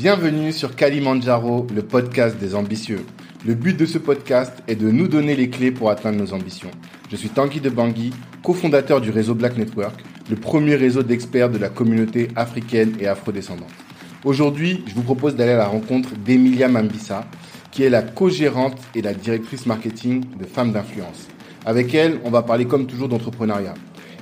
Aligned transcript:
Bienvenue 0.00 0.50
sur 0.50 0.76
Kalimandjaro, 0.76 1.66
le 1.74 1.82
podcast 1.82 2.38
des 2.38 2.54
ambitieux. 2.54 3.04
Le 3.44 3.52
but 3.52 3.76
de 3.76 3.84
ce 3.84 3.98
podcast 3.98 4.50
est 4.66 4.76
de 4.76 4.90
nous 4.90 5.08
donner 5.08 5.36
les 5.36 5.50
clés 5.50 5.70
pour 5.70 5.90
atteindre 5.90 6.16
nos 6.16 6.32
ambitions. 6.32 6.70
Je 7.10 7.16
suis 7.16 7.28
Tanguy 7.28 7.60
de 7.60 7.68
Bangui, 7.68 8.10
cofondateur 8.42 9.02
du 9.02 9.10
réseau 9.10 9.34
Black 9.34 9.58
Network, 9.58 10.02
le 10.30 10.36
premier 10.36 10.76
réseau 10.76 11.02
d'experts 11.02 11.50
de 11.50 11.58
la 11.58 11.68
communauté 11.68 12.28
africaine 12.34 12.94
et 12.98 13.08
afrodescendante. 13.08 13.68
Aujourd'hui, 14.24 14.82
je 14.86 14.94
vous 14.94 15.02
propose 15.02 15.36
d'aller 15.36 15.52
à 15.52 15.58
la 15.58 15.66
rencontre 15.66 16.14
d'Emilia 16.14 16.68
Mambissa, 16.68 17.26
qui 17.70 17.82
est 17.82 17.90
la 17.90 18.00
co-gérante 18.00 18.80
et 18.94 19.02
la 19.02 19.12
directrice 19.12 19.66
marketing 19.66 20.24
de 20.38 20.46
Femmes 20.46 20.72
d'influence. 20.72 21.28
Avec 21.66 21.94
elle, 21.94 22.20
on 22.24 22.30
va 22.30 22.40
parler 22.40 22.64
comme 22.64 22.86
toujours 22.86 23.10
d'entrepreneuriat. 23.10 23.74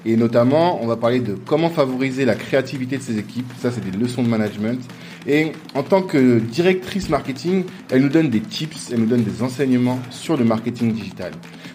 Et 0.04 0.16
notamment, 0.16 0.82
on 0.82 0.88
va 0.88 0.96
parler 0.96 1.20
de 1.20 1.34
comment 1.34 1.70
favoriser 1.70 2.24
la 2.24 2.34
créativité 2.34 2.98
de 2.98 3.02
ses 3.02 3.18
équipes. 3.18 3.52
Ça, 3.60 3.70
c'est 3.70 3.88
des 3.88 3.96
leçons 3.96 4.24
de 4.24 4.28
management. 4.28 4.80
Et 5.26 5.52
en 5.74 5.82
tant 5.82 6.02
que 6.02 6.38
directrice 6.38 7.08
marketing, 7.08 7.64
elle 7.90 8.02
nous 8.02 8.08
donne 8.08 8.30
des 8.30 8.40
tips, 8.40 8.90
elle 8.92 9.00
nous 9.00 9.06
donne 9.06 9.24
des 9.24 9.42
enseignements 9.42 9.98
sur 10.10 10.36
le 10.36 10.44
marketing 10.44 10.92
digital. 10.92 11.32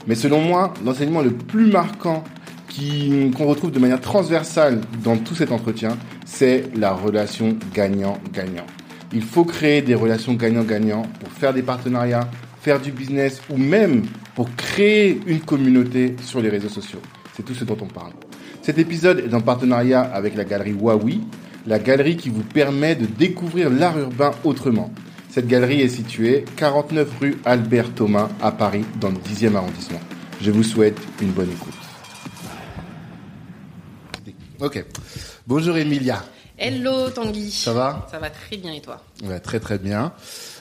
Mais 0.07 0.16
selon 0.16 0.41
moi, 0.41 0.73
l'enseignement 0.83 1.21
le 1.21 1.31
plus 1.31 1.66
marquant 1.66 2.23
qu'on 3.38 3.45
retrouve 3.45 3.71
de 3.71 3.79
manière 3.79 4.02
transversale 4.02 4.81
dans 5.03 5.17
tout 5.17 5.35
cet 5.35 5.52
entretien, 5.52 5.97
c'est 6.25 6.75
la 6.75 6.91
relation 6.93 7.55
gagnant-gagnant. 7.73 8.66
Il 9.13 9.21
faut 9.21 9.45
créer 9.45 9.83
des 9.83 9.94
relations 9.94 10.33
gagnant-gagnant 10.33 11.03
pour 11.19 11.30
faire 11.30 11.53
des 11.53 11.61
partenariats, 11.61 12.27
faire 12.61 12.81
du 12.81 12.91
business 12.91 13.41
ou 13.52 13.57
même 13.57 14.03
pour 14.35 14.49
créer 14.55 15.19
une 15.27 15.41
communauté 15.41 16.16
sur 16.23 16.41
les 16.41 16.49
réseaux 16.49 16.69
sociaux. 16.69 17.02
C'est 17.35 17.44
tout 17.44 17.53
ce 17.53 17.63
dont 17.63 17.77
on 17.80 17.85
parle. 17.85 18.13
Cet 18.63 18.80
épisode 18.80 19.19
est 19.19 19.33
en 19.33 19.41
partenariat 19.41 20.02
avec 20.02 20.35
la 20.35 20.45
galerie 20.45 20.71
Huawei, 20.71 21.19
la 21.66 21.80
galerie 21.80 22.17
qui 22.17 22.30
vous 22.30 22.44
permet 22.44 22.95
de 22.95 23.05
découvrir 23.05 23.70
l'art 23.70 23.98
urbain 23.98 24.31
autrement. 24.44 24.92
Cette 25.30 25.47
galerie 25.47 25.81
est 25.81 25.89
située 25.89 26.45
49 26.58 27.19
rue 27.19 27.38
Albert 27.45 27.94
Thomas 27.94 28.30
à 28.42 28.52
Paris, 28.52 28.86
dans 29.00 29.09
le 29.09 29.17
10e 29.17 29.56
arrondissement. 29.56 30.00
Je 30.41 30.52
vous 30.52 30.64
souhaite 30.64 31.00
une 31.22 31.31
bonne 31.31 31.50
écoute. 31.50 31.73
Ok. 34.59 34.86
Bonjour 35.47 35.78
Emilia. 35.78 36.23
Hello 36.58 37.09
Tanguy. 37.09 37.50
Ça 37.52 37.73
va? 37.73 38.08
Ça 38.11 38.19
va 38.19 38.30
très 38.30 38.58
bien 38.58 38.73
et 38.73 38.81
toi? 38.81 39.02
Ouais, 39.23 39.39
très 39.39 39.59
très 39.59 39.80
bien. 39.80 40.14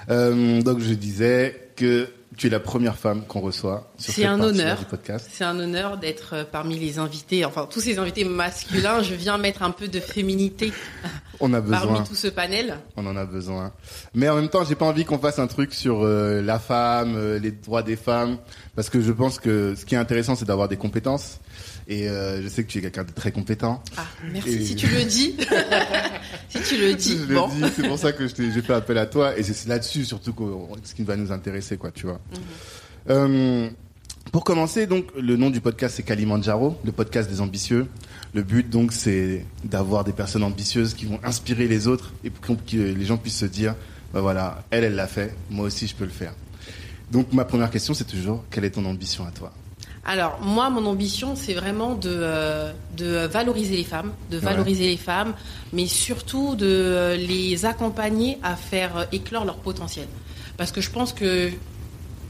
Euh, 0.08 0.62
donc 0.62 0.80
je 0.80 0.94
disais 0.94 1.70
que 1.76 2.08
tu 2.36 2.46
es 2.46 2.50
la 2.50 2.60
première 2.60 2.96
femme 2.96 3.24
qu'on 3.26 3.40
reçoit 3.40 3.92
sur 3.98 4.12
C'est 4.14 4.24
un 4.24 4.40
honneur. 4.40 4.78
du 4.78 4.84
podcast. 4.86 5.28
C'est 5.32 5.44
un 5.44 5.58
honneur 5.58 5.98
d'être 5.98 6.34
euh, 6.34 6.44
parmi 6.50 6.78
les 6.78 6.98
invités, 6.98 7.44
enfin 7.44 7.66
tous 7.70 7.80
ces 7.80 7.98
invités 7.98 8.24
masculins. 8.24 9.02
je 9.02 9.14
viens 9.14 9.38
mettre 9.38 9.62
un 9.62 9.70
peu 9.70 9.88
de 9.88 10.00
féminité 10.00 10.72
On 11.40 11.52
a 11.54 11.60
besoin. 11.60 11.80
parmi 11.80 12.08
tout 12.08 12.14
ce 12.14 12.28
panel. 12.28 12.76
On 12.96 13.06
en 13.06 13.16
a 13.16 13.24
besoin. 13.26 13.72
Mais 14.14 14.28
en 14.28 14.36
même 14.36 14.48
temps, 14.48 14.64
j'ai 14.64 14.74
pas 14.76 14.86
envie 14.86 15.04
qu'on 15.04 15.18
fasse 15.18 15.38
un 15.38 15.46
truc 15.46 15.74
sur 15.74 16.02
euh, 16.04 16.40
la 16.40 16.58
femme, 16.58 17.14
euh, 17.16 17.38
les 17.38 17.50
droits 17.50 17.82
des 17.82 17.96
femmes, 17.96 18.38
parce 18.76 18.88
que 18.90 19.00
je 19.00 19.12
pense 19.12 19.38
que 19.38 19.74
ce 19.74 19.84
qui 19.84 19.94
est 19.94 19.98
intéressant, 19.98 20.36
c'est 20.36 20.44
d'avoir 20.44 20.68
des 20.68 20.76
compétences. 20.76 21.40
Et 21.88 22.08
euh, 22.08 22.42
je 22.42 22.48
sais 22.48 22.62
que 22.64 22.68
tu 22.70 22.78
es 22.78 22.80
quelqu'un 22.80 23.04
de 23.04 23.10
très 23.10 23.32
compétent. 23.32 23.82
Ah, 23.96 24.06
merci 24.32 24.66
si 24.66 24.76
tu 24.76 24.86
le 24.86 25.04
dis. 25.04 25.36
si 26.48 26.60
tu 26.62 26.76
le 26.76 26.94
dis. 26.94 27.18
Je 27.28 27.34
bon. 27.34 27.48
le 27.48 27.66
dis, 27.66 27.72
c'est 27.74 27.88
pour 27.88 27.98
ça 27.98 28.12
que 28.12 28.26
j'ai 28.28 28.62
fait 28.62 28.74
appel 28.74 28.98
à 28.98 29.06
toi. 29.06 29.36
Et 29.36 29.42
c'est 29.42 29.68
là-dessus 29.68 30.04
surtout 30.04 30.34
ce 30.84 30.94
qui 30.94 31.02
va 31.02 31.16
nous 31.16 31.32
intéresser, 31.32 31.76
quoi, 31.76 31.90
tu 31.90 32.06
vois. 32.06 32.20
Mhm. 32.30 32.38
Euh, 33.10 33.70
pour 34.30 34.44
commencer, 34.44 34.86
donc, 34.86 35.06
le 35.20 35.36
nom 35.36 35.50
du 35.50 35.60
podcast 35.60 35.96
c'est 35.96 36.04
Kalimandjaro, 36.04 36.78
le 36.84 36.92
podcast 36.92 37.28
des 37.28 37.40
ambitieux. 37.40 37.86
Le 38.32 38.42
but, 38.42 38.68
donc, 38.70 38.92
c'est 38.92 39.44
d'avoir 39.64 40.04
des 40.04 40.12
personnes 40.12 40.44
ambitieuses 40.44 40.94
qui 40.94 41.04
vont 41.04 41.18
inspirer 41.24 41.66
les 41.66 41.86
autres 41.86 42.12
et 42.24 42.30
pour 42.30 42.56
que 42.64 42.76
les 42.76 43.04
gens 43.04 43.18
puissent 43.18 43.40
se 43.40 43.44
dire, 43.44 43.74
bah 44.14 44.20
voilà, 44.20 44.64
elle, 44.70 44.84
elle 44.84 44.94
l'a 44.94 45.06
fait, 45.06 45.34
moi 45.50 45.66
aussi, 45.66 45.86
je 45.86 45.94
peux 45.94 46.04
le 46.04 46.10
faire. 46.10 46.32
Donc, 47.10 47.32
ma 47.32 47.44
première 47.44 47.70
question, 47.70 47.92
c'est 47.92 48.06
toujours, 48.06 48.44
quelle 48.50 48.64
est 48.64 48.70
ton 48.70 48.86
ambition 48.86 49.26
à 49.26 49.30
toi? 49.32 49.52
Alors 50.04 50.40
moi, 50.40 50.68
mon 50.68 50.84
ambition, 50.86 51.36
c'est 51.36 51.54
vraiment 51.54 51.94
de 51.94 52.10
euh, 52.12 52.72
de 52.96 53.26
valoriser 53.26 53.76
les 53.76 53.84
femmes, 53.84 54.12
de 54.30 54.38
Ouais. 54.38 54.42
valoriser 54.44 54.86
les 54.86 54.96
femmes, 54.96 55.34
mais 55.72 55.86
surtout 55.86 56.56
de 56.56 56.66
euh, 56.66 57.16
les 57.16 57.64
accompagner 57.64 58.38
à 58.42 58.56
faire 58.56 58.96
euh, 58.96 59.04
éclore 59.12 59.44
leur 59.44 59.56
potentiel. 59.58 60.06
Parce 60.56 60.72
que 60.72 60.80
je 60.80 60.90
pense 60.90 61.12
que 61.12 61.50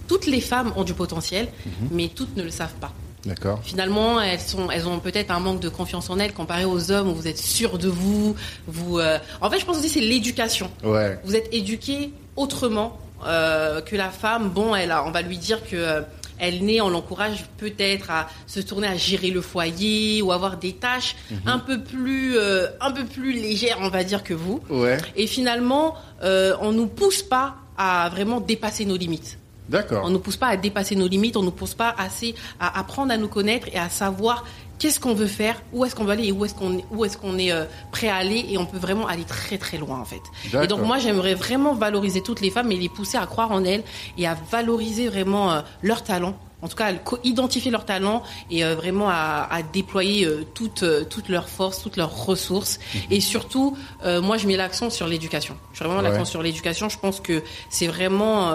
toutes 0.07 0.27
les 0.27 0.41
femmes 0.43 0.73
ont 0.77 0.85
du 0.85 0.93
potentiel, 0.93 1.49
Mhm. 1.65 1.89
mais 1.93 2.09
toutes 2.09 2.37
ne 2.37 2.43
le 2.43 2.51
savent 2.51 2.75
pas. 2.79 2.93
D'accord 3.25 3.61
Finalement, 3.63 4.21
elles 4.21 4.41
sont, 4.41 4.69
elles 4.71 4.87
ont 4.87 4.99
peut-être 4.99 5.31
un 5.31 5.41
manque 5.41 5.61
de 5.61 5.69
confiance 5.71 6.11
en 6.11 6.19
elles 6.19 6.33
comparé 6.35 6.65
aux 6.67 6.91
hommes 6.91 7.09
où 7.09 7.15
vous 7.15 7.29
êtes 7.29 7.39
sûr 7.39 7.79
de 7.79 7.89
vous. 7.89 8.35
Vous, 8.67 8.99
euh, 8.99 9.19
en 9.41 9.49
fait, 9.49 9.61
je 9.61 9.65
pense 9.65 9.79
aussi 9.79 9.87
que 9.87 9.93
c'est 9.95 10.01
l'éducation. 10.01 10.71
Ouais. 10.85 11.19
Vous 11.25 11.37
êtes 11.37 11.49
éduqué 11.55 12.13
autrement 12.37 12.99
que 13.25 13.95
la 13.97 14.11
femme. 14.11 14.51
Bon, 14.51 14.75
elle 14.75 14.91
a, 14.91 15.05
on 15.07 15.13
va 15.13 15.23
lui 15.23 15.39
dire 15.39 15.61
que 15.71 16.03
elle 16.43 16.65
naît, 16.65 16.81
on 16.81 16.91
l'encourage 16.91 17.47
peut-être 17.57 18.11
à 18.11 18.29
se 18.47 18.59
tourner 18.59 18.89
à 18.89 18.97
gérer 18.97 19.31
le 19.31 19.41
foyer 19.41 20.21
ou 20.23 20.33
avoir 20.33 20.57
des 20.57 20.73
tâches 20.73 21.15
un 21.47 21.61
peu 21.61 21.81
plus, 21.81 22.37
euh, 22.37 22.67
un 22.81 22.91
peu 22.91 23.05
plus 23.05 23.33
légères, 23.33 23.79
on 23.81 23.89
va 23.89 24.03
dire 24.03 24.25
que 24.25 24.35
vous. 24.35 24.61
Ouais. 24.69 24.99
Et 25.15 25.29
finalement, 25.29 25.95
euh, 26.25 26.57
on 26.61 26.73
nous 26.73 26.89
pousse 26.89 27.23
pas 27.23 27.55
à 27.79 28.09
vraiment 28.11 28.41
dépasser 28.41 28.85
nos 28.85 28.97
limites. 28.97 29.39
On 29.69 29.73
D'accord. 29.73 30.09
ne 30.09 30.15
nous 30.15 30.19
pousse 30.19 30.37
pas 30.37 30.49
à 30.49 30.57
dépasser 30.57 30.97
nos 30.97 31.07
limites, 31.07 31.37
on 31.37 31.41
ne 31.41 31.47
nous 31.47 31.53
pousse 31.53 31.75
pas 31.75 31.95
assez 31.97 32.35
à 32.59 32.77
apprendre 32.79 33.13
à 33.13 33.17
nous 33.17 33.29
connaître 33.29 33.69
et 33.73 33.79
à 33.79 33.89
savoir 33.89 34.45
qu'est-ce 34.83 34.99
qu'on 34.99 35.15
veut 35.15 35.29
faire, 35.29 35.63
où 35.73 35.85
est-ce 35.85 35.95
qu'on 35.95 36.03
veut 36.05 36.11
aller 36.11 36.27
et 36.27 36.33
où 36.33 36.45
est-ce 36.45 36.55
qu'on 36.57 36.77
est, 36.79 36.85
où 36.91 37.05
est, 37.05 37.17
qu'on 37.17 37.39
est 37.39 37.53
euh, 37.53 37.67
prêt 37.93 38.09
à 38.09 38.17
aller 38.17 38.45
et 38.51 38.59
on 38.59 38.67
peut 38.67 38.79
vraiment 38.79 39.07
aller 39.07 39.23
très 39.23 39.57
très 39.57 39.79
loin 39.79 40.01
en 40.01 40.05
fait. 40.05 40.23
Et 40.61 40.67
donc 40.67 40.81
moi 40.83 40.99
j'aimerais 40.99 41.35
vraiment 41.35 41.73
valoriser 41.75 42.21
toutes 42.21 42.41
les 42.41 42.51
femmes 42.51 42.73
et 42.73 42.77
les 42.77 42.89
pousser 42.89 43.17
à 43.17 43.27
croire 43.27 43.53
en 43.53 43.63
elles 43.65 43.85
et 44.19 44.27
à 44.27 44.37
valoriser 44.51 45.07
vraiment 45.09 45.53
euh, 45.53 45.61
leurs 45.83 46.03
talents. 46.03 46.37
En 46.63 46.69
tout 46.69 46.77
cas, 46.77 46.93
à 46.93 46.97
identifier 47.25 47.71
leurs 47.71 47.85
talents 47.85 48.23
et 48.51 48.65
euh, 48.65 48.75
vraiment 48.77 49.09
à, 49.09 49.49
à 49.51 49.63
déployer 49.63 50.29
toutes 50.55 50.85
toutes 51.09 51.29
leurs 51.29 51.49
forces, 51.49 51.81
toutes 51.83 51.97
leurs 51.97 52.27
ressources. 52.27 52.79
Et 53.11 53.21
surtout, 53.21 53.77
moi, 54.05 54.37
je 54.37 54.47
mets 54.47 54.57
l'accent 54.57 54.89
sur 54.91 55.07
l'éducation. 55.09 55.57
Je 55.73 55.83
mets 55.83 55.89
vraiment 55.91 56.03
Ouais. 56.05 56.11
l'accent 56.11 56.25
sur 56.25 56.41
l'éducation. 56.43 56.89
Je 56.89 56.99
pense 56.99 57.19
que 57.21 57.43
c'est 57.69 57.89
vraiment 57.89 58.53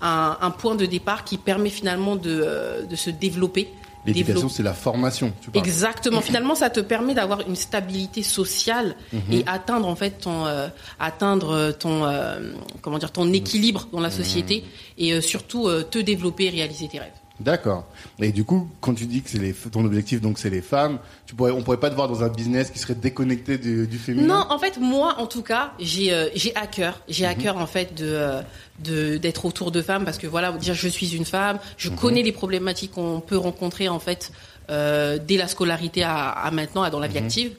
un, 0.00 0.38
un 0.40 0.50
point 0.50 0.74
de 0.74 0.86
départ 0.86 1.24
qui 1.24 1.36
permet 1.36 1.68
finalement 1.70 2.16
de, 2.16 2.86
de 2.88 2.96
se 2.96 3.10
développer. 3.10 3.68
L'éducation, 4.06 4.48
c'est 4.48 4.62
la 4.62 4.74
formation, 4.74 5.32
tu. 5.40 5.50
Exactement. 5.58 6.20
Finalement, 6.20 6.54
ça 6.54 6.68
te 6.70 6.80
permet 6.80 7.14
d'avoir 7.14 7.40
une 7.48 7.56
stabilité 7.56 8.22
sociale 8.22 8.96
Mhm. 9.12 9.20
et 9.32 9.44
atteindre 9.46 9.88
en 9.88 9.96
fait 9.96 10.10
ton 10.20 10.46
euh, 10.46 10.68
atteindre 11.00 11.72
ton 11.72 12.04
euh, 12.04 12.52
comment 12.82 12.98
dire 12.98 13.10
ton 13.12 13.32
équilibre 13.32 13.88
dans 13.92 14.00
la 14.00 14.10
société 14.10 14.56
Mhm. 14.62 14.64
et 14.98 15.12
euh, 15.14 15.20
surtout 15.20 15.68
euh, 15.68 15.82
te 15.82 15.98
développer 15.98 16.44
et 16.46 16.50
réaliser 16.50 16.88
tes 16.88 16.98
rêves. 16.98 17.12
D'accord. 17.40 17.84
Et 18.20 18.30
du 18.30 18.44
coup, 18.44 18.68
quand 18.80 18.94
tu 18.94 19.06
dis 19.06 19.20
que 19.20 19.28
c'est 19.28 19.38
les, 19.38 19.52
ton 19.52 19.84
objectif, 19.84 20.20
donc 20.20 20.38
c'est 20.38 20.50
les 20.50 20.62
femmes, 20.62 21.00
tu 21.26 21.34
pourrais, 21.34 21.50
on 21.50 21.62
pourrait 21.62 21.80
pas 21.80 21.90
te 21.90 21.96
voir 21.96 22.06
dans 22.06 22.22
un 22.22 22.28
business 22.28 22.70
qui 22.70 22.78
serait 22.78 22.94
déconnecté 22.94 23.58
du, 23.58 23.88
du 23.88 23.98
féminin? 23.98 24.28
Non, 24.28 24.46
en 24.50 24.58
fait, 24.58 24.78
moi, 24.78 25.16
en 25.18 25.26
tout 25.26 25.42
cas, 25.42 25.72
j'ai 25.80 26.12
euh, 26.12 26.28
j'ai 26.36 26.54
à 26.54 26.68
cœur, 26.68 27.00
j'ai 27.08 27.24
Mhm. 27.24 27.30
à 27.30 27.34
cœur 27.34 27.56
en 27.58 27.66
fait 27.66 27.92
de 27.96 28.06
euh, 28.06 28.40
de 28.78 29.16
d'être 29.16 29.44
autour 29.46 29.72
de 29.72 29.82
femmes 29.82 30.04
parce 30.04 30.18
que 30.18 30.28
voilà, 30.28 30.52
dire 30.52 30.74
je 30.74 30.86
suis 30.88 31.16
une 31.16 31.24
femme, 31.24 31.58
je 31.76 31.90
Mhm. 31.90 31.96
connais 31.96 32.22
les 32.22 32.30
problématiques 32.32 32.92
qu'on 32.92 33.20
peut 33.20 33.36
rencontrer 33.38 33.88
en 33.88 33.98
fait 33.98 34.30
euh, 34.70 35.18
dès 35.18 35.36
la 35.36 35.48
scolarité 35.48 36.04
à, 36.04 36.28
à 36.28 36.50
maintenant, 36.52 36.82
à 36.84 36.90
dans 36.90 37.00
la 37.00 37.08
vie 37.08 37.18
Mhm. 37.18 37.24
active. 37.24 37.52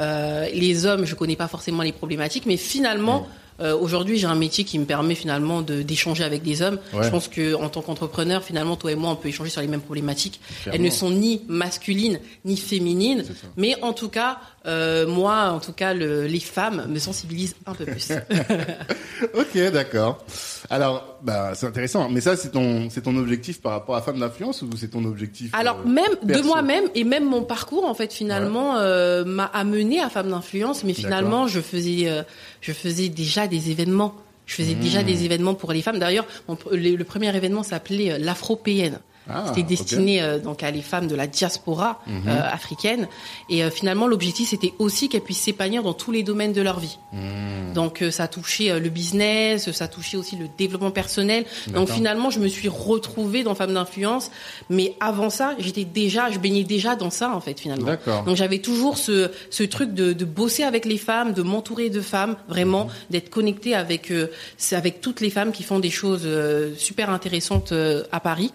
Euh, 0.00 0.48
les 0.52 0.84
hommes, 0.84 1.04
je 1.04 1.14
connais 1.14 1.36
pas 1.36 1.46
forcément 1.48 1.82
les 1.84 1.92
problématiques, 1.92 2.44
mais 2.46 2.56
finalement. 2.56 3.20
Mhm. 3.20 3.26
Euh, 3.62 3.76
Aujourd'hui, 3.76 4.18
j'ai 4.18 4.26
un 4.26 4.34
métier 4.34 4.64
qui 4.64 4.78
me 4.78 4.84
permet 4.84 5.14
finalement 5.14 5.62
de- 5.62 5.82
d'échanger 5.82 6.24
avec 6.24 6.42
des 6.42 6.60
hommes. 6.62 6.78
Ouais. 6.92 7.04
Je 7.04 7.08
pense 7.08 7.28
que 7.28 7.54
en 7.54 7.68
tant 7.68 7.80
qu'entrepreneur, 7.80 8.42
finalement, 8.42 8.76
toi 8.76 8.92
et 8.92 8.96
moi, 8.96 9.10
on 9.10 9.16
peut 9.16 9.28
échanger 9.28 9.50
sur 9.50 9.60
les 9.62 9.68
mêmes 9.68 9.80
problématiques. 9.80 10.40
Clairement. 10.62 10.76
Elles 10.76 10.84
ne 10.84 10.90
sont 10.90 11.10
ni 11.10 11.42
masculines 11.48 12.18
ni 12.44 12.56
féminines, 12.56 13.24
mais 13.56 13.76
en 13.82 13.92
tout 13.92 14.08
cas, 14.08 14.38
euh, 14.66 15.06
moi, 15.06 15.50
en 15.50 15.60
tout 15.60 15.72
cas, 15.72 15.92
le- 15.94 16.26
les 16.26 16.40
femmes 16.40 16.86
me 16.88 16.98
sensibilisent 16.98 17.56
un 17.66 17.74
peu 17.74 17.84
plus. 17.84 18.08
Ok, 19.34 19.56
d'accord. 19.72 20.24
Alors, 20.70 21.18
bah, 21.22 21.52
c'est 21.54 21.66
intéressant. 21.66 22.08
Mais 22.08 22.20
ça, 22.20 22.36
c'est 22.36 22.50
ton, 22.50 22.90
c'est 22.90 23.02
ton 23.02 23.16
objectif 23.16 23.60
par 23.60 23.72
rapport 23.72 23.94
à 23.96 24.02
femme 24.02 24.18
d'influence 24.18 24.62
ou 24.62 24.70
c'est 24.76 24.88
ton 24.88 25.04
objectif 25.04 25.50
Alors 25.54 25.78
euh, 25.86 25.88
même 25.88 26.12
de 26.22 26.40
moi-même 26.40 26.84
et 26.94 27.04
même 27.04 27.24
mon 27.24 27.42
parcours 27.42 27.84
en 27.84 27.94
fait 27.94 28.12
finalement 28.12 28.78
euh, 28.78 29.24
m'a 29.24 29.44
amené 29.46 30.00
à 30.00 30.08
femme 30.08 30.30
d'influence, 30.30 30.82
mais 30.84 30.92
finalement 30.94 31.46
je 31.46 31.60
faisais 31.60 32.08
euh, 32.08 32.22
je 32.60 32.72
faisais 32.72 33.08
déjà 33.08 33.46
des 33.46 33.70
événements. 33.70 34.14
Je 34.46 34.56
faisais 34.56 34.74
Mmh. 34.74 34.80
déjà 34.80 35.02
des 35.04 35.24
événements 35.24 35.54
pour 35.54 35.72
les 35.72 35.82
femmes. 35.82 35.98
D'ailleurs, 36.00 36.26
mon 36.48 36.58
le, 36.72 36.96
le 36.96 37.04
premier 37.04 37.34
événement 37.34 37.62
s'appelait 37.62 38.12
euh, 38.12 38.18
l'Afropéenne. 38.18 38.98
Ah, 39.28 39.44
c'était 39.48 39.62
destiné 39.62 40.22
euh, 40.22 40.38
donc 40.38 40.62
à 40.62 40.70
les 40.70 40.82
femmes 40.82 41.06
de 41.06 41.14
la 41.14 41.26
diaspora 41.26 42.00
Mhm. 42.06 42.22
euh, 42.28 42.40
africaine. 42.50 43.08
Et 43.48 43.62
euh, 43.62 43.70
finalement, 43.70 44.06
l'objectif 44.06 44.48
c'était 44.50 44.72
aussi 44.78 45.08
qu'elles 45.08 45.20
puissent 45.22 45.42
s'épanouir 45.42 45.82
dans 45.82 45.94
tous 45.94 46.10
les 46.10 46.22
domaines 46.22 46.52
de 46.52 46.62
leur 46.62 46.80
vie. 46.80 46.98
Hmm. 47.12 47.72
Donc 47.74 48.04
ça 48.10 48.28
touchait 48.28 48.78
le 48.78 48.88
business, 48.90 49.70
ça 49.72 49.88
touchait 49.88 50.16
aussi 50.16 50.36
le 50.36 50.46
développement 50.58 50.90
personnel. 50.90 51.44
Donc 51.72 51.88
finalement, 51.88 52.30
je 52.30 52.38
me 52.38 52.48
suis 52.48 52.68
retrouvée 52.68 53.42
dans 53.44 53.54
Femmes 53.54 53.74
d'influence, 53.74 54.30
mais 54.68 54.94
avant 55.00 55.30
ça, 55.30 55.54
j'étais 55.58 55.84
déjà, 55.84 56.30
je 56.30 56.38
baignais 56.38 56.64
déjà 56.64 56.96
dans 56.96 57.10
ça 57.10 57.34
en 57.34 57.40
fait 57.40 57.58
finalement. 57.58 57.96
Donc 58.26 58.36
j'avais 58.36 58.58
toujours 58.58 58.98
ce, 58.98 59.30
ce 59.50 59.62
truc 59.62 59.94
de, 59.94 60.12
de 60.12 60.24
bosser 60.24 60.62
avec 60.64 60.84
les 60.84 60.98
femmes, 60.98 61.32
de 61.32 61.42
m'entourer 61.42 61.90
de 61.90 62.00
femmes, 62.00 62.36
vraiment 62.48 62.88
d'être 63.10 63.30
connectée 63.30 63.74
avec 63.74 64.10
euh, 64.10 64.30
avec 64.72 65.00
toutes 65.00 65.20
les 65.20 65.30
femmes 65.30 65.52
qui 65.52 65.62
font 65.62 65.78
des 65.78 65.90
choses 65.90 66.22
euh, 66.24 66.74
super 66.76 67.10
intéressantes 67.10 67.72
euh, 67.72 68.02
à 68.12 68.20
Paris. 68.20 68.52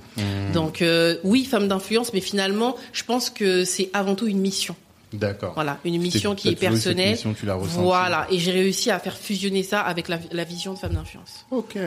Donc 0.58 0.82
euh, 0.82 1.18
oui, 1.24 1.46
Femmes 1.46 1.68
d'influence, 1.68 2.14
mais 2.14 2.22
finalement, 2.22 2.76
je 2.94 3.04
pense 3.04 3.30
que 3.30 3.64
c'est 3.64 3.90
avant 3.94 4.16
tout 4.16 4.28
une 4.28 4.40
mission. 4.40 4.76
D'accord. 5.14 5.54
Voilà, 5.54 5.80
une 5.86 6.02
mission 6.02 6.36
qui 6.36 6.50
est 6.50 6.56
personnelle. 6.56 7.12
mission, 7.12 7.34
tu. 7.34 7.46
Voilà, 7.78 8.28
et 8.30 8.40
j'ai 8.40 8.52
réussi 8.52 8.92
à 8.92 9.00
faire 9.00 9.16
fusionner 9.18 9.64
ça 9.64 9.82
avec 9.82 10.10
la, 10.10 10.20
la 10.32 10.44
vision 10.44 10.74
de 10.74 10.80
Femmes 10.80 10.94
d'influence. 10.94 11.46
Ok. 11.52 11.78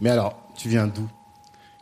Mais 0.00 0.10
alors, 0.10 0.40
tu 0.56 0.68
viens 0.68 0.86
d'où? 0.86 1.08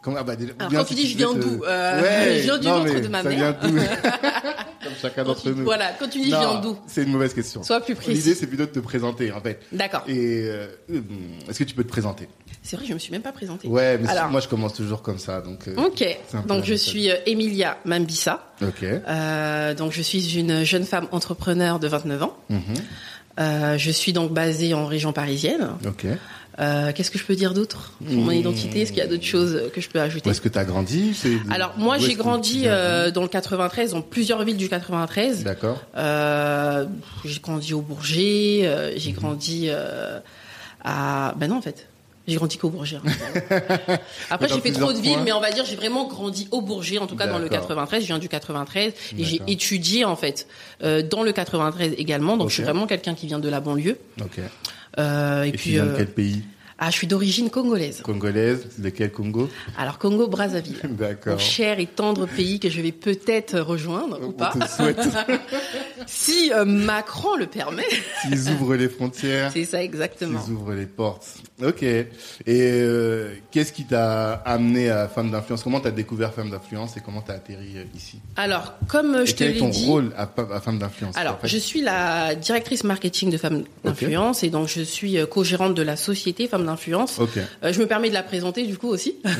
Comment, 0.08 0.20
ah 0.20 0.24
bah, 0.24 0.36
déjà- 0.36 0.52
Alors, 0.58 0.70
bien 0.70 0.78
quand 0.80 0.86
si 0.86 0.94
tu 0.94 1.02
dis 1.02 1.08
je 1.10 1.18
devais 1.18 1.32
viens 1.32 1.34
d'où 1.40 1.64
Euh, 1.64 2.02
Ouais, 2.02 2.34
Je 2.38 2.42
viens 2.44 2.58
du 2.58 2.66
non, 2.66 2.78
ventre 2.84 3.00
de 3.00 3.08
ma 3.08 3.22
ça 3.22 3.28
mère. 3.28 3.38
vient 3.38 3.52
d'où 3.70 3.76
Comme 4.84 4.92
chacun 5.00 5.24
d'entre 5.24 5.42
tu- 5.42 5.48
nous. 5.50 5.64
Voilà, 5.64 5.92
quand 5.98 6.08
tu 6.08 6.18
dis 6.18 6.30
je 6.30 6.36
viens 6.36 6.60
d'où 6.60 6.76
C'est 6.86 7.02
une 7.02 7.12
mauvaise 7.12 7.34
question. 7.34 7.62
Sois 7.62 7.80
plus 7.80 7.94
précis. 7.94 8.12
L'idée, 8.12 8.34
c'est 8.34 8.46
plutôt 8.46 8.64
de 8.64 8.70
te 8.70 8.78
présenter, 8.80 9.30
en 9.32 9.40
fait. 9.40 9.60
D'accord. 9.72 10.04
Et 10.08 10.16
euh, 10.16 10.66
euh, 10.90 11.00
est-ce 11.48 11.58
que 11.58 11.64
tu 11.64 11.74
peux 11.74 11.84
te 11.84 11.88
présenter? 11.88 12.28
C'est 12.62 12.76
vrai, 12.76 12.86
je 12.86 12.94
me 12.94 12.98
suis 12.98 13.12
même 13.12 13.22
pas 13.22 13.32
présentée. 13.32 13.68
Ouais, 13.68 13.98
mais 13.98 14.08
Alors. 14.08 14.28
moi, 14.28 14.40
je 14.40 14.48
commence 14.48 14.74
toujours 14.74 15.02
comme 15.02 15.18
ça, 15.18 15.40
donc. 15.40 15.68
euh, 15.68 15.74
Ok, 15.76 16.04
donc 16.46 16.64
je 16.64 16.74
suis 16.74 17.10
euh, 17.10 17.16
Emilia 17.26 17.78
Mambissa. 17.84 18.52
Ok. 18.62 18.82
Euh, 18.84 19.74
donc 19.74 19.92
je 19.92 20.02
suis 20.02 20.38
une 20.38 20.64
jeune 20.64 20.84
femme 20.84 21.06
entrepreneur 21.12 21.78
de 21.78 21.88
29 21.88 22.22
ans. 22.22 22.36
Mhm. 22.50 22.60
Euh, 23.40 23.78
je 23.78 23.90
suis 23.90 24.12
donc 24.12 24.32
basée 24.32 24.74
en 24.74 24.86
région 24.86 25.12
parisienne. 25.12 25.68
Ok. 25.86 26.06
Euh, 26.60 26.92
Qu'est-ce 26.94 27.10
que 27.10 27.18
je 27.18 27.24
peux 27.24 27.36
dire 27.36 27.54
d'autre 27.54 27.92
sur 28.08 28.18
mon 28.18 28.32
Mmh. 28.32 28.34
identité? 28.34 28.80
Est-ce 28.80 28.90
qu'il 28.92 28.98
y 28.98 29.02
a 29.02 29.06
d'autres 29.06 29.24
choses 29.24 29.70
que 29.72 29.80
je 29.80 29.88
peux 29.88 30.00
ajouter? 30.00 30.28
Où 30.28 30.32
est-ce 30.32 30.40
que 30.40 30.48
tu 30.48 30.58
as 30.58 30.64
grandi 30.64 31.14
Alors 31.50 31.74
moi 31.78 31.98
j'ai 31.98 32.14
grandi 32.14 32.62
euh, 32.66 33.10
dans 33.12 33.22
le 33.22 33.28
93, 33.28 33.92
dans 33.92 34.02
plusieurs 34.02 34.42
villes 34.44 34.56
du 34.56 34.68
93. 34.68 35.44
D'accord. 35.44 35.78
Euh, 35.96 36.86
j'ai 37.24 37.38
grandi 37.40 37.74
au 37.74 37.80
Bourget, 37.80 38.62
euh, 38.64 38.92
j'ai 38.96 39.10
Mhm. 39.12 39.16
grandi 39.16 39.66
euh, 39.68 40.18
à... 40.84 41.34
Ben 41.36 41.48
non 41.48 41.58
en 41.58 41.62
fait. 41.62 41.86
J'ai 42.26 42.36
grandi 42.36 42.58
qu'au 42.58 42.68
Bourget. 42.68 42.96
hein. 42.96 43.10
Après, 44.30 44.48
j'ai 44.48 44.60
fait 44.60 44.72
trop 44.72 44.92
de 44.92 44.98
villes, 44.98 45.20
mais 45.24 45.32
on 45.32 45.40
va 45.40 45.50
dire 45.50 45.64
j'ai 45.64 45.76
vraiment 45.76 46.06
grandi 46.06 46.46
au 46.50 46.60
Bourget, 46.60 46.98
en 46.98 47.06
tout 47.06 47.16
cas 47.16 47.26
dans 47.26 47.38
le 47.38 47.48
D'accord. 47.48 47.68
93. 47.68 48.02
Je 48.02 48.06
viens 48.08 48.18
du 48.18 48.28
93 48.28 48.92
et 49.16 49.24
j'ai 49.24 49.40
étudié 49.46 50.04
en 50.04 50.14
fait 50.16 50.46
euh, 50.82 51.02
dans 51.02 51.22
le 51.22 51.32
93 51.32 51.94
également. 51.96 52.36
Donc 52.36 52.50
je 52.50 52.54
suis 52.54 52.62
vraiment 52.64 52.86
quelqu'un 52.86 53.14
qui 53.14 53.26
vient 53.28 53.38
de 53.38 53.48
la 53.48 53.60
banlieue. 53.60 53.96
Ok. 54.20 54.40
Euh, 54.98 55.44
et, 55.44 55.48
Et, 55.48 55.52
puis, 55.52 55.74
de 55.74 55.80
euh, 55.80 55.94
quel 55.96 56.08
pays? 56.08 56.42
Ah, 56.80 56.90
je 56.90 56.96
suis 56.96 57.06
d'origine 57.08 57.50
congolaise. 57.50 58.02
Congolaise 58.02 58.66
De 58.78 58.88
quel 58.90 59.10
Congo 59.10 59.48
Alors 59.76 59.98
Congo 59.98 60.28
Brazzaville. 60.28 60.76
Mon 60.84 60.94
D'accord. 60.94 61.40
cher 61.40 61.80
et 61.80 61.86
tendre 61.86 62.26
pays 62.26 62.60
que 62.60 62.70
je 62.70 62.80
vais 62.80 62.92
peut-être 62.92 63.58
rejoendre 63.58 64.20
ou 64.22 64.26
On 64.28 64.32
pas, 64.32 64.52
te 64.52 64.68
souhaite 64.68 65.00
si 66.06 66.52
euh, 66.52 66.64
Macron 66.64 67.36
le 67.36 67.46
permet. 67.46 67.82
qu'ils 68.28 68.50
ouvrent 68.52 68.76
les 68.76 68.88
frontières, 68.88 69.50
C'est 69.52 69.64
ça 69.64 69.82
exactement. 69.82 70.40
qu'ils 70.40 70.52
ouvrent 70.52 70.74
les 70.74 70.86
portes. 70.86 71.26
Ok. 71.64 71.82
Et 71.82 72.06
euh, 72.46 73.34
qu'est-ce 73.50 73.72
qui 73.72 73.84
t'a 73.84 74.34
amené 74.34 74.90
à 74.90 75.08
Femme 75.08 75.30
d'influence? 75.30 75.62
Comment 75.64 75.80
t'as 75.80 75.90
découvert 75.90 76.32
Femme 76.32 76.50
d'influence 76.50 76.96
et 76.96 77.00
comment 77.00 77.22
t'as 77.22 77.34
atterri 77.34 77.76
euh, 77.78 77.84
ici? 77.96 78.20
Alors, 78.36 78.74
comme 78.86 79.16
Et 79.16 79.26
je 79.26 79.32
te 79.32 79.38
quel 79.38 79.48
est 79.48 79.52
l'ai 79.54 79.58
ton 79.58 79.68
dit, 79.70 79.86
rôle 79.86 80.12
à, 80.16 80.28
à 80.54 80.60
Femme 80.60 80.78
d'influence 80.78 81.16
alors 81.16 81.34
en 81.34 81.38
fait? 81.38 81.48
je 81.48 81.58
suis 81.58 81.80
la 81.80 82.34
directrice 82.36 82.84
marketing 82.84 83.30
de 83.30 83.36
Femmes 83.36 83.64
d'influence 83.84 84.44
et 84.44 84.50
donc 84.50 84.68
je 84.68 84.82
suis 84.82 85.16
co-gérante 85.28 85.74
de 85.74 85.82
la 85.82 85.96
société 85.96 86.46
Femmes 86.46 86.67
d'influence. 86.68 87.18
Euh, 87.64 87.72
je 87.72 87.80
me 87.80 87.86
permets 87.86 88.08
de 88.08 88.14
la 88.14 88.22
présenter 88.22 88.64
du 88.66 88.78
coup 88.78 88.88
aussi. 88.88 89.16
Ouais. 89.24 89.32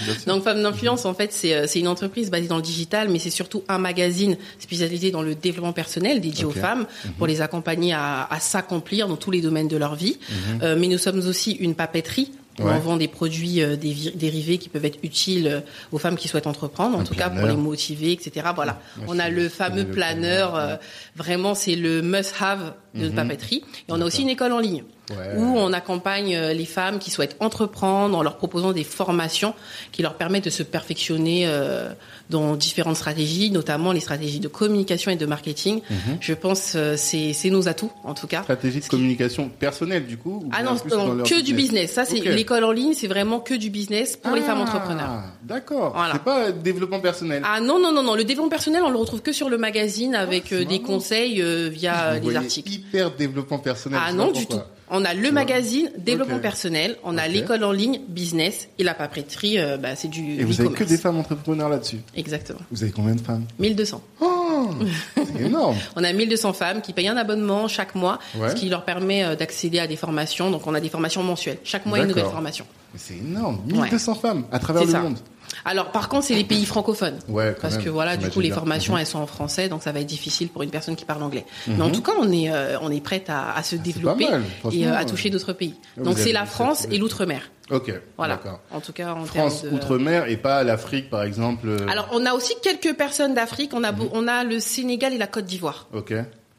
Donc 0.26 0.42
Femmes 0.44 0.62
d'influence, 0.62 1.04
en 1.04 1.14
fait, 1.14 1.32
c'est 1.32 1.54
euh, 1.54 1.66
c'est 1.68 1.78
une 1.78 1.88
entreprise 1.88 2.30
basée 2.30 2.48
dans 2.48 2.56
le 2.56 2.62
digital, 2.62 3.08
mais 3.08 3.18
c'est 3.18 3.30
surtout 3.30 3.62
un 3.68 3.78
magazine 3.78 4.36
spécialisé 4.58 5.10
dans 5.10 5.22
le 5.22 5.34
développement 5.34 5.72
personnel 5.72 6.20
dédié. 6.20 6.44
Mhm. 6.44 6.50
aux 6.50 6.52
femmes 6.54 6.86
pour 7.18 7.26
les 7.26 7.40
accompagner 7.42 7.92
à, 7.92 8.26
à 8.30 8.40
s'accomplir 8.40 9.06
dans 9.08 9.16
tous 9.16 9.30
les 9.30 9.40
domaines 9.40 9.68
de 9.68 9.76
leur 9.76 9.94
vie. 9.94 10.18
Euh, 10.62 10.74
mais 10.78 10.88
nous 10.88 10.98
sommes 10.98 11.18
aussi 11.26 11.52
une 11.52 11.74
papeterie. 11.74 12.32
Ouais. 12.58 12.72
On 12.74 12.78
vend 12.80 12.96
des 12.98 13.08
produits 13.08 13.62
euh, 13.62 13.76
dévi- 13.76 14.14
dérivés 14.16 14.58
qui 14.58 14.68
peuvent 14.68 14.84
être 14.84 14.98
utiles 15.02 15.46
euh, 15.46 15.60
aux 15.92 15.98
femmes 15.98 16.16
qui 16.16 16.28
souhaitent 16.28 16.46
entreprendre, 16.48 16.96
en 16.98 17.00
Un 17.00 17.04
tout 17.04 17.14
cas 17.14 17.30
pour 17.30 17.46
les 17.46 17.56
motiver, 17.56 18.12
etc. 18.12 18.48
Voilà. 18.54 18.80
Ouais, 18.98 19.04
on 19.08 19.18
a 19.18 19.28
le 19.30 19.48
fameux 19.48 19.86
planeur. 19.86 20.78
vraiment, 21.16 21.54
c'est 21.54 21.76
le 21.76 22.02
must-have 22.02 22.74
de 22.94 23.02
notre 23.02 23.14
papeterie. 23.14 23.62
Et 23.88 23.92
on 23.92 24.00
a 24.00 24.04
aussi 24.04 24.22
une 24.22 24.28
école 24.28 24.52
en 24.52 24.58
ligne 24.58 24.82
Ouais. 25.10 25.36
où 25.36 25.42
on 25.58 25.72
accompagne 25.72 26.34
euh, 26.36 26.52
les 26.52 26.64
femmes 26.64 26.98
qui 26.98 27.10
souhaitent 27.10 27.36
entreprendre 27.40 28.16
en 28.16 28.22
leur 28.22 28.36
proposant 28.36 28.72
des 28.72 28.84
formations 28.84 29.54
qui 29.92 30.02
leur 30.02 30.14
permettent 30.14 30.44
de 30.44 30.50
se 30.50 30.62
perfectionner 30.62 31.44
euh, 31.46 31.90
dans 32.30 32.54
différentes 32.56 32.96
stratégies, 32.96 33.50
notamment 33.50 33.92
les 33.92 34.00
stratégies 34.00 34.38
de 34.40 34.48
communication 34.48 35.10
et 35.10 35.16
de 35.16 35.26
marketing. 35.26 35.80
Mhm. 35.90 36.18
Je 36.20 36.32
pense 36.34 36.74
euh, 36.76 36.94
c'est 36.96 37.32
c'est 37.32 37.50
nos 37.50 37.68
atouts 37.68 37.90
en 38.04 38.14
tout 38.14 38.26
cas. 38.26 38.42
Stratégie 38.42 38.80
de 38.80 38.86
communication 38.86 39.48
personnelle 39.48 40.06
du 40.06 40.16
coup 40.16 40.42
ou 40.44 40.50
Ah 40.52 40.62
non, 40.62 40.76
que 40.76 41.42
du 41.42 41.54
business. 41.54 41.92
Ça 41.92 42.04
c'est 42.04 42.20
l'école 42.20 42.64
en 42.64 42.72
ligne, 42.72 42.94
c'est 42.94 43.08
vraiment 43.08 43.40
que 43.40 43.54
du 43.54 43.70
business 43.70 44.16
pour 44.16 44.34
les 44.36 44.42
Ah, 44.42 44.46
femmes 44.46 44.60
entrepreneurs. 44.60 45.22
D'accord. 45.42 45.92
Voilà. 45.94 46.12
C'est 46.14 46.22
pas 46.22 46.52
développement 46.52 47.00
personnel. 47.00 47.42
Ah 47.44 47.60
non 47.60 47.78
non 47.80 47.92
non 47.92 48.02
non, 48.02 48.14
le 48.14 48.24
développement 48.24 48.50
personnel 48.50 48.82
on 48.84 48.90
le 48.90 48.96
retrouve 48.98 49.22
que 49.22 49.32
sur 49.32 49.48
le 49.48 49.58
magazine 49.58 50.14
avec 50.14 50.44
Ah, 50.52 50.54
euh, 50.56 50.64
des 50.64 50.78
marrant. 50.78 50.94
conseils 50.94 51.42
euh, 51.42 51.68
via 51.68 52.18
les 52.18 52.36
articles. 52.36 52.70
Hyper 52.70 53.10
développement 53.12 53.58
personnel. 53.58 54.00
Ah 54.02 54.12
non 54.12 54.30
du 54.30 54.46
tout. 54.46 54.58
On 54.92 55.04
a 55.04 55.14
le 55.14 55.30
magazine 55.30 55.90
développement 55.98 56.40
personnel, 56.40 56.96
on 57.04 57.16
a 57.16 57.28
l'école 57.28 57.62
en 57.64 57.72
ligne 57.72 58.00
business 58.08 58.68
et 58.78 58.82
la 58.84 58.94
papeterie, 58.94 59.58
euh, 59.58 59.76
bah, 59.76 59.94
c'est 59.94 60.08
du 60.08 60.40
Et 60.40 60.44
vous 60.44 60.60
avez 60.60 60.70
que 60.70 60.84
des 60.84 60.96
femmes 60.98 61.18
entrepreneurs 61.18 61.68
là-dessus. 61.68 61.98
Exactement. 62.16 62.58
Vous 62.72 62.82
avez 62.82 62.90
combien 62.92 63.14
de 63.14 63.20
femmes 63.20 63.44
1200. 63.58 64.02
Oh, 64.20 64.70
c'est 65.16 65.42
énorme. 65.44 65.76
On 65.96 66.02
a 66.04 66.12
1200 66.12 66.52
femmes 66.54 66.80
qui 66.82 66.92
payent 66.92 67.08
un 67.08 67.16
abonnement 67.16 67.68
chaque 67.68 67.94
mois, 67.94 68.18
Ouais. 68.38 68.50
ce 68.50 68.54
qui 68.56 68.68
leur 68.68 68.84
permet 68.84 69.24
euh, 69.24 69.36
d'accéder 69.36 69.78
à 69.78 69.86
des 69.86 69.96
formations. 69.96 70.50
Donc 70.50 70.66
on 70.66 70.74
a 70.74 70.80
des 70.80 70.88
formations 70.88 71.22
mensuelles. 71.22 71.58
Chaque 71.64 71.86
mois 71.86 71.98
une 72.00 72.06
nouvelle 72.08 72.24
formation. 72.24 72.66
C'est 72.96 73.16
énorme. 73.16 73.60
1200 73.66 74.14
femmes 74.16 74.44
à 74.50 74.58
travers 74.58 74.84
le 74.84 74.90
ça. 74.90 75.00
monde. 75.00 75.18
Alors 75.64 75.90
par 75.92 76.08
contre 76.08 76.26
c'est 76.26 76.34
les 76.34 76.44
pays 76.44 76.64
francophones. 76.64 77.18
Ouais, 77.28 77.52
Parce 77.60 77.74
même, 77.76 77.84
que 77.84 77.90
voilà, 77.90 78.16
du 78.16 78.28
coup 78.30 78.40
les 78.40 78.48
bien. 78.48 78.56
formations 78.56 78.94
Mhm. 78.94 79.00
elles 79.00 79.06
sont 79.06 79.18
en 79.18 79.26
français, 79.26 79.68
donc 79.68 79.82
ça 79.82 79.92
va 79.92 80.00
être 80.00 80.06
difficile 80.06 80.48
pour 80.48 80.62
une 80.62 80.70
personne 80.70 80.96
qui 80.96 81.04
parle 81.04 81.22
anglais. 81.22 81.44
Mais 81.66 81.80
en 81.82 81.90
tout 81.90 82.02
cas 82.02 82.12
on 82.18 82.30
est 82.32 82.50
euh, 82.50 82.78
on 82.80 82.90
est 82.90 83.00
prête 83.00 83.28
à, 83.28 83.52
à 83.54 83.62
se 83.62 83.76
développer 83.76 84.26
Ah, 84.28 84.38
mal, 84.38 84.42
et 84.72 84.86
euh, 84.86 84.96
à 84.96 85.04
toucher 85.04 85.28
d'autres 85.30 85.52
pays. 85.52 85.74
Vous 85.96 86.04
Donc 86.04 86.18
c'est 86.18 86.32
la 86.32 86.46
France 86.46 86.86
et 86.90 86.98
l'outre-mer. 86.98 87.50
Ok. 87.70 87.92
Voilà. 88.16 88.40
En 88.72 88.80
tout 88.80 88.92
cas 88.92 89.12
en 89.12 89.24
France, 89.24 89.60
termes 89.62 89.72
de... 89.72 89.76
outre-mer 89.76 90.28
et 90.28 90.36
pas 90.36 90.64
l'Afrique 90.64 91.08
par 91.10 91.22
exemple. 91.24 91.68
euh, 91.68 91.86
Alors 91.88 92.08
on 92.12 92.24
a 92.26 92.32
aussi 92.32 92.54
quelques 92.62 92.96
personnes 92.96 93.34
d'Afrique. 93.34 93.70
On 93.74 93.84
a 93.84 93.92
beau- 93.92 94.10
on 94.12 94.26
a 94.28 94.44
le 94.44 94.58
Sénégal 94.60 95.12
et 95.12 95.18
la 95.18 95.26
Côte 95.28 95.44
d'Ivoire 95.44 95.86
Ok. 95.94 96.12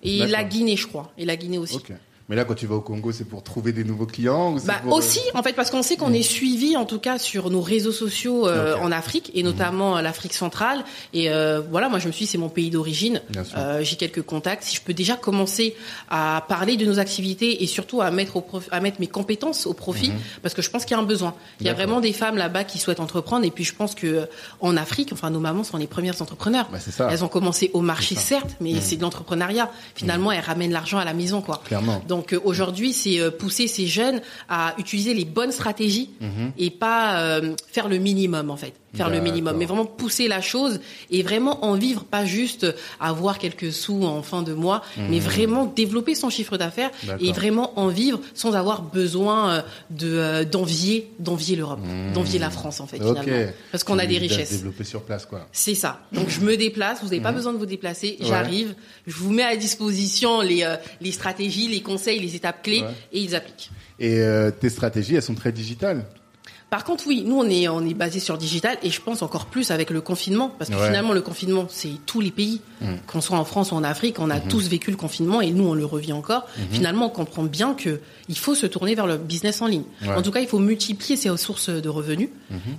et 0.03 0.25
la 0.27 0.43
Guinée 0.43 0.77
je 0.77 0.87
crois 0.87 1.11
et 1.17 1.25
la 1.25 1.35
Guinée 1.35 1.57
aussi. 1.57 1.79
Mais 2.31 2.37
là, 2.37 2.45
quand 2.45 2.55
tu 2.55 2.65
vas 2.65 2.75
au 2.75 2.81
Congo, 2.81 3.11
c'est 3.11 3.25
pour 3.25 3.43
trouver 3.43 3.73
des 3.73 3.83
nouveaux 3.83 4.05
clients 4.05 4.53
ou 4.53 4.59
Bah, 4.61 4.75
pour, 4.81 4.93
euh, 4.93 4.97
aussi, 4.99 5.19
en 5.33 5.43
fait, 5.43 5.51
parce 5.51 5.69
qu'on 5.69 5.83
sait 5.83 5.97
qu'on 5.97 6.13
est 6.13 6.21
suivi, 6.23 6.77
en 6.77 6.85
tout 6.85 6.97
cas, 6.97 7.17
sur 7.17 7.49
nos 7.49 7.59
réseaux 7.59 7.91
sociaux 7.91 8.47
euh. 8.47 8.77
Mhm. 8.77 8.83
en 8.85 8.91
Afrique 8.93 9.31
et 9.35 9.43
notamment 9.43 9.97
euh, 9.97 10.01
l'Afrique 10.01 10.31
centrale. 10.33 10.85
Et 11.13 11.29
euh, 11.29 11.59
voilà, 11.69 11.89
moi, 11.89 11.99
je 11.99 12.07
me 12.07 12.13
suis, 12.13 12.23
dit, 12.23 12.31
c'est 12.31 12.37
mon 12.37 12.47
pays 12.47 12.69
d'origine. 12.69 13.21
Euh, 13.57 13.83
J'ai 13.83 13.97
quelques 13.97 14.21
contacts. 14.21 14.63
Si 14.63 14.77
je 14.77 14.81
peux 14.81 14.93
déjà 14.93 15.17
commencer 15.17 15.75
à 16.09 16.45
parler 16.47 16.77
de 16.77 16.85
nos 16.85 16.99
activités 16.99 17.63
et 17.63 17.67
surtout 17.67 17.99
à 18.01 18.09
mettre 18.11 18.37
au 18.37 18.41
prof- 18.41 18.69
à 18.71 18.79
mettre 18.79 19.01
mes 19.01 19.07
compétences 19.07 19.67
au 19.67 19.73
profit, 19.73 20.13
parce 20.41 20.53
que 20.55 20.61
je 20.61 20.69
pense 20.69 20.85
qu'il 20.85 20.95
y 20.95 20.99
a 20.99 21.03
un 21.03 21.05
besoin. 21.05 21.33
Il 21.59 21.65
y 21.65 21.69
a 21.69 21.73
Mhm. 21.73 21.77
Vraiment 21.81 21.99
des 21.99 22.13
femmes 22.13 22.37
là-bas 22.37 22.63
qui 22.63 22.77
souhaitent 22.79 23.01
entreprendre. 23.01 23.43
Et 23.45 23.51
puis, 23.51 23.65
je 23.65 23.75
pense 23.75 23.93
que 23.93 24.07
euh, 24.07 24.25
en 24.61 24.77
Afrique, 24.77 25.09
enfin, 25.11 25.31
nos 25.31 25.41
mamans 25.41 25.65
sont 25.65 25.75
les 25.75 25.87
premières 25.87 26.21
entrepreneurs. 26.21 26.69
Bah, 26.71 26.79
ça. 26.79 27.09
Elles 27.11 27.25
ont 27.25 27.27
commencé 27.27 27.71
au 27.73 27.81
marché. 27.81 28.15
Mhm. 28.15 28.21
certes, 28.21 28.55
mais 28.61 28.79
c'est 28.79 28.95
de 28.95 29.01
l'entrepreneuriat. 29.01 29.69
Finalement, 29.95 30.31
elles 30.31 30.39
ramènent 30.39 30.71
l'argent 30.71 30.97
à 30.97 31.03
la 31.03 31.13
maison, 31.13 31.41
quoi. 31.41 31.61
Clairement. 31.65 32.01
Donc 32.07 32.20
euh, 32.33 32.39
aujourd'hui, 32.43 32.93
c'est 32.93 33.19
euh, 33.19 33.31
pousser 33.31 33.67
ces 33.67 33.87
jeunes 33.87 34.21
à 34.49 34.73
utiliser 34.77 35.13
les 35.13 35.25
bonnes 35.25 35.51
stratégies 35.51 36.09
et 36.57 36.69
pas 36.69 37.19
euh, 37.21 37.55
faire 37.71 37.87
le 37.87 37.97
minimum 37.97 38.49
en 38.49 38.57
fait, 38.57 38.73
faire 38.95 39.09
le 39.09 39.19
minimum, 39.19 39.55
mais 39.57 39.65
vraiment 39.65 39.85
pousser 39.85 40.27
la 40.27 40.41
chose 40.41 40.79
et 41.09 41.23
vraiment 41.23 41.65
en 41.65 41.75
vivre, 41.75 42.03
pas 42.03 42.25
juste 42.25 42.67
avoir 42.99 43.37
quelques 43.37 43.71
sous 43.71 44.03
en 44.03 44.21
fin 44.21 44.41
de 44.41 44.53
mois, 44.53 44.81
mais 45.09 45.19
vraiment 45.19 45.65
développer 45.65 46.15
son 46.15 46.29
chiffre 46.29 46.57
d'affaires 46.57 46.91
et 47.19 47.31
vraiment 47.31 47.79
en 47.79 47.87
vivre 47.87 48.19
sans 48.33 48.53
avoir 48.53 48.81
besoin 48.81 49.63
de 49.89 50.43
d'envier 50.43 51.11
d'envier 51.19 51.55
l'Europe, 51.55 51.79
d'envier 52.13 52.39
la 52.39 52.49
France 52.49 52.79
en 52.79 52.87
fait 52.87 52.99
parce 53.71 53.83
qu'on 53.83 53.99
a 53.99 54.05
des 54.05 54.17
richesses. 54.17 54.51
Développer 54.51 54.83
sur 54.83 55.03
place, 55.03 55.25
quoi. 55.25 55.47
C'est 55.51 55.75
ça. 55.75 56.01
Donc 56.11 56.29
je 56.29 56.41
me 56.41 56.57
déplace, 56.57 56.99
vous 57.01 57.09
n'avez 57.09 57.21
pas 57.21 57.31
besoin 57.31 57.53
de 57.53 57.57
vous 57.57 57.65
déplacer, 57.65 58.17
j'arrive, 58.19 58.75
je 59.07 59.15
vous 59.15 59.31
mets 59.31 59.43
à 59.43 59.55
disposition 59.55 60.41
les, 60.41 60.67
les 60.99 61.11
stratégies, 61.11 61.67
les 61.67 61.81
conseils, 61.81 62.00
les 62.05 62.35
étapes 62.35 62.63
clés 62.63 62.81
Ouais. 62.81 62.87
et 63.13 63.19
ils 63.21 63.35
appliquent. 63.35 63.71
Et 63.99 64.19
euh, 64.19 64.51
tes 64.51 64.69
stratégies, 64.69 65.15
elles 65.15 65.21
sont 65.21 65.35
très 65.35 65.51
digitales. 65.51 66.05
Par 66.69 66.85
contre, 66.85 67.03
oui, 67.05 67.23
nous 67.27 67.35
on 67.37 67.49
est 67.49 67.67
on 67.67 67.85
est 67.85 67.93
basé 67.93 68.21
sur 68.21 68.35
le 68.35 68.39
digital 68.39 68.77
et 68.81 68.89
je 68.89 69.01
pense 69.01 69.21
encore 69.21 69.47
plus 69.47 69.71
avec 69.71 69.89
le 69.89 69.99
confinement 69.99 70.53
parce 70.57 70.71
que 70.71 70.75
Ouais. 70.77 70.85
finalement 70.87 71.11
le 71.11 71.19
confinement 71.21 71.65
c'est 71.69 71.89
tous 72.05 72.21
les 72.21 72.31
pays, 72.31 72.61
qu'on 73.07 73.19
soit 73.19 73.37
en 73.37 73.43
France 73.43 73.73
ou 73.73 73.75
en 73.75 73.83
Afrique, 73.83 74.19
on 74.19 74.29
a 74.29 74.39
tous 74.39 74.69
vécu 74.69 74.89
le 74.89 74.95
confinement 74.95 75.41
et 75.41 75.51
nous 75.51 75.65
on 75.67 75.73
le 75.73 75.83
revit 75.83 76.13
encore. 76.13 76.47
Finalement, 76.71 77.07
on 77.07 77.09
comprend 77.09 77.43
bien 77.43 77.73
que 77.73 77.99
il 78.29 78.37
faut 78.37 78.55
se 78.55 78.65
tourner 78.67 78.95
vers 78.95 79.05
le 79.05 79.17
business 79.17 79.61
en 79.61 79.67
ligne. 79.67 79.83
Ouais. 80.01 80.13
En 80.13 80.21
tout 80.21 80.31
cas, 80.31 80.39
il 80.39 80.47
faut 80.47 80.59
multiplier 80.59 81.17
ses 81.17 81.35
sources 81.35 81.69
de 81.69 81.89
revenus 81.89 82.29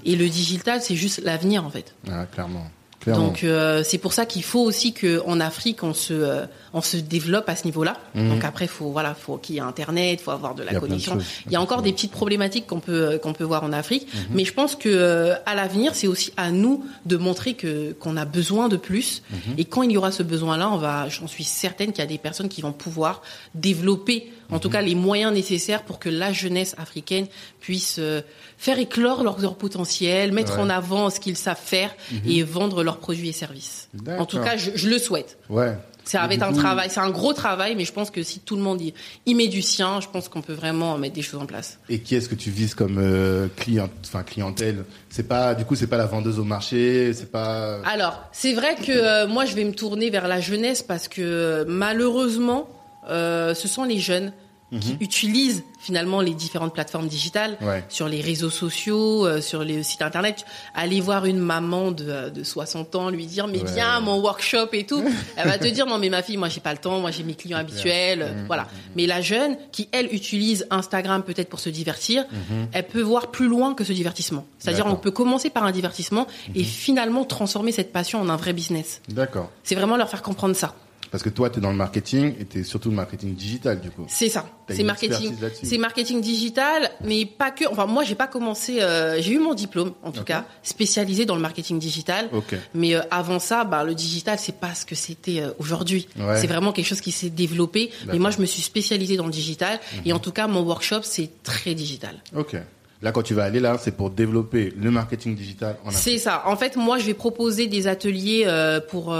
et 0.06 0.16
le 0.16 0.26
digital 0.26 0.80
c'est 0.80 0.96
juste 0.96 1.20
l'avenir 1.22 1.62
en 1.66 1.70
fait. 1.70 1.94
Ah, 2.10 2.24
clairement. 2.24 2.64
Clairement. 3.02 3.26
Donc 3.26 3.44
euh, 3.44 3.82
c'est 3.84 3.98
pour 3.98 4.12
ça 4.12 4.26
qu'il 4.26 4.42
faut 4.42 4.62
aussi 4.62 4.92
que 4.92 5.22
en 5.26 5.40
Afrique 5.40 5.82
on 5.82 5.94
se 5.94 6.12
euh, 6.14 6.46
on 6.72 6.80
se 6.80 6.96
développe 6.96 7.48
à 7.48 7.56
ce 7.56 7.64
niveau-là. 7.64 7.98
Donc 8.14 8.44
après 8.44 8.66
faut 8.66 8.90
voilà 8.90 9.14
faut 9.14 9.36
qu'il 9.36 9.56
y 9.56 9.58
ait 9.58 9.62
internet, 9.62 10.20
faut 10.20 10.30
avoir 10.30 10.54
de 10.54 10.62
la 10.62 10.72
de 10.72 10.78
connexion. 10.78 11.18
Il 11.46 11.52
y 11.52 11.56
a 11.56 11.60
encore 11.60 11.82
des 11.82 11.92
petites 11.92 12.12
problématiques 12.12 12.66
qu'on 12.66 12.80
peut 12.80 13.12
euh, 13.12 13.18
qu'on 13.18 13.32
peut 13.32 13.44
voir 13.44 13.64
en 13.64 13.72
Afrique, 13.72 14.08
mais 14.30 14.44
je 14.44 14.52
pense 14.52 14.76
que 14.76 14.88
euh, 14.88 15.34
à 15.44 15.54
l'avenir 15.54 15.94
c'est 15.94 16.06
aussi 16.06 16.32
à 16.36 16.50
nous 16.50 16.84
de 17.06 17.16
montrer 17.16 17.54
que 17.54 17.92
qu'on 17.92 18.16
a 18.16 18.24
besoin 18.24 18.68
de 18.68 18.76
plus 18.76 19.22
et 19.58 19.64
quand 19.64 19.82
il 19.82 19.92
y 19.92 19.96
aura 19.96 20.12
ce 20.12 20.22
besoin-là, 20.22 20.70
on 20.70 20.78
va 20.78 21.08
j'en 21.08 21.26
suis 21.26 21.44
certaine 21.44 21.92
qu'il 21.92 22.00
y 22.00 22.06
a 22.06 22.06
des 22.06 22.18
personnes 22.18 22.48
qui 22.48 22.62
vont 22.62 22.72
pouvoir 22.72 23.22
développer 23.54 24.30
en 24.50 24.58
tout 24.58 24.70
cas 24.70 24.82
les 24.82 24.94
moyens 24.94 25.32
nécessaires 25.32 25.82
pour 25.82 25.98
que 25.98 26.08
la 26.08 26.32
jeunesse 26.32 26.74
africaine 26.78 27.26
puisse 27.60 27.96
euh, 27.98 28.20
faire 28.58 28.78
éclore 28.78 29.22
leur, 29.22 29.38
leur 29.40 29.56
potentiel, 29.56 30.32
mettre 30.32 30.56
Ouais. 30.56 30.62
en 30.62 30.70
avant 30.70 31.10
ce 31.10 31.20
qu'ils 31.20 31.36
savent 31.36 31.60
faire 31.62 31.94
et 32.26 32.42
vendre 32.42 32.82
leurs 32.82 32.98
produits 32.98 33.28
et 33.28 33.32
services. 33.32 33.88
En 34.18 34.26
tout 34.26 34.38
cas, 34.40 34.56
je, 34.56 34.70
je 34.74 34.88
le 34.88 34.98
souhaite. 34.98 35.38
Ouais. 35.48 35.76
Ça 36.04 36.26
va 36.26 36.34
être 36.34 36.42
un 36.42 36.52
travail, 36.52 36.88
c'est 36.90 36.98
un 36.98 37.10
gros 37.10 37.32
travail, 37.32 37.76
mais 37.76 37.84
je 37.84 37.92
pense 37.92 38.10
que 38.10 38.24
si 38.24 38.40
tout 38.40 38.56
le 38.56 38.62
monde 38.62 38.80
y, 38.82 38.92
y 39.24 39.36
met 39.36 39.46
du 39.46 39.62
sien, 39.62 40.00
je 40.00 40.08
pense 40.08 40.28
qu'on 40.28 40.42
peut 40.42 40.52
vraiment 40.52 40.98
mettre 40.98 41.14
des 41.14 41.22
choses 41.22 41.40
en 41.40 41.46
place. 41.46 41.78
Et 41.88 42.00
qui 42.00 42.16
est-ce 42.16 42.28
que 42.28 42.34
tu 42.34 42.50
vises 42.50 42.74
comme 42.74 42.98
euh, 42.98 43.46
client, 43.56 43.88
enfin 44.04 44.24
clientèle? 44.24 44.84
C'est 45.10 45.28
pas, 45.28 45.54
du 45.54 45.64
coup, 45.64 45.76
c'est 45.76 45.86
pas 45.86 45.96
la 45.98 46.06
vendeuse 46.06 46.40
au 46.40 46.44
marché, 46.44 47.12
c'est 47.14 47.30
pas. 47.30 47.78
Alors, 47.84 48.20
c'est 48.32 48.52
vrai 48.52 48.74
que 48.74 48.90
euh, 48.90 49.28
moi, 49.28 49.44
je 49.44 49.54
vais 49.54 49.62
me 49.62 49.72
tourner 49.74 50.10
vers 50.10 50.26
la 50.26 50.40
jeunesse 50.40 50.82
parce 50.82 51.06
que 51.06 51.22
euh, 51.22 51.64
malheureusement, 51.68 52.68
euh, 53.08 53.54
ce 53.54 53.68
sont 53.68 53.84
les 53.84 53.98
jeunes 53.98 54.32
qui 54.80 54.96
utilisent 55.00 55.64
finalement 55.78 56.22
les 56.22 56.32
différentes 56.32 56.72
plateformes 56.72 57.06
digitales 57.06 57.58
Ouais. 57.60 57.84
sur 57.90 58.08
les 58.08 58.22
réseaux 58.22 58.48
sociaux, 58.48 59.26
euh, 59.26 59.42
sur 59.42 59.64
les 59.64 59.82
sites 59.82 60.00
internet. 60.00 60.46
Aller 60.74 61.02
voir 61.02 61.26
une 61.26 61.40
maman 61.40 61.90
de, 61.90 62.06
euh, 62.08 62.30
de 62.30 62.42
60 62.42 62.94
ans, 62.94 63.10
lui 63.10 63.26
dire 63.26 63.48
mais 63.48 63.58
Ouais. 63.58 63.70
viens 63.74 63.96
à 63.96 64.00
mon 64.00 64.18
workshop 64.18 64.68
et 64.72 64.86
tout, 64.86 65.04
elle 65.36 65.46
va 65.46 65.58
te 65.58 65.66
dire 65.68 65.84
non 65.84 65.98
mais 65.98 66.08
ma 66.08 66.22
fille, 66.22 66.38
moi 66.38 66.48
j'ai 66.48 66.60
pas 66.62 66.72
le 66.72 66.78
temps, 66.78 67.00
moi 67.00 67.10
j'ai 67.10 67.22
mes 67.22 67.34
clients 67.34 67.58
habituels, 67.58 68.22
euh, 68.22 68.44
voilà. 68.46 68.66
Mais 68.96 69.06
la 69.06 69.20
jeune 69.20 69.58
qui 69.72 69.90
elle 69.92 70.06
utilise 70.10 70.66
Instagram 70.70 71.22
peut-être 71.22 71.50
pour 71.50 71.60
se 71.60 71.68
divertir, 71.68 72.24
elle 72.72 72.86
peut 72.86 73.02
voir 73.02 73.30
plus 73.30 73.48
loin 73.48 73.74
que 73.74 73.84
ce 73.84 73.92
divertissement. 73.92 74.46
C'est-à-dire 74.58 74.86
on 74.86 74.96
peut 74.96 75.10
commencer 75.10 75.50
par 75.50 75.64
un 75.64 75.70
divertissement 75.72 76.26
et 76.54 76.64
finalement 76.64 77.26
transformer 77.26 77.72
cette 77.72 77.92
passion 77.92 78.22
en 78.22 78.30
un 78.30 78.36
vrai 78.36 78.54
business. 78.54 79.02
D'accord. 79.10 79.50
C'est 79.64 79.74
vraiment 79.74 79.98
leur 79.98 80.08
faire 80.08 80.22
comprendre 80.22 80.56
ça. 80.56 80.74
Parce 81.12 81.22
que 81.22 81.28
toi, 81.28 81.50
tu 81.50 81.58
es 81.58 81.60
dans 81.60 81.70
le 81.70 81.76
marketing 81.76 82.34
et 82.40 82.46
tu 82.46 82.60
es 82.60 82.62
surtout 82.64 82.88
le 82.88 82.96
marketing 82.96 83.34
digital, 83.34 83.82
du 83.82 83.90
coup. 83.90 84.06
C'est 84.08 84.30
ça. 84.30 84.46
C'est 84.70 84.82
marketing. 84.82 85.34
C'est 85.62 85.76
marketing 85.76 86.22
digital, 86.22 86.90
mais 87.04 87.26
pas 87.26 87.50
que. 87.50 87.66
Enfin, 87.70 87.84
moi, 87.84 88.02
j'ai 88.02 88.14
pas 88.14 88.26
commencé. 88.26 88.80
euh, 88.80 89.20
j'ai 89.20 89.34
eu 89.34 89.38
mon 89.38 89.52
diplôme, 89.52 89.92
en 90.02 90.10
tout 90.10 90.24
cas, 90.24 90.46
spécialisé 90.62 91.26
dans 91.26 91.34
le 91.34 91.42
marketing 91.42 91.78
digital. 91.78 92.30
Mais 92.74 92.94
euh, 92.94 93.02
avant 93.10 93.38
ça, 93.38 93.64
bah, 93.64 93.84
le 93.84 93.94
digital, 93.94 94.38
c'est 94.38 94.56
pas 94.58 94.74
ce 94.74 94.86
que 94.86 94.94
c'était 94.94 95.40
euh, 95.42 95.50
aujourd'hui. 95.58 96.08
Ouais. 96.18 96.40
C'est 96.40 96.46
vraiment 96.46 96.72
quelque 96.72 96.86
chose 96.86 97.02
qui 97.02 97.12
s'est 97.12 97.28
développé. 97.28 97.90
Mais 98.06 98.18
moi, 98.18 98.30
je 98.30 98.40
me 98.40 98.46
suis 98.46 98.62
spécialisée 98.62 99.18
dans 99.18 99.26
le 99.26 99.32
digital. 99.32 99.78
Et 100.06 100.14
en 100.14 100.18
tout 100.18 100.32
cas, 100.32 100.46
mon 100.46 100.62
workshop, 100.62 101.02
c'est 101.02 101.28
très 101.42 101.74
digital. 101.74 102.22
Ok. 102.34 102.56
Là, 103.02 103.12
quand 103.12 103.22
tu 103.22 103.34
vas 103.34 103.44
aller 103.44 103.60
là, 103.60 103.76
c'est 103.78 103.96
pour 103.96 104.08
développer 104.10 104.72
le 104.80 104.90
marketing 104.90 105.34
digital 105.36 105.76
en 105.84 105.88
Afrique. 105.88 106.02
C'est 106.02 106.18
ça. 106.18 106.44
En 106.46 106.56
fait, 106.56 106.76
moi, 106.76 106.98
je 106.98 107.04
vais 107.04 107.14
proposer 107.14 107.66
des 107.66 107.86
ateliers 107.86 108.46
pour. 108.88 109.14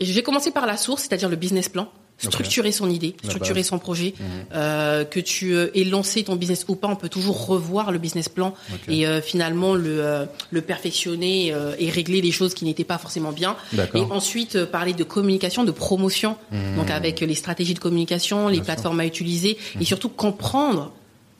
Je 0.00 0.12
vais 0.12 0.22
commencer 0.22 0.50
par 0.50 0.66
la 0.66 0.76
source, 0.76 1.02
c'est-à-dire 1.02 1.28
le 1.28 1.36
business 1.36 1.68
plan. 1.68 1.88
Structurer 2.18 2.72
son 2.72 2.88
idée, 2.88 3.14
structurer 3.24 3.62
son 3.62 3.78
projet, 3.78 4.14
euh, 4.54 5.04
que 5.04 5.20
tu 5.20 5.52
euh, 5.52 5.68
aies 5.74 5.84
lancé 5.84 6.24
ton 6.24 6.34
business 6.34 6.64
ou 6.66 6.74
pas, 6.74 6.88
on 6.88 6.96
peut 6.96 7.10
toujours 7.10 7.46
revoir 7.46 7.92
le 7.92 7.98
business 7.98 8.30
plan 8.30 8.54
et 8.88 9.06
euh, 9.06 9.20
finalement 9.20 9.74
le, 9.74 10.02
euh, 10.02 10.24
le 10.50 10.62
perfectionner 10.62 11.52
euh, 11.52 11.74
et 11.78 11.90
régler 11.90 12.22
les 12.22 12.32
choses 12.32 12.54
qui 12.54 12.64
n'étaient 12.64 12.84
pas 12.84 12.96
forcément 12.96 13.32
bien. 13.32 13.54
Et 13.94 14.00
ensuite 14.00 14.56
euh, 14.56 14.64
parler 14.64 14.94
de 14.94 15.04
communication, 15.04 15.62
de 15.64 15.70
promotion, 15.72 16.38
donc 16.78 16.90
avec 16.90 17.20
les 17.20 17.34
stratégies 17.34 17.74
de 17.74 17.80
communication, 17.80 18.48
les 18.48 18.54
Bien 18.54 18.64
sûr. 18.64 18.64
plateformes 18.64 19.00
à 19.00 19.04
utiliser 19.04 19.58
et 19.78 19.84
surtout 19.84 20.08
comprendre 20.08 20.92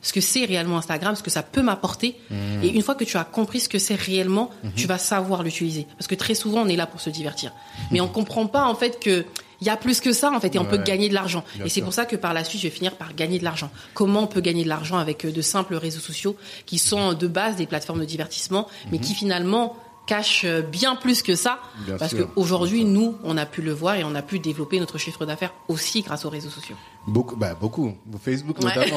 ce 0.07 0.13
que 0.13 0.21
c'est 0.21 0.45
réellement 0.45 0.77
Instagram, 0.77 1.15
ce 1.15 1.23
que 1.23 1.29
ça 1.29 1.43
peut 1.43 1.61
m'apporter. 1.61 2.15
Et 2.63 2.69
une 2.69 2.81
fois 2.81 2.95
que 2.95 3.03
tu 3.03 3.17
as 3.17 3.25
compris 3.25 3.59
ce 3.59 3.67
que 3.67 3.77
c'est 3.77 3.95
réellement, 3.95 4.49
tu 4.75 4.87
vas 4.87 4.97
savoir 4.97 5.43
l'utiliser. 5.43 5.85
Parce 5.97 6.07
que 6.07 6.15
très 6.15 6.33
souvent, 6.33 6.61
on 6.61 6.67
est 6.67 6.77
là 6.77 6.87
pour 6.87 7.01
se 7.01 7.09
divertir. 7.09 7.51
Mais 7.91 7.99
on 7.99 8.07
comprend 8.07 8.47
pas, 8.47 8.63
en 8.63 8.75
fait, 8.75 8.99
que 8.99 9.25
il 9.59 9.67
y 9.67 9.69
a 9.69 9.75
plus 9.75 9.99
que 9.99 10.13
ça, 10.13 10.31
en 10.31 10.39
fait, 10.39 10.55
et 10.55 10.59
on 10.59 10.65
peut 10.65 10.77
gagner 10.77 11.09
de 11.09 11.13
l'argent. 11.13 11.43
Et 11.65 11.69
c'est 11.69 11.81
pour 11.81 11.93
ça 11.93 12.05
que 12.05 12.15
par 12.15 12.33
la 12.33 12.43
suite, 12.43 12.61
je 12.61 12.67
vais 12.67 12.73
finir 12.73 12.95
par 12.95 13.15
gagner 13.15 13.39
de 13.39 13.43
l'argent. 13.43 13.69
Comment 13.93 14.21
on 14.21 14.27
peut 14.27 14.41
gagner 14.41 14.63
de 14.63 14.69
l'argent 14.69 14.97
avec 14.97 15.25
euh, 15.25 15.31
de 15.31 15.41
simples 15.41 15.75
réseaux 15.75 15.99
sociaux 15.99 16.37
qui 16.65 16.77
sont 16.77 17.13
de 17.13 17.27
base 17.27 17.55
des 17.55 17.65
plateformes 17.65 17.99
de 17.99 18.05
divertissement, 18.05 18.67
mais 18.91 18.99
qui 18.99 19.13
finalement 19.13 19.75
cachent 20.07 20.45
euh, 20.45 20.61
bien 20.61 20.95
plus 20.95 21.21
que 21.21 21.35
ça. 21.35 21.59
Bien 21.85 21.97
parce 21.97 22.15
qu'aujourd'hui, 22.15 22.85
nous, 22.85 23.17
on 23.23 23.37
a 23.37 23.45
pu 23.45 23.61
le 23.61 23.73
voir 23.73 23.95
et 23.95 24.03
on 24.03 24.15
a 24.15 24.21
pu 24.23 24.39
développer 24.39 24.79
notre 24.79 24.97
chiffre 24.97 25.25
d'affaires 25.25 25.53
aussi 25.67 26.01
grâce 26.01 26.25
aux 26.25 26.29
réseaux 26.29 26.49
sociaux. 26.49 26.75
Beaucoup, 27.05 27.35
bah 27.35 27.55
beaucoup. 27.59 27.95
Facebook 28.23 28.57
Ouais. 28.63 28.73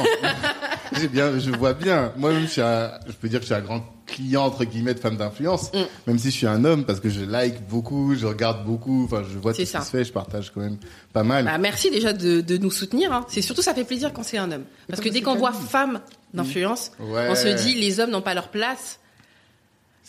J'ai 0.98 1.08
bien, 1.08 1.38
je 1.38 1.50
vois 1.50 1.72
bien. 1.74 2.12
Moi-même, 2.16 2.42
je 2.42 2.46
suis 2.46 2.60
un, 2.60 2.90
je 3.06 3.12
peux 3.12 3.28
dire 3.28 3.38
que 3.40 3.46
je 3.46 3.52
suis 3.52 3.54
un 3.54 3.60
grand 3.64 3.82
client 4.06 4.44
entre 4.44 4.64
guillemets 4.64 4.94
de 4.94 4.98
femmes 4.98 5.16
d'influence, 5.16 5.70
Mm. 5.72 5.78
même 6.08 6.18
si 6.18 6.30
je 6.30 6.36
suis 6.36 6.46
un 6.48 6.64
homme 6.64 6.84
parce 6.84 6.98
que 6.98 7.08
je 7.08 7.20
like 7.20 7.64
beaucoup, 7.68 8.14
je 8.16 8.26
regarde 8.26 8.64
beaucoup, 8.66 9.04
enfin 9.04 9.22
je 9.32 9.38
vois 9.38 9.52
tout 9.52 9.58
ce 9.58 9.62
qui 9.62 9.84
se 9.84 9.90
fait, 9.90 10.04
je 10.04 10.12
partage 10.12 10.50
quand 10.52 10.60
même 10.60 10.78
pas 11.12 11.22
mal. 11.22 11.44
Bah, 11.44 11.58
merci 11.58 11.90
déjà 11.92 12.12
de, 12.12 12.40
de 12.40 12.56
nous 12.56 12.72
soutenir. 12.72 13.12
hein. 13.12 13.24
C'est 13.28 13.40
surtout 13.42 13.62
ça 13.62 13.72
fait 13.72 13.84
plaisir 13.84 14.12
quand 14.12 14.24
c'est 14.24 14.38
un 14.38 14.50
homme. 14.50 14.64
Parce 14.88 15.00
que 15.00 15.08
dès 15.08 15.20
qu'on 15.22 15.36
voit 15.36 15.52
femme 15.52 16.00
d'influence, 16.34 16.90
Ouais. 16.98 17.28
on 17.30 17.34
se 17.36 17.48
dit 17.64 17.74
les 17.76 18.00
hommes 18.00 18.10
n'ont 18.10 18.20
pas 18.22 18.34
leur 18.34 18.48
place. 18.48 18.98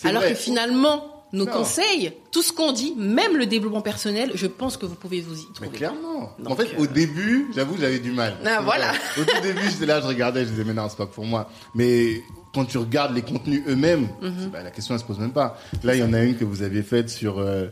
Alors 0.04 0.22
vrai. 0.24 0.32
que 0.32 0.36
finalement, 0.38 1.21
nos 1.34 1.46
Non. 1.46 1.52
conseils, 1.52 2.12
tout 2.32 2.42
ce 2.42 2.52
qu'on 2.52 2.72
dit, 2.74 2.94
même 2.98 3.38
le 3.38 3.46
développement 3.46 3.82
personnel, 3.82 4.32
je 4.36 4.48
pense 4.48 4.76
que 4.78 4.86
vous 4.86 4.96
pouvez 4.96 5.22
vous 5.22 5.36
y 5.40 5.46
Mais 5.48 5.54
trouver. 5.54 5.70
clairement. 5.78 6.32
Donc, 6.40 6.52
en 6.52 6.56
fait, 6.56 6.74
euh, 6.76 6.80
au 6.84 6.88
début, 6.88 7.48
j'avoue, 7.56 7.78
j'avais 7.80 8.00
du 8.00 8.12
mal. 8.12 8.36
Ah, 8.46 8.60
voilà. 8.64 8.92
Au 9.20 9.24
tout 9.24 9.42
début, 9.42 9.62
j'étais 9.70 9.86
là, 9.86 10.02
je 10.02 10.08
regardais, 10.08 10.44
je 10.46 10.50
disais, 10.50 10.64
mais 10.66 10.74
non, 10.74 10.88
c'est 10.90 10.98
pas 10.98 11.06
pour 11.08 11.26
moi. 11.26 11.50
Mais 11.76 12.22
quand 12.54 12.66
tu 12.66 12.78
regardes 12.78 13.16
les 13.16 13.22
contenus 13.22 13.64
eux-mêmes, 13.68 14.10
Mhm. 14.22 14.50
bah, 14.52 14.62
la 14.64 14.72
question, 14.72 14.94
elle 14.94 15.00
se 15.00 15.06
pose 15.06 15.20
même 15.20 15.32
pas. 15.32 15.58
Là, 15.84 15.96
il 15.96 16.00
y 16.00 16.04
en 16.04 16.14
a 16.14 16.22
une 16.22 16.36
que 16.36 16.44
vous 16.46 16.64
aviez 16.64 16.84
faite 16.84 17.10
sur, 17.10 17.40
euh, 17.40 17.68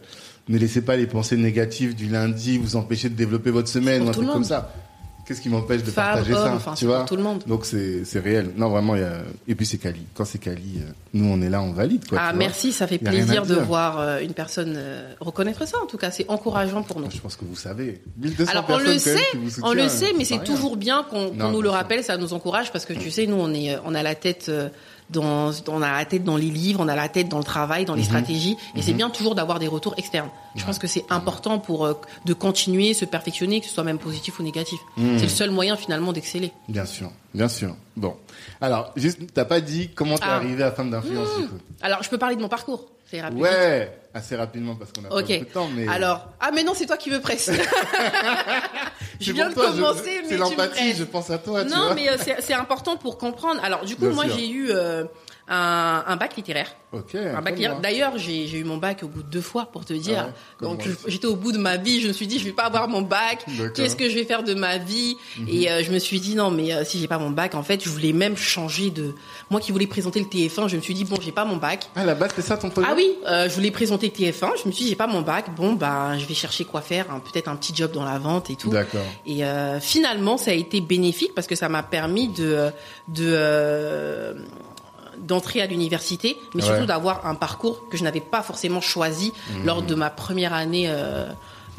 ne 0.47 0.57
laissez 0.57 0.81
pas 0.81 0.95
les 0.95 1.05
pensées 1.05 1.35
négatives 1.37 1.95
du 1.95 2.07
lundi 2.07 2.57
vous 2.57 2.75
empêcher 2.77 3.09
de 3.09 3.15
développer 3.15 3.51
votre 3.51 3.67
semaine 3.67 4.03
ou 4.03 4.09
un 4.09 4.11
truc 4.13 4.27
comme 4.29 4.43
ça. 4.45 4.73
Qu'est-ce 5.29 5.41
qui 5.41 5.49
m'empêche 5.49 5.83
de 5.83 5.91
partager 5.91 6.33
ça? 6.33 6.51
enfin, 6.55 6.73
tu 6.73 6.87
vois? 6.87 7.03
tout 7.03 7.15
le 7.15 7.21
monde. 7.21 7.43
Donc 7.45 7.63
c'est, 7.63 8.03
réel. 8.19 8.49
Non, 8.57 8.69
vraiment, 8.69 8.95
il 8.95 9.01
y 9.01 9.05
a, 9.05 9.19
et 9.47 9.53
puis 9.53 9.67
c'est 9.67 9.77
Kali. 9.77 10.01
Quand 10.15 10.25
c'est 10.25 10.39
Kali, 10.39 10.79
euh, 10.79 10.89
nous, 11.13 11.31
on 11.31 11.39
est 11.39 11.51
là, 11.51 11.61
on 11.61 11.71
valide, 11.71 12.07
quoi. 12.09 12.17
ah 12.19 12.33
merci, 12.33 12.71
ça 12.71 12.87
fait 12.87 12.97
plaisir 12.97 13.45
de 13.45 13.53
voir 13.53 13.99
euh, 13.99 14.21
une 14.21 14.33
personne 14.33 14.73
euh, 14.75 15.13
reconnaître 15.19 15.67
ça. 15.67 15.77
En 15.83 15.85
tout 15.85 15.97
cas, 15.97 16.09
c'est 16.09 16.27
encourageant 16.29 16.81
pour 16.81 16.99
nous. 16.99 17.11
Je 17.11 17.19
pense 17.19 17.35
que 17.35 17.45
vous 17.45 17.55
savez. 17.55 18.01
1200 18.17 18.51
Alors 18.51 18.65
on 18.69 18.79
le 18.79 18.93
vous 19.37 19.51
on 19.61 19.73
le 19.73 19.87
sait, 19.87 20.13
mais 20.17 20.25
c'est 20.25 20.43
toujours 20.43 20.77
bien 20.77 21.05
qu'on 21.07 21.31
nous 21.31 21.61
le 21.61 21.69
rappelle, 21.69 22.03
ça 22.03 22.17
nous 22.17 22.33
encourage 22.33 22.71
parce 22.71 22.85
que 22.85 22.93
tu 22.93 23.11
sais, 23.11 23.27
nous 23.27 23.37
on 23.37 23.53
est, 23.53 23.77
on 23.85 23.93
a 23.93 24.01
la 24.01 24.15
tête 24.15 24.47
euh, 24.49 24.69
dans, 25.09 25.51
on 25.67 25.81
a 25.81 25.91
la 25.91 26.05
tête 26.05 26.23
dans 26.23 26.37
les 26.37 26.49
livres, 26.49 26.79
on 26.83 26.87
a 26.87 26.95
la 26.95 27.09
tête 27.09 27.29
dans 27.29 27.37
le 27.39 27.43
travail, 27.43 27.81
Mhm. 27.81 27.87
dans 27.87 27.95
les 27.95 28.03
stratégies, 28.03 28.57
et 28.75 28.81
c'est 28.81 28.93
bien 28.93 29.09
toujours 29.09 29.35
d'avoir 29.35 29.59
des 29.59 29.67
retours 29.67 29.93
externes. 29.97 30.29
Je 30.55 30.63
pense 30.65 30.77
que 30.79 30.87
c'est 30.87 31.05
important 31.09 31.59
pour 31.59 31.85
euh, 31.85 31.93
de 32.25 32.33
continuer, 32.33 32.93
se 32.93 33.05
perfectionner, 33.05 33.59
que 33.61 33.67
ce 33.67 33.73
soit 33.73 33.83
même 33.83 33.99
positif 33.99 34.39
ou 34.39 34.43
négatif. 34.43 34.79
Mhm. 34.97 35.17
C'est 35.17 35.23
le 35.25 35.29
seul 35.29 35.51
moyen 35.51 35.75
finalement 35.77 36.13
d'exceller. 36.13 36.51
Bien 36.67 36.85
sûr, 36.85 37.11
bien 37.33 37.47
sûr. 37.49 37.75
Bon. 37.97 38.15
Alors, 38.61 38.91
juste, 38.95 39.19
t'as 39.33 39.45
pas 39.45 39.61
dit 39.61 39.89
comment 39.95 40.15
t'es 40.17 40.23
Ah. 40.27 40.35
arrivé 40.35 40.63
à 40.63 40.71
femme 40.71 40.91
d'influence, 40.91 41.27
du 41.39 41.47
coup? 41.47 41.57
Alors 41.81 42.03
je 42.03 42.09
peux 42.09 42.17
parler 42.17 42.35
de 42.35 42.41
mon 42.41 42.49
parcours. 42.49 42.85
Ouais, 43.11 43.97
assez 44.13 44.35
rapidement 44.35 44.75
parce 44.75 44.91
qu'on 44.91 45.05
a 45.05 45.09
pas 45.09 45.15
Ok. 45.15 45.27
beaucoup 45.27 45.45
de 45.45 45.49
temps, 45.51 45.69
mais. 45.75 45.87
Alors, 45.87 46.27
ah 46.39 46.51
mais 46.53 46.63
non, 46.63 46.73
c'est 46.75 46.85
toi 46.85 46.97
qui 46.97 47.09
me 47.09 47.19
presse. 47.19 47.49
je 49.19 49.31
viens 49.31 49.49
de 49.49 49.53
toi, 49.53 49.67
je- 49.75 49.81
commencer, 49.81 50.21
mais 50.23 50.29
C'est 50.29 50.35
tu 50.35 50.37
l'empathie, 50.37 50.93
je 50.93 51.03
pense 51.03 51.29
à 51.29 51.37
toi, 51.37 51.63
tu 51.65 51.71
Non, 51.71 51.85
vois. 51.85 51.95
mais 51.95 52.09
euh, 52.09 52.17
c'est 52.39 52.53
important 52.53 52.97
pour 52.97 53.17
comprendre. 53.17 53.61
Alors, 53.63 53.85
du 53.85 53.95
coup, 53.95 54.05
Bien 54.07 54.11
moi, 54.13 54.25
j'ai 54.27 54.47
eu 54.49 54.69
euh, 54.71 55.05
un, 55.49 56.03
un 56.07 56.15
bac 56.15 56.35
littéraire. 56.37 56.73
Ok. 56.91 57.15
Un 57.15 57.41
bac 57.41 57.53
littéraire. 57.53 57.73
moi. 57.73 57.81
D'ailleurs, 57.81 58.17
j'ai 58.17 58.49
eu 58.57 58.63
mon 58.63 58.77
bac 58.77 59.01
au 59.03 59.07
bout 59.07 59.21
de 59.23 59.27
deux 59.29 59.41
fois, 59.41 59.65
pour 59.71 59.85
te 59.85 59.93
dire. 59.93 60.25
Ah 60.29 60.33
ouais, 60.61 60.67
Donc, 60.69 60.87
j'étais 61.07 61.27
au 61.27 61.35
bout 61.35 61.51
de 61.51 61.57
ma 61.57 61.77
vie. 61.77 62.01
Je 62.01 62.07
me 62.07 62.13
suis 62.13 62.27
dit, 62.27 62.39
je 62.39 62.45
vais 62.45 62.51
pas 62.51 62.63
avoir 62.63 62.87
mon 62.87 63.01
bac. 63.01 63.45
Mhm. 63.47 63.73
Qu'est-ce 63.73 63.95
que 63.95 64.09
je 64.09 64.15
vais 64.15 64.25
faire 64.25 64.43
de 64.43 64.53
ma 64.53 64.77
vie? 64.77 65.17
Et 65.47 65.69
euh, 65.71 65.83
je 65.83 65.91
me 65.91 65.99
suis 65.99 66.19
dit, 66.19 66.35
non, 66.35 66.49
mais 66.51 66.73
euh, 66.73 66.83
si 66.83 66.99
j'ai 66.99 67.07
pas 67.07 67.17
mon 67.19 67.29
bac, 67.29 67.55
en 67.55 67.63
fait, 67.63 67.83
je 67.83 67.89
voulais 67.89 68.13
même 68.13 68.35
changer 68.37 68.89
de. 68.89 69.13
Moi 69.49 69.59
qui 69.59 69.71
voulais 69.71 69.87
présenter 69.87 70.19
le 70.19 70.25
TF1, 70.25 70.67
je 70.67 70.75
me 70.77 70.81
suis 70.81 70.93
dit, 70.93 71.05
bon, 71.05 71.17
j'ai 71.21 71.31
pas 71.31 71.45
mon 71.45 71.57
bac. 71.57 71.89
Ah, 71.95 72.05
là-bas, 72.05 72.29
c'était 72.29 72.41
ça 72.41 72.57
ton 72.57 72.69
projet 72.69 72.87
Ah 72.89 72.93
oui, 72.95 73.11
euh, 73.27 73.47
je 73.49 73.53
voulais 73.55 73.71
présenter 73.71 74.07
le 74.07 74.25
TF1. 74.25 74.61
Je 74.63 74.67
me 74.67 74.71
suis 74.71 74.83
dit, 74.85 74.89
j'ai 74.89 74.95
pas 74.95 75.07
mon 75.07 75.21
bac. 75.21 75.53
Bon, 75.55 75.73
bah, 75.73 76.17
je 76.17 76.25
vais 76.25 76.33
chercher 76.33 76.65
quoi 76.65 76.81
faire. 76.81 77.05
hein, 77.11 77.21
Peut-être 77.31 77.47
un 77.49 77.55
petit 77.55 77.75
job 77.75 77.91
dans 77.91 78.05
la 78.05 78.17
vente 78.17 78.49
et 78.49 78.55
tout. 78.55 78.69
D'accord. 78.69 79.01
Et 79.25 79.43
euh, 79.45 79.79
finalement, 79.79 80.37
ça 80.37 80.51
a 80.51 80.53
été 80.55 80.81
bénéfique 80.81 81.33
parce 81.35 81.47
que 81.47 81.55
ça 81.55 81.69
m'a 81.69 81.83
permis 81.83 82.27
de 82.29 82.69
de 83.09 83.25
euh, 83.27 84.33
d'entrer 85.29 85.61
à 85.61 85.67
l'université, 85.67 86.37
mais 86.53 86.61
Ouais. 86.61 86.67
surtout 86.67 86.85
d'avoir 86.87 87.25
un 87.25 87.35
parcours 87.35 87.87
que 87.89 87.95
je 87.97 88.03
n'avais 88.03 88.19
pas 88.19 88.41
forcément 88.43 88.81
choisi 88.81 89.31
lors 89.63 89.81
de 89.81 89.95
ma 89.95 90.09
première 90.09 90.53
année 90.53 90.87
euh, 90.89 91.27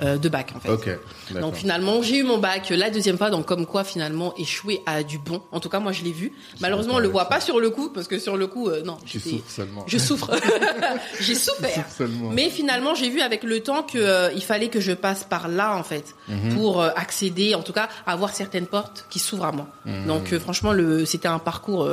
euh, 0.03 0.17
de 0.17 0.29
bac 0.31 0.55
en 0.57 0.61
fait. 0.61 0.99
Donc 1.41 1.55
finalement, 1.57 2.01
j'ai 2.01 2.17
eu 2.19 2.23
mon 2.23 2.39
bac 2.39 2.71
la 2.71 2.89
deuxième 2.89 3.19
fois, 3.19 3.29
donc 3.29 3.45
comme 3.45 3.67
quoi 3.67 3.85
finalement 3.85 4.33
échouer 4.39 4.81
a 4.87 5.03
du 5.03 5.19
bon. 5.19 5.43
En 5.53 5.61
tout 5.61 5.69
cas, 5.69 5.79
moi 5.79 5.93
je 5.93 6.03
l'ai 6.05 6.13
vu. 6.13 6.33
Malheureusement, 6.61 6.95
on 6.95 6.99
le 7.01 7.09
voit 7.09 7.27
pas 7.29 7.39
sur 7.41 7.61
le 7.61 7.69
coup 7.69 7.91
parce 7.91 8.09
que 8.09 8.19
sur 8.19 8.39
le 8.39 8.47
coup, 8.47 8.71
euh, 8.71 8.83
non, 8.83 8.97
Tu 9.05 9.21
souffres 9.21 9.51
seulement. 9.51 9.85
je 9.87 9.99
souffre. 9.99 10.31
j'ai 11.21 11.35
souffert. 11.35 11.85
seulement. 11.91 12.31
Mais 12.31 12.49
finalement, 12.49 12.95
j'ai 12.95 13.11
vu 13.11 13.21
avec 13.21 13.43
le 13.43 13.61
temps 13.61 13.83
que 13.83 13.99
euh, 13.99 14.31
il 14.35 14.43
fallait 14.43 14.69
que 14.69 14.81
je 14.81 14.93
passe 14.93 15.25
par 15.25 15.49
là 15.49 15.77
en 15.77 15.83
fait 15.83 16.15
Mhm. 16.29 16.55
pour 16.57 16.83
accéder, 16.83 17.55
en 17.55 17.63
tout 17.63 17.73
cas, 17.75 17.89
à 18.07 18.13
avoir 18.13 18.33
certaines 18.35 18.67
portes 18.69 19.05
qui 19.11 19.19
s'ouvrent 19.19 19.45
à 19.47 19.53
moi. 19.53 19.67
Mhm. 19.85 20.07
Donc 20.07 20.35
franchement, 20.39 20.73
le 20.73 21.05
c'était 21.05 21.29
un 21.29 21.39
parcours. 21.41 21.87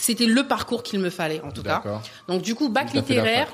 C'était 0.00 0.26
le 0.26 0.46
parcours 0.46 0.82
qu'il 0.82 0.98
me 1.00 1.10
fallait 1.10 1.40
en 1.42 1.50
tout 1.52 1.62
cas. 1.62 1.82
Donc 2.28 2.42
du 2.42 2.54
coup, 2.54 2.68
bac 2.68 2.92
littéraire. 2.92 3.48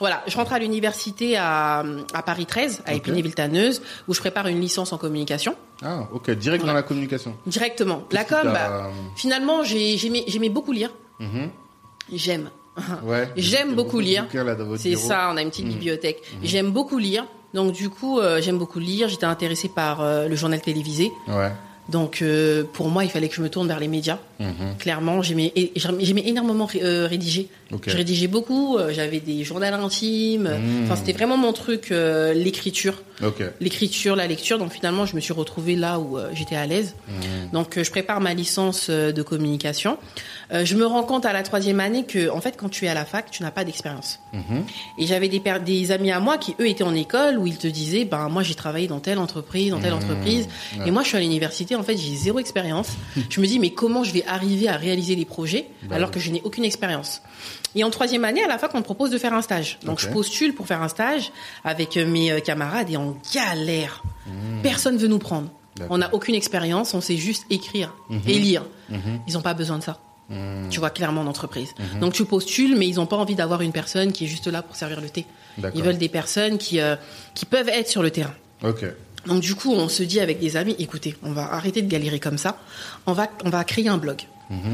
Voilà, 0.00 0.22
je 0.26 0.36
rentre 0.36 0.52
à 0.52 0.58
l'université 0.58 1.36
à, 1.36 1.84
à 2.14 2.22
Paris 2.22 2.46
13, 2.46 2.82
à 2.86 2.90
Ok. 2.92 2.96
Épinay-Villetaneuse, 2.98 3.82
où 4.08 4.14
je 4.14 4.20
prépare 4.20 4.46
une 4.46 4.60
licence 4.60 4.92
en 4.92 4.98
communication. 4.98 5.54
Ah, 5.82 6.08
ok. 6.12 6.30
Direct 6.32 6.64
dans 6.64 6.72
la 6.72 6.82
communication. 6.82 7.34
Directement. 7.46 8.02
La 8.12 8.24
com, 8.24 8.40
bah, 8.44 8.90
finalement, 9.16 9.62
j'ai- 9.62 9.96
j'aimais 9.98 10.48
beaucoup 10.48 10.72
lire. 10.72 10.90
Mhm. 11.18 11.50
J'aime. 12.12 12.50
Ouais. 13.02 13.28
J'aime 13.36 13.74
beaucoup 13.74 14.00
lire. 14.00 14.26
C'est 14.78 14.96
ça, 14.96 15.28
on 15.32 15.36
a 15.36 15.42
une 15.42 15.50
petite 15.50 15.66
bibliothèque. 15.68 16.22
J'aime 16.42 16.70
beaucoup 16.70 16.98
lire. 16.98 17.26
Donc 17.52 17.72
du 17.72 17.90
coup, 17.90 18.20
euh, 18.20 18.40
j'aime 18.40 18.58
beaucoup 18.58 18.78
lire. 18.78 19.08
J'étais 19.08 19.26
intéressée 19.26 19.68
par 19.68 20.00
euh, 20.00 20.28
le 20.28 20.36
journal 20.36 20.60
télévisé. 20.60 21.10
Ouais. 21.28 21.52
Donc 21.88 22.22
euh, 22.22 22.62
pour 22.72 22.88
moi, 22.88 23.04
il 23.04 23.10
fallait 23.10 23.28
que 23.28 23.34
je 23.34 23.42
me 23.42 23.50
tourne 23.50 23.66
vers 23.68 23.80
les 23.80 23.88
médias. 23.88 24.18
Mhm. 24.40 24.76
Clairement, 24.78 25.22
j'aimais 25.22 25.52
énormément 26.24 26.66
euh, 26.76 27.06
rédiger. 27.06 27.48
Ok. 27.72 27.84
Je 27.86 27.96
rédigeais 27.96 28.26
beaucoup. 28.26 28.78
euh, 28.78 28.92
J'avais 28.92 29.20
des 29.20 29.44
journaux 29.44 29.66
intimes. 29.66 30.44
Mmh. 30.48 30.84
Enfin, 30.84 30.96
c'était 30.96 31.12
vraiment 31.12 31.36
mon 31.36 31.52
truc, 31.52 31.92
euh, 31.92 32.32
l'écriture, 32.32 33.02
l'écriture, 33.60 34.16
la 34.16 34.26
lecture. 34.26 34.58
Donc 34.58 34.72
finalement, 34.72 35.04
je 35.04 35.14
me 35.14 35.20
suis 35.20 35.34
retrouvée 35.34 35.76
là 35.76 36.00
où 36.00 36.18
j'étais 36.32 36.56
à 36.56 36.66
l'aise. 36.66 36.94
Mhm. 37.08 37.50
Donc 37.52 37.78
je 37.82 37.90
prépare 37.90 38.20
ma 38.20 38.32
licence 38.32 38.88
de 38.88 39.22
communication. 39.22 39.98
Je 40.52 40.74
me 40.74 40.86
rends 40.86 41.04
compte 41.04 41.26
à 41.26 41.32
la 41.32 41.42
troisième 41.42 41.78
année 41.80 42.04
que 42.04 42.30
en 42.30 42.40
fait, 42.40 42.56
quand 42.56 42.68
tu 42.70 42.86
es 42.86 42.88
à 42.88 42.94
la 42.94 43.04
fac, 43.04 43.30
tu 43.30 43.42
n'as 43.42 43.50
pas 43.50 43.64
d'expérience. 43.64 44.20
Mhm. 44.32 44.64
Et 44.98 45.06
j'avais 45.06 45.28
des, 45.28 45.92
amis 45.92 46.10
à 46.10 46.20
moi 46.20 46.38
qui, 46.38 46.54
eux, 46.60 46.68
étaient 46.68 46.84
en 46.84 46.94
école 46.94 47.38
où 47.38 47.46
ils 47.46 47.58
te 47.58 47.66
disaient, 47.66 48.04
ben, 48.04 48.28
moi, 48.28 48.42
j'ai 48.42 48.54
travaillé 48.54 48.86
dans 48.86 49.00
telle 49.00 49.18
entreprise, 49.18 49.70
dans 49.70 49.80
telle 49.80 49.92
entreprise. 49.92 50.48
ouais. 50.78 50.88
Et 50.88 50.90
moi, 50.90 51.02
je 51.02 51.08
suis 51.08 51.16
à 51.16 51.20
l'université, 51.20 51.74
en 51.76 51.82
fait, 51.82 51.96
j'ai 51.96 52.14
zéro 52.14 52.38
expérience. 52.38 52.88
je 53.30 53.40
me 53.40 53.46
dis, 53.46 53.58
mais 53.58 53.70
comment 53.70 54.04
je 54.04 54.12
vais 54.12 54.24
arriver 54.32 54.68
à 54.68 54.76
réaliser 54.76 55.14
les 55.16 55.24
projets 55.24 55.66
Bah 55.84 55.96
alors 55.96 56.08
oui. 56.08 56.14
que 56.14 56.20
je 56.20 56.30
n'ai 56.30 56.40
aucune 56.44 56.64
expérience? 56.64 57.22
Et 57.74 57.84
en 57.84 57.90
troisième 57.90 58.24
année, 58.24 58.42
à 58.42 58.48
la 58.48 58.58
fac, 58.58 58.74
on 58.74 58.78
me 58.78 58.82
propose 58.82 59.10
de 59.10 59.18
faire 59.18 59.32
un 59.32 59.42
stage. 59.42 59.78
Donc, 59.84 60.00
je 60.00 60.08
postule 60.08 60.54
pour 60.54 60.66
faire 60.66 60.82
un 60.82 60.88
stage 60.88 61.30
avec 61.64 61.96
euh, 61.96 62.04
mes 62.06 62.32
euh, 62.32 62.40
camarades 62.40 62.90
et 62.90 62.96
on 62.96 63.16
galère. 63.32 64.02
Personne 64.62 64.96
veut 64.96 65.08
nous 65.08 65.18
prendre. 65.20 65.48
On 65.88 65.98
n'a 65.98 66.12
aucune 66.12 66.34
expérience, 66.34 66.92
on 66.94 67.00
sait 67.00 67.16
juste 67.16 67.44
écrire 67.48 67.94
et 68.26 68.38
lire. 68.38 68.64
Ils 69.26 69.34
n'ont 69.34 69.40
pas 69.40 69.54
besoin 69.54 69.78
de 69.78 69.82
ça. 69.82 70.00
Tu 70.70 70.78
vois 70.78 70.90
clairement 70.90 71.24
d'entreprise. 71.24 71.74
Donc 72.00 72.12
tu 72.12 72.24
postules, 72.24 72.76
mais 72.76 72.86
ils 72.86 72.96
n'ont 72.96 73.06
pas 73.06 73.16
envie 73.16 73.34
d'avoir 73.34 73.62
une 73.62 73.72
personne 73.72 74.12
qui 74.12 74.24
est 74.24 74.28
juste 74.28 74.46
là 74.46 74.62
pour 74.62 74.76
servir 74.76 75.00
le 75.00 75.08
thé. 75.08 75.26
Ils 75.74 75.82
veulent 75.82 75.98
des 75.98 76.08
personnes 76.08 76.58
qui 76.58 76.80
euh, 76.80 76.96
qui 77.34 77.46
peuvent 77.46 77.68
être 77.68 77.88
sur 77.88 78.02
le 78.02 78.10
terrain. 78.10 78.34
Ok. 78.62 78.84
Donc 79.26 79.40
du 79.40 79.54
coup, 79.54 79.72
on 79.72 79.88
se 79.88 80.02
dit 80.02 80.20
avec 80.20 80.38
des 80.40 80.56
amis, 80.56 80.74
écoutez, 80.78 81.14
on 81.22 81.32
va 81.32 81.52
arrêter 81.52 81.82
de 81.82 81.88
galérer 81.88 82.20
comme 82.20 82.38
ça. 82.38 82.58
On 83.06 83.12
va 83.12 83.28
on 83.44 83.50
va 83.50 83.64
créer 83.64 83.88
un 83.88 83.98
blog. 83.98 84.22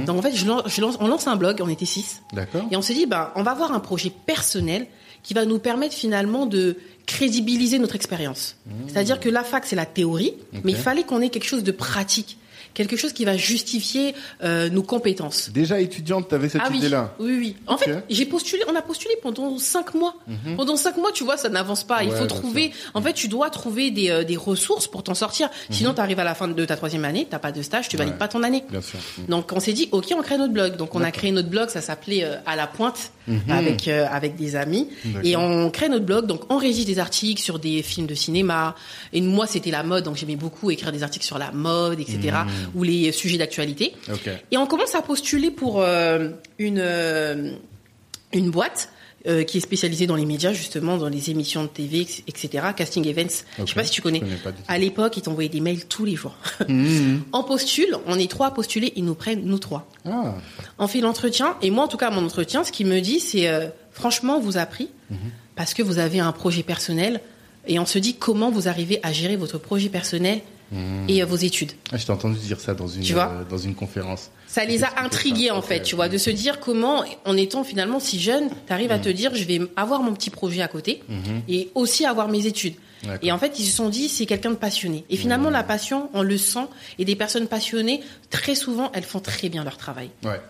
Donc 0.06 0.18
en 0.18 0.22
fait, 0.22 0.34
je 0.34 0.46
lance, 0.46 0.62
je 0.74 0.80
lance- 0.80 0.96
on 1.00 1.06
lance 1.06 1.26
un 1.26 1.36
blog, 1.36 1.60
on 1.62 1.68
était 1.68 1.84
six, 1.84 2.22
D'accord. 2.32 2.64
et 2.70 2.76
on 2.78 2.82
se 2.82 2.94
dit, 2.94 3.04
bah, 3.04 3.32
on 3.36 3.42
va 3.42 3.50
avoir 3.50 3.72
un 3.72 3.80
projet 3.80 4.10
personnel 4.24 4.86
qui 5.22 5.34
va 5.34 5.44
nous 5.44 5.58
permettre 5.58 5.94
finalement 5.94 6.46
de 6.46 6.78
crédibiliser 7.04 7.78
notre 7.78 7.94
expérience. 7.94 8.56
C'est-à-dire 8.88 9.20
que 9.20 9.28
la 9.28 9.44
fac, 9.44 9.66
c'est 9.66 9.76
la 9.76 9.84
théorie, 9.86 10.32
mais 10.64 10.72
il 10.72 10.78
fallait 10.78 11.02
qu'on 11.02 11.20
ait 11.20 11.28
quelque 11.28 11.46
chose 11.46 11.62
de 11.62 11.72
pratique, 11.72 12.38
quelque 12.76 12.96
chose 12.96 13.12
qui 13.12 13.24
va 13.24 13.36
justifier 13.36 14.14
euh, 14.44 14.68
nos 14.70 14.82
compétences. 14.82 15.50
Déjà 15.50 15.80
étudiante, 15.80 16.28
t'avais 16.28 16.48
cette 16.48 16.60
ah 16.64 16.68
oui, 16.70 16.76
idée-là. 16.78 17.14
oui, 17.18 17.36
oui. 17.38 17.56
En 17.66 17.74
Ok. 17.74 17.84
fait, 17.84 18.04
j'ai 18.10 18.26
postulé, 18.26 18.62
on 18.70 18.76
a 18.76 18.82
postulé 18.82 19.14
pendant 19.22 19.58
cinq 19.58 19.94
mois. 19.94 20.14
Pendant 20.56 20.76
cinq 20.76 20.96
mois, 20.98 21.10
tu 21.12 21.24
vois, 21.24 21.36
ça 21.38 21.48
n'avance 21.48 21.82
pas. 21.84 22.04
Il 22.04 22.12
faut 22.12 22.26
trouver. 22.26 22.72
En 22.94 23.00
fait, 23.02 23.14
tu 23.14 23.28
dois 23.28 23.50
trouver 23.50 23.90
des, 23.90 24.10
euh, 24.10 24.22
des 24.24 24.36
ressources 24.36 24.86
pour 24.86 25.02
t'en 25.02 25.14
sortir. 25.14 25.48
Sinon, 25.70 25.94
tu 25.94 26.00
arrives 26.00 26.20
à 26.20 26.24
la 26.24 26.34
fin 26.34 26.46
de 26.48 26.64
ta 26.64 26.76
troisième 26.76 27.04
année, 27.04 27.26
t'as 27.28 27.38
pas 27.38 27.50
de 27.52 27.62
stage, 27.62 27.88
tu 27.88 27.96
valides 27.96 28.12
Ouais. 28.12 28.18
pas 28.18 28.28
ton 28.28 28.42
année. 28.42 28.62
Bien 28.70 28.80
sûr. 28.82 28.98
Mhm. 29.18 29.26
Donc 29.26 29.50
on 29.52 29.58
s'est 29.60 29.72
dit 29.72 29.88
ok 29.90 30.06
on 30.16 30.22
crée 30.22 30.36
notre 30.38 30.52
blog. 30.52 30.76
Donc 30.76 30.94
on 30.94 31.02
a 31.02 31.10
créé 31.10 31.32
notre 31.32 31.48
blog, 31.48 31.70
ça 31.70 31.80
s'appelait 31.80 32.24
euh, 32.24 32.36
à 32.46 32.54
la 32.56 32.66
pointe 32.66 33.10
avec 33.48 33.88
euh, 33.88 34.06
avec 34.10 34.36
des 34.36 34.54
amis 34.54 34.88
et 35.24 35.36
on 35.36 35.70
crée 35.70 35.88
notre 35.88 36.04
blog. 36.04 36.26
Donc 36.26 36.42
on 36.52 36.58
rédige 36.58 36.84
des 36.84 36.98
articles 37.00 37.40
sur 37.42 37.58
des 37.58 37.82
films 37.82 38.06
de 38.06 38.14
cinéma. 38.14 38.74
Et 39.12 39.20
moi 39.20 39.46
c'était 39.46 39.70
la 39.72 39.82
mode 39.82 40.04
donc 40.04 40.16
j'aimais 40.16 40.36
beaucoup 40.36 40.70
écrire 40.70 40.92
des 40.92 41.02
articles 41.02 41.24
sur 41.24 41.38
la 41.38 41.50
mode 41.52 41.98
etc 42.00 42.38
ou 42.74 42.82
les 42.82 43.12
sujets 43.12 43.38
d'actualité. 43.38 43.94
Et 44.50 44.56
on 44.56 44.66
commence 44.66 44.94
à 44.94 45.02
postuler 45.02 45.50
pour 45.50 45.80
euh, 45.80 46.30
une 46.58 46.78
euh, 46.80 47.52
une 48.32 48.50
boîte. 48.50 48.90
euh, 49.28 49.42
qui 49.42 49.56
est 49.58 49.60
spécialisée 49.60 50.06
dans 50.06 50.14
les 50.14 50.24
médias 50.26 50.52
justement 50.52 50.96
dans 50.98 51.08
les 51.08 51.30
émissions 51.30 51.64
de 51.64 51.68
TV 51.68 52.06
etc 52.28 52.68
casting 52.76 53.04
events 53.08 53.42
je 53.56 53.62
Ok. 53.62 53.68
sais 53.70 53.74
pas 53.74 53.82
si 53.82 53.90
tu 53.90 54.00
connais, 54.00 54.20
Je 54.20 54.50
à 54.68 54.78
l'époque 54.78 55.16
ils 55.16 55.22
t'envoyaient 55.22 55.48
des 55.48 55.60
mails 55.60 55.84
tous 55.86 56.04
les 56.04 56.14
jours 56.14 56.36
Mhm. 56.68 57.22
on 57.32 57.42
postule 57.42 57.96
on 58.06 58.20
est 58.20 58.30
trois 58.30 58.46
à 58.48 58.50
postuler 58.52 58.92
ils 58.94 59.04
nous 59.04 59.16
prennent 59.16 59.42
nous 59.44 59.58
trois 59.58 59.88
Ah. 60.04 60.34
on 60.78 60.86
fait 60.86 61.00
l'entretien 61.00 61.56
et 61.60 61.70
moi 61.70 61.82
en 61.86 61.88
tout 61.88 61.96
cas 61.96 62.10
mon 62.10 62.24
entretien 62.24 62.62
ce 62.62 62.70
qu'il 62.70 62.86
me 62.86 63.00
dit 63.00 63.18
c'est 63.18 63.48
euh, 63.48 63.66
franchement 63.90 64.36
on 64.36 64.40
vous 64.40 64.58
a 64.58 64.66
pris 64.66 64.90
Mhm. 65.10 65.16
parce 65.56 65.74
que 65.74 65.82
vous 65.82 65.98
avez 65.98 66.20
un 66.20 66.30
projet 66.30 66.62
personnel 66.62 67.20
et 67.66 67.80
on 67.80 67.86
se 67.86 67.98
dit 67.98 68.14
comment 68.14 68.52
vous 68.52 68.68
arrivez 68.68 69.00
à 69.02 69.10
gérer 69.12 69.34
votre 69.34 69.58
projet 69.58 69.88
personnel 69.88 70.38
et 71.08 71.22
euh, 71.22 71.26
vos 71.26 71.36
études. 71.36 71.72
Ah, 71.92 71.96
je 71.96 72.04
t'ai 72.06 72.12
entendu 72.12 72.38
dire 72.38 72.58
ça 72.60 72.74
dans 72.74 72.88
une, 72.88 73.02
Tu 73.02 73.12
vois 73.12 73.28
euh, 73.28 73.44
dans 73.48 73.58
une 73.58 73.74
conférence. 73.74 74.30
ça 74.46 74.64
les 74.64 74.84
a 74.84 75.00
intrigués 75.02 75.50
en 75.50 75.62
fait 75.62 75.82
tu 75.82 75.94
vois 75.94 76.08
de 76.08 76.18
se 76.18 76.30
dire 76.30 76.60
comment 76.60 77.04
en 77.24 77.36
étant 77.36 77.62
finalement 77.64 78.00
si 78.00 78.18
jeune 78.20 78.48
t'arrives 78.66 78.90
à 78.92 78.98
te 78.98 79.08
dire 79.08 79.34
je 79.34 79.44
vais 79.44 79.60
avoir 79.76 80.00
mon 80.02 80.12
petit 80.14 80.30
projet 80.30 80.62
à 80.62 80.68
côté 80.68 81.02
et 81.48 81.70
aussi 81.74 82.04
avoir 82.04 82.28
mes 82.28 82.46
études. 82.46 82.74
Et 83.22 83.30
en 83.30 83.38
fait 83.38 83.58
ils 83.58 83.64
se 83.64 83.76
sont 83.76 83.88
dit 83.88 84.08
c'est 84.08 84.26
quelqu'un 84.26 84.50
de 84.50 84.56
passionné. 84.56 85.04
Et 85.10 85.16
finalement 85.16 85.50
la 85.50 85.62
passion 85.62 86.10
on 86.14 86.22
le 86.22 86.36
sent. 86.38 86.66
Et 86.98 87.04
des 87.04 87.14
personnes 87.16 87.46
passionnées 87.46 88.00
très 88.30 88.54
souvent 88.54 88.90
elles 88.94 89.04
font 89.04 89.20
très 89.20 89.48
bien 89.48 89.62
leur 89.64 89.76
travail. 89.76 90.10
Ouais. 90.24 90.40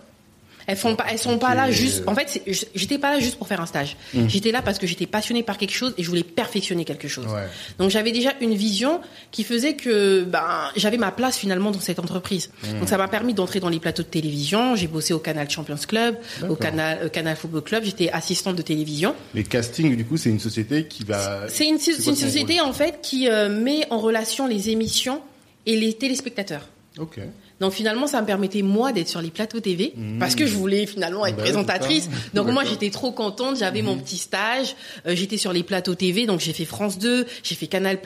Elles 0.67 0.77
font 0.77 0.97
pas, 0.97 1.07
elles 1.11 1.19
sont 1.19 1.39
pas 1.39 1.55
là 1.55 1.71
juste. 1.71 2.03
En 2.07 2.15
fait, 2.15 2.43
j'étais 2.75 2.99
pas 2.99 3.13
là 3.13 3.21
juste 3.21 3.37
pour 3.37 3.47
faire 3.49 3.61
un 3.61 3.67
stage. 3.67 3.97
J'étais 4.29 4.51
là 4.51 4.63
parce 4.63 4.79
que 4.79 4.87
j'étais 4.87 5.07
passionnée 5.07 5.43
par 5.43 5.59
quelque 5.59 5.75
chose 5.75 5.95
et 5.99 6.03
je 6.03 6.09
voulais 6.09 6.25
perfectionner 6.25 6.85
quelque 6.85 7.09
chose. 7.09 7.27
Ouais. 7.27 7.47
Donc 7.79 7.91
j'avais 7.91 8.13
déjà 8.13 8.33
une 8.41 8.55
vision 8.55 9.01
qui 9.31 9.45
faisait 9.45 9.75
que 9.75 10.25
ben 10.25 10.71
j'avais 10.77 10.97
ma 10.97 11.13
place 11.13 11.37
finalement 11.39 11.71
dans 11.71 11.81
cette 11.81 11.99
entreprise. 11.99 12.51
Donc 12.79 12.89
ça 12.89 12.99
m'a 12.99 13.09
permis 13.09 13.35
d'entrer 13.35 13.61
dans 13.61 13.69
les 13.69 13.81
plateaux 13.81 14.03
de 14.03 14.09
télévision. 14.09 14.77
J'ai 14.77 14.89
bossé 14.89 15.15
au 15.15 15.19
Canal 15.19 15.49
Champions 15.51 15.77
Club, 15.87 16.17
au. 16.49 16.57
Canal 16.57 16.99
euh, 17.03 17.09
Canal 17.09 17.37
Football 17.37 17.63
Club. 17.63 17.85
J'étais 17.85 18.11
assistante 18.11 18.57
de 18.57 18.63
télévision. 18.63 19.15
Les 19.35 19.45
castings, 19.45 19.97
du 19.97 20.05
coup, 20.05 20.17
c'est 20.17 20.31
une 20.31 20.41
société 20.41 20.87
qui 20.87 21.05
va. 21.05 21.49
C'est 21.49 21.67
une, 21.67 21.79
société 21.79 22.61
en 22.61 22.73
fait 22.73 23.01
qui 23.03 23.29
euh, 23.29 23.49
met 23.49 23.87
en 23.91 23.99
relation 23.99 24.47
les 24.47 24.71
émissions 24.71 25.23
et 25.67 25.77
les 25.77 25.95
téléspectateurs. 25.95 26.69
Ok. 26.99 27.19
Donc 27.61 27.73
finalement, 27.73 28.07
ça 28.07 28.21
me 28.21 28.27
permettait 28.27 28.63
moi 28.63 28.93
d'être 28.93 29.09
sur 29.09 29.23
les 29.23 29.31
plateaux 29.31 29.61
TV 29.61 29.95
parce 30.21 30.35
que 30.35 30.47
je 30.47 30.55
voulais 30.55 30.85
finalement 30.87 31.25
être 31.27 31.37
Bah, 31.37 31.43
présentatrice. 31.43 32.09
Donc 32.35 32.49
moi, 32.51 32.65
j'étais 32.65 32.91
trop 32.91 33.13
contente. 33.13 33.57
J'avais 33.59 33.83
mon 33.83 33.97
petit 33.97 34.19
stage. 34.19 34.77
euh, 35.07 35.15
j'étais 35.15 35.37
sur 35.39 35.53
les 35.53 35.63
plateaux 35.63 35.95
TV. 35.95 36.27
Donc 36.27 36.41
j'ai 36.41 36.53
fait 36.53 36.65
France 36.67 36.99
2, 36.99 37.27
j'ai 37.43 37.55
fait 37.55 37.67
Canal+, 37.67 37.99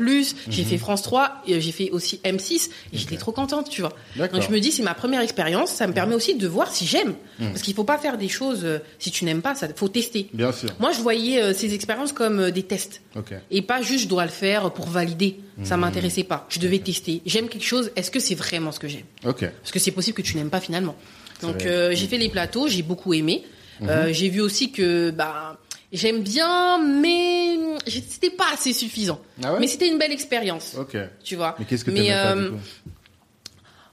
j'ai 0.49 0.65
fait 0.65 0.79
France 0.79 1.03
3, 1.03 1.43
et, 1.47 1.55
euh, 1.55 1.61
j'ai 1.61 1.73
fait 1.73 1.91
aussi 1.91 2.21
M6. 2.25 2.71
Et 2.93 2.99
j'étais 2.99 3.17
trop 3.17 3.33
contente, 3.33 3.69
tu 3.71 3.81
vois. 3.81 3.93
Donc 4.17 4.41
je 4.43 4.51
me 4.51 4.61
dis, 4.61 4.71
c'est 4.71 4.83
ma 4.83 4.95
première 4.95 5.21
expérience. 5.21 5.71
Ça 5.71 5.87
me 5.87 5.93
permet 5.93 6.15
aussi 6.15 6.35
de 6.37 6.47
voir 6.47 6.71
si 6.73 6.87
j'aime. 6.87 7.15
Parce 7.39 7.63
qu'il 7.63 7.75
faut 7.75 7.85
pas 7.85 7.99
faire 7.99 8.19
des 8.19 8.29
choses 8.29 8.61
euh, 8.65 8.79
si 8.99 9.11
tu 9.11 9.25
n'aimes 9.25 9.43
pas. 9.43 9.55
Ça 9.55 9.67
faut 9.75 9.89
tester. 9.89 10.29
Bien 10.33 10.53
sûr. 10.53 10.69
Moi, 10.79 10.93
je 10.93 11.01
voyais 11.01 11.55
ces 11.55 11.75
expériences 11.75 12.13
comme 12.13 12.51
des 12.51 12.63
tests. 12.63 13.03
Et 13.51 13.63
pas 13.63 13.83
juste 13.83 14.05
je 14.05 14.09
dois 14.09 14.25
le 14.25 14.31
faire 14.31 14.71
pour 14.73 14.87
valider. 14.89 15.41
Ça 15.65 15.77
m'intéressait 15.77 16.25
pas. 16.25 16.47
Je 16.49 16.59
devais 16.59 16.79
tester. 16.79 17.21
J'aime 17.27 17.49
quelque 17.49 17.65
chose. 17.67 17.91
Est-ce 17.97 18.11
que 18.11 18.21
c'est 18.21 18.35
vraiment 18.35 18.73
ce 18.73 18.79
que 18.81 18.89
j'aime? 18.89 19.05
Ok. 19.25 19.41
parce 19.61 19.71
que 19.73 19.79
c'est 19.79 19.91
possible 19.91 20.17
que 20.17 20.23
tu 20.23 20.37
n'aimes 20.37 20.51
pas 20.51 20.61
finalement. 20.61 20.97
Donc 21.43 21.65
euh, 21.65 21.93
j'ai 21.95 22.07
fait 22.07 22.19
les 22.19 22.29
plateaux, 22.29 22.69
j'ai 22.69 22.83
beaucoup 22.83 23.15
aimé. 23.15 23.45
Euh, 23.83 24.13
j'ai 24.13 24.29
vu 24.29 24.41
aussi 24.43 24.73
que 24.73 25.11
bah 25.11 25.59
j'aime 25.93 26.23
bien, 26.23 26.79
mais 26.79 27.57
c'était 27.87 28.31
pas 28.31 28.53
assez 28.53 28.73
suffisant. 28.75 29.21
Ah 29.43 29.55
ouais? 29.55 29.61
Mais 29.61 29.67
c'était 29.67 29.89
une 29.89 29.99
belle 29.99 30.13
expérience, 30.13 30.75
Ok. 30.79 30.97
tu 31.25 31.37
vois? 31.37 31.57
Mais 31.59 31.65
qu'est-ce 31.65 31.85
que 31.85 31.91
Mais, 31.91 32.01
t'aimais 32.09 32.23
pas, 32.23 32.37
du 32.37 32.51
coup? 32.51 32.57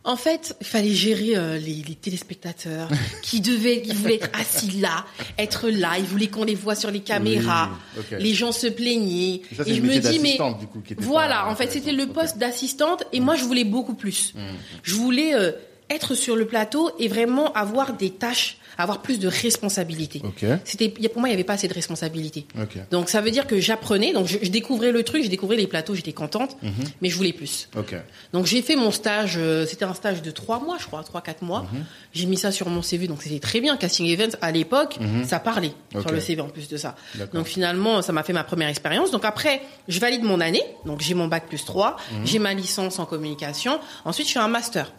En 0.08 0.15
fait, 0.15 0.56
il 0.62 0.65
fallait 0.65 0.93
gérer 0.93 1.36
euh, 1.36 1.58
les, 1.58 1.84
les 1.86 1.96
téléspectateurs 1.96 2.88
qui 3.22 3.41
devaient, 3.41 3.84
ils 3.86 3.93
voulaient 3.93 4.15
être 4.15 4.30
assis 4.39 4.80
là, 4.80 5.06
être 5.38 5.70
là, 5.70 5.98
ils 6.00 6.06
voulaient 6.06 6.28
qu'on 6.28 6.46
les 6.46 6.56
voit 6.56 6.76
sur 6.76 6.89
les 6.89 7.02
caméras. 7.02 7.72
Oui. 7.98 8.04
Les 8.17 8.34
gens 8.34 8.54
se 8.54 8.67
plaignaient. 8.67 9.41
Ça, 9.54 9.63
et 9.67 9.76
je 9.76 9.82
me 9.82 10.00
dis 10.00 10.20
mais 10.20 10.38
du 10.60 10.67
coup, 10.67 10.80
qui 10.80 10.93
était 10.93 11.04
voilà, 11.04 11.41
pas 11.41 11.52
en 11.52 11.56
fait, 11.58 11.70
c'était 11.74 11.91
le 11.91 12.08
poste 12.08 12.38
d'assistante 12.38 13.04
et 13.12 13.20
moi 13.20 13.36
je 13.36 13.43
voulais 13.43 13.65
beaucoup 13.65 13.96
plus. 13.96 14.34
Mm. 14.34 14.39
Je 14.82 14.93
voulais 14.96 15.36
euh, 15.36 15.52
être 15.89 16.15
sur 16.15 16.36
le 16.36 16.45
plateau 16.45 16.91
et 17.00 17.08
vraiment 17.08 17.52
avoir 17.54 17.93
des 17.93 18.10
tâches, 18.10 18.58
avoir 18.78 19.02
plus 19.02 19.19
de 19.19 19.28
responsabilités. 19.28 20.21
Ok. 20.23 20.45
C'était, 20.65 20.89
pour 20.89 21.19
moi, 21.19 21.30
il 21.30 21.32
n'y 21.32 21.36
avait 21.36 21.43
pas 21.43 21.54
assez 21.54 21.67
de 21.67 21.73
responsabilités. 21.73 22.45
Ok. 22.62 22.78
Donc 22.91 23.10
ça 23.10 23.21
veut 23.21 23.32
dire 23.32 23.47
que 23.47 23.60
j'apprenais, 23.60 24.13
donc 24.13 24.28
je, 24.28 24.38
je 24.41 24.50
découvrais 24.52 24.91
le 24.91 25.02
truc, 25.04 25.23
je 25.23 25.30
découvrais 25.30 25.56
les 25.56 25.65
plateaux, 25.65 25.95
j'étais 25.95 26.13
contente, 26.13 26.58
Mhm. 26.62 26.71
mais 27.02 27.10
je 27.10 27.15
voulais 27.17 27.34
plus. 27.34 27.69
Ok. 27.76 27.95
Donc 28.34 28.45
j'ai 28.45 28.62
fait 28.62 28.76
mon 28.76 28.91
stage, 28.91 29.36
euh, 29.38 29.65
c'était 29.65 29.86
un 29.86 29.93
stage 29.95 30.21
de 30.21 30.30
trois 30.32 30.60
mois, 30.60 30.78
je 30.80 30.86
crois, 30.86 31.04
trois 31.04 31.21
quatre 31.21 31.41
mois. 31.41 31.62
Mhm. 31.73 31.86
J'ai 32.13 32.26
mis 32.28 32.38
ça 32.38 32.52
sur 32.52 32.69
mon 32.69 32.82
CV, 32.82 33.08
donc 33.08 33.23
c'était 33.23 33.39
très 33.39 33.62
bien. 33.62 33.78
Casting 33.78 34.06
Events 34.08 34.38
à 34.41 34.52
l'époque, 34.52 34.97
ça 35.26 35.39
parlait 35.39 35.71
sur 35.91 36.12
le 36.12 36.19
CV 36.19 36.41
en 36.41 36.50
plus 36.50 36.67
de 36.67 36.78
ça. 36.78 36.95
Donc 37.34 37.47
finalement, 37.47 38.02
ça 38.02 38.12
m'a 38.13 38.23
fait 38.23 38.34
ma 38.34 38.43
première 38.43 38.67
expérience. 38.69 39.10
Donc 39.12 39.26
après, 39.26 39.62
je 39.88 40.00
valide 40.00 40.23
mon 40.23 40.39
année, 40.39 40.63
donc 40.86 41.02
j'ai 41.02 41.13
mon 41.15 41.28
bac 41.28 41.47
plus 41.47 41.63
3, 41.65 41.97
Mhm. 42.12 42.26
j'ai 42.28 42.39
ma 42.39 42.54
licence 42.54 43.00
en 43.00 43.06
communication. 43.06 43.80
Ensuite, 44.06 44.28
je 44.28 44.34
fais 44.34 44.39
un 44.39 44.47
master. 44.50 44.91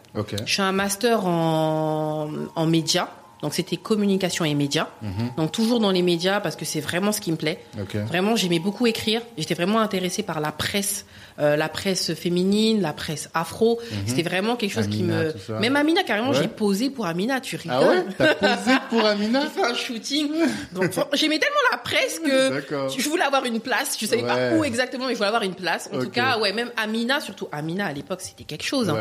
Je 0.47 0.55
fais 0.55 0.63
un 0.63 0.73
master 0.73 1.27
en, 1.27 2.29
en 2.55 2.67
médias. 2.67 3.09
Donc 3.43 3.55
c'était 3.55 3.77
communication 3.77 4.45
et 4.45 4.55
médias. 4.55 4.89
Mhm. 5.03 5.31
Donc 5.37 5.53
toujours 5.53 5.79
dans 5.79 5.93
les 5.93 6.03
médias 6.03 6.41
parce 6.41 6.57
que 6.57 6.65
c'est 6.65 6.81
vraiment 6.81 7.13
ce 7.13 7.21
qui 7.21 7.31
me 7.31 7.37
plaît. 7.37 7.65
Vraiment, 7.95 8.35
j'aimais 8.37 8.59
beaucoup 8.59 8.87
écrire. 8.87 9.23
J'étais 9.37 9.55
vraiment 9.55 9.81
intéressée 9.81 10.23
par 10.25 10.41
la 10.41 10.51
presse, 10.51 11.07
euh, 11.41 11.57
la 11.57 11.69
presse 11.69 12.15
féminine, 12.15 12.81
la 12.81 12.93
presse 12.93 13.29
afro. 13.35 13.81
C'était 14.07 14.23
vraiment 14.23 14.57
quelque 14.57 14.73
chose 14.73 14.89
qui 14.89 15.03
Mhm. 15.03 15.33
Me. 15.49 15.61
Même 15.61 15.77
Amina, 15.77 16.03
carrément, 16.03 16.31
Ouais. 16.31 16.39
j'ai 16.43 16.49
posé 16.49 16.91
pour 16.91 17.07
Amina. 17.07 17.41
Tu 17.41 17.57
rigoles 17.57 17.77
Ah 17.81 17.89
ouais 17.91 18.05
T'as 18.17 18.35
posé 18.35 18.77
pour 18.91 19.05
Amina 19.05 19.43
J'ai 19.55 19.61
fait 19.61 19.67
un 19.67 19.75
shooting. 19.75 20.29
Donc 20.73 20.93
j'aimais 21.15 21.39
tellement 21.39 21.57
la 21.73 21.79
presse 21.79 22.19
que 22.21 22.63
je 22.99 23.09
voulais 23.09 23.25
avoir 23.25 23.45
une 23.45 23.61
place. 23.61 23.97
Je 24.01 24.07
savais 24.07 24.23
Ouais. 24.23 24.29
pas 24.29 24.55
où 24.57 24.65
exactement, 24.65 25.07
mais 25.07 25.13
je 25.13 25.17
voulais 25.19 25.29
avoir 25.29 25.43
une 25.43 25.55
place. 25.55 25.89
En 25.93 25.99
tout 26.01 26.11
cas, 26.11 26.39
ouais, 26.39 26.53
même 26.53 26.71
Amina, 26.77 27.21
surtout 27.21 27.49
Amina 27.53 27.87
à 27.87 27.93
l'époque, 27.93 28.21
c'était 28.21 28.45
quelque 28.45 28.65
chose. 28.65 28.89
hein. 28.91 28.97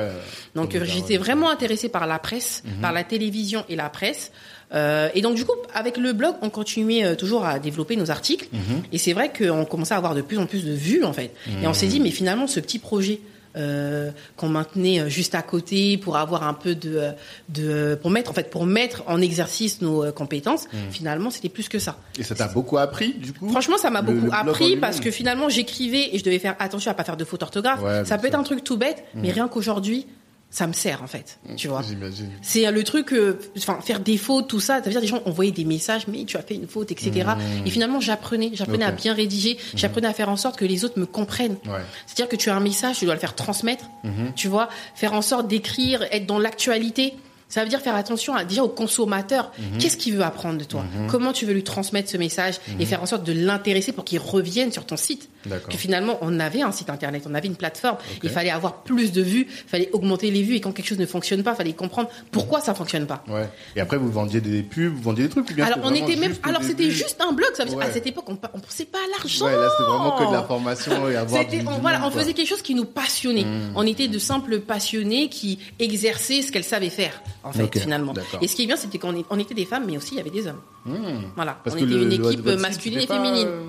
Donc 0.56 0.78
j'étais 0.84 1.17
vraiment 1.17 1.50
intéressée 1.50 1.89
par 1.89 2.06
la 2.08 2.19
presse, 2.19 2.63
par 2.82 2.91
la 2.93 3.04
télévision 3.04 3.65
et 3.69 3.76
la 3.76 3.89
presse. 3.89 4.32
Euh, 4.74 5.10
et 5.16 5.22
donc 5.22 5.36
du 5.36 5.46
coup, 5.46 5.54
avec 5.74 5.98
le 5.98 6.12
blog, 6.14 6.36
on 6.42 6.50
continuait 6.50 7.06
euh, 7.06 7.16
toujours 7.16 7.46
à 7.46 7.58
développer 7.60 7.96
nos 7.96 8.12
articles. 8.12 8.48
Et 8.92 8.98
c'est 8.98 9.14
vrai 9.14 9.32
qu'on 9.32 9.64
commençait 9.66 9.94
à 9.94 9.98
avoir 9.98 10.14
de 10.16 10.22
plus 10.22 10.38
en 10.38 10.46
plus 10.46 10.66
de 10.66 10.74
vues 10.74 11.04
en 11.04 11.14
fait. 11.14 11.32
Et 11.64 11.68
on 11.68 11.74
s'est 11.74 11.88
dit, 11.88 12.00
mais 12.00 12.12
finalement, 12.12 12.48
ce 12.48 12.60
petit 12.60 12.80
projet. 12.80 13.20
euh, 13.56 14.12
qu'on 14.36 14.50
maintenait 14.50 15.10
juste 15.10 15.34
à 15.34 15.42
côté 15.42 15.98
pour 15.98 16.18
avoir 16.18 16.44
un 16.48 16.54
peu 16.54 16.76
de, 16.76 17.10
de 17.50 17.98
pour 18.00 18.12
mettre 18.12 18.30
en 18.30 18.34
fait 18.36 18.52
pour 18.52 18.68
mettre 18.68 19.02
en 19.08 19.20
exercice 19.20 19.82
nos 19.82 20.12
compétences 20.12 20.68
finalement 20.92 21.32
c'était 21.32 21.50
plus 21.50 21.68
que 21.68 21.80
ça 21.80 21.98
Et 22.20 22.24
ça 22.24 22.36
t'a 22.36 22.50
beaucoup 22.50 22.78
appris, 22.78 23.14
du 23.14 23.34
coup? 23.34 23.50
Franchement, 23.50 23.78
ça 23.80 23.90
m'a 23.90 24.04
beaucoup 24.04 24.30
appris 24.32 24.76
parce 24.78 25.00
que 25.00 25.10
finalement, 25.10 25.50
j'écrivais 25.50 26.10
et 26.14 26.20
je 26.20 26.24
devais 26.24 26.38
faire 26.38 26.56
attention 26.60 26.92
à 26.92 26.94
pas 26.94 27.04
faire 27.04 27.18
de 27.18 27.26
fautes 27.26 27.40
d'orthographe. 27.40 27.82
Ouais, 27.82 28.06
ça 28.06 28.20
peut 28.20 28.28
être 28.28 28.36
un 28.38 28.44
truc 28.44 28.64
tout 28.64 28.78
bête, 28.78 29.04
mais 29.16 29.32
rien 29.32 29.48
qu'aujourd'hui, 29.48 30.06
ça 30.50 30.66
me 30.66 30.74
sert 30.74 31.04
en 31.04 31.08
fait. 31.08 31.40
Tu 31.58 31.68
vois. 31.68 31.82
J'imagine. 31.82 32.32
C'est 32.42 32.72
le 32.72 32.84
truc, 32.84 33.12
euh, 33.14 33.38
enfin 33.58 33.80
faire 33.82 34.00
des 34.00 34.18
fautes, 34.18 34.48
tout 34.48 34.60
ça. 34.60 34.76
Ça 34.76 34.82
veut 34.82 34.92
dire 34.92 35.02
des 35.02 35.08
gens 35.08 35.22
envoyaient 35.26 35.52
des 35.52 35.66
messages, 35.66 36.08
mais 36.08 36.24
tu 36.26 36.38
as 36.38 36.42
fait 36.42 36.56
une 36.56 36.68
faute, 36.68 36.92
etc. 36.92 37.32
Et 37.66 37.70
finalement, 37.70 38.00
j'apprenais, 38.00 38.52
j'apprenais 38.54 38.78
Mmh. 38.78 38.90
Mmh. 38.90 38.94
à 38.94 39.02
bien 39.02 39.14
rédiger, 39.14 39.58
j'apprenais 39.76 40.08
à 40.08 40.14
faire 40.14 40.30
en 40.30 40.38
sorte 40.38 40.58
que 40.58 40.66
les 40.66 40.86
autres 40.86 41.00
me 41.00 41.06
comprennent. 41.06 41.58
Ouais. 41.66 41.82
C'est-à-dire 42.06 42.30
que 42.30 42.36
tu 42.36 42.50
as 42.50 42.56
un 42.56 42.60
message, 42.60 42.98
tu 43.00 43.06
dois 43.06 43.14
le 43.14 43.20
faire 43.20 43.36
transmettre. 43.36 43.86
Mhm. 44.04 44.34
Tu 44.36 44.48
vois, 44.48 44.70
faire 44.96 45.14
en 45.14 45.22
sorte 45.22 45.48
d'écrire, 45.48 46.04
être 46.12 46.26
dans 46.26 46.40
l'actualité. 46.40 47.14
Ça 47.50 47.64
veut 47.64 47.70
dire 47.70 47.80
faire 47.80 47.96
attention 47.96 48.36
à, 48.36 48.44
déjà 48.44 48.64
au 48.64 48.68
consommateur. 48.68 49.52
Qu'est-ce 49.80 49.96
qu'il 49.96 50.14
veut 50.16 50.24
apprendre 50.24 50.58
de 50.58 50.66
toi? 50.66 50.84
Comment 51.08 51.32
tu 51.32 51.46
veux 51.46 51.54
lui 51.54 51.64
transmettre 51.64 52.10
ce 52.10 52.18
message 52.18 52.56
et 52.80 52.86
faire 52.86 53.02
en 53.02 53.06
sorte 53.06 53.24
de 53.24 53.32
l'intéresser 53.32 53.94
pour 53.94 54.04
qu'il 54.04 54.20
revienne 54.20 54.72
sur 54.72 54.86
ton 54.86 54.98
site? 54.98 55.30
Que 55.69 55.78
finalement, 55.78 56.17
on 56.21 56.39
avait 56.39 56.62
un 56.62 56.71
site 56.71 56.89
internet, 56.89 57.23
on 57.30 57.34
avait 57.34 57.47
une 57.47 57.56
plateforme. 57.56 57.97
Il 58.23 58.30
fallait 58.30 58.50
avoir 58.50 58.84
plus 58.84 59.12
de 59.12 59.21
vues, 59.21 59.47
il 59.50 59.69
fallait 59.69 59.89
augmenter 59.93 60.30
les 60.32 60.43
vues 60.43 60.56
et 60.56 60.62
quand 60.62 60.71
quelque 60.73 60.88
chose 60.88 61.00
ne 61.00 61.06
fonctionne 61.06 61.41
pas, 61.43 61.52
il 61.54 61.56
fallait 61.56 61.73
comprendre 61.73 62.10
pourquoi 62.32 62.60
ça 62.60 62.73
fonctionne 62.73 63.06
pas. 63.08 63.23
Ouais. 63.28 63.47
Et 63.76 63.80
après, 63.82 63.97
vous 63.97 64.12
vendiez 64.12 64.41
des 64.41 64.62
pubs, 64.63 64.93
vous 64.93 65.02
vendiez 65.02 65.23
des 65.26 65.30
trucs 65.30 65.50
ou 65.50 65.54
bien 65.54 65.65
Alors 65.65 65.78
c'était 65.88 66.02
on 66.04 66.06
était 66.08 66.15
même, 66.19 66.34
alors 66.43 66.63
c'était 66.63 66.89
juste 66.91 67.21
un 67.21 67.32
blog. 67.32 67.50
Ça 67.54 67.63
veut 67.63 67.69
dire, 67.69 67.78
Ouais. 67.78 67.86
à 67.86 67.91
cette 67.91 68.08
époque, 68.08 68.26
on, 68.28 68.38
on 68.54 68.60
pensait 68.60 68.86
pas 68.86 68.97
à 68.97 69.17
l'argent. 69.17 69.45
Ouais, 69.45 69.52
là, 69.56 69.69
c'était 69.71 69.89
vraiment 69.89 70.12
que 70.17 70.28
de 70.28 70.34
la 70.34 70.43
formation 70.43 71.10
et 71.10 71.15
avoir 71.15 71.45
du, 71.47 71.60
on, 71.67 71.80
voilà, 71.80 72.06
on 72.06 72.12
faisait 72.12 72.34
quelque 72.34 72.50
chose 72.50 72.62
qui 72.62 72.76
nous 72.76 72.86
passionnait. 72.86 73.45
On 73.76 73.84
était 73.88 74.08
de 74.08 74.19
simples 74.19 74.60
passionnés 74.60 75.30
qui 75.30 75.60
exerçaient 75.80 76.41
ce 76.41 76.52
qu'elles 76.52 76.63
savaient 76.63 76.89
faire, 76.89 77.21
en 77.43 77.52
fait, 77.54 77.80
finalement. 77.80 78.13
Et 78.41 78.47
ce 78.47 78.56
qui 78.56 78.63
est 78.63 78.67
bien, 78.67 78.76
c'était 78.76 78.97
qu'on 78.97 79.23
on 79.30 79.39
était 79.39 79.54
des 79.56 79.65
femmes, 79.65 79.84
mais 79.88 79.95
aussi 79.97 80.13
il 80.15 80.17
y 80.17 80.21
avait 80.21 80.30
des 80.30 80.47
hommes. 80.47 80.62
Mmh. 80.86 80.95
Voilà, 81.36 81.60
Parce 81.63 81.76
on 81.76 81.80
que 81.80 81.86
était 81.86 81.93
le- 81.93 82.04
une 82.04 82.12
équipe 82.26 82.45
masculine 82.60 83.00
et 83.00 83.08
féminine. 83.08 83.47
euh, 83.47 83.62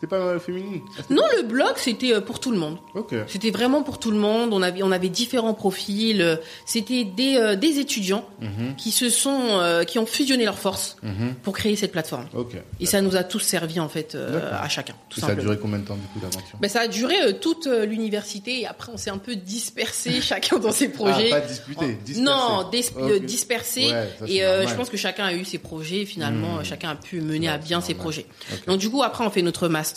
C'était 0.00 0.06
pas 0.16 0.38
féminine 0.38 0.80
Non, 1.10 1.22
le 1.36 1.42
blog, 1.42 1.72
c'était 1.76 2.12
euh, 2.14 2.20
pour 2.20 2.38
tout 2.38 2.52
le 2.52 2.56
monde. 2.58 2.78
C'était 3.26 3.50
vraiment 3.50 3.82
pour 3.82 3.98
tout 3.98 4.12
le 4.12 4.16
monde. 4.18 4.50
On 4.52 4.62
avait, 4.62 4.82
on 4.84 4.92
avait 4.92 5.08
différents 5.08 5.54
profils. 5.54 6.38
C'était 6.66 7.02
des, 7.04 7.36
euh, 7.36 7.56
des 7.56 7.80
étudiants 7.80 8.24
Mhm. 8.40 8.76
qui 8.76 8.92
se 8.92 9.10
sont, 9.10 9.40
euh, 9.60 9.82
qui 9.82 9.98
ont 9.98 10.06
fusionné 10.06 10.44
leurs 10.44 10.58
forces 10.60 10.96
Mhm. 11.02 11.34
pour 11.42 11.52
créer 11.52 11.74
cette 11.74 11.90
plateforme. 11.90 12.26
Et 12.78 12.86
ça 12.86 13.00
nous 13.00 13.16
a 13.16 13.24
tous 13.24 13.40
servi 13.40 13.80
en 13.80 13.88
fait 13.88 14.14
euh, 14.14 14.52
à 14.52 14.68
chacun, 14.68 14.94
tout 15.08 15.18
Et 15.18 15.22
ça 15.22 15.28
a 15.28 15.34
duré 15.34 15.58
combien 15.58 15.78
de 15.80 15.84
temps, 15.84 15.96
du 15.96 16.02
coup, 16.02 16.20
l'aventure? 16.22 16.58
Ben, 16.60 16.68
ça 16.68 16.82
a 16.82 16.86
duré 16.88 17.14
toute 17.40 17.66
l'université 17.66 18.60
et 18.60 18.66
après 18.68 18.92
on 18.92 18.96
s'est 18.96 19.10
un 19.10 19.18
peu 19.18 19.34
dispersé 19.34 20.20
chacun 20.20 20.58
dans 20.60 20.70
ses 20.70 20.88
projets. 20.90 21.30
Ah, 21.32 21.40
pas 21.40 21.46
disputé, 21.46 21.98
dispersé. 22.04 22.20
Non, 22.22 22.68
dis- 22.70 23.26
dispersé. 23.26 23.80
Ouais, 23.86 23.90
ça, 24.18 24.26
c'est 24.26 24.32
et 24.32 24.38
je 24.68 24.74
pense 24.74 24.90
que 24.90 24.96
chacun 24.96 25.24
a 25.24 25.32
eu 25.34 25.44
ses 25.44 25.58
projets. 25.58 26.04
Finalement, 26.04 26.58
Hmm. 26.58 26.64
chacun 26.64 26.90
a 26.90 26.94
pu 26.94 27.20
mener 27.20 27.48
Ouais, 27.48 27.54
à 27.54 27.58
bien 27.58 27.80
ses 27.80 27.94
normal. 27.94 28.02
projets. 28.12 28.26
Donc 28.68 28.78
du 28.78 28.88
coup, 28.90 29.02
après, 29.02 29.24
on 29.24 29.30
fait 29.30 29.42
notre 29.42 29.66
master. 29.68 29.87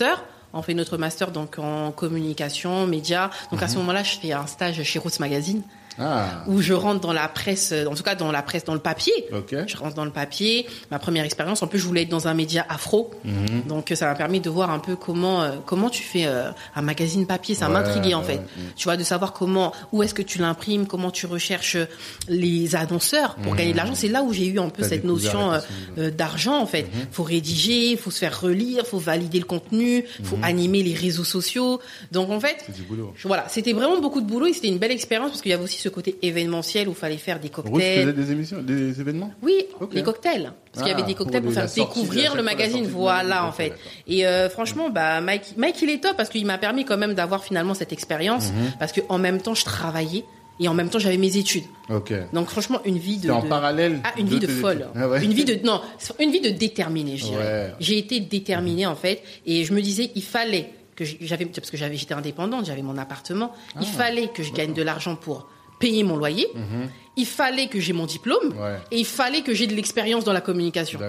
On 0.53 0.61
fait 0.61 0.73
notre 0.73 0.97
master 0.97 1.31
donc 1.31 1.59
en 1.59 1.91
communication, 1.91 2.85
médias. 2.87 3.29
Donc 3.51 3.61
à 3.61 3.65
Mhm. 3.65 3.71
ce 3.71 3.77
moment-là, 3.77 4.03
je 4.03 4.17
fais 4.19 4.33
un 4.33 4.47
stage 4.47 4.81
chez 4.83 4.99
Roots 4.99 5.19
Magazine 5.19 5.61
Ah, 5.99 6.43
où 6.47 6.61
je 6.61 6.73
rentre 6.73 7.01
dans 7.01 7.13
la 7.13 7.27
presse, 7.27 7.73
en 7.87 7.93
tout 7.95 8.03
cas 8.03 8.15
dans 8.15 8.31
la 8.31 8.41
presse, 8.41 8.63
dans 8.63 8.73
le 8.73 8.79
papier. 8.79 9.13
ok. 9.33 9.55
Je 9.67 9.77
rentre 9.77 9.95
dans 9.95 10.05
le 10.05 10.11
papier. 10.11 10.65
Ma 10.89 10.99
première 10.99 11.25
expérience, 11.25 11.61
en 11.63 11.67
plus, 11.67 11.79
je 11.79 11.85
voulais 11.85 12.03
être 12.03 12.09
dans 12.09 12.27
un 12.27 12.33
média 12.33 12.65
afro. 12.69 13.11
Mhm. 13.25 13.63
Donc, 13.67 13.91
ça 13.95 14.05
m'a 14.07 14.15
permis 14.15 14.39
de 14.39 14.49
voir 14.49 14.71
un 14.71 14.79
peu 14.79 14.95
comment 14.95 15.41
euh, 15.43 15.51
comment 15.65 15.89
tu 15.89 16.01
fais 16.03 16.25
euh, 16.25 16.49
un 16.75 16.81
magazine 16.81 17.25
papier. 17.27 17.55
Ça 17.55 17.67
Ouais, 17.67 17.73
m'intriguait 17.73 18.13
en 18.13 18.23
fait. 18.23 18.35
ouais. 18.37 18.45
Tu 18.75 18.85
vois, 18.85 18.97
de 18.97 19.03
savoir 19.03 19.33
comment, 19.33 19.73
où 19.91 20.01
est-ce 20.03 20.13
que 20.13 20.21
tu 20.21 20.39
l'imprimes, 20.39 20.87
comment 20.87 21.11
tu 21.11 21.25
recherches 21.25 21.75
euh, 21.75 21.85
les 22.27 22.75
annonceurs 22.75 23.35
pour 23.35 23.55
gagner 23.55 23.71
de 23.73 23.77
l'argent. 23.77 23.95
C'est 23.95 24.07
là 24.07 24.23
où 24.23 24.33
j'ai 24.33 24.47
eu 24.47 24.59
un 24.59 24.69
peu. 24.69 24.81
T'as 24.83 24.89
cette 24.89 25.03
notion 25.03 25.51
euh, 25.53 25.59
euh, 25.97 26.11
d'argent 26.11 26.59
en 26.59 26.65
fait. 26.65 26.87
Faut 27.11 27.23
rédiger, 27.23 27.97
faut 27.97 28.11
se 28.11 28.19
faire 28.19 28.39
relire, 28.39 28.85
faut 28.85 28.97
valider 28.99 29.39
le 29.39 29.45
contenu, 29.45 30.05
faut 30.23 30.37
Mmh. 30.37 30.43
animer 30.45 30.83
les 30.83 30.93
réseaux 30.93 31.23
sociaux. 31.25 31.79
Donc 32.11 32.29
en 32.29 32.39
fait, 32.39 32.55
C'est 32.65 32.75
du 32.75 32.83
boulot. 32.83 33.13
je- 33.15 33.27
voilà, 33.27 33.45
c'était 33.49 33.73
vraiment 33.73 33.99
beaucoup 33.99 34.21
de 34.21 34.25
boulot 34.25 34.47
et 34.47 34.53
c'était 34.53 34.69
une 34.69 34.77
belle 34.77 34.91
expérience 34.91 35.29
parce 35.31 35.41
qu'il 35.41 35.51
y 35.51 35.53
avait 35.53 35.63
aussi 35.63 35.77
ce 35.79 35.89
côté 35.91 36.17
événementiel 36.23 36.87
où 36.87 36.91
il 36.91 36.97
fallait 36.97 37.17
faire 37.17 37.39
des 37.39 37.49
cocktails. 37.49 38.13
des 38.13 38.31
émissions, 38.31 38.61
des 38.61 38.99
événements 38.99 39.31
Oui, 39.43 39.65
Ok. 39.79 39.93
les 39.93 40.01
cocktails. 40.03 40.51
Parce 40.73 40.83
qu'il 40.83 40.91
y 40.91 40.93
avait 40.93 41.03
Ah, 41.03 41.07
des 41.07 41.13
cocktails 41.13 41.41
pour 41.41 41.51
pour, 41.51 41.61
faire 41.61 41.69
sortie, 41.69 41.81
découvrir 41.99 42.35
le 42.35 42.41
magazine. 42.43 42.85
Voilà, 42.87 43.45
en 43.45 43.51
fait. 43.51 43.73
Et 44.07 44.25
euh, 44.25 44.49
franchement, 44.49 44.89
bah, 44.89 45.21
Mike, 45.21 45.53
Mike, 45.57 45.81
il 45.81 45.89
est 45.89 46.01
top 46.01 46.17
parce 46.17 46.29
qu'il 46.29 46.45
m'a 46.45 46.57
permis 46.57 46.85
quand 46.85 46.97
même 46.97 47.13
d'avoir 47.13 47.43
finalement 47.43 47.73
cette 47.73 47.93
expérience. 47.93 48.47
Mhm. 48.51 48.71
Parce 48.79 48.91
qu'en 48.93 49.17
même 49.17 49.41
temps, 49.41 49.53
je 49.53 49.63
travaillais 49.65 50.23
et 50.59 50.67
en 50.67 50.73
même 50.73 50.89
temps, 50.89 50.99
j'avais 50.99 51.17
mes 51.17 51.37
études. 51.37 51.63
Ok. 51.89 52.13
Donc 52.33 52.49
franchement, 52.49 52.79
une 52.85 52.97
vie 52.99 53.17
de... 53.17 53.31
En 53.31 53.41
de- 53.43 53.47
parallèle 53.49 53.99
Ah, 54.03 54.13
une 54.17 54.25
de 54.27 54.31
vie 54.35 54.39
de 54.39 54.47
folle. 54.47 54.87
Ah 54.95 55.07
ouais. 55.09 55.23
Une 55.23 55.33
vie 55.33 55.45
de 55.45 55.59
non, 55.65 55.81
une 56.19 56.31
vie 56.31 56.41
de 56.41 56.49
déterminée, 56.49 57.17
je 57.17 57.25
dirais. 57.25 57.43
Ouais. 57.43 57.73
J'ai 57.79 57.97
été 57.97 58.19
déterminée 58.19 58.85
en 58.85 58.95
fait 58.95 59.23
et 59.45 59.63
je 59.65 59.73
me 59.73 59.81
disais 59.81 60.11
il 60.15 60.23
fallait 60.23 60.69
que 60.95 61.03
j'avais 61.21 61.45
parce 61.45 61.71
que 61.71 61.77
j'avais 61.77 61.95
j'étais 61.95 62.13
indépendante, 62.13 62.65
j'avais 62.67 62.83
mon 62.83 62.97
appartement, 62.97 63.53
il 63.79 63.87
Ah. 63.91 63.97
fallait 63.97 64.27
que 64.27 64.43
je 64.43 64.51
gagne 64.53 64.73
de 64.73 64.83
l'argent 64.83 65.15
pour 65.15 65.47
payer 65.81 66.03
mon 66.03 66.15
loyer. 66.15 66.47
Mhm. 66.55 66.89
Il 67.17 67.25
fallait 67.25 67.67
que 67.67 67.79
j'ai 67.79 67.91
mon 67.91 68.05
diplôme 68.05 68.53
Ouais. 68.57 68.77
et 68.89 68.97
il 68.99 69.05
fallait 69.05 69.41
que 69.41 69.53
j'ai 69.53 69.67
de 69.67 69.75
l'expérience 69.75 70.23
dans 70.23 70.31
la 70.33 70.39
communication. 70.41 70.99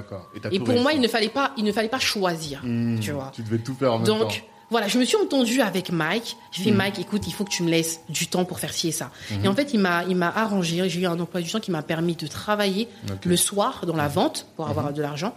Et 0.50 0.58
tout 0.58 0.64
pour 0.64 0.80
moi, 0.80 0.92
il 0.92 1.00
ne 1.00 1.06
fallait 1.08 1.28
pas, 1.28 1.52
il 1.56 1.62
ne 1.64 1.70
fallait 1.72 1.88
pas 1.88 2.00
choisir, 2.00 2.60
Hmm, 2.64 2.98
tu 2.98 3.12
vois. 3.12 3.30
Tu 3.32 3.42
devais 3.42 3.58
tout 3.58 3.74
faire 3.74 3.92
en 3.94 3.98
même 3.98 4.06
temps. 4.08 4.18
Donc, 4.18 4.42
voilà, 4.68 4.88
je 4.88 4.98
me 4.98 5.04
suis 5.04 5.16
entendue 5.16 5.60
avec 5.60 5.92
Mike. 5.92 6.36
J'ai 6.50 6.64
fait, 6.64 6.70
Mhm. 6.72 6.76
Mike, 6.78 6.98
écoute, 6.98 7.22
il 7.28 7.32
faut 7.32 7.44
que 7.44 7.50
tu 7.50 7.62
me 7.62 7.70
laisses 7.70 8.00
du 8.08 8.26
temps 8.26 8.44
pour 8.44 8.58
faire 8.58 8.72
ci 8.72 8.88
et 8.88 8.92
ça. 8.92 9.10
Et 9.44 9.46
en 9.46 9.54
fait, 9.54 9.72
il 9.74 9.78
m'a, 9.80 10.02
il 10.08 10.16
m'a 10.16 10.28
arrangé. 10.34 10.88
J'ai 10.88 11.00
eu 11.02 11.06
un 11.06 11.20
emploi 11.20 11.40
du 11.40 11.50
temps 11.50 11.60
qui 11.60 11.70
m'a 11.70 11.82
permis 11.82 12.16
de 12.16 12.26
travailler 12.26 12.88
le 13.24 13.36
soir 13.36 13.84
dans 13.86 13.96
la 13.96 14.08
vente 14.08 14.46
pour 14.56 14.68
avoir 14.68 14.92
de 14.92 15.00
l'argent. 15.02 15.36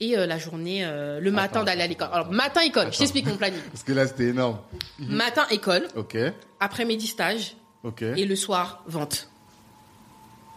Et 0.00 0.18
euh, 0.18 0.26
la 0.26 0.38
journée, 0.38 0.80
euh, 0.84 1.20
le 1.20 1.30
matin 1.30 1.60
Attends, 1.60 1.64
d'aller 1.66 1.82
à 1.82 1.86
l'école. 1.86 2.08
Alors, 2.12 2.30
matin 2.32 2.60
école, 2.62 2.88
je 2.92 2.98
t'explique 2.98 3.26
mon 3.26 3.36
planning. 3.36 3.60
Parce 3.72 3.84
que 3.84 3.92
là, 3.92 4.06
c'était 4.08 4.26
énorme. 4.26 4.58
Matin 4.98 5.46
école, 5.50 5.86
Ok. 5.96 6.16
après-midi 6.60 7.06
stage, 7.06 7.54
Ok. 7.84 8.02
et 8.02 8.24
le 8.24 8.36
soir 8.36 8.82
vente. 8.86 9.28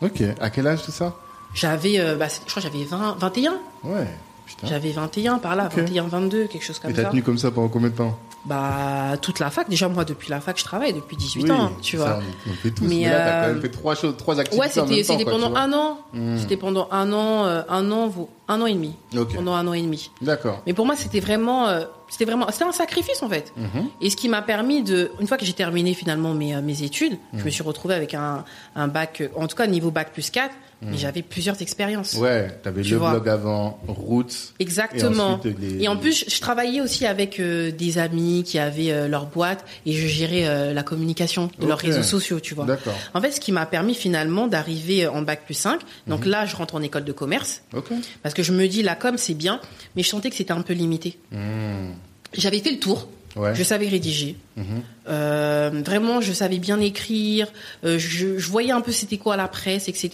Ok. 0.01 0.23
À 0.39 0.49
quel 0.49 0.67
âge 0.67 0.83
tout 0.83 0.91
ça? 0.91 1.15
J'avais, 1.53 1.99
euh, 1.99 2.15
bah, 2.15 2.27
je 2.27 2.39
crois 2.49 2.61
que 2.61 2.61
j'avais 2.61 2.83
20, 2.83 3.17
21. 3.19 3.57
Ouais. 3.83 4.07
Putain. 4.45 4.67
J'avais 4.67 4.91
21 4.91 5.39
par 5.39 5.55
là, 5.55 5.65
Ok. 5.65 5.77
21, 5.79 6.03
22, 6.07 6.47
quelque 6.47 6.63
chose 6.63 6.79
comme 6.79 6.91
Et 6.91 6.93
t'as 6.93 7.03
ça. 7.03 7.09
tenu 7.09 7.23
comme 7.23 7.37
ça 7.37 7.51
pendant 7.51 7.67
combien 7.67 7.89
de 7.89 7.95
temps? 7.95 8.17
Bah, 8.45 9.17
toute 9.21 9.39
la 9.39 9.49
fac. 9.49 9.69
Déjà, 9.69 9.89
moi, 9.89 10.05
depuis 10.05 10.29
la 10.29 10.39
fac, 10.39 10.57
je 10.57 10.63
travaille 10.63 10.93
depuis 10.93 11.17
18 11.17 11.43
Oui, 11.43 11.51
ans, 11.51 11.71
tu 11.81 11.97
ça, 11.97 12.03
vois. 12.03 12.19
On, 12.47 12.51
on 12.51 12.53
fait 12.53 12.71
tous. 12.71 12.85
Mais, 12.85 13.01
Mais, 13.03 13.09
là, 13.09 13.17
t'as 13.19 13.41
quand 13.41 13.47
euh, 13.49 13.53
même 13.53 13.61
fait 13.61 13.69
trois 13.69 13.95
choses, 13.95 14.15
trois 14.17 14.39
activités 14.39 14.61
Ouais, 14.61 14.69
c'était 14.69 15.03
temps, 15.03 15.17
c'était 15.17 15.29
pendant 15.29 15.53
un 15.55 15.73
an. 15.73 15.99
Hmm. 16.13 16.37
C'était 16.37 16.57
pendant 16.57 16.87
un 16.91 17.11
an, 17.11 17.45
euh, 17.45 17.61
un 17.67 17.91
an, 17.91 18.09
Un 18.47 18.61
an 18.61 18.65
et 18.65 18.73
demi. 18.73 18.95
Pendant 19.35 19.53
un 19.53 19.67
an 19.67 19.73
et 19.73 19.81
demi. 19.81 20.11
D'accord. 20.21 20.61
Mais 20.65 20.73
pour 20.73 20.85
moi, 20.85 20.95
c'était 20.95 21.19
vraiment, 21.19 21.67
euh, 21.67 21.83
c'était 22.07 22.23
vraiment, 22.25 22.47
c'était 22.51 22.63
un 22.63 22.71
sacrifice 22.71 23.21
en 23.21 23.27
fait. 23.27 23.51
Mhm. 23.57 23.87
Et 23.99 24.09
ce 24.09 24.15
qui 24.15 24.29
m'a 24.29 24.41
permis 24.41 24.81
de, 24.83 25.11
une 25.19 25.27
fois 25.27 25.35
que 25.37 25.45
j'ai 25.45 25.51
terminé 25.53 25.93
finalement 25.93 26.33
mes, 26.33 26.55
euh, 26.55 26.61
mes 26.61 26.83
études, 26.83 27.17
je 27.33 27.39
Mhm. 27.39 27.45
me 27.45 27.49
suis 27.49 27.63
retrouvée 27.63 27.95
avec 27.95 28.13
un, 28.13 28.45
un 28.77 28.87
bac, 28.87 29.19
euh, 29.19 29.27
en 29.35 29.47
tout 29.47 29.57
cas 29.57 29.67
niveau 29.67 29.91
bac 29.91 30.13
plus 30.13 30.29
4, 30.29 30.55
mais 30.81 30.97
j'avais 30.97 31.21
plusieurs 31.21 31.61
expériences. 31.61 32.13
Ouais, 32.13 32.49
t'avais 32.63 32.81
Tu 32.83 32.91
le 32.91 32.97
vois. 32.97 33.11
blog 33.11 33.29
avant, 33.29 33.79
Roots. 33.87 34.53
Exactement. 34.59 35.31
Et 35.31 35.47
ensuite, 35.49 35.59
les- 35.59 35.83
Et 35.83 35.87
en 35.87 35.97
plus, 35.97 36.25
je, 36.25 36.35
je 36.35 36.39
travaillais 36.39 36.81
aussi 36.81 37.05
avec 37.05 37.39
euh, 37.39 37.71
des 37.71 37.97
amis 37.97 38.43
qui 38.45 38.59
avaient 38.59 38.91
euh, 38.91 39.07
leur 39.07 39.25
boîte 39.25 39.65
et 39.85 39.93
je 39.93 40.07
gérais 40.07 40.47
euh, 40.47 40.73
la 40.73 40.83
communication 40.83 41.49
de 41.59 41.65
leurs 41.65 41.79
réseaux 41.79 42.03
sociaux, 42.03 42.39
tu 42.39 42.53
vois. 42.53 42.65
D'accord. 42.65 42.93
En 43.13 43.21
fait, 43.21 43.31
ce 43.31 43.39
qui 43.39 43.51
m'a 43.51 43.65
permis 43.65 43.95
finalement 43.95 44.47
d'arriver 44.47 45.07
en 45.07 45.21
bac 45.23 45.45
plus 45.45 45.53
5. 45.55 45.81
Donc 46.07 46.25
Mhm. 46.25 46.31
là, 46.31 46.45
je 46.45 46.55
rentre 46.55 46.75
en 46.75 46.81
école 46.81 47.03
de 47.05 47.11
commerce 47.11 47.61
Ok. 47.75 47.87
parce 48.23 48.35
que 48.35 48.43
je 48.43 48.51
me 48.53 48.67
dis 48.67 48.83
la 48.83 48.95
com 48.95 49.15
c'est 49.17 49.33
bien, 49.33 49.59
mais 49.95 50.03
je 50.03 50.09
sentais 50.09 50.29
que 50.29 50.35
c'était 50.35 50.51
un 50.53 50.61
peu 50.61 50.73
limité. 50.73 51.17
Hmm. 51.31 51.91
J'avais 52.33 52.59
fait 52.59 52.71
le 52.71 52.79
tour. 52.79 53.07
Ouais. 53.37 53.55
Je 53.55 53.63
savais 53.63 53.87
rédiger. 53.87 54.35
Mhm. 54.55 54.65
Euh, 55.07 55.81
vraiment, 55.85 56.21
je 56.21 56.33
savais 56.33 56.57
bien 56.59 56.79
écrire. 56.79 57.47
Euh, 57.83 57.97
je, 57.99 58.37
je 58.37 58.49
voyais 58.49 58.71
un 58.71 58.81
peu 58.81 58.91
c'était 58.91 59.17
quoi 59.17 59.37
la 59.37 59.47
presse, 59.47 59.87
etc. 59.87 60.09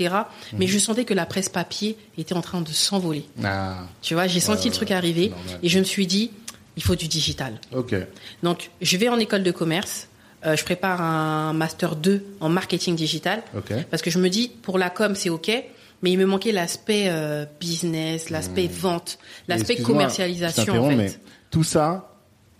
Mhm. 0.53 0.59
Mais 0.59 0.67
je 0.67 0.77
sentais 0.77 1.05
que 1.05 1.13
la 1.13 1.25
presse 1.25 1.49
papier 1.49 1.97
était 2.17 2.33
en 2.35 2.41
train 2.41 2.61
de 2.61 2.69
s'envoler. 2.69 3.25
Ah, 3.43 3.77
Tu 4.01 4.13
vois, 4.13 4.27
j'ai 4.27 4.39
senti 4.39 4.63
Ouais, 4.65 4.69
le 4.71 4.75
truc 4.75 4.91
arriver 4.91 5.29
normal. 5.29 5.59
et 5.63 5.69
je 5.69 5.79
me 5.79 5.83
suis 5.83 6.05
dit, 6.07 6.31
il 6.75 6.83
faut 6.83 6.95
du 6.95 7.07
digital. 7.07 7.53
ok. 7.73 7.95
Donc, 8.43 8.69
je 8.81 8.97
vais 8.97 9.09
en 9.09 9.17
école 9.19 9.43
de 9.43 9.51
commerce. 9.51 10.07
euh, 10.45 10.57
je 10.57 10.63
prépare 10.65 11.01
un 11.01 11.53
master 11.53 11.95
2 11.95 12.21
en 12.41 12.49
marketing 12.49 12.95
digital 12.97 13.41
Ok. 13.55 13.71
parce 13.89 14.01
que 14.03 14.11
je 14.11 14.19
me 14.19 14.27
dis, 14.29 14.49
pour 14.61 14.77
la 14.77 14.89
com, 14.89 15.15
c'est 15.15 15.29
ok. 15.29 15.49
Mais 16.01 16.11
il 16.11 16.17
me 16.17 16.25
manquait 16.25 16.51
l'aspect 16.51 17.05
euh, 17.07 17.45
business, 17.61 18.29
l'aspect 18.29 18.67
vente, 18.67 19.17
l'aspect 19.47 19.77
commercialisation 19.77 20.83
en 20.83 20.89
fait. 20.89 20.95
mais 20.97 21.13
tout 21.49 21.63
ça, 21.63 22.12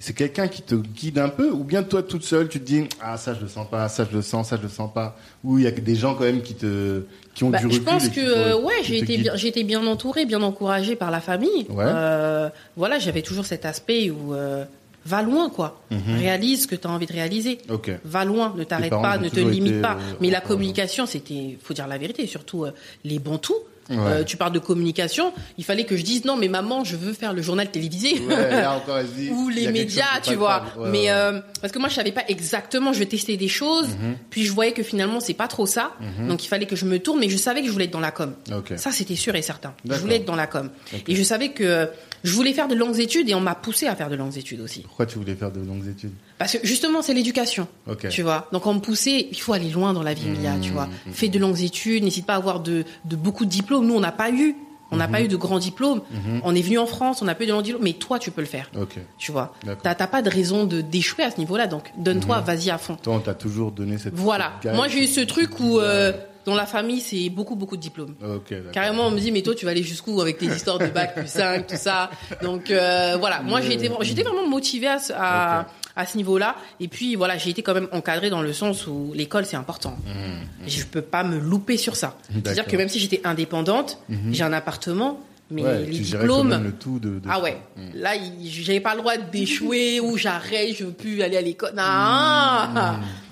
c'est 0.05 0.13
quelqu'un 0.13 0.49
qui 0.49 0.61
te 0.61 0.75
guide 0.75 1.17
un 1.17 1.29
peu 1.29 1.49
ou 1.49 1.63
bien 1.63 1.81
toi 1.81 2.03
toute 2.03 2.23
seule 2.25 2.49
tu 2.49 2.59
te 2.59 2.65
dis 2.65 2.83
ah 3.01 3.15
ça 3.15 3.33
je 3.33 3.39
le 3.39 3.47
sens 3.47 3.69
pas, 3.69 3.87
ça 3.87 4.05
je 4.09 4.13
le 4.13 4.21
sens, 4.21 4.49
ça 4.49 4.57
je 4.57 4.63
le 4.63 4.67
sens 4.67 4.91
pas 4.93 5.15
ou 5.45 5.59
il 5.59 5.63
y 5.63 5.67
a 5.67 5.71
des 5.71 5.95
gens 5.95 6.13
quand 6.13 6.25
même 6.25 6.41
qui 6.41 6.55
te 6.55 7.03
qui 7.33 7.45
ont 7.45 7.49
Bah, 7.49 7.59
du 7.59 7.63
je 7.63 7.67
recul 7.79 7.83
pense 7.85 8.05
et 8.07 8.09
que 8.09 8.15
te- 8.15 8.19
euh, 8.25 8.59
ouais, 8.59 8.73
j'ai 8.83 8.97
été 8.97 9.17
bien, 9.17 9.33
j'ai 9.37 9.47
été 9.47 9.63
bien 9.63 9.85
entourée, 9.87 10.25
bien 10.25 10.41
encouragée 10.41 10.97
par 10.97 11.09
la 11.09 11.21
famille. 11.21 11.65
Ouais. 11.69 11.85
Euh, 11.87 12.49
voilà, 12.75 12.99
j'avais 12.99 13.21
toujours 13.21 13.45
cet 13.45 13.65
aspect 13.65 14.09
où 14.11 14.33
euh, 14.33 14.65
va 15.05 15.21
loin 15.21 15.49
quoi, 15.49 15.81
Mhm. 15.89 16.17
réalise 16.19 16.63
ce 16.63 16.67
que 16.67 16.75
tu 16.75 16.85
as 16.85 16.89
envie 16.91 17.05
de 17.07 17.13
réaliser. 17.13 17.59
Va 18.03 18.25
loin, 18.25 18.53
ne 18.57 18.63
t'arrête 18.65 18.89
pas, 18.89 19.17
ne 19.17 19.29
te 19.29 19.39
limite 19.39 19.71
été, 19.73 19.81
pas. 19.81 19.97
Mais 20.19 20.29
la 20.29 20.41
communication, 20.41 21.05
c'était, 21.05 21.57
faut 21.63 21.73
dire 21.73 21.87
la 21.87 21.97
vérité, 21.97 22.27
surtout 22.27 22.65
euh, 22.65 22.71
les 23.05 23.19
bons 23.19 23.37
tout. 23.37 23.55
Ouais. 23.89 23.97
Euh, 23.99 24.23
tu 24.23 24.37
parles 24.37 24.53
de 24.53 24.59
communication, 24.59 25.33
il 25.57 25.63
fallait 25.63 25.83
que 25.85 25.97
je 25.97 26.03
dise 26.03 26.23
non, 26.25 26.37
mais 26.37 26.47
maman, 26.47 26.83
je 26.83 26.95
veux 26.95 27.13
faire 27.13 27.33
le 27.33 27.41
journal 27.41 27.69
télévisé. 27.69 28.19
Ouais, 28.21 28.49
là 28.61 28.73
encore 28.77 28.97
elle 28.99 29.07
se 29.07 29.11
dit, 29.13 29.29
ou 29.29 29.49
les 29.49 29.67
médias, 29.71 30.19
tu 30.21 30.35
vois. 30.35 30.63
Ouais, 30.77 30.89
mais 30.89 31.11
euh, 31.11 31.39
parce 31.61 31.73
que 31.73 31.79
moi, 31.79 31.89
je 31.89 31.95
savais 31.95 32.11
pas 32.13 32.23
exactement. 32.29 32.93
Je 32.93 33.03
testais 33.03 33.37
des 33.37 33.47
choses, 33.49 33.89
Mhm. 33.89 34.15
puis 34.29 34.45
je 34.45 34.51
voyais 34.53 34.71
que 34.71 34.83
finalement, 34.83 35.19
c'est 35.19 35.33
pas 35.33 35.47
trop 35.47 35.65
ça. 35.65 35.91
Donc, 36.27 36.43
il 36.43 36.47
fallait 36.47 36.65
que 36.65 36.75
je 36.75 36.85
me 36.85 36.99
tourne, 36.99 37.19
mais 37.19 37.29
je 37.29 37.37
savais 37.37 37.61
que 37.61 37.67
je 37.67 37.71
voulais 37.73 37.85
être 37.85 37.91
dans 37.91 37.99
la 37.99 38.11
com. 38.11 38.33
Ça, 38.77 38.91
c'était 38.91 39.15
sûr 39.15 39.35
et 39.35 39.41
certain. 39.41 39.73
Je 39.87 39.95
voulais 39.95 40.15
être 40.17 40.25
dans 40.25 40.35
la 40.35 40.47
com. 40.47 40.69
Et 41.07 41.15
je 41.15 41.23
savais 41.23 41.49
que 41.49 41.89
je 42.23 42.33
voulais 42.33 42.53
faire 42.53 42.67
de 42.67 42.75
longues 42.75 42.99
études, 42.99 43.29
et 43.29 43.35
on 43.35 43.41
m'a 43.41 43.55
poussé 43.55 43.87
à 43.87 43.95
faire 43.95 44.09
de 44.09 44.15
longues 44.15 44.37
études 44.37 44.61
aussi. 44.61 44.81
Pourquoi 44.81 45.05
tu 45.05 45.17
voulais 45.17 45.35
faire 45.35 45.51
de 45.51 45.59
longues 45.59 45.87
études? 45.87 46.13
Parce 46.37 46.53
que 46.53 46.65
justement, 46.65 47.01
c'est 47.01 47.13
l'éducation. 47.13 47.67
Ok. 47.87 48.07
Tu 48.09 48.21
vois. 48.21 48.47
Donc, 48.51 48.65
on 48.65 48.75
me 48.75 48.79
poussait, 48.79 49.27
il 49.31 49.39
faut 49.39 49.53
aller 49.53 49.69
loin 49.69 49.93
dans 49.93 50.03
la 50.03 50.13
vie, 50.13 50.27
Emilia, 50.27 50.53
tu 50.61 50.71
vois. 50.71 50.87
Mhm. 50.87 51.13
Fais 51.13 51.27
de 51.27 51.39
longues 51.39 51.61
études, 51.61 52.03
n'hésite 52.03 52.25
pas 52.25 52.33
à 52.33 52.37
avoir 52.37 52.59
de, 52.59 52.85
de 53.05 53.15
beaucoup 53.15 53.45
de 53.45 53.49
diplômes. 53.49 53.85
Nous, 53.87 53.95
on 53.95 53.99
n'a 53.99 54.11
pas 54.11 54.31
eu. 54.31 54.55
On 54.91 54.97
n'a 54.97 55.07
pas 55.07 55.21
eu 55.23 55.27
de 55.27 55.35
grands 55.35 55.57
diplômes. 55.57 56.01
On 56.43 56.53
est 56.53 56.61
venu 56.61 56.77
en 56.77 56.85
France, 56.85 57.23
on 57.23 57.25
n'a 57.25 57.33
pas 57.33 57.45
eu 57.45 57.47
de 57.47 57.51
grands 57.51 57.63
diplômes, 57.63 57.83
mais 57.83 57.93
toi, 57.93 58.19
tu 58.19 58.29
peux 58.29 58.41
le 58.41 58.47
faire. 58.47 58.69
Ok. 58.79 58.99
Tu 59.17 59.31
vois. 59.31 59.55
T'as 59.81 59.95
pas 59.95 60.21
de 60.21 60.29
raison 60.29 60.65
de 60.65 60.81
d'échouer 60.81 61.23
à 61.23 61.31
ce 61.31 61.39
niveau-là, 61.39 61.65
donc 61.65 61.91
donne-toi, 61.97 62.41
vas-y 62.41 62.69
à 62.69 62.77
fond. 62.77 62.95
Toi 63.01 63.15
on 63.15 63.19
t'a 63.19 63.33
toujours 63.33 63.71
donné 63.71 63.97
cette. 63.97 64.13
Voilà. 64.13 64.53
Moi, 64.73 64.87
j'ai 64.89 65.03
eu 65.03 65.07
ce 65.07 65.21
truc 65.21 65.59
où, 65.59 65.79
euh, 65.79 66.13
dans 66.45 66.55
la 66.55 66.65
famille, 66.65 66.99
c'est 67.01 67.29
beaucoup, 67.29 67.55
beaucoup 67.55 67.77
de 67.77 67.81
diplômes. 67.81 68.15
Ok. 68.21 68.49
d'accord. 68.49 68.71
Carrément, 68.71 69.07
on 69.07 69.11
me 69.11 69.19
dit, 69.19 69.31
mais 69.31 69.41
toi, 69.41 69.55
tu 69.55 69.65
vas 69.65 69.71
aller 69.71 69.83
jusqu'où 69.83 70.19
avec 70.21 70.37
tes 70.37 70.45
histoires 70.47 70.77
de 70.79 70.87
bac 70.87 71.15
plus 71.15 71.27
5, 71.27 71.67
tout 71.67 71.75
ça. 71.77 72.09
Donc, 72.41 72.69
euh, 72.71 73.15
voilà. 73.19 73.41
Moi, 73.41 73.61
j'étais 73.61 73.87
vraiment 73.87 74.47
motivée 74.47 74.87
à, 74.87 74.99
ce- 74.99 75.13
à, 75.15 75.61
Ok. 75.61 75.67
à 75.95 76.05
ce 76.05 76.17
niveau-là. 76.17 76.55
Et 76.79 76.87
puis, 76.87 77.15
voilà, 77.15 77.37
j'ai 77.37 77.49
été 77.51 77.61
quand 77.63 77.73
même 77.73 77.87
encadrée 77.91 78.29
dans 78.29 78.41
le 78.41 78.51
sens 78.53 78.87
où 78.87 79.11
l'école, 79.15 79.45
c'est 79.45 79.55
important. 79.57 79.95
Mhm. 80.05 80.67
Je 80.67 80.83
peux 80.85 81.01
pas 81.01 81.23
me 81.23 81.37
louper 81.39 81.77
sur 81.77 81.95
ça. 81.95 82.17
C'est-à-dire 82.33 82.65
que 82.65 82.75
même 82.77 82.89
si 82.89 82.99
j'étais 82.99 83.21
indépendante, 83.23 83.99
j'ai 84.31 84.43
un 84.43 84.53
appartement, 84.53 85.19
mais 85.51 85.61
Ouais, 85.61 85.79
les 85.85 85.99
diplômes. 85.99 86.63
le 86.63 86.71
tout 86.71 86.99
de. 86.99 87.19
de- 87.19 87.27
Ah 87.29 87.39
ouais, 87.41 87.57
là, 87.93 88.15
il- 88.15 88.49
j'avais 88.49 88.79
pas 88.79 88.95
le 88.95 89.01
droit 89.01 89.17
d'échouer 89.17 89.99
ou 89.99 90.17
j'arrête, 90.17 90.75
je 90.77 90.85
veux 90.85 90.91
plus 90.93 91.21
aller 91.21 91.37
à 91.37 91.41
l'école. 91.41 91.73
Non, 91.75 91.83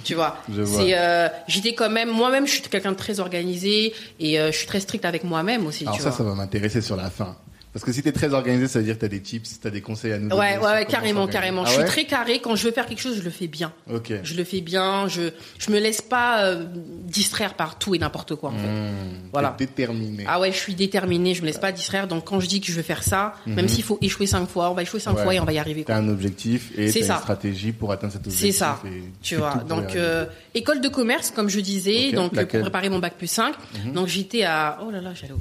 tu 0.04 0.16
vois. 0.16 0.38
C'est, 0.48 0.98
euh, 0.98 1.28
j'étais 1.48 1.74
quand 1.74 1.90
même, 1.90 2.10
moi-même, 2.10 2.48
je 2.48 2.52
suis 2.54 2.62
quelqu'un 2.62 2.92
de 2.92 2.98
très 2.98 3.20
organisé 3.20 3.94
et 4.20 4.40
euh, 4.40 4.52
je 4.52 4.58
suis 4.58 4.68
très 4.68 4.80
stricte 4.80 5.06
avec 5.06 5.24
moi-même 5.24 5.66
aussi. 5.66 5.84
Alors 5.84 5.96
tu 5.96 6.02
ça, 6.02 6.10
vois. 6.10 6.18
ça 6.18 6.24
va 6.24 6.36
m'intéresser 6.36 6.82
sur 6.82 6.96
la 6.96 7.10
fin. 7.10 7.36
Parce 7.74 7.86
que 7.86 7.94
si 7.94 8.04
t'es 8.04 8.12
très 8.12 8.34
organisé, 8.34 8.68
ça 8.68 8.80
veut 8.80 8.86
dire 8.86 8.96
que 8.96 9.02
t'as 9.02 9.08
des 9.08 9.22
tips, 9.22 9.60
t'as 9.62 9.70
des 9.70 9.80
conseils 9.80 10.12
à 10.12 10.18
nous 10.20 10.28
donner. 10.28 10.42
Ouais, 10.42 10.58
ouais, 10.58 10.86
carrément, 10.86 11.26
carrément. 11.28 11.62
Ah 11.64 11.68
je 11.68 11.72
suis 11.72 11.80
ouais 11.82 11.86
très 11.88 12.04
carré. 12.06 12.40
Quand 12.42 12.56
je 12.58 12.66
veux 12.66 12.74
faire 12.74 12.86
quelque 12.86 13.00
chose, 13.00 13.18
je 13.18 13.24
le 13.24 13.30
fais 13.30 13.48
bien. 13.48 13.72
Ok. 13.90 14.12
Je 14.24 14.34
le 14.36 14.44
fais 14.44 14.60
bien. 14.60 15.08
Je, 15.08 15.30
je 15.58 15.72
me 15.72 15.80
laisse 15.80 16.02
pas 16.02 16.44
euh, 16.44 16.66
distraire 17.06 17.54
par 17.54 17.78
tout 17.80 17.96
et 17.96 18.00
n'importe 18.00 18.36
quoi. 18.36 18.50
En 18.50 18.58
fait. 18.58 18.68
Mmh, 18.68 19.30
Voilà. 19.32 19.56
déterminé. 19.58 20.26
Ah 20.28 20.40
ouais, 20.42 20.52
je 20.52 20.58
suis 20.58 20.76
déterminée. 20.76 21.34
Je 21.34 21.42
me 21.42 21.48
laisse 21.48 21.60
pas 21.60 21.72
distraire. 21.72 22.08
Donc 22.08 22.26
quand 22.26 22.40
je 22.42 22.48
dis 22.48 22.60
que 22.60 22.68
je 22.68 22.74
veux 22.74 22.82
faire 22.82 23.04
ça, 23.04 23.36
même 23.46 23.68
s'il 23.70 23.84
faut 23.84 23.98
échouer 24.02 24.28
cinq 24.28 24.50
fois, 24.50 24.70
on 24.70 24.74
va 24.74 24.82
échouer 24.84 25.00
cinq 25.00 25.12
Mhm. 25.12 25.18
Ouais. 25.18 25.24
fois 25.24 25.36
et 25.36 25.40
on 25.40 25.46
va 25.46 25.54
y 25.54 25.60
arriver. 25.60 25.84
T'as 25.86 25.98
un 25.98 26.10
objectif 26.10 26.72
et 26.78 26.92
t'as 26.92 27.00
une 27.00 27.06
stratégie 27.22 27.72
pour 27.72 27.92
atteindre 27.94 28.12
cet 28.14 28.26
objectif. 28.28 28.52
C'est 28.52 28.58
ça. 28.58 28.80
et 28.86 29.02
Tu 29.22 29.36
vois, 29.38 29.56
donc 29.68 29.96
euh, 29.96 30.26
école 30.54 30.82
de 30.82 30.90
commerce, 30.90 31.32
comme 31.32 31.50
je 31.50 31.60
disais, 31.62 32.12
donc 32.12 32.34
euh, 32.34 32.36
laquelle 32.36 32.60
Mhm. 32.62 32.66
pour 32.66 32.72
préparer 32.72 32.90
mon 32.90 33.00
bac 33.00 33.14
plus 33.18 33.28
5. 33.28 33.56
Donc 33.94 34.08
j'étais 34.08 34.44
à 34.44 34.80
oh 34.86 34.92
là 34.92 35.00
là, 35.00 35.14
j'allais 35.14 35.34
où? 35.34 35.40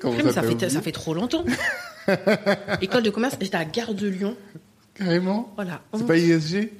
Comment 0.00 0.14
Après, 0.14 0.24
mais 0.24 0.32
ça 0.32 0.42
fait 0.42 0.48
oublié 0.52 0.68
ça 0.70 0.80
fait 0.82 0.92
trop 0.92 1.14
longtemps. 1.14 1.44
école 2.80 3.02
de 3.02 3.10
commerce, 3.10 3.36
j'étais 3.40 3.56
à 3.56 3.64
Gare 3.64 3.94
de 3.94 4.08
Lyon. 4.08 4.36
Carrément. 4.94 5.52
Voilà. 5.56 5.80
C'est 5.94 6.06
pas 6.06 6.16
ISG 6.16 6.70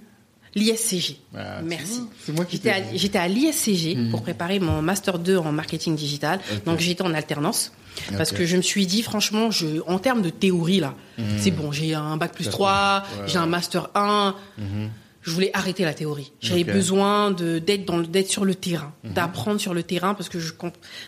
L'ISCG. 0.55 1.19
Ah, 1.37 1.61
Merci. 1.63 2.01
C'est 2.25 2.33
moi 2.35 2.45
qui 2.47 2.57
J'étais 2.57 2.71
t'ai 2.71 2.75
à, 2.75 2.81
dit. 2.81 2.99
j'étais 2.99 3.19
à 3.19 3.29
l'ISCG 3.29 4.11
pour 4.11 4.23
préparer 4.23 4.59
mon 4.59 4.81
master 4.81 5.19
2 5.19 5.37
en 5.37 5.53
marketing 5.53 5.95
digital. 5.95 6.41
Donc 6.65 6.81
j'étais 6.81 7.03
en 7.03 7.13
alternance 7.15 7.73
parce 8.17 8.33
que 8.33 8.47
je 8.47 8.57
me 8.57 8.63
suis 8.63 8.87
dit 8.87 9.03
franchement, 9.03 9.51
je 9.51 9.83
en 9.87 9.99
termes 9.99 10.23
de 10.23 10.31
théorie 10.31 10.81
là, 10.81 10.95
c'est 11.39 11.51
bon, 11.51 11.71
j'ai 11.71 11.95
un 11.95 12.17
bac 12.17 12.33
plus 12.33 12.45
Ça 12.45 12.51
3, 12.51 13.05
fait- 13.07 13.21
ouais, 13.23 13.29
j'ai 13.29 13.39
un 13.39 13.47
master 13.47 13.91
1. 13.95 14.35
Mhm. 14.57 14.89
Je 15.23 15.33
voulais 15.33 15.51
arrêter 15.53 15.85
la 15.85 15.93
théorie. 15.95 16.33
J'avais 16.41 16.65
besoin 16.65 17.31
de 17.33 17.59
d'être 17.59 17.85
dans 17.85 17.97
le- 17.99 18.07
d'être 18.07 18.31
sur 18.31 18.45
le 18.45 18.55
terrain, 18.55 18.93
Mhm. 19.05 19.13
d'apprendre 19.15 19.61
sur 19.61 19.75
le 19.75 19.83
terrain 19.83 20.15
parce 20.15 20.29
que 20.29 20.39
je 20.39 20.53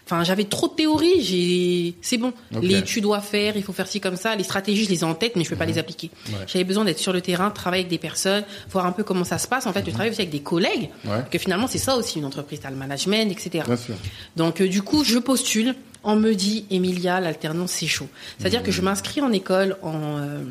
enfin 0.05 0.25
j'avais 0.25 0.44
trop 0.44 0.68
de 0.68 0.75
théorie, 0.75 1.23
j'ai 1.23 1.94
c'est 2.03 2.18
bon. 2.18 2.33
Les 2.61 2.83
tu 2.83 3.01
dois 3.01 3.20
faire, 3.20 3.57
il 3.57 3.62
faut 3.62 3.73
faire 3.73 3.87
ci 3.87 4.01
comme 4.01 4.16
ça, 4.16 4.35
les 4.37 4.42
stratégies 4.44 4.85
je 4.85 4.90
les 4.90 5.01
ai 5.01 5.05
en 5.05 5.14
tête 5.14 5.37
mais 5.37 5.44
je 5.44 5.49
peux 5.51 5.57
pas 5.57 5.64
les 5.64 5.79
appliquer. 5.79 6.11
Mhm. 6.29 6.35
Ouais. 6.35 6.40
J'avais 6.49 6.64
besoin 6.64 6.85
d'être 6.85 6.99
sur 6.99 7.12
le 7.12 7.20
terrain, 7.20 7.51
travailler 7.51 7.83
avec 7.85 7.90
des 7.90 7.99
personnes, 7.99 8.44
voir 8.70 8.85
un 8.85 8.92
peu 8.92 9.05
comment 9.05 9.25
ça 9.25 9.38
se 9.38 9.46
passe. 9.49 9.66
En 9.66 9.73
fait, 9.73 9.83
tu 9.85 9.90
travailles 9.92 10.11
aussi 10.11 10.20
avec 10.20 10.31
des 10.33 10.40
collègues. 10.42 10.90
Mhm. 11.05 11.11
Ouais. 11.11 11.25
Que 11.31 11.38
finalement 11.38 11.66
c'est 11.68 11.79
ça 11.79 11.96
aussi 11.96 12.18
une 12.18 12.25
entreprise, 12.25 12.61
t'as 12.61 12.70
le 12.70 12.77
management, 12.77 13.31
etc. 13.31 13.64
Bien 13.66 13.77
sûr. 13.77 13.94
Donc 14.37 14.61
euh, 14.61 14.68
du 14.68 14.83
coup, 14.83 15.05
je 15.05 15.18
postule. 15.18 15.75
On 16.03 16.16
me 16.16 16.35
dit, 16.35 16.64
Emilia, 16.70 17.20
l'alternance 17.20 17.73
c'est 17.73 17.87
chaud. 17.87 18.09
C'est-à-dire 18.38 18.62
que 18.62 18.73
je 18.73 18.83
m'inscris 18.83 19.20
en 19.20 19.33
école 19.33 19.77
en 19.83 20.18
euh, 20.18 20.42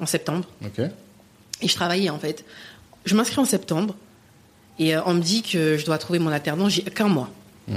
en 0.00 0.06
septembre. 0.06 0.46
Et 1.62 1.68
je 1.68 1.74
travaillais 1.74 2.10
en 2.10 2.18
fait. 2.18 2.44
Je 3.04 3.14
m'inscris 3.14 3.40
en 3.40 3.44
septembre 3.44 3.94
et 4.78 4.94
euh, 4.94 5.00
on 5.06 5.14
me 5.14 5.20
dit 5.20 5.42
que 5.42 5.76
je 5.76 5.84
dois 5.84 5.98
trouver 5.98 6.18
mon 6.18 6.30
alternance. 6.30 6.72
J'ai 6.72 6.82
qu'un 6.82 7.08
mois. 7.08 7.30
Mmh. 7.68 7.74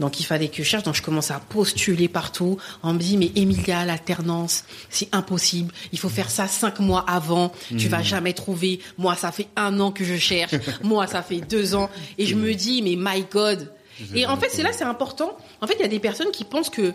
Donc 0.00 0.20
il 0.20 0.24
fallait 0.24 0.48
que 0.48 0.56
je 0.56 0.62
cherche, 0.62 0.84
donc 0.84 0.94
je 0.94 1.02
commence 1.02 1.30
à 1.30 1.38
postuler 1.38 2.08
partout. 2.08 2.56
On 2.82 2.94
me 2.94 2.98
dit 2.98 3.16
mais 3.16 3.30
Emilia, 3.36 3.84
l'alternance, 3.84 4.64
c'est 4.88 5.08
impossible. 5.14 5.72
Il 5.92 5.98
faut 5.98 6.08
faire 6.08 6.30
ça 6.30 6.48
cinq 6.48 6.80
mois 6.80 7.04
avant. 7.06 7.52
Tu 7.76 7.88
vas 7.88 8.02
jamais 8.02 8.32
trouver. 8.32 8.80
Moi, 8.96 9.14
ça 9.16 9.30
fait 9.32 9.48
un 9.56 9.78
an 9.80 9.92
que 9.92 10.04
je 10.04 10.16
cherche. 10.16 10.54
Moi, 10.82 11.06
ça 11.06 11.22
fait 11.22 11.40
deux 11.40 11.74
ans. 11.74 11.90
Et 12.16 12.26
je 12.26 12.34
me 12.34 12.54
dis 12.54 12.82
mais 12.82 12.96
my 12.96 13.24
God. 13.30 13.72
Et 14.14 14.26
en 14.26 14.36
fait, 14.36 14.48
c'est 14.50 14.62
là, 14.62 14.70
c'est 14.72 14.84
important. 14.84 15.36
En 15.60 15.66
fait, 15.66 15.74
il 15.74 15.80
y 15.80 15.84
a 15.84 15.88
des 15.88 15.98
personnes 15.98 16.30
qui 16.30 16.44
pensent 16.44 16.70
que 16.70 16.94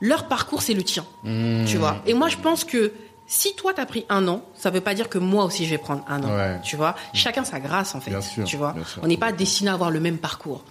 leur 0.00 0.28
parcours 0.28 0.62
c'est 0.62 0.74
le 0.74 0.84
tien. 0.84 1.04
Mmh. 1.24 1.64
Tu 1.66 1.76
vois. 1.76 2.02
Et 2.06 2.14
moi, 2.14 2.28
je 2.28 2.36
pense 2.36 2.64
que 2.64 2.92
si 3.28 3.54
toi 3.54 3.72
t'as 3.74 3.86
pris 3.86 4.04
un 4.08 4.26
an, 4.26 4.42
ça 4.56 4.70
veut 4.70 4.80
pas 4.80 4.94
dire 4.94 5.08
que 5.08 5.18
moi 5.18 5.44
aussi 5.44 5.64
je 5.66 5.70
vais 5.70 5.78
prendre 5.78 6.02
un 6.08 6.22
an. 6.24 6.34
Ouais. 6.36 6.58
Tu 6.64 6.74
vois. 6.76 6.96
Chacun 7.14 7.44
sa 7.44 7.60
grâce 7.60 7.94
en 7.94 8.00
fait. 8.00 8.10
Bien 8.10 8.20
sûr, 8.22 8.42
tu 8.44 8.56
vois. 8.56 8.72
bien 8.72 8.84
sûr. 8.84 9.00
On 9.04 9.06
n'est 9.06 9.16
pas 9.18 9.30
destiné 9.32 9.70
à 9.70 9.74
avoir 9.74 9.90
le 9.90 10.00
même 10.00 10.18
parcours. 10.18 10.64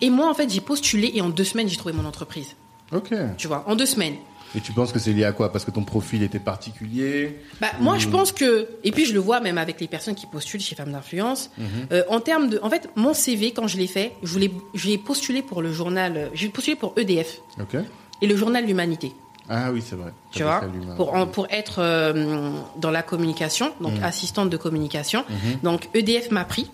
Et 0.00 0.08
moi, 0.10 0.30
en 0.30 0.34
fait, 0.34 0.48
j'ai 0.48 0.60
postulé 0.60 1.10
et 1.14 1.20
en 1.20 1.28
deux 1.28 1.44
semaines, 1.44 1.68
j'ai 1.68 1.76
trouvé 1.76 1.92
mon 1.92 2.04
entreprise. 2.06 2.54
Ok. 2.92 3.12
Tu 3.36 3.48
vois, 3.48 3.64
en 3.66 3.74
deux 3.76 3.86
semaines. 3.86 4.14
Et 4.56 4.60
tu 4.60 4.70
penses 4.70 4.92
que 4.92 5.00
c'est 5.00 5.12
lié 5.12 5.24
à 5.24 5.32
quoi? 5.32 5.50
Parce 5.50 5.64
que 5.64 5.72
ton 5.72 5.82
profil 5.82 6.22
était 6.22 6.38
particulier? 6.38 7.40
Bah, 7.60 7.72
moi, 7.80 7.98
je 7.98 8.06
pense 8.06 8.30
que, 8.30 8.68
et 8.84 8.92
puis 8.92 9.04
je 9.04 9.12
le 9.12 9.18
vois 9.18 9.40
même 9.40 9.58
avec 9.58 9.80
les 9.80 9.88
personnes 9.88 10.14
qui 10.14 10.26
postulent 10.26 10.60
chez 10.60 10.76
Femmes 10.76 10.92
d'influence, 10.92 11.50
Mhm. 11.58 11.64
euh, 11.90 12.04
en 12.08 12.20
termes 12.20 12.48
de, 12.48 12.60
en 12.62 12.70
fait, 12.70 12.88
mon 12.94 13.14
CV 13.14 13.50
quand 13.52 13.66
je 13.66 13.76
l'ai 13.78 13.88
fait, 13.88 14.12
je 14.22 14.32
voulais, 14.32 14.52
j'ai 14.74 14.96
postulé 14.96 15.42
pour 15.42 15.60
le 15.60 15.72
journal, 15.72 16.16
euh, 16.16 16.28
j'ai 16.34 16.48
postulé 16.50 16.76
pour 16.76 16.92
EDF 16.96 17.40
Ok. 17.60 17.76
et 18.22 18.26
le 18.28 18.36
journal 18.36 18.64
L'Humanité. 18.64 19.12
Ah 19.48 19.70
oui, 19.72 19.82
c'est 19.86 19.96
vrai. 19.96 20.12
Tu 20.32 20.42
vois, 20.42 20.62
pour, 20.96 21.14
en- 21.14 21.26
pour 21.26 21.46
être 21.50 21.76
euh, 21.80 22.50
dans 22.78 22.90
la 22.90 23.02
communication, 23.02 23.72
donc 23.80 23.98
Mm. 24.00 24.04
assistante 24.04 24.50
de 24.50 24.56
communication. 24.56 25.24
Mhm. 25.28 25.58
Donc 25.62 25.88
EDF 25.94 26.30
m'a 26.30 26.44
pris. 26.44 26.70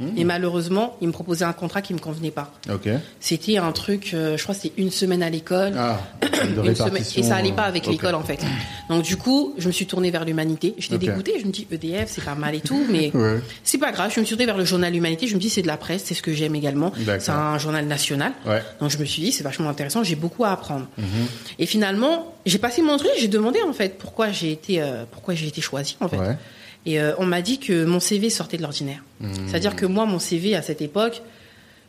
Mhm. 0.00 0.12
Et 0.16 0.22
malheureusement, 0.24 0.94
il 1.00 1.08
me 1.08 1.12
proposait 1.12 1.44
un 1.44 1.52
contrat 1.52 1.82
qui 1.82 1.92
me 1.92 1.98
convenait 1.98 2.30
pas. 2.30 2.52
C'était 3.18 3.58
un 3.58 3.72
truc, 3.72 4.12
euh, 4.14 4.36
je 4.36 4.42
crois 4.44 4.54
que 4.54 4.60
c'était 4.60 4.80
une 4.80 4.92
semaine 4.92 5.24
à 5.24 5.30
l'école. 5.30 5.72
Ah, 5.76 5.98
de 6.46 6.60
répartition. 6.60 7.20
et 7.22 7.24
ça 7.24 7.36
allait 7.36 7.52
pas 7.52 7.62
avec 7.64 7.84
ok. 7.84 7.90
l'école 7.92 8.14
en 8.14 8.22
fait. 8.22 8.40
Donc 8.88 9.02
du 9.02 9.16
coup, 9.16 9.54
je 9.58 9.66
me 9.66 9.72
suis 9.72 9.86
tournée 9.86 10.10
vers 10.10 10.24
l'humanité. 10.24 10.74
J'étais 10.78 10.94
Ok. 10.96 11.00
dégoûtée. 11.00 11.34
Je 11.40 11.46
me 11.46 11.50
dis 11.52 11.66
EDF, 11.70 12.10
c'est 12.10 12.24
pas 12.24 12.34
mal 12.34 12.54
et 12.54 12.60
tout, 12.60 12.84
mais 12.90 13.10
Ouais. 13.14 13.40
c'est 13.64 13.78
pas 13.78 13.92
grave. 13.92 14.12
Je 14.14 14.20
me 14.20 14.24
suis 14.24 14.34
tournée 14.36 14.46
vers 14.46 14.56
le 14.58 14.64
journal 14.64 14.94
Humanité. 14.94 15.26
Je 15.26 15.34
me 15.34 15.40
dis 15.40 15.50
c'est 15.50 15.62
de 15.62 15.66
la 15.66 15.76
presse, 15.76 16.02
c'est 16.04 16.14
ce 16.14 16.22
que 16.22 16.32
j'aime 16.32 16.54
également. 16.54 16.92
C'est 17.18 17.30
un 17.30 17.58
journal 17.58 17.86
national. 17.86 18.32
Ouais. 18.46 18.62
Donc 18.80 18.90
je 18.90 18.98
me 18.98 19.04
suis 19.04 19.22
dit 19.22 19.32
c'est 19.32 19.44
vachement 19.44 19.68
intéressant. 19.68 20.02
J'ai 20.02 20.16
beaucoup 20.16 20.44
à 20.44 20.50
apprendre. 20.52 20.86
Mhm. 20.98 21.06
Et 21.58 21.66
finalement, 21.66 22.34
j'ai 22.46 22.58
passé 22.58 22.82
mon 22.82 22.96
truc. 22.96 23.10
J'ai 23.18 23.28
demandé 23.28 23.60
en 23.62 23.72
fait 23.72 23.98
pourquoi 23.98 24.30
j'ai 24.30 24.52
été 24.52 24.80
euh, 24.80 25.04
pourquoi 25.10 25.34
j'ai 25.34 25.46
été 25.48 25.60
choisie 25.60 25.96
en 26.00 26.08
fait. 26.08 26.18
Ouais. 26.18 26.36
Et 26.86 27.00
euh, 27.00 27.12
on 27.18 27.26
m'a 27.26 27.42
dit 27.42 27.58
que 27.58 27.84
mon 27.84 28.00
CV 28.00 28.30
sortait 28.30 28.56
de 28.56 28.62
l'ordinaire. 28.62 29.02
Mhm. 29.20 29.32
C'est-à-dire 29.48 29.76
que 29.76 29.84
moi, 29.84 30.06
mon 30.06 30.18
CV 30.18 30.54
à 30.54 30.62
cette 30.62 30.80
époque, 30.80 31.22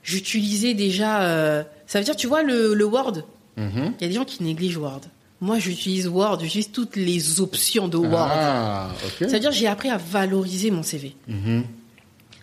j'utilisais 0.03 0.73
déjà. 0.73 1.21
euh, 1.21 1.63
ça 1.87 1.99
veut 1.99 2.05
dire, 2.05 2.15
tu 2.15 2.27
vois, 2.27 2.43
le, 2.43 2.73
le 2.73 2.85
Word? 2.85 3.23
Mhm. 3.59 3.93
Il 3.99 4.01
y 4.01 4.05
a 4.05 4.07
des 4.07 4.15
gens 4.15 4.25
qui 4.25 4.41
négligent 4.43 4.77
Word. 4.77 5.01
Moi, 5.41 5.59
j'utilise 5.59 6.07
Word, 6.07 6.39
j'utilise 6.41 6.71
toutes 6.71 6.95
les 6.95 7.39
options 7.39 7.87
de 7.87 7.97
Word. 7.97 8.27
Ah, 8.31 8.89
ok. 9.05 9.27
Ça 9.29 9.33
veut 9.35 9.39
dire, 9.39 9.51
j'ai 9.51 9.67
appris 9.67 9.89
à 9.89 9.97
valoriser 9.97 10.71
mon 10.71 10.83
CV. 10.83 11.15
Mhm. 11.27 11.63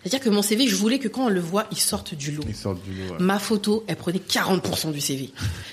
C'est-à-dire 0.03 0.19
que 0.23 0.29
mon 0.29 0.41
CV, 0.41 0.67
je 0.67 0.75
voulais 0.75 0.99
que 0.99 1.09
quand 1.09 1.25
on 1.25 1.29
le 1.29 1.41
voit, 1.41 1.65
il 1.71 1.77
sorte 1.77 2.15
du 2.15 2.31
lot. 2.31 2.43
Ils 2.47 2.55
sortent 2.55 2.81
du 2.83 2.93
lot. 2.93 3.13
ouais. 3.15 3.19
Ma 3.19 3.39
photo, 3.39 3.83
elle 3.87 3.97
prenait 3.97 4.19
40% 4.19 4.91
du 4.93 5.01
CV. 5.01 5.31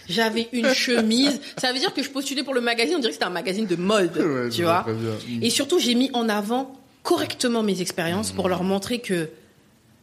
J'avais 0.08 0.48
une 0.52 0.68
chemise. 0.74 1.40
Ça 1.56 1.72
veut 1.72 1.78
dire 1.78 1.94
que 1.94 2.02
je 2.02 2.10
postulais 2.10 2.42
pour 2.42 2.52
le 2.54 2.60
magazine, 2.60 2.96
on 2.96 2.98
dirait 2.98 3.10
que 3.10 3.14
c'était 3.14 3.26
un 3.26 3.30
magazine 3.30 3.66
de 3.66 3.76
mode. 3.76 4.16
Ouais, 4.18 4.48
tu 4.50 4.62
vois. 4.64 4.84
Mhm. 4.88 5.42
Et 5.42 5.50
surtout, 5.50 5.78
j'ai 5.78 5.94
mis 5.94 6.10
en 6.14 6.28
avant 6.28 6.72
correctement 7.04 7.62
mes 7.62 7.80
expériences 7.80 8.32
pour 8.32 8.48
leur 8.48 8.64
montrer 8.64 8.98
que 8.98 9.28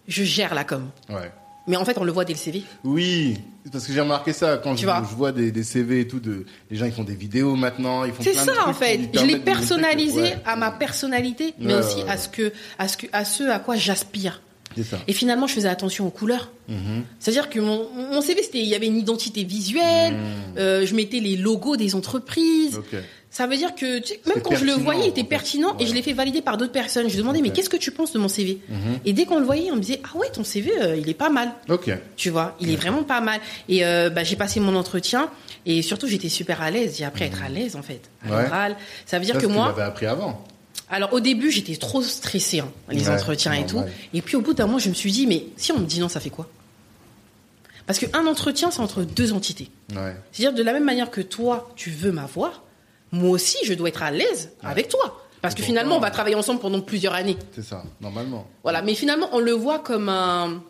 je 0.07 0.23
gère 0.23 0.53
la 0.55 0.63
com. 0.63 0.89
Ouais. 1.09 1.31
Mais 1.67 1.75
en 1.77 1.85
fait, 1.85 1.97
on 1.97 2.03
le 2.03 2.11
voit 2.11 2.25
dès 2.25 2.33
le 2.33 2.39
CV. 2.39 2.63
Oui, 2.83 3.37
parce 3.71 3.85
que 3.85 3.93
j'ai 3.93 4.01
remarqué 4.01 4.33
ça 4.33 4.57
quand 4.57 4.73
Tu 4.75 4.81
je, 4.81 4.85
vois. 4.87 5.05
je 5.09 5.15
vois 5.15 5.31
des, 5.31 5.51
des 5.51 5.63
CV 5.63 5.99
et 6.01 6.07
tout 6.07 6.19
de 6.19 6.45
les 6.71 6.77
gens 6.77 6.85
ils 6.85 6.91
font 6.91 7.03
des 7.03 7.13
vidéos 7.15 7.55
maintenant, 7.55 8.03
ils 8.03 8.13
font 8.13 8.23
C'est 8.23 8.33
ça 8.33 8.45
de 8.45 8.51
trucs 8.57 8.67
en 8.67 8.73
fait. 8.73 8.99
Je 9.13 9.23
l'ai 9.25 9.37
personnalisé 9.37 10.21
ouais. 10.21 10.37
à 10.45 10.55
ma 10.55 10.71
personnalité, 10.71 11.53
mais 11.59 11.73
Ouais, 11.75 11.79
aussi 11.79 11.97
ouais, 12.03 12.09
à 12.09 12.17
ce 12.17 12.29
que, 12.29 12.51
à 12.79 12.87
ce 12.87 12.97
que, 12.97 13.05
à 13.13 13.25
ce 13.25 13.43
à 13.43 13.59
quoi 13.59 13.75
j'aspire. 13.75 14.41
Ça. 14.83 14.97
Et 15.07 15.11
finalement, 15.13 15.47
je 15.47 15.53
faisais 15.53 15.67
attention 15.67 16.07
aux 16.07 16.11
couleurs. 16.11 16.49
Mhm. 16.69 17.03
C'est-à-dire 17.19 17.49
que 17.49 17.59
mon, 17.59 17.89
mon 17.93 18.21
CV, 18.21 18.41
c'était, 18.41 18.59
il 18.61 18.67
y 18.69 18.73
avait 18.75 18.87
une 18.87 18.95
identité 18.97 19.43
visuelle. 19.43 20.13
Mhm. 20.13 20.19
euh, 20.57 20.85
je 20.85 20.95
mettais 20.95 21.19
les 21.19 21.35
logos 21.35 21.75
des 21.75 21.93
entreprises. 21.93 22.77
Ok. 22.77 22.95
Ça 23.33 23.47
veut 23.47 23.55
dire 23.55 23.73
que 23.75 23.99
tu 23.99 24.07
sais, 24.09 24.19
même 24.27 24.41
quand 24.43 24.55
je 24.55 24.65
le 24.65 24.73
voyais, 24.73 25.05
il 25.05 25.07
était 25.09 25.23
pertinent 25.23 25.77
et 25.79 25.87
je 25.87 25.93
l'ai 25.93 26.01
fait 26.01 26.11
valider 26.11 26.41
par 26.41 26.57
d'autres 26.57 26.73
personnes. 26.73 27.09
Je 27.09 27.15
demandais 27.17 27.39
Ok. 27.39 27.45
mais 27.45 27.51
qu'est-ce 27.53 27.69
que 27.69 27.77
tu 27.77 27.89
penses 27.91 28.11
de 28.11 28.19
mon 28.19 28.27
CV 28.27 28.59
Mhm. 28.67 28.99
Et 29.05 29.13
dès 29.13 29.23
qu'on 29.25 29.39
le 29.39 29.45
voyait, 29.45 29.71
on 29.71 29.77
me 29.77 29.81
disait 29.81 30.01
ah 30.03 30.17
ouais 30.17 30.29
ton 30.31 30.43
CV 30.43 30.69
euh, 30.81 30.97
il 30.97 31.07
est 31.09 31.13
pas 31.13 31.29
mal. 31.29 31.49
Ok. 31.69 31.89
Tu 32.17 32.29
vois, 32.29 32.57
il 32.59 32.69
est 32.69 32.75
vraiment 32.75 33.03
pas 33.03 33.21
mal. 33.21 33.39
Et 33.69 33.85
euh, 33.85 34.09
bah, 34.09 34.25
j'ai 34.25 34.35
passé 34.35 34.59
mon 34.59 34.75
entretien 34.75 35.29
et 35.65 35.81
surtout 35.81 36.07
j'étais 36.07 36.27
super 36.27 36.61
à 36.61 36.71
l'aise. 36.71 36.95
J'ai 36.97 37.05
appris 37.05 37.23
à 37.23 37.27
être 37.27 37.41
à 37.41 37.47
l'aise 37.47 37.77
en 37.77 37.81
fait. 37.81 38.01
À 38.29 38.35
Ouais. 38.69 38.75
Ça 39.05 39.17
veut 39.17 39.23
dire 39.25 39.35
Ça, 39.35 39.41
que 39.41 39.47
moi, 39.47 39.71
Tu 39.73 39.79
l'avais 39.79 39.89
appris 39.89 40.05
avant. 40.07 40.43
alors 40.89 41.13
au 41.13 41.21
début 41.21 41.51
j'étais 41.51 41.77
trop 41.77 42.01
stressée 42.01 42.59
hein, 42.59 42.69
les 42.89 43.07
Ouais, 43.07 43.15
entretiens 43.15 43.53
et 43.53 43.65
tout. 43.65 43.81
Et 44.13 44.21
puis 44.21 44.35
au 44.35 44.41
bout 44.41 44.53
d'un 44.53 44.67
mois 44.67 44.79
je 44.79 44.89
me 44.89 44.93
suis 44.93 45.13
dit 45.13 45.25
mais 45.25 45.45
si 45.55 45.71
on 45.71 45.79
me 45.79 45.85
dit 45.85 46.01
non 46.01 46.09
ça 46.09 46.19
fait 46.19 46.29
quoi? 46.29 46.49
Parce 47.87 47.97
qu'un 47.99 48.25
entretien 48.27 48.71
c'est 48.71 48.81
entre 48.81 49.03
deux 49.03 49.31
entités. 49.31 49.69
C'est-à-dire 50.33 50.53
de 50.53 50.63
la 50.63 50.73
même 50.73 50.83
manière 50.83 51.09
que 51.11 51.21
toi, 51.21 51.69
tu 51.77 51.89
veux 51.91 52.11
m'avoir, 52.11 52.63
moi 53.11 53.29
aussi, 53.31 53.57
je 53.65 53.73
dois 53.73 53.89
être 53.89 54.03
à 54.03 54.11
l'aise 54.11 54.51
avec 54.63 54.87
toi. 54.89 55.17
Parce 55.41 55.55
que 55.55 55.63
finalement, 55.63 55.97
on 55.97 55.99
va 55.99 56.11
travailler 56.11 56.35
ensemble 56.35 56.59
pendant 56.59 56.81
plusieurs 56.81 57.13
années. 57.15 57.35
C'est 57.55 57.63
ça, 57.63 57.83
normalement. 57.99 58.45
Voilà. 58.61 58.81
Mais 58.83 58.93
finalement, 58.93 59.27
on 59.31 59.39
le 59.39 59.53
voit 59.53 59.79
comme 59.79 60.07
un, 60.07 60.61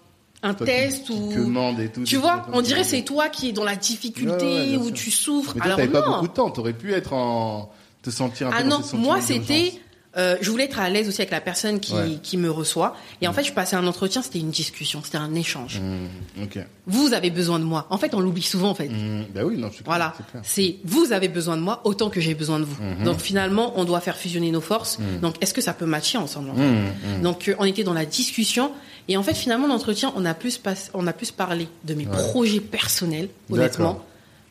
un 0.44 0.54
Toi 0.54 0.66
qui- 0.66 0.72
test 0.74 1.06
qui 1.08 1.12
ou. 1.12 1.30
commande 1.36 1.80
et 1.82 1.90
tout. 1.90 2.04
Tu 2.04 2.16
vois, 2.16 2.46
on 2.54 2.62
dirait 2.62 2.86
c'est 2.86 3.02
toi 3.04 3.28
qui 3.28 3.50
es 3.50 3.52
dans 3.52 3.66
la 3.66 3.76
difficulté, 3.76 4.78
où 4.78 4.90
tu 4.92 5.12
souffres. 5.12 5.52
Mais 5.56 5.60
toi, 5.60 5.66
Alors 5.66 5.78
t'avais 5.78 5.92
pas 5.92 6.02
non. 6.02 6.14
beaucoup 6.14 6.28
de 6.30 6.34
temps. 6.34 6.50
T'aurais 6.52 6.72
pu 6.74 6.94
être 6.94 7.12
en 7.14 7.70
te 8.02 8.10
sentir 8.10 8.48
un 8.48 8.52
peu 8.52 8.58
Ah 8.60 8.64
non, 8.64 8.80
moi 8.94 9.20
c'était. 9.22 9.74
Euh, 10.18 10.36
je 10.42 10.52
voulais 10.52 10.66
être 10.66 10.80
à 10.80 10.90
l'aise 10.90 11.08
aussi 11.08 11.22
avec 11.22 11.32
la 11.32 11.40
personne 11.42 11.80
qui, 11.80 11.94
Ouais. 11.94 12.18
qui 12.22 12.36
me 12.38 12.52
reçoit. 12.52 12.96
Et 13.22 13.28
en 13.28 13.34
fait, 13.34 13.44
je 13.44 13.54
passais 13.54 13.76
un 13.78 13.88
entretien, 13.88 14.22
c'était 14.22 14.40
une 14.40 14.50
discussion, 14.52 15.02
c'était 15.04 15.18
un 15.18 15.34
échange. 15.36 15.80
Mhm. 15.80 16.44
Ok. 16.44 16.60
Vous 16.88 17.14
avez 17.14 17.30
besoin 17.30 17.60
de 17.60 17.64
moi. 17.64 17.88
En 17.90 17.98
fait, 17.98 18.14
on 18.14 18.20
l'oublie 18.20 18.42
souvent, 18.42 18.70
en 18.72 18.76
fait. 18.76 18.90
Mhm. 18.90 19.28
Bah 19.34 19.42
oui, 19.46 19.56
non, 19.58 19.70
clair, 19.70 19.82
Voilà, 19.86 20.14
c'est 20.44 20.54
c'est 20.64 20.76
vous 20.84 21.14
avez 21.14 21.30
besoin 21.30 21.56
de 21.56 21.62
moi 21.62 21.80
autant 21.86 22.10
que 22.10 22.20
j'ai 22.20 22.36
besoin 22.36 22.60
de 22.60 22.66
vous. 22.66 22.76
Mhm. 22.84 23.04
Donc 23.06 23.20
finalement, 23.20 23.74
on 23.78 23.86
doit 23.86 24.02
faire 24.02 24.18
fusionner 24.18 24.52
nos 24.52 24.62
forces. 24.62 24.98
Donc 25.22 25.36
est-ce 25.42 25.54
que 25.54 25.62
ça 25.62 25.74
peut 25.74 25.86
matcher 25.86 26.18
ensemble 26.18 26.50
en 26.52 26.56
fait. 26.56 27.22
Donc 27.22 27.48
euh, 27.48 27.56
on 27.60 27.66
était 27.66 27.84
dans 27.84 27.94
la 27.94 28.06
discussion 28.06 28.72
et 29.08 29.18
en 29.18 29.24
fait 29.24 29.34
finalement 29.34 29.68
l'entretien, 29.68 30.12
on 30.16 30.26
a 30.26 30.34
plus 30.34 30.58
pas- 30.58 30.74
on 30.94 31.08
a 31.08 31.14
plus 31.14 31.32
parlé 31.32 31.68
de 31.86 31.94
mes 31.94 32.06
Ouais. 32.06 32.12
projets 32.18 32.60
personnels 32.60 33.30
honnêtement 33.50 34.04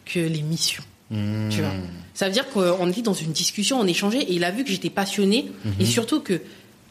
que 0.07 0.19
les 0.21 0.43
missions. 0.43 0.83
Mhm. 1.11 1.49
Tu 1.51 1.61
vois. 1.61 1.73
Ça 2.15 2.27
veut 2.27 2.33
dire 2.33 2.49
qu'on 2.51 2.89
était 2.91 3.03
dans 3.03 3.15
une 3.15 3.33
discussion, 3.33 3.81
on 3.81 3.87
échangeait 3.87 4.21
et 4.23 4.35
il 4.35 4.45
a 4.45 4.51
vu 4.51 4.65
que 4.65 4.71
j'étais 4.71 4.91
passionnée 4.91 5.51
et 5.79 5.85
surtout 5.85 6.21
que 6.21 6.41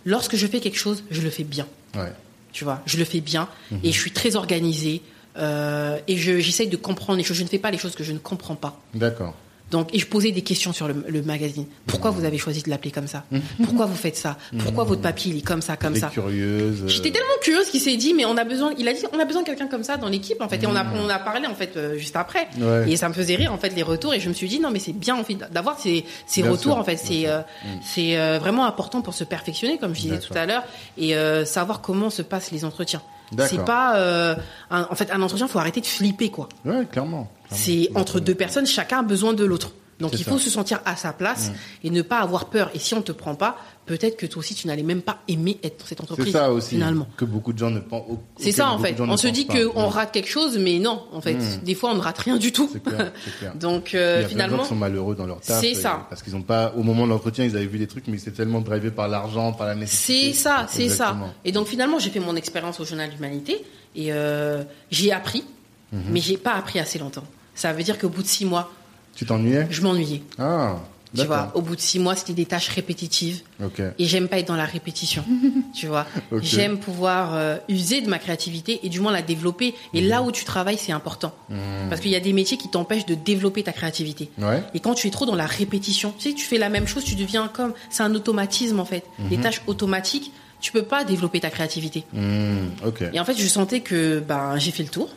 lorsque 0.06 0.36
je 0.36 0.48
fais 0.48 0.60
quelque 0.60 0.78
chose, 0.78 1.04
je 1.12 1.22
le 1.22 1.30
fais 1.30 1.44
bien. 1.44 1.68
Ouais. 1.96 2.12
Tu 2.52 2.64
vois, 2.64 2.82
je 2.86 2.98
le 2.98 3.06
fais 3.06 3.22
bien 3.22 3.48
Mhm. 3.72 3.80
et 3.84 3.92
je 3.92 4.00
suis 4.00 4.12
très 4.12 4.36
organisée 4.36 5.02
euh, 5.38 5.98
et 6.08 6.18
je- 6.18 6.40
j'essaye 6.40 6.68
de 6.68 6.76
comprendre 6.78 7.18
les 7.18 7.24
choses. 7.24 7.38
Je 7.38 7.44
ne 7.44 7.48
fais 7.48 7.60
pas 7.60 7.70
les 7.72 7.78
choses 7.78 7.96
que 7.96 8.04
je 8.04 8.12
ne 8.12 8.18
comprends 8.18 8.56
pas. 8.56 8.82
D'accord. 8.94 9.36
Donc, 9.72 9.94
et 9.94 10.00
je 10.00 10.08
posais 10.08 10.32
des 10.32 10.42
questions 10.42 10.74
sur 10.74 10.88
le, 10.88 11.04
le 11.08 11.22
magazine. 11.22 11.66
Pourquoi 11.86 12.10
vous 12.12 12.26
avez 12.26 12.38
choisi 12.38 12.64
de 12.64 12.70
l'appeler 12.70 12.92
comme 12.92 13.08
ça? 13.08 13.24
Pourquoi 13.64 13.86
vous 13.86 13.96
faites 13.96 14.16
ça? 14.18 14.38
Pourquoi 14.64 14.84
votre 14.84 15.02
papier 15.02 15.32
il 15.32 15.38
est 15.38 15.42
comme 15.46 15.62
ça, 15.62 15.78
comme 15.78 15.96
ça? 15.96 16.08
curieuse. 16.08 16.82
euh, 16.84 16.88
J'étais 16.88 17.12
tellement 17.12 17.28
curieuse 17.42 17.70
qu'il 17.70 17.80
s'est 17.82 17.96
dit, 17.98 18.14
mais 18.14 18.26
on 18.26 18.36
a 18.38 18.44
besoin. 18.44 18.74
Il 18.78 18.88
a 18.88 18.94
dit, 18.94 19.04
on 19.14 19.20
a 19.20 19.26
besoin 19.26 19.42
de 19.44 19.48
quelqu'un 19.48 19.68
comme 19.68 19.84
ça 19.84 19.98
dans 19.98 20.10
l'équipe 20.10 20.42
en 20.42 20.50
fait. 20.50 20.64
Et 20.64 20.68
on 20.68 20.76
a, 20.76 20.86
on 20.96 21.08
a 21.10 21.20
parlé 21.20 21.46
en 21.48 21.56
fait 21.56 21.78
euh, 21.78 21.98
juste 21.98 22.16
après. 22.16 22.48
Ouais. 22.60 22.92
Et 22.92 22.98
ça 22.98 23.10
me 23.10 23.14
faisait 23.14 23.36
rire 23.36 23.54
en 23.54 23.58
fait 23.58 23.70
les 23.76 23.84
retours. 23.84 24.14
Et 24.14 24.20
je 24.20 24.30
me 24.30 24.34
suis 24.34 24.48
dit, 24.48 24.60
non 24.60 24.72
mais 24.72 24.80
c'est 24.80 24.94
bien 24.94 25.16
en 25.16 25.24
fait 25.24 25.36
d'avoir 25.52 25.80
ces, 25.80 26.04
ces 26.26 26.42
Bien 26.42 26.52
retours 26.52 26.74
sûr, 26.74 26.78
en 26.78 26.84
fait. 26.84 26.98
C'est 26.98 27.28
euh, 27.28 27.42
c'est 27.84 28.18
euh, 28.18 28.40
vraiment 28.40 28.66
important 28.66 29.02
pour 29.02 29.14
se 29.14 29.24
perfectionner, 29.24 29.78
comme 29.78 29.94
je 29.96 30.02
disais 30.02 30.20
tout 30.20 30.34
à 30.36 30.46
l'heure, 30.46 30.64
et 30.98 31.16
euh, 31.16 31.46
savoir 31.46 31.82
comment 31.82 32.10
se 32.10 32.22
passent 32.24 32.52
les 32.52 32.66
entretiens. 32.66 33.02
C'est 33.48 33.64
pas, 33.66 33.96
euh, 33.98 34.36
un- 34.72 34.88
en 34.90 34.96
fait, 34.96 35.12
un 35.12 35.22
entretien, 35.22 35.48
faut 35.48 35.60
arrêter 35.60 35.82
de 35.82 35.86
flipper 35.86 36.30
quoi. 36.32 36.50
Ouais, 36.66 36.86
clairement. 36.92 37.32
C'est 37.52 37.90
entre 37.96 38.20
deux 38.20 38.36
personnes, 38.36 38.66
chacun 38.66 39.00
a 39.00 39.04
besoin 39.04 39.34
de 39.34 39.44
l'autre. 39.46 39.72
Donc 40.00 40.14
il 40.14 40.24
ça. 40.24 40.32
faut 40.32 40.38
se 40.40 40.50
sentir 40.50 40.80
à 40.86 40.96
sa 40.96 41.12
place 41.12 41.52
et 41.84 41.90
ne 41.90 42.02
pas 42.02 42.20
avoir 42.20 42.46
peur. 42.46 42.72
Et 42.74 42.80
si 42.80 42.94
on 42.94 43.02
te 43.02 43.12
prend 43.12 43.36
pas, 43.36 43.58
peut-être 43.90 44.18
que 44.18 44.26
toi 44.28 44.40
aussi 44.40 44.54
tu 44.56 44.68
n'allais 44.68 44.84
même 44.84 45.02
pas 45.02 45.18
aimer 45.28 45.58
être 45.64 45.80
dans 45.80 45.86
cette 45.86 45.98
C'est 45.98 46.04
entreprise. 46.04 46.32
ça 46.34 46.52
aussi. 46.52 46.70
Finalement. 46.76 47.08
Que 47.18 47.26
beaucoup 47.26 47.52
de 47.54 47.58
gens 47.58 47.72
ne 47.72 47.80
pensent. 47.80 48.04
C'est 48.38 48.52
ça 48.52 48.70
en 48.72 48.80
fait. 48.80 48.96
On 49.02 49.18
se 49.18 49.28
dit 49.28 49.48
qu'on 49.48 49.88
rate 49.90 50.12
quelque 50.14 50.30
chose, 50.30 50.58
mais 50.60 50.78
non, 50.80 51.04
en 51.12 51.22
fait, 51.22 51.34
Mm. 51.34 51.64
des 51.64 51.74
fois 51.76 51.92
on 51.92 51.96
ne 51.96 52.02
rate 52.02 52.20
rien 52.20 52.38
du 52.38 52.52
tout. 52.52 52.70
C'est 52.72 52.84
clair, 52.84 53.12
c'est 53.26 53.38
clair. 53.40 53.54
Donc 53.60 53.94
Il 53.94 53.96
y 53.96 54.00
euh, 54.00 54.04
a 54.04 54.14
plein 54.14 54.22
de 54.22 54.24
gens 54.24 54.30
finalement, 54.30 54.64
qui 54.64 54.70
sont 54.70 54.76
malheureux 54.76 55.16
dans 55.16 55.26
leur 55.26 55.42
taf. 55.42 55.60
c'est 55.60 55.72
et- 55.72 55.76
ça. 55.76 56.06
Parce 56.10 56.22
qu'ils 56.24 56.34
n'ont 56.34 56.42
pas, 56.44 56.74
au 56.78 56.84
moment 56.84 57.06
de 57.06 57.10
l'entretien, 57.12 57.44
ils 57.46 57.56
avaient 57.58 57.66
vu 57.66 57.80
des 57.80 57.88
trucs, 57.88 58.08
mais 58.08 58.18
c'est 58.20 58.32
tellement 58.32 58.62
drivé 58.62 58.92
par 58.92 59.08
l'argent, 59.08 59.52
par 59.54 59.68
la 59.68 59.76
nécessité. 59.76 60.34
c'est 60.34 60.40
ça, 60.40 60.68
c'est 60.70 60.90
ça. 60.90 61.18
Et 61.44 61.52
donc 61.52 61.68
finalement, 61.68 61.98
j'ai 62.00 62.12
fait 62.12 62.20
mon 62.20 62.36
expérience 62.36 62.80
au 62.80 62.86
journal 62.86 63.10
d'humanité 63.10 63.64
et 63.96 64.14
euh, 64.14 64.64
j'ai 64.92 65.12
appris, 65.12 65.44
Mhm. 65.92 66.02
mais 66.12 66.20
j'ai 66.22 66.38
pas 66.38 66.54
appris 66.54 66.78
assez 66.80 67.00
longtemps. 67.00 67.24
Ça 67.56 67.74
veut 67.74 67.82
dire 67.84 67.98
qu'au 67.98 68.10
bout 68.10 68.22
de 68.22 68.28
six 68.28 68.46
mois, 68.46 68.72
Tu 69.16 69.26
t'ennuyais? 69.26 69.68
je 69.72 69.82
m'ennuyais. 69.82 70.22
Ah, 70.38 70.76
Tu 71.16 71.24
vois, 71.26 71.52
au 71.56 71.62
bout 71.62 71.76
de 71.76 71.82
six 71.82 71.98
mois, 71.98 72.16
c'était 72.16 72.34
des 72.34 72.46
tâches 72.46 72.70
répétitives. 72.70 73.42
Et 73.98 74.06
j'aime 74.06 74.28
pas 74.28 74.38
être 74.40 74.48
dans 74.48 74.56
la 74.56 74.66
répétition, 74.66 75.24
tu 75.74 75.88
vois. 75.88 76.06
J'aime 76.42 76.78
pouvoir 76.78 77.34
euh, 77.34 77.58
user 77.68 78.02
de 78.02 78.10
ma 78.10 78.20
créativité 78.20 78.80
et 78.84 78.90
du 78.90 79.00
moins 79.00 79.12
la 79.12 79.22
développer. 79.24 79.74
Et 79.94 80.02
là 80.02 80.22
où 80.22 80.32
tu 80.32 80.46
travailles, 80.46 80.78
c'est 80.78 80.92
important. 80.92 81.34
Mhm. 81.50 81.58
Parce 81.90 82.00
qu'il 82.02 82.12
y 82.12 82.16
a 82.16 82.20
des 82.20 82.34
métiers 82.34 82.58
qui 82.58 82.70
t'empêchent 82.70 83.08
de 83.08 83.16
développer 83.16 83.64
ta 83.64 83.72
créativité. 83.72 84.30
Ouais. 84.38 84.62
Et 84.76 84.80
quand 84.80 84.94
tu 84.94 85.08
es 85.08 85.10
trop 85.10 85.26
dans 85.26 85.36
la 85.36 85.48
répétition, 85.48 86.14
tu 86.18 86.30
sais, 86.30 86.36
tu 86.36 86.46
fais 86.46 86.58
la 86.60 86.70
même 86.70 86.88
chose, 86.88 87.04
tu 87.04 87.16
deviens 87.16 87.48
comme... 87.48 87.74
C'est 87.90 88.04
un 88.04 88.14
automatisme, 88.14 88.80
en 88.80 88.86
fait. 88.86 89.04
Les 89.32 89.38
Mhm. 89.38 89.44
tâches 89.44 89.62
automatiques, 89.68 90.32
tu 90.62 90.72
peux 90.72 90.84
pas 90.84 91.04
développer 91.06 91.40
ta 91.40 91.50
créativité. 91.50 92.04
Mhm. 92.14 92.72
Et 93.14 93.20
en 93.20 93.26
fait, 93.26 93.36
je 93.38 93.48
sentais 93.48 93.80
que 93.80 94.20
ben, 94.20 94.58
j'ai 94.60 94.72
fait 94.72 94.84
le 94.84 94.90
tour. 94.90 95.10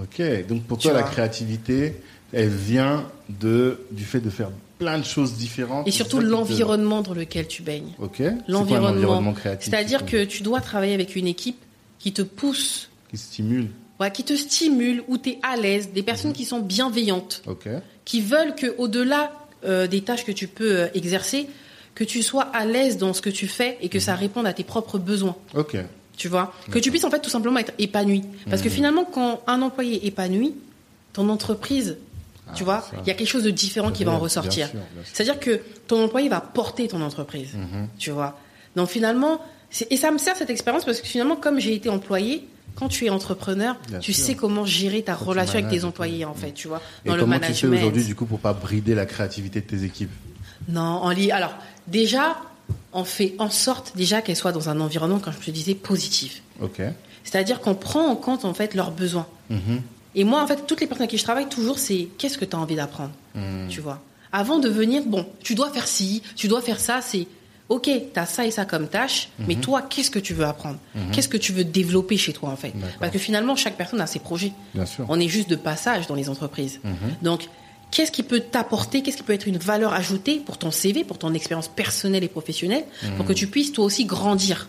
Ok. 0.00 0.20
Donc 0.48 0.64
pour 0.64 0.78
Tu 0.78 0.88
toi, 0.88 0.94
la 0.94 1.02
vois. 1.02 1.10
créativité, 1.10 2.00
elle 2.32 2.48
vient 2.48 3.06
de 3.28 3.80
du 3.92 4.04
fait 4.04 4.20
de 4.20 4.30
faire 4.30 4.50
plein 4.78 4.98
de 4.98 5.04
choses 5.04 5.34
différentes. 5.34 5.86
Et 5.88 5.90
surtout 5.90 6.18
te- 6.18 6.24
l'environnement 6.24 7.02
dans 7.02 7.14
lequel 7.14 7.46
tu 7.48 7.62
baignes. 7.62 7.92
Ok. 7.98 8.22
L'environnement. 8.48 9.34
C'est-à-dire 9.60 10.04
que 10.06 10.24
tu 10.24 10.42
dois 10.42 10.60
travailler 10.60 10.94
avec 10.94 11.16
une 11.16 11.26
équipe 11.26 11.58
qui 11.98 12.12
te 12.12 12.22
pousse 12.22 12.88
qui 13.10 13.16
stimule. 13.16 13.68
Ouais, 14.00 14.10
qui 14.10 14.24
te 14.24 14.34
stimule, 14.36 15.02
où 15.08 15.16
tu 15.16 15.30
es 15.30 15.38
à 15.42 15.56
l'aise, 15.56 15.90
des 15.94 16.02
personnes 16.02 16.32
qui 16.34 16.44
sont 16.44 16.60
bienveillantes, 16.60 17.42
qui 18.04 18.20
veulent 18.20 18.54
que 18.54 18.74
au-delà 18.78 19.32
euh, 19.64 19.86
des 19.86 20.02
tâches 20.02 20.24
que 20.24 20.32
tu 20.32 20.48
peux 20.48 20.80
euh, 20.80 20.86
exercer, 20.94 21.46
que 21.94 22.04
tu 22.04 22.22
sois 22.22 22.42
à 22.42 22.66
l'aise 22.66 22.98
dans 22.98 23.14
ce 23.14 23.22
que 23.22 23.30
tu 23.30 23.46
fais 23.46 23.78
et 23.80 23.88
que 23.88 23.98
ça 23.98 24.14
réponde 24.14 24.46
à 24.46 24.52
tes 24.52 24.64
propres 24.64 24.98
besoins. 24.98 25.34
Ok. 25.54 25.76
Tu 26.16 26.28
vois? 26.28 26.52
Que 26.70 26.78
tu 26.78 26.90
puisses 26.90 27.04
en 27.04 27.10
fait 27.10 27.20
tout 27.20 27.30
simplement 27.30 27.58
être 27.58 27.72
épanoui. 27.78 28.22
Parce 28.50 28.60
que 28.62 28.68
finalement, 28.70 29.04
quand 29.04 29.42
un 29.46 29.62
employé 29.62 29.96
est 30.04 30.08
épanoui, 30.08 30.54
ton 31.14 31.28
entreprise 31.30 31.96
tu 32.54 32.64
vois, 32.64 32.84
il 33.02 33.08
y 33.08 33.10
a 33.10 33.14
quelque 33.14 33.28
chose 33.28 33.42
de 33.42 33.50
différent 33.50 33.90
qui 33.90 34.04
va 34.04 34.12
en 34.12 34.18
ressortir. 34.18 34.70
C'est-à-dire 35.04 35.38
que 35.40 35.60
ton 35.88 36.04
employé 36.04 36.28
va 36.28 36.40
porter 36.40 36.88
ton 36.88 37.00
entreprise, 37.02 37.54
Mhm. 37.54 37.88
tu 37.98 38.10
vois. 38.10 38.38
Donc 38.76 38.88
finalement, 38.88 39.40
et 39.90 39.96
ça 39.96 40.10
me 40.10 40.18
sert 40.18 40.36
cette 40.36 40.50
expérience 40.50 40.84
parce 40.84 41.00
que 41.00 41.06
finalement, 41.06 41.36
comme 41.36 41.58
j'ai 41.58 41.74
été 41.74 41.88
employé, 41.88 42.46
quand 42.76 42.88
tu 42.88 43.06
es 43.06 43.10
entrepreneur, 43.10 43.76
Bien 43.88 43.98
tu 44.00 44.12
sûr. 44.12 44.24
sais 44.24 44.34
comment 44.34 44.66
gérer 44.66 45.02
ta 45.02 45.14
Quand 45.14 45.24
relation 45.24 45.58
avec 45.58 45.72
et 45.72 45.78
tes 45.78 45.84
employés, 45.84 46.24
en 46.26 46.34
fait, 46.34 46.52
tu 46.52 46.68
vois, 46.68 46.82
Et 47.04 47.08
dans 47.08 47.16
le 47.16 47.22
comment 47.22 47.36
tu 47.36 47.40
fais 47.40 47.48
management. 47.48 47.74
aujourd'hui, 47.78 48.04
du 48.04 48.14
coup, 48.14 48.26
pour 48.26 48.38
pas 48.38 48.52
brider 48.52 48.94
la 48.94 49.06
créativité 49.06 49.60
de 49.62 49.66
tes 49.66 49.82
équipes? 49.84 50.10
Non, 50.68 50.82
en 50.82 51.10
lit. 51.10 51.30
Alors, 51.32 51.54
déjà, 51.86 52.36
on 52.92 53.04
fait 53.04 53.34
en 53.38 53.48
sorte 53.50 53.92
déjà 53.96 54.20
qu'elles 54.20 54.36
soient 54.36 54.52
dans 54.52 54.68
un 54.68 54.78
environnement, 54.80 55.18
comme 55.20 55.32
je 55.40 55.46
te 55.46 55.50
disais, 55.50 55.74
positif. 55.74 56.42
Ok. 56.60 56.80
C'est-à-dire 57.24 57.60
qu'on 57.60 57.74
prend 57.74 58.06
en 58.06 58.14
compte 58.16 58.44
en 58.44 58.52
fait 58.54 58.74
leurs 58.74 58.90
besoins. 58.90 59.26
Mhm. 59.50 59.80
Et 60.16 60.24
moi, 60.24 60.42
en 60.42 60.46
fait, 60.46 60.66
toutes 60.66 60.80
les 60.80 60.86
personnes 60.88 61.02
avec 61.02 61.10
qui 61.10 61.18
je 61.18 61.22
travaille 61.24 61.46
toujours, 61.48 61.78
c'est 61.78 62.08
qu'est-ce 62.18 62.38
que 62.38 62.44
tu 62.44 62.56
as 62.56 62.58
envie 62.58 62.74
d'apprendre, 62.74 63.12
Mhm. 63.34 63.68
tu 63.68 63.80
vois. 63.80 64.00
Avant 64.32 64.58
de 64.58 64.68
venir, 64.68 65.02
bon, 65.06 65.24
tu 65.42 65.54
dois 65.54 65.70
faire 65.70 65.86
ci, 65.86 66.22
tu 66.34 66.48
dois 66.48 66.60
faire 66.62 66.80
ça, 66.80 67.00
c'est 67.02 67.26
ok, 67.68 67.82
tu 67.84 68.18
as 68.18 68.26
ça 68.26 68.44
et 68.46 68.50
ça 68.50 68.64
comme 68.64 68.88
tâche, 68.88 69.28
mais 69.38 69.56
toi, 69.56 69.82
qu'est-ce 69.82 70.10
que 70.10 70.18
tu 70.18 70.34
veux 70.34 70.44
apprendre 70.44 70.78
Qu'est-ce 71.12 71.28
que 71.28 71.36
tu 71.36 71.52
veux 71.52 71.64
développer 71.64 72.16
chez 72.16 72.32
toi, 72.32 72.48
en 72.50 72.56
fait? 72.56 72.72
Parce 72.98 73.12
que 73.12 73.18
finalement, 73.18 73.56
chaque 73.56 73.76
personne 73.76 74.00
a 74.00 74.06
ses 74.06 74.18
projets. 74.18 74.52
Bien 74.74 74.86
sûr. 74.86 75.04
On 75.08 75.20
est 75.20 75.28
juste 75.28 75.48
de 75.50 75.56
passage 75.56 76.06
dans 76.06 76.14
les 76.14 76.28
entreprises. 76.28 76.80
Donc, 77.22 77.48
qu'est-ce 77.96 78.12
qui 78.12 78.22
peut 78.22 78.40
t'apporter, 78.40 79.00
qu'est-ce 79.02 79.16
qui 79.16 79.22
peut 79.22 79.32
être 79.32 79.48
une 79.48 79.56
valeur 79.56 79.94
ajoutée 79.94 80.36
pour 80.36 80.58
ton 80.58 80.70
CV, 80.70 81.02
pour 81.02 81.16
ton 81.16 81.32
expérience 81.32 81.68
personnelle 81.68 82.22
et 82.24 82.28
professionnelle, 82.28 82.84
Mhm. 83.02 83.14
pour 83.16 83.24
que 83.24 83.32
tu 83.32 83.46
puisses 83.46 83.72
toi 83.72 83.86
aussi 83.86 84.04
grandir, 84.04 84.68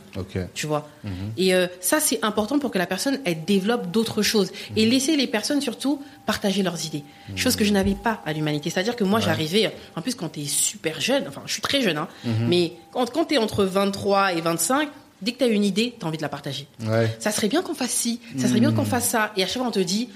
tu 0.54 0.66
vois? 0.66 0.88
Mhm. 1.04 1.12
Et 1.36 1.54
euh, 1.54 1.68
ça, 1.82 2.00
c'est 2.00 2.24
important 2.24 2.58
pour 2.58 2.72
que 2.72 2.78
la 2.78 2.86
personne 2.86 3.20
elle 3.26 3.44
développe 3.44 3.92
d'autres 3.92 4.22
choses 4.22 4.54
et 4.78 4.86
Mhm. 4.86 4.92
laisser 4.92 5.18
les 5.18 5.28
personnes 5.28 5.60
surtout 5.60 6.02
partager 6.26 6.64
leurs 6.64 6.86
idées. 6.86 7.04
Chose 7.36 7.58
que 7.58 7.66
je 7.66 7.74
n'avais 7.74 7.96
pas 7.96 8.22
à 8.26 8.32
l'humanité. 8.32 8.70
C'est-à-dire 8.70 8.96
que 8.96 9.04
moi, 9.04 9.20
j'arrivais, 9.20 9.74
en 9.98 10.02
plus, 10.02 10.16
quand 10.16 10.30
tu 10.30 10.40
es 10.40 10.46
super 10.46 11.02
jeune, 11.02 11.26
enfin, 11.28 11.42
je 11.46 11.52
suis 11.52 11.62
très 11.62 11.82
jeune, 11.82 11.98
hein, 11.98 12.08
Mhm. 12.24 12.48
mais 12.48 12.74
quand, 12.94 13.12
quand 13.12 13.26
tu 13.26 13.36
es 13.36 13.38
entre 13.38 13.66
23 13.66 14.32
et 14.34 14.40
25, 14.40 14.88
dès 15.22 15.34
que 15.34 15.40
tu 15.40 15.44
as 15.44 15.48
une 15.48 15.66
idée, 15.66 15.96
tu 16.00 16.06
as 16.06 16.08
envie 16.08 16.18
de 16.18 16.22
la 16.22 16.30
partager. 16.30 16.66
Ouais. 16.86 17.14
Ça 17.20 17.32
serait 17.32 17.50
bien 17.50 17.62
qu'on 17.62 17.74
fasse 17.76 17.92
ci, 17.92 18.22
ça 18.38 18.48
serait 18.48 18.62
bien 18.62 18.72
qu'on 18.72 18.86
fasse 18.86 19.10
ça. 19.10 19.34
Et 19.36 19.44
à 19.44 19.48
chaque 19.48 19.58
fois, 19.58 19.68
on 19.68 19.72
te 19.72 19.80
dit, 19.80 20.08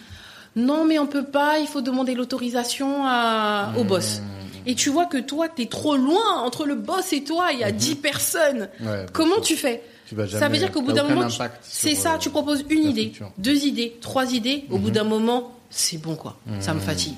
non, 0.56 0.86
mais 0.86 0.99
on 0.99 1.08
peut 1.08 1.24
pas, 1.26 1.60
il 1.60 1.68
faut 1.68 1.82
demander 1.82 2.14
l'autorisation 2.16 3.06
à- 3.06 3.72
au 3.78 3.84
boss. 3.84 4.22
Et 4.66 4.76
tu 4.76 4.89
vois 4.89 5.06
que 5.06 5.18
toi, 5.18 5.47
tu 5.49 5.64
es 5.64 5.66
trop 5.66 5.95
loin 5.95 6.36
entre 6.43 6.66
le 6.66 6.76
boss 6.76 7.14
et 7.14 7.24
toi, 7.24 7.47
il 7.52 7.60
y 7.60 7.64
a 7.64 7.72
10 7.72 7.95
personnes. 7.95 8.70
Ouais, 8.80 8.86
bien 8.86 9.06
Comment 9.14 9.36
sûr. 9.36 9.43
tu 9.43 9.56
fais 9.56 9.82
Ça 10.30 10.49
veut 10.49 10.58
dire 10.58 10.72
qu'au 10.72 10.82
bout 10.82 10.91
d'un 10.91 11.04
moment, 11.04 11.28
c'est 11.62 11.95
ça, 11.95 12.14
euh, 12.14 12.18
tu 12.18 12.30
proposes 12.30 12.64
une 12.70 12.84
idée, 12.89 13.14
deux 13.38 13.66
idées, 13.66 13.97
trois 14.02 14.34
idées, 14.34 14.66
au 14.70 14.78
bout 14.78 14.91
d'un 14.91 15.04
moment, 15.06 15.52
c'est 15.70 15.97
bon 16.02 16.16
quoi, 16.16 16.38
ça 16.60 16.74
me 16.74 16.80
fatigue. 16.80 17.16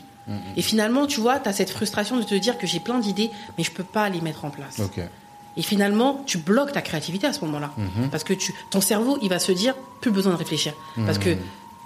Et 0.56 0.62
finalement, 0.62 1.06
tu 1.06 1.20
vois, 1.20 1.38
tu 1.40 1.50
as 1.50 1.54
cette 1.54 1.70
frustration 1.72 2.18
de 2.18 2.24
te 2.24 2.36
dire 2.36 2.58
que 2.58 2.66
j'ai 2.66 2.80
plein 2.80 3.00
d'idées, 3.00 3.30
mais 3.58 3.64
je 3.66 3.72
peux 3.72 3.84
pas 3.84 4.08
les 4.10 4.22
mettre 4.22 4.46
en 4.46 4.50
place. 4.52 4.80
Et 5.58 5.62
finalement, 5.62 6.24
tu 6.26 6.38
bloques 6.38 6.72
ta 6.72 6.82
créativité 6.82 7.28
à 7.28 7.34
ce 7.34 7.42
moment-là. 7.46 7.72
Parce 8.10 8.24
que 8.24 8.34
tu, 8.34 8.54
ton 8.72 8.80
cerveau, 8.80 9.18
il 9.22 9.30
va 9.30 9.40
se 9.40 9.52
dire, 9.52 9.76
plus 10.00 10.12
besoin 10.12 10.32
de 10.34 10.38
réfléchir. 10.38 10.74
Parce 11.06 11.18
que 11.18 11.32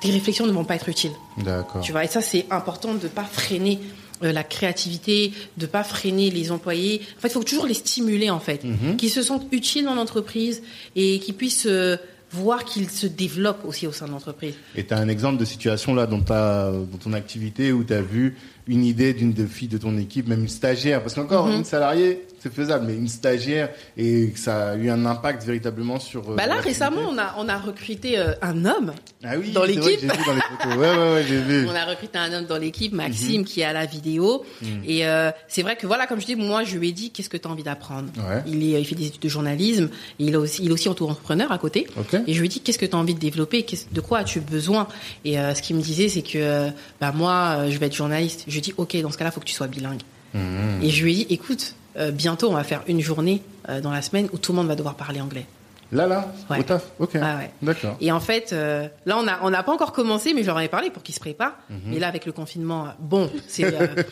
tes 0.01 0.11
réflexions 0.11 0.45
ne 0.47 0.51
vont 0.51 0.63
pas 0.65 0.75
être 0.75 0.89
utiles. 0.89 1.11
D'accord. 1.37 1.81
Tu 1.81 1.91
vois, 1.91 2.03
et 2.03 2.07
ça, 2.07 2.21
c'est 2.21 2.45
important 2.51 2.93
de 2.93 3.07
pas 3.07 3.23
freiner 3.23 3.79
euh, 4.23 4.31
la 4.31 4.43
créativité, 4.43 5.31
de 5.57 5.65
pas 5.65 5.83
freiner 5.83 6.29
les 6.31 6.51
employés. 6.51 7.01
En 7.17 7.21
fait, 7.21 7.27
il 7.29 7.31
faut 7.33 7.43
toujours 7.43 7.65
les 7.67 7.73
stimuler, 7.75 8.29
en 8.29 8.39
fait, 8.39 8.63
Mhm. 8.63 8.97
qu'ils 8.97 9.09
se 9.11 9.21
sentent 9.21 9.47
utiles 9.51 9.85
dans 9.85 9.95
l'entreprise 9.95 10.63
et 10.95 11.19
qu'ils 11.19 11.35
puissent 11.35 11.67
euh, 11.67 11.97
voir 12.31 12.65
qu'ils 12.65 12.89
se 12.89 13.07
développent 13.07 13.63
aussi 13.65 13.87
au 13.87 13.91
sein 13.91 14.05
de 14.07 14.11
l'entreprise. 14.11 14.53
Et 14.75 14.85
tu 14.85 14.93
as 14.93 14.97
un 14.97 15.07
exemple 15.07 15.37
de 15.39 15.45
situation 15.45 15.95
là 15.95 16.05
dans, 16.07 16.19
ta, 16.21 16.71
dans 16.71 16.97
ton 17.01 17.13
activité 17.13 17.71
où 17.71 17.83
tu 17.83 17.93
as 17.93 18.01
vu 18.01 18.35
une 18.67 18.83
idée 18.83 19.13
d'une 19.13 19.31
des 19.33 19.45
filles 19.47 19.69
de 19.69 19.77
ton 19.77 19.97
équipe, 19.97 20.27
même 20.27 20.41
une 20.41 20.49
stagiaire, 20.49 21.01
parce 21.01 21.13
qu'encore 21.13 21.47
Mhm. 21.47 21.55
une 21.59 21.63
salariée, 21.65 22.25
c'est 22.39 22.53
faisable, 22.53 22.85
mais 22.87 22.95
une 22.95 23.07
stagiaire 23.07 23.69
et 23.97 24.29
que 24.31 24.39
ça 24.39 24.69
a 24.71 24.75
eu 24.75 24.89
un 24.89 25.05
impact 25.05 25.43
véritablement 25.43 25.99
sur. 25.99 26.31
euh, 26.31 26.35
Bah 26.35 26.45
là, 26.47 26.55
récemment, 26.55 27.01
on 27.09 27.17
a, 27.17 27.35
on 27.37 27.47
a 27.49 27.57
recruté 27.57 28.17
euh, 28.19 28.33
un 28.41 28.65
homme. 28.65 28.93
ah 29.23 29.33
oui, 29.37 29.51
dans 29.51 29.63
l'équipe. 29.63 29.99
J'ai 30.01 30.07
vu 30.07 30.23
dans 30.25 30.33
les 30.33 30.41
photos. 30.41 30.75
Ouais, 30.77 30.89
ouais, 30.91 31.13
ouais, 31.13 31.25
j'ai 31.27 31.41
vu. 31.41 31.67
On 31.69 31.75
a 31.75 31.85
recruté 31.85 32.17
un 32.17 32.31
homme 32.33 32.45
dans 32.45 32.57
l'équipe, 32.57 32.91
Mhm. 32.91 32.97
Maxime, 32.97 33.43
qui 33.45 33.61
est 33.61 33.65
à 33.65 33.73
la 33.73 33.85
vidéo. 33.85 34.45
Et 34.85 35.05
euh, 35.07 35.31
c'est 35.47 35.61
vrai 35.63 35.75
que 35.75 35.87
voilà, 35.87 36.07
comme 36.07 36.19
je 36.21 36.25
dis, 36.25 36.35
moi, 36.35 36.63
je 36.63 36.77
lui 36.77 36.89
ai 36.89 36.91
dit, 36.91 37.11
qu'est-ce 37.11 37.29
que 37.29 37.37
tu 37.37 37.47
as 37.47 37.51
envie 37.51 37.63
d'apprendre? 37.63 38.09
Il, 38.45 38.63
est, 38.73 38.79
il 38.81 38.85
fait 38.85 38.95
des 38.95 39.07
études 39.07 39.21
de 39.21 39.29
journalisme. 39.29 39.89
Il 40.19 40.33
est 40.33 40.37
aussi, 40.37 40.63
il 40.63 40.69
est 40.69 40.73
aussi 40.73 40.89
auto-entrepreneur 40.89 41.51
à 41.51 41.57
côté. 41.57 41.87
Et 42.27 42.33
je 42.33 42.39
lui 42.39 42.45
ai 42.45 42.49
dit, 42.49 42.59
qu'est-ce 42.61 42.77
que 42.79 42.85
tu 42.85 42.95
as 42.95 42.99
envie 42.99 43.13
de 43.15 43.19
développer? 43.19 43.65
De 43.91 44.01
quoi 44.01 44.19
as-tu 44.19 44.39
besoin? 44.41 44.87
Et 45.25 45.39
euh, 45.39 45.53
ce 45.55 45.61
qu'il 45.61 45.75
me 45.75 45.81
disait, 45.81 46.09
c'est 46.09 46.21
que 46.21 46.69
bah, 47.01 47.11
moi, 47.11 47.69
je 47.69 47.77
vais 47.77 47.87
être 47.87 47.95
journaliste. 47.95 48.43
Je 48.47 48.51
lui 48.51 48.59
ai 48.59 48.61
dit, 48.61 48.73
ok, 48.77 48.95
dans 49.01 49.11
ce 49.11 49.17
cas-là, 49.17 49.31
faut 49.31 49.39
que 49.39 49.45
tu 49.45 49.53
sois 49.53 49.67
bilingue. 49.67 50.01
Mhm. 50.33 50.81
Et 50.83 50.89
je 50.89 51.03
lui 51.03 51.11
ai 51.11 51.15
dit, 51.15 51.27
écoute, 51.29 51.73
euh, 51.97 52.11
bientôt, 52.11 52.49
on 52.49 52.53
va 52.53 52.63
faire 52.63 52.83
une 52.87 53.01
journée 53.01 53.41
euh, 53.69 53.81
dans 53.81 53.91
la 53.91 54.01
semaine 54.01 54.27
où 54.33 54.37
tout 54.37 54.51
le 54.51 54.57
monde 54.57 54.67
va 54.67 54.75
devoir 54.75 54.95
parler 54.95 55.21
anglais. 55.21 55.45
Là, 55.93 56.05
là, 56.05 56.33
Ouais. 56.49 56.59
au 56.59 56.63
taf. 56.63 56.83
Ok. 56.99 57.11
Ah 57.15 57.37
ouais. 57.37 57.49
D'accord. 57.61 57.95
Et 58.01 58.11
en 58.11 58.19
fait, 58.19 58.51
euh, 58.51 58.89
là, 59.05 59.17
on 59.17 59.23
n'a 59.23 59.39
on 59.41 59.49
n'a 59.49 59.63
pas 59.63 59.71
encore 59.71 59.93
commencé, 59.93 60.33
mais 60.33 60.41
je 60.41 60.47
leur 60.47 60.57
en 60.57 60.59
ai 60.59 60.67
parlé 60.67 60.89
pour 60.89 61.01
qu'ils 61.01 61.15
se 61.15 61.19
préparent. 61.21 61.55
Et 61.93 61.97
là, 61.97 62.09
avec 62.09 62.25
le 62.25 62.33
confinement, 62.33 62.87
bon, 62.99 63.29
c'est 63.47 63.63
Mhm. 63.71 64.03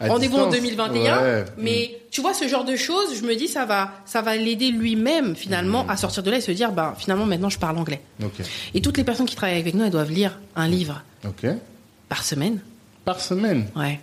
Rendez-vous 0.10 0.36
en 0.36 0.48
distance. 0.50 0.62
2021. 0.76 1.22
Ouais. 1.22 1.44
Mais 1.56 1.98
tu 2.10 2.20
vois, 2.20 2.34
ce 2.34 2.46
genre 2.48 2.64
de 2.66 2.76
choses, 2.76 3.16
je 3.18 3.22
me 3.24 3.34
dis, 3.34 3.48
ça 3.48 3.64
va, 3.64 3.92
ça 4.04 4.20
va 4.20 4.36
l'aider 4.36 4.70
lui-même, 4.72 5.34
finalement, 5.34 5.86
à 5.88 5.96
sortir 5.96 6.22
de 6.22 6.30
là 6.30 6.36
et 6.36 6.40
se 6.42 6.52
dire, 6.52 6.70
bah, 6.70 6.94
finalement, 6.98 7.24
maintenant, 7.24 7.48
je 7.48 7.58
parle 7.58 7.78
anglais. 7.78 8.02
Et 8.74 8.82
toutes 8.82 8.98
les 8.98 9.04
personnes 9.04 9.24
qui 9.24 9.34
travaillent 9.36 9.58
avec 9.60 9.72
nous, 9.72 9.84
elles 9.84 9.90
doivent 9.90 10.10
lire 10.12 10.38
un 10.54 10.68
livre 10.68 11.02
par 12.10 12.24
semaine. 12.24 12.58
Par 13.06 13.20
semaine. 13.20 13.68
Ouais. 13.74 14.00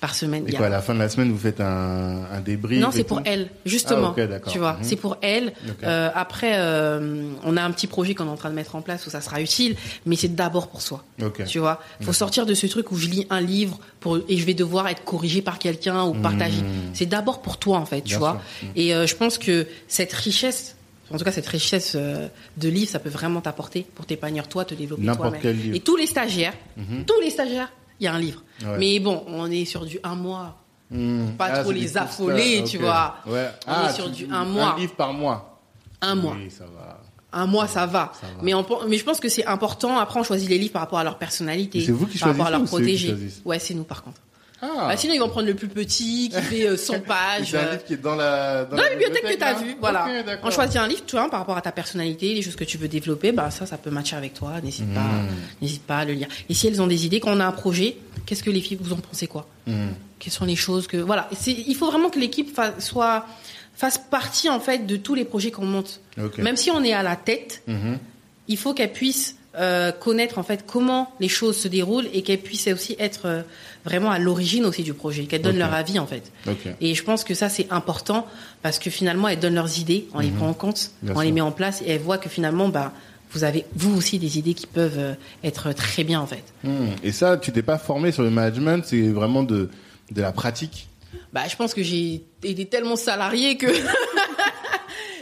Par 0.00 0.14
semaine. 0.14 0.44
Et 0.48 0.54
a- 0.54 0.56
quoi, 0.56 0.66
à 0.66 0.70
la 0.70 0.80
fin 0.80 0.94
de 0.94 0.98
la 0.98 1.10
semaine, 1.10 1.30
vous 1.30 1.38
faites 1.38 1.60
un, 1.60 2.24
un 2.32 2.40
débrief 2.40 2.80
Non, 2.80 2.88
et 2.90 2.92
c'est 2.92 3.04
pour 3.04 3.20
elle, 3.26 3.50
justement. 3.66 4.14
Ah, 4.16 4.22
ok, 4.22 4.28
d'accord. 4.30 4.52
tu 4.52 4.58
vois, 4.58 4.72
Mhm. 4.74 4.78
c'est 4.82 4.96
pour 4.96 5.18
elle. 5.20 5.52
Euh, 5.82 6.08
après, 6.14 6.54
euh, 6.56 7.30
on 7.44 7.56
a 7.58 7.62
un 7.62 7.70
petit 7.70 7.86
projet 7.86 8.14
qu'on 8.14 8.24
est 8.24 8.30
en 8.30 8.36
train 8.36 8.48
de 8.50 8.54
mettre 8.54 8.76
en 8.76 8.80
place 8.82 9.06
où 9.06 9.10
ça 9.10 9.20
sera 9.20 9.42
utile, 9.42 9.76
mais 10.06 10.16
c'est 10.16 10.34
d'abord 10.34 10.68
pour 10.68 10.80
soi. 10.80 11.04
Ok. 11.22 11.44
Tu 11.44 11.58
vois, 11.58 11.82
faut 12.00 12.14
sortir 12.14 12.46
de 12.46 12.54
ce 12.54 12.66
truc 12.66 12.90
où 12.92 12.96
je 12.96 13.08
lis 13.08 13.26
un 13.28 13.42
livre 13.42 13.78
pour 14.00 14.18
et 14.28 14.36
je 14.38 14.44
vais 14.46 14.54
devoir 14.54 14.88
être 14.88 15.04
corrigé 15.04 15.42
par 15.42 15.58
quelqu'un 15.58 16.04
ou 16.04 16.14
partagé. 16.14 16.62
C'est 16.94 17.04
d'abord 17.06 17.42
pour 17.42 17.58
toi 17.58 17.76
en 17.76 17.84
fait, 17.86 18.00
tu. 18.00 18.08
Bien 18.10 18.18
vois. 18.18 18.32
Mmh. 18.62 18.66
Et 18.76 18.94
euh, 18.94 19.06
je 19.06 19.14
pense 19.16 19.36
que 19.36 19.66
cette 19.86 20.14
richesse, 20.14 20.76
en 21.12 21.18
tout 21.18 21.24
cas 21.24 21.32
cette 21.32 21.46
richesse 21.46 21.92
euh, 21.94 22.28
de 22.56 22.68
livres, 22.70 22.90
ça 22.90 23.00
peut 23.00 23.10
vraiment 23.10 23.42
t'apporter 23.42 23.84
pour 23.94 24.06
t'épanouir 24.06 24.48
toi, 24.48 24.64
te 24.64 24.74
développer 24.74 25.04
toi-même. 25.04 25.74
Et 25.74 25.80
tous 25.80 25.96
les 25.96 26.06
stagiaires, 26.06 26.54
tous 27.06 27.20
les 27.22 27.28
stagiaires, 27.30 27.70
il 28.00 28.04
y 28.04 28.06
a 28.08 28.14
un 28.14 28.18
livre. 28.18 28.42
Ouais. 28.62 28.76
Mais 28.78 28.98
bon, 28.98 29.22
on 29.28 29.50
est 29.50 29.64
sur 29.64 29.84
du 29.86 29.98
un 30.02 30.14
mois. 30.14 30.56
Hmm. 30.90 31.28
Pas 31.38 31.60
trop 31.60 31.70
c'est 31.70 31.78
les 31.78 31.96
affoler, 31.96 32.64
tu 32.64 32.78
vois. 32.78 33.14
Ouais. 33.26 33.48
On 33.66 33.70
Ah, 33.72 33.90
est 33.90 33.92
sur 33.94 34.06
tu- 34.10 34.24
du 34.26 34.32
un 34.32 34.44
mois. 34.44 34.74
Un 34.74 34.78
livre 34.78 34.94
par 34.94 35.12
mois. 35.12 35.60
Un 36.00 36.14
mois. 36.16 36.34
Oui, 36.36 36.50
ça 36.50 36.64
va. 36.64 37.00
Un 37.32 37.46
mois, 37.46 37.68
ça 37.68 37.86
va. 37.86 38.10
Ça 38.20 38.26
va. 38.26 38.42
Mais, 38.42 38.54
on, 38.54 38.66
mais 38.88 38.96
je 38.96 39.04
pense 39.04 39.20
que 39.20 39.28
c'est 39.28 39.46
important. 39.46 39.98
Après, 39.98 40.18
on 40.18 40.24
choisit 40.24 40.48
les 40.48 40.58
livres 40.58 40.72
par 40.72 40.82
rapport 40.82 40.98
à 40.98 41.04
leur 41.04 41.16
personnalité. 41.16 41.80
Vous 41.92 42.06
qui 42.06 42.18
par 42.18 42.30
rapport 42.30 42.46
à 42.46 42.50
leur 42.50 42.66
choisissent 42.66 43.40
Ouais, 43.44 43.58
c'est 43.60 43.74
nous 43.74 43.84
par 43.84 44.02
contre. 44.02 44.20
Ah. 44.62 44.88
Bah, 44.88 44.96
sinon, 44.96 45.14
ils 45.14 45.18
vont 45.20 45.28
prendre 45.28 45.46
le 45.46 45.54
plus 45.54 45.68
petit, 45.68 46.28
qui 46.28 46.40
fait 46.42 46.66
euh, 46.68 46.76
100 46.76 47.00
pages. 47.00 47.50
C'est 47.50 47.56
un 47.56 47.60
euh, 47.60 47.70
livre 47.72 47.84
qui 47.84 47.92
est 47.94 47.96
dans 47.96 48.14
la, 48.14 48.64
Dans 48.66 48.76
la 48.76 48.90
bibliothèque 48.90 49.22
que 49.22 49.36
tu 49.36 49.42
as 49.42 49.54
vue, 49.54 49.76
voilà. 49.80 50.06
On 50.42 50.50
choisit 50.50 50.76
un 50.76 50.86
livre, 50.88 51.02
tu 51.06 51.16
vois, 51.16 51.30
par 51.30 51.40
rapport 51.40 51.56
à 51.56 51.62
ta 51.62 51.72
personnalité, 51.72 52.34
les 52.34 52.42
choses 52.42 52.56
que 52.56 52.64
tu 52.64 52.76
veux 52.78 52.88
développer, 52.88 53.32
bah 53.32 53.50
ça, 53.50 53.64
ça 53.66 53.78
peut 53.78 53.90
matcher 53.90 54.16
avec 54.16 54.34
toi. 54.34 54.60
N'hésite 54.62 54.86
Hmm. 54.88 54.94
pas, 54.94 55.10
n'hésite 55.62 55.82
pas 55.84 55.98
à 55.98 56.04
le 56.04 56.12
lire. 56.12 56.28
Et 56.48 56.54
si 56.54 56.66
elles 56.66 56.80
ont 56.82 56.86
des 56.86 57.06
idées, 57.06 57.20
quand 57.20 57.32
on 57.36 57.40
a 57.40 57.46
un 57.46 57.52
projet, 57.52 57.96
qu'est-ce 58.26 58.42
que 58.42 58.50
les 58.50 58.60
filles 58.60 58.78
vous 58.80 58.92
en 58.92 58.96
pensez 58.96 59.26
quoi 59.26 59.46
Hmm. 59.66 59.88
Quelles 60.18 60.32
sont 60.32 60.44
les 60.44 60.56
choses 60.56 60.86
que 60.86 60.96
voilà, 60.98 61.28
il 61.46 61.74
faut 61.74 61.86
vraiment 61.86 62.10
que 62.10 62.18
l'équipe 62.18 62.58
soit 62.78 63.24
fasse 63.74 63.96
partie 63.98 64.50
en 64.50 64.60
fait 64.60 64.86
de 64.86 64.96
tous 64.96 65.14
les 65.14 65.24
projets 65.24 65.50
qu'on 65.50 65.64
monte. 65.64 66.00
Même 66.38 66.56
si 66.56 66.70
on 66.70 66.82
est 66.84 66.92
à 66.92 67.02
la 67.02 67.16
tête, 67.16 67.62
Mhm. 67.66 67.98
il 68.48 68.58
faut 68.58 68.74
qu'elle 68.74 68.92
puisse 68.92 69.36
euh, 69.58 69.90
connaître 69.90 70.38
en 70.38 70.42
fait 70.44 70.64
comment 70.64 71.12
les 71.18 71.28
choses 71.28 71.56
se 71.58 71.66
déroulent 71.68 72.06
et 72.12 72.22
qu'elle 72.22 72.38
puisse 72.38 72.68
aussi 72.68 72.94
être 73.00 73.26
euh, 73.26 73.42
vraiment 73.84 74.10
à 74.12 74.18
l'origine 74.18 74.64
aussi 74.64 74.82
du 74.84 74.94
projet, 74.94 75.24
qu'elles 75.24 75.42
donnent 75.42 75.58
leur 75.58 75.74
avis 75.74 75.98
en 75.98 76.06
fait. 76.06 76.30
Et 76.80 76.94
je 76.94 77.02
pense 77.02 77.24
que 77.24 77.34
ça 77.34 77.48
c'est 77.48 77.66
important 77.72 78.26
parce 78.62 78.78
que 78.78 78.90
finalement 78.90 79.26
elles 79.28 79.40
donnent 79.40 79.56
leurs 79.56 79.78
idées, 79.80 80.06
on 80.14 80.20
les 80.20 80.30
prend 80.30 80.48
en 80.48 80.54
compte, 80.54 80.92
Mhm. 81.02 81.08
Bien 81.08 81.16
on 81.16 81.20
les 81.20 81.32
met 81.32 81.40
en 81.40 81.50
place 81.52 81.82
et 81.82 81.90
elles 81.90 82.00
voient 82.00 82.18
que 82.18 82.28
finalement 82.28 82.68
bah 82.68 82.92
vous 83.32 83.44
avez 83.44 83.64
vous 83.74 83.96
aussi 83.96 84.18
des 84.18 84.38
idées 84.38 84.54
qui 84.54 84.66
peuvent 84.66 84.98
euh, 84.98 85.14
être 85.44 85.72
très 85.72 86.04
bien 86.04 86.20
en 86.20 86.26
fait. 86.26 86.42
Hmm. 86.64 86.88
Et 87.02 87.12
ça, 87.12 87.36
tu 87.36 87.52
t'es 87.52 87.62
pas 87.62 87.78
formé 87.78 88.12
sur 88.12 88.22
le 88.22 88.30
management, 88.30 88.84
c'est 88.84 89.08
vraiment 89.08 89.42
de, 89.42 89.70
de 90.10 90.20
la 90.20 90.32
pratique? 90.32 90.88
Bah 91.32 91.42
je 91.48 91.56
pense 91.56 91.74
que 91.74 91.82
j'ai 91.82 92.24
été 92.42 92.66
tellement 92.66 92.96
salarié 92.96 93.56
que 93.56 93.66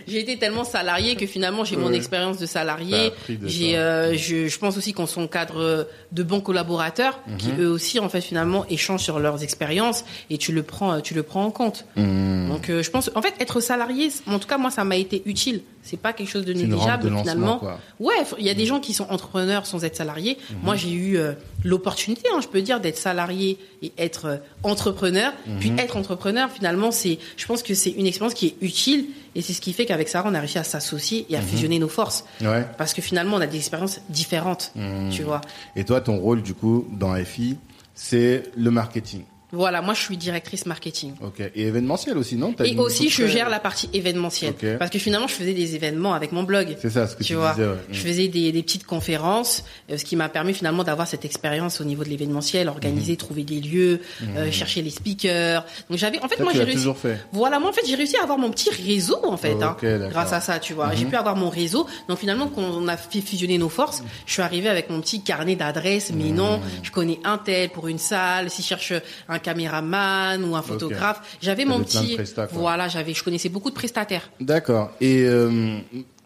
j'ai 0.08 0.20
été 0.20 0.38
tellement 0.38 0.64
salarié 0.64 1.14
que 1.16 1.26
finalement 1.26 1.64
j'ai 1.64 1.76
mon 1.76 1.92
expérience 1.92 2.38
de 2.38 2.46
salarié. 2.46 3.12
J'ai, 3.44 3.76
euh, 3.78 4.16
je, 4.16 4.48
je 4.48 4.58
pense 4.58 4.76
aussi 4.76 4.92
qu'on 4.92 5.06
sont 5.06 5.26
cadre 5.28 5.86
de 6.12 6.22
bons 6.22 6.40
collaborateurs 6.40 7.20
qui 7.38 7.48
Mhm. 7.52 7.60
eux 7.62 7.68
aussi 7.68 7.98
en 8.00 8.08
fait 8.08 8.20
finalement 8.20 8.64
échangent 8.68 9.02
sur 9.02 9.18
leurs 9.18 9.42
expériences 9.42 10.04
et 10.30 10.38
tu 10.38 10.52
le 10.52 10.62
prends, 10.62 11.00
tu 11.00 11.14
le 11.14 11.22
prends 11.22 11.44
en 11.44 11.50
compte. 11.50 11.84
Mmh. 11.96 12.48
Donc 12.48 12.70
euh, 12.70 12.82
je 12.82 12.90
pense, 12.90 13.10
en 13.14 13.22
fait, 13.22 13.34
être 13.40 13.60
salarié, 13.60 14.10
en 14.26 14.38
tout 14.38 14.48
cas 14.48 14.58
moi 14.58 14.70
ça 14.70 14.84
m'a 14.84 14.96
été 14.96 15.22
utile. 15.26 15.62
C'est 15.82 15.96
pas 15.98 16.12
quelque 16.12 16.28
chose 16.28 16.44
de 16.44 16.52
négligeable 16.52 17.04
de 17.10 17.16
finalement. 17.16 17.58
quoi. 17.58 17.78
Ouais, 17.98 18.14
il 18.38 18.44
y 18.44 18.50
a 18.50 18.54
des 18.54 18.66
gens 18.66 18.78
qui 18.78 18.92
sont 18.92 19.06
entrepreneurs 19.08 19.64
sans 19.64 19.84
être 19.84 19.96
salariés. 19.96 20.36
Mhm. 20.50 20.56
Moi, 20.62 20.76
j'ai 20.76 20.90
eu 20.92 21.16
euh, 21.16 21.32
l'opportunité, 21.64 22.28
hein, 22.34 22.40
je 22.42 22.48
peux 22.48 22.60
dire, 22.60 22.78
d'être 22.80 22.98
salarié 22.98 23.56
et 23.80 23.92
être 23.96 24.26
euh, 24.26 24.36
entrepreneur. 24.64 25.32
Puis 25.60 25.70
Mhm. 25.70 25.78
être 25.78 25.96
entrepreneur, 25.96 26.50
finalement, 26.50 26.90
c'est, 26.90 27.18
je 27.38 27.46
pense 27.46 27.62
que 27.62 27.72
c'est 27.74 27.90
une 27.90 28.06
expérience 28.06 28.34
qui 28.34 28.46
est 28.48 28.56
utile 28.60 29.06
et 29.38 29.42
c'est 29.42 29.52
ce 29.52 29.60
qui 29.60 29.72
fait 29.72 29.86
qu'avec 29.86 30.08
Sarah, 30.08 30.28
on 30.28 30.34
a 30.34 30.40
réussi 30.40 30.58
à 30.58 30.64
s'associer 30.64 31.24
et 31.30 31.36
à 31.36 31.40
Mhm. 31.40 31.46
fusionner 31.46 31.78
nos 31.78 31.88
forces. 31.88 32.24
Ouais. 32.40 32.66
Parce 32.76 32.92
que 32.92 33.00
finalement, 33.00 33.36
on 33.36 33.40
a 33.40 33.46
des 33.46 33.56
expériences 33.58 34.00
différentes, 34.08 34.72
Mmh. 34.74 35.10
tu 35.10 35.22
vois. 35.22 35.40
Et 35.76 35.84
toi, 35.84 36.00
ton 36.00 36.16
rôle, 36.18 36.42
du 36.42 36.54
coup, 36.54 36.86
dans 36.92 37.14
FI, 37.24 37.56
c'est 37.94 38.42
le 38.56 38.70
marketing. 38.72 39.22
Voilà, 39.50 39.80
moi, 39.80 39.94
je 39.94 40.00
suis 40.02 40.16
directrice 40.18 40.66
marketing. 40.66 41.14
Ok. 41.22 41.40
Et 41.54 41.62
événementiel 41.68 42.18
aussi, 42.18 42.36
non? 42.36 42.54
Et 42.64 42.76
aussi, 42.76 43.08
je 43.08 43.22
très- 43.22 43.32
gère 43.32 43.48
la 43.48 43.58
partie 43.60 43.88
événementielle. 43.94 44.50
Ok. 44.62 44.76
Parce 44.78 44.90
que 44.90 44.98
finalement, 44.98 45.26
je 45.26 45.32
faisais 45.34 45.54
des 45.54 45.74
événements 45.74 46.12
avec 46.12 46.32
mon 46.32 46.42
blog. 46.42 46.76
C'est 46.82 46.90
ça, 46.90 47.06
ce 47.06 47.14
que 47.16 47.22
tu, 47.22 47.28
tu 47.28 47.34
vois, 47.36 47.52
disais. 47.54 47.66
ouais. 47.66 47.74
je 47.90 47.98
Mmh. 47.98 48.02
faisais 48.06 48.28
des, 48.28 48.52
des 48.52 48.62
petites 48.62 48.84
conférences, 48.84 49.64
euh, 49.90 49.96
ce 49.96 50.04
qui 50.04 50.16
m'a 50.16 50.28
permis 50.28 50.52
finalement 50.52 50.84
d'avoir 50.84 51.06
cette 51.08 51.24
expérience 51.24 51.80
au 51.80 51.84
niveau 51.84 52.04
de 52.04 52.10
l'événementiel, 52.10 52.68
organiser, 52.68 53.12
Mhm. 53.12 53.16
trouver 53.18 53.44
des 53.44 53.60
lieux, 53.60 54.00
euh, 54.36 54.50
chercher 54.52 54.82
les 54.82 54.90
speakers. 54.90 55.64
Donc 55.88 55.98
j'avais, 55.98 56.18
en 56.22 56.28
fait, 56.28 56.36
Ça, 56.36 56.42
moi 56.44 56.52
j'ai 56.52 56.62
réussi. 56.64 56.78
toujours 56.78 56.98
fait. 56.98 57.18
Voilà, 57.32 57.58
moi 57.58 57.70
en 57.70 57.72
fait 57.72 57.86
j'ai 57.86 57.94
réussi 57.94 58.16
à 58.18 58.24
avoir 58.24 58.36
mon 58.38 58.50
petit 58.50 58.68
réseau 58.70 59.18
en 59.24 59.36
fait, 59.38 59.62
hein, 59.62 59.76
grâce 60.10 60.32
à 60.34 60.40
ça, 60.40 60.58
tu 60.58 60.74
vois. 60.74 60.94
J'ai 60.94 61.04
Mhm. 61.04 61.10
pu 61.10 61.16
avoir 61.16 61.36
mon 61.36 61.48
réseau. 61.48 61.86
Donc 62.08 62.18
finalement, 62.18 62.48
quand 62.48 62.60
on 62.62 62.86
a 62.88 62.96
fait 62.98 63.22
fusionner 63.22 63.56
nos 63.56 63.70
forces, 63.70 64.02
je 64.26 64.32
suis 64.34 64.42
arrivée 64.42 64.68
avec 64.68 64.90
mon 64.90 65.00
petit 65.00 65.22
carnet 65.22 65.56
d'adresses, 65.56 66.12
mes 66.12 66.32
noms. 66.32 66.60
Je 66.82 66.90
connais 66.90 67.18
un 67.24 67.38
tel 67.38 67.70
pour 67.70 67.88
une 67.88 67.98
salle. 67.98 68.50
Si 68.50 68.60
je 68.62 68.66
cherche 68.68 68.92
un 69.28 69.37
caméraman 69.38 70.44
ou 70.44 70.56
un 70.56 70.62
photographe, 70.62 71.36
j'avais 71.40 71.64
mon 71.64 71.80
petit. 71.84 72.16
voilà, 72.52 72.88
j'avais, 72.88 73.14
je 73.14 73.22
connaissais 73.24 73.48
beaucoup 73.48 73.70
de 73.70 73.74
prestataires. 73.74 74.30
D'accord. 74.40 74.90
Et 75.00 75.22
euh, 75.24 75.78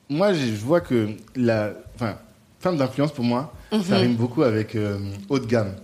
moi, 0.09 0.33
je 0.33 0.51
vois 0.55 0.81
que 0.81 1.11
la, 1.37 1.73
enfin, 1.95 2.17
femme 2.61 2.77
d'influence 2.77 3.13
pour 3.13 3.25
moi, 3.25 3.53
ça 3.71 3.79
Mhm. 3.79 3.95
rime 3.95 4.17
beaucoup 4.17 4.43
avec 4.43 4.75
euh, 4.75 4.99
haut 5.29 5.39
de 5.39 5.47
gamme. 5.47 5.75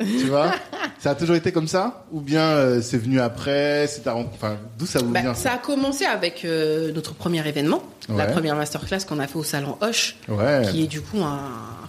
Tu 0.00 0.26
vois 0.26 0.52
Ça 1.00 1.10
a 1.10 1.14
toujours 1.14 1.36
été 1.36 1.50
comme 1.52 1.68
ça 1.68 2.04
Ou 2.12 2.20
bien 2.20 2.42
euh, 2.42 2.80
c'est 2.82 2.98
venu 2.98 3.20
après 3.20 3.86
c'est 3.88 4.02
ta 4.02 4.14
Enfin, 4.14 4.56
d'où 4.78 4.86
ça 4.86 5.00
vous 5.00 5.10
Bah, 5.10 5.20
vient 5.20 5.34
ça 5.34 5.52
a 5.54 5.58
commencé 5.58 6.04
avec 6.04 6.44
euh, 6.44 6.92
notre 6.92 7.14
premier 7.14 7.46
événement, 7.46 7.82
la 8.08 8.26
première 8.26 8.54
masterclass 8.56 9.00
qu'on 9.08 9.18
a 9.18 9.26
fait 9.26 9.36
au 9.38 9.44
salon 9.44 9.76
Hoche, 9.80 10.16
Ouais. 10.28 10.62
qui 10.70 10.84
est 10.84 10.86
du 10.86 11.00
coup 11.00 11.18
un, 11.22 11.40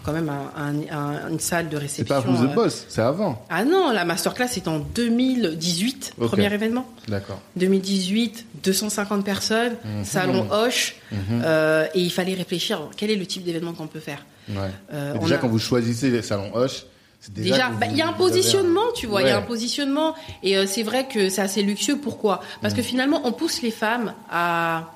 quand 0.03 0.11
même 0.11 0.29
un- 0.29 0.51
un- 0.57 0.97
un- 0.97 1.29
une 1.29 1.39
salle 1.39 1.69
de 1.69 1.75
C'est 1.77 1.81
réception. 1.83 2.21
pas 2.21 2.27
Who's 2.27 2.39
the 2.39 2.43
euh, 2.51 2.55
Boss, 2.55 2.85
c'est 2.89 3.01
avant. 3.01 3.45
Ah 3.49 3.63
non, 3.63 3.91
la 3.91 4.05
masterclass 4.05 4.47
c'est 4.49 4.67
en 4.67 4.79
2018, 4.79 6.13
Ok. 6.19 6.27
premier 6.29 6.51
événement. 6.53 6.85
D'accord. 7.07 7.39
2018, 7.57 8.45
250 8.63 9.23
personnes, 9.23 9.73
Mhm. 9.85 10.03
salon 10.05 10.47
Hoche, 10.51 10.95
Mhm. 11.11 11.41
euh, 11.43 11.85
et 11.93 11.99
il 12.01 12.11
fallait 12.11 12.33
réfléchir 12.33 12.81
quel 12.97 13.11
est 13.11 13.15
le 13.15 13.25
type 13.25 13.43
d'événement 13.43 13.73
qu'on 13.73 13.87
peut 13.87 13.99
faire. 13.99 14.25
Ouais. 14.49 14.55
Déjà, 15.21 15.35
a- 15.35 15.37
quand 15.37 15.47
vous 15.47 15.59
choisissez 15.59 16.09
les 16.09 16.21
salons 16.21 16.49
Hoche, 16.55 16.71
c'est 16.81 16.85
déjà. 17.29 17.69
Bah, 17.69 17.87
il 17.89 17.97
y 17.97 18.01
a 18.01 18.05
un 18.05 18.09
avez 18.09 18.17
positionnement, 18.17 18.91
tu 18.95 19.07
vois, 19.07 19.21
il 19.23 19.27
y 19.27 19.31
a 19.31 19.37
un 19.37 19.41
positionnement, 19.41 20.15
et 20.43 20.57
euh, 20.57 20.65
c'est 20.67 20.83
vrai 20.83 21.07
que 21.07 21.29
c'est 21.29 21.41
assez 21.41 21.61
luxueux. 21.61 21.97
Pourquoi? 21.97 22.41
Parce 22.61 22.73
Mm. 22.73 22.77
que 22.77 22.83
finalement, 22.83 23.21
on 23.25 23.31
pousse 23.31 23.61
les 23.61 23.71
femmes 23.71 24.13
à 24.29 24.91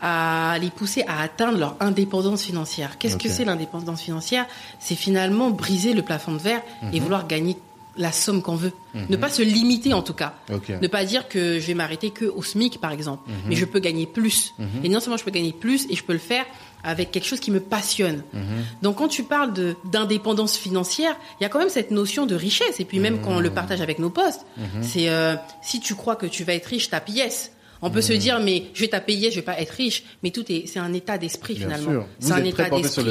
à 0.00 0.56
les 0.60 0.70
pousser 0.70 1.02
à 1.08 1.20
atteindre 1.22 1.58
leur 1.58 1.74
indépendance 1.80 2.42
financière. 2.42 2.98
Qu'est-ce 2.98 3.16
que 3.16 3.28
c'est 3.28 3.44
l'indépendance 3.44 4.00
financière? 4.00 4.46
C'est 4.78 4.94
finalement 4.94 5.50
briser 5.50 5.92
le 5.92 6.02
plafond 6.02 6.30
de 6.32 6.38
verre 6.38 6.62
et 6.92 7.00
vouloir 7.00 7.26
gagner 7.26 7.56
la 7.96 8.12
somme 8.12 8.40
qu'on 8.42 8.54
veut. 8.54 8.70
Ne 8.94 9.16
pas 9.16 9.28
se 9.28 9.42
limiter 9.42 9.92
en 9.94 10.02
tout 10.02 10.12
cas. 10.14 10.34
Ne 10.80 10.86
pas 10.86 11.04
dire 11.04 11.26
que 11.28 11.58
je 11.58 11.66
vais 11.66 11.74
m'arrêter 11.74 12.10
que 12.10 12.26
au 12.26 12.44
SMIC 12.44 12.80
par 12.80 12.92
exemple, 12.92 13.28
Mhm. 13.28 13.34
mais 13.48 13.56
je 13.56 13.64
peux 13.64 13.80
gagner 13.80 14.06
plus. 14.06 14.54
Et 14.84 14.88
non 14.88 15.00
seulement 15.00 15.16
je 15.16 15.24
peux 15.24 15.32
gagner 15.32 15.52
plus, 15.52 15.88
et 15.90 15.96
je 15.96 16.04
peux 16.04 16.12
le 16.12 16.20
faire 16.20 16.44
avec 16.84 17.10
quelque 17.10 17.26
chose 17.26 17.40
qui 17.40 17.50
me 17.50 17.60
passionne. 17.60 18.22
Mhm. 18.32 18.42
Donc 18.82 18.96
quand 18.96 19.08
tu 19.08 19.22
parles 19.22 19.52
de 19.52 19.76
d'indépendance 19.90 20.56
financière, 20.56 21.16
il 21.40 21.42
y 21.42 21.46
a 21.46 21.48
quand 21.48 21.58
même 21.58 21.68
cette 21.68 21.90
notion 21.90 22.26
de 22.26 22.34
richesse. 22.34 22.80
Et 22.80 22.84
puis 22.84 22.98
même 22.98 23.20
quand 23.20 23.36
on 23.36 23.40
le 23.40 23.50
partage 23.50 23.80
avec 23.80 23.98
nos 23.98 24.10
postes, 24.10 24.46
c'est 24.82 25.08
euh, 25.08 25.34
si 25.62 25.80
tu 25.80 25.94
crois 25.94 26.16
que 26.16 26.26
tu 26.26 26.44
vas 26.44 26.54
être 26.54 26.66
riche, 26.66 26.90
tape 26.90 27.08
yes. 27.08 27.52
On 27.80 27.90
peut 27.90 28.02
se 28.02 28.12
dire 28.12 28.40
mais 28.40 28.64
je 28.74 28.80
vais 28.80 28.88
taper 28.88 29.14
yes, 29.14 29.32
je 29.32 29.38
vais 29.38 29.44
pas 29.44 29.58
être 29.60 29.70
riche. 29.70 30.02
Mais 30.22 30.30
tout 30.30 30.44
est 30.50 30.64
c'est 30.66 30.78
un 30.78 30.92
état 30.92 31.18
d'esprit 31.18 31.56
finalement. 31.56 32.04
C'est 32.18 32.32
un 32.32 32.44
état 32.44 32.68
d'esprit. 32.68 33.04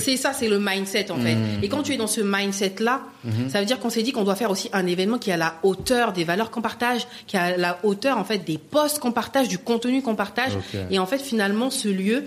C'est 0.00 0.16
ça, 0.16 0.32
c'est 0.32 0.48
le 0.48 0.58
mindset 0.58 1.10
en 1.10 1.18
fait. 1.18 1.34
Mhm. 1.34 1.62
Et 1.62 1.68
quand 1.68 1.82
tu 1.82 1.92
es 1.92 1.96
dans 1.96 2.06
ce 2.06 2.20
mindset 2.20 2.76
là, 2.80 3.02
ça 3.48 3.60
veut 3.60 3.66
dire 3.66 3.78
qu'on 3.78 3.90
s'est 3.90 4.02
dit 4.02 4.12
qu'on 4.12 4.24
doit 4.24 4.36
faire 4.36 4.50
aussi 4.50 4.70
un 4.72 4.86
événement 4.86 5.18
qui 5.18 5.30
est 5.30 5.34
à 5.34 5.38
la 5.38 5.56
hauteur 5.62 6.12
des 6.12 6.24
valeurs 6.24 6.50
qu'on 6.50 6.62
partage, 6.62 7.06
qui 7.26 7.36
est 7.36 7.40
à 7.40 7.56
la 7.56 7.78
hauteur 7.82 8.18
en 8.18 8.24
fait 8.24 8.38
des 8.38 8.58
posts 8.58 8.98
qu'on 8.98 9.12
partage, 9.12 9.48
du 9.48 9.58
contenu 9.58 10.02
qu'on 10.02 10.16
partage. 10.16 10.52
Et 10.90 10.98
en 10.98 11.06
fait 11.06 11.18
finalement 11.18 11.70
ce 11.70 11.88
lieu, 11.88 12.24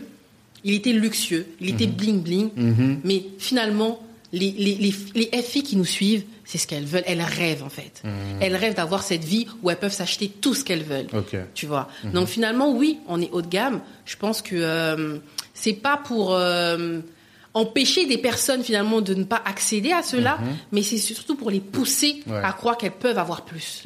il 0.64 0.74
était 0.74 0.94
luxueux, 0.94 1.46
il 1.60 1.70
était 1.70 1.88
bling 1.88 2.22
bling. 2.22 2.50
Mhm. 2.56 3.00
Mais 3.04 3.24
finalement, 3.40 4.00
les, 4.34 4.52
les, 4.52 4.76
les, 4.76 4.94
les 5.16 5.42
filles 5.42 5.64
qui 5.64 5.78
nous 5.78 5.86
suivent, 5.86 6.24
c'est 6.44 6.58
ce 6.58 6.68
qu'elles 6.68 6.86
veulent. 6.86 7.04
Elles 7.06 7.22
rêvent, 7.22 7.64
en 7.64 7.70
fait. 7.70 8.02
Elles 8.40 8.56
rêvent 8.56 8.76
d'avoir 8.76 9.04
cette 9.04 9.24
vie 9.24 9.48
où 9.62 9.70
elles 9.70 9.78
peuvent 9.78 9.94
s'acheter 9.94 10.30
tout 10.30 10.54
ce 10.54 10.64
qu'elles 10.64 10.84
veulent. 10.84 11.08
Tu 11.54 11.66
vois. 11.66 11.90
Donc 12.14 12.28
finalement, 12.28 12.72
oui, 12.74 13.00
on 13.08 13.22
est 13.22 13.30
haut 13.32 13.42
de 13.42 13.48
gamme. 13.48 13.82
Je 14.06 14.16
pense 14.16 14.42
que 14.42 14.56
euh, 14.56 15.18
c'est 15.54 15.74
pas 15.74 15.98
pour 15.98 16.34
euh, 16.34 17.00
empêcher 17.58 18.06
des 18.06 18.18
personnes 18.18 18.64
finalement 18.64 19.02
de 19.02 19.14
ne 19.14 19.24
pas 19.24 19.42
accéder 19.46 19.92
à 19.92 20.04
cela, 20.04 20.38
mais 20.72 20.84
c'est 20.84 20.98
surtout 20.98 21.36
pour 21.36 21.50
les 21.52 21.60
pousser 21.60 22.24
Ouais. 22.28 22.42
à 22.44 22.52
croire 22.54 22.78
qu'elles 22.78 22.92
peuvent 22.92 23.18
avoir 23.18 23.44
plus 23.46 23.84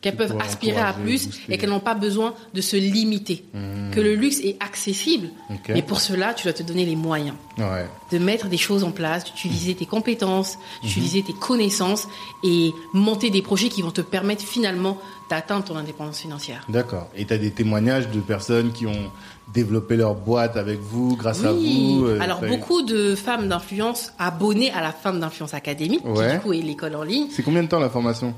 qu'elles 0.00 0.16
peuvent 0.16 0.36
aspirer 0.40 0.80
à 0.80 0.92
plus 0.92 1.26
booster. 1.28 1.52
et 1.52 1.58
qu'elles 1.58 1.70
n'ont 1.70 1.78
pas 1.80 1.94
besoin 1.94 2.34
de 2.54 2.60
se 2.60 2.76
limiter. 2.76 3.44
Que 3.92 4.00
le 4.00 4.14
luxe 4.14 4.40
est 4.40 4.56
accessible. 4.60 5.28
Ok. 5.50 5.68
Mais 5.68 5.82
pour 5.82 6.00
cela, 6.00 6.34
tu 6.34 6.44
dois 6.44 6.52
te 6.52 6.62
donner 6.62 6.84
les 6.84 6.96
moyens 6.96 7.36
Ouais. 7.58 7.86
de 8.10 8.18
mettre 8.18 8.48
des 8.48 8.56
choses 8.56 8.82
en 8.84 8.90
place, 8.90 9.24
d'utiliser 9.24 9.74
tes 9.74 9.86
compétences, 9.86 10.56
Mhm. 10.56 10.88
d'utiliser 10.88 11.22
tes 11.22 11.32
connaissances 11.34 12.08
et 12.42 12.70
monter 12.92 13.30
des 13.30 13.42
projets 13.42 13.68
qui 13.68 13.82
vont 13.82 13.90
te 13.92 14.00
permettre 14.00 14.44
finalement 14.44 14.98
d'atteindre 15.30 15.64
ton 15.64 15.76
indépendance 15.76 16.18
financière. 16.20 16.64
D'accord. 16.68 17.08
Et 17.16 17.24
tu 17.24 17.32
as 17.32 17.38
des 17.38 17.50
témoignages 17.52 18.08
de 18.10 18.20
personnes 18.20 18.72
qui 18.72 18.86
ont 18.86 19.10
développé 19.52 19.96
leur 19.96 20.14
boîte 20.14 20.56
avec 20.56 20.78
vous, 20.80 21.16
grâce 21.16 21.44
à 21.44 21.52
Oui, 21.52 21.96
vous. 21.98 22.06
euh, 22.06 22.18
alors 22.20 22.40
beaucoup 22.40 22.82
de 22.82 23.14
femmes 23.14 23.48
d'influence 23.48 24.12
abonnées 24.18 24.70
à 24.72 24.80
la 24.80 24.92
Femme 24.92 25.20
d'influence 25.20 25.54
Academy, 25.54 25.98
qui 26.00 26.06
Ouais. 26.08 26.34
du 26.34 26.40
coup 26.40 26.52
est 26.52 26.62
l'école 26.62 26.96
en 26.96 27.02
ligne. 27.02 27.26
C'est 27.30 27.42
combien 27.42 27.62
de 27.62 27.68
temps 27.68 27.80
la 27.80 27.90
formation? 27.90 28.34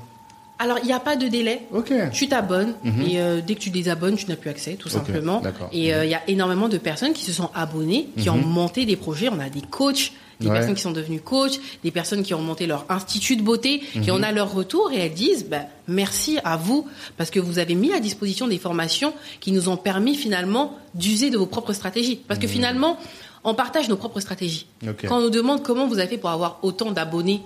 Alors 0.57 0.77
il 0.81 0.85
n'y 0.85 0.93
a 0.93 0.99
pas 1.01 1.15
de 1.17 1.27
délai. 1.27 1.67
Tu 2.13 2.27
t'abonnes 2.29 2.75
Mhm. 2.83 3.01
et 3.01 3.19
euh, 3.21 3.41
dès 3.45 3.55
que 3.55 3.59
tu 3.59 3.69
désabonnes, 3.69 4.15
tu 4.15 4.27
n'as 4.27 4.37
plus 4.37 4.49
accès, 4.49 4.75
tout 4.75 4.87
simplement. 4.89 5.41
Et 5.73 5.93
euh, 5.93 6.05
il 6.05 6.11
y 6.11 6.15
a 6.15 6.21
énormément 6.29 6.69
de 6.69 6.77
personnes 6.77 7.11
qui 7.13 7.23
se 7.25 7.33
sont 7.33 7.49
abonnées, 7.53 8.07
qui 8.17 8.29
ont 8.29 8.37
Mhm. 8.37 8.45
monté 8.47 8.85
des 8.85 8.95
projets. 8.95 9.27
On 9.29 9.39
a 9.39 9.49
des 9.49 9.61
coachs, 9.61 10.13
des 10.39 10.47
Ouais. 10.47 10.53
personnes 10.53 10.75
qui 10.75 10.81
sont 10.81 10.91
devenues 10.91 11.21
coachs, 11.21 11.59
des 11.83 11.91
personnes 11.91 12.23
qui 12.23 12.33
ont 12.33 12.41
monté 12.41 12.67
leur 12.67 12.85
institut 12.89 13.35
de 13.37 13.41
beauté, 13.41 13.81
Mhm. 13.95 14.01
qui 14.03 14.11
en 14.11 14.21
a 14.23 14.31
leur 14.31 14.53
retour 14.53 14.91
et 14.91 14.97
elles 14.97 15.13
disent 15.13 15.45
ben, 15.45 15.65
merci 15.87 16.37
à 16.43 16.57
vous 16.57 16.87
parce 17.17 17.29
que 17.29 17.39
vous 17.39 17.59
avez 17.59 17.75
mis 17.75 17.93
à 17.93 17.99
disposition 17.99 18.47
des 18.47 18.57
formations 18.57 19.13
qui 19.39 19.51
nous 19.51 19.69
ont 19.69 19.77
permis 19.77 20.15
finalement 20.15 20.77
d'user 20.93 21.29
de 21.29 21.37
vos 21.37 21.45
propres 21.45 21.73
stratégies. 21.73 22.17
Parce 22.27 22.39
que 22.39 22.47
finalement, 22.47 22.97
on 23.43 23.53
partage 23.53 23.87
nos 23.89 23.95
propres 23.97 24.19
stratégies. 24.19 24.65
Mhm. 24.81 24.95
Quand 25.07 25.17
on 25.17 25.21
nous 25.21 25.29
demande 25.29 25.61
comment 25.63 25.87
vous 25.87 25.99
avez 25.99 26.07
fait 26.07 26.17
pour 26.17 26.31
avoir 26.31 26.59
autant 26.63 26.91
d'abonnés 26.91 27.41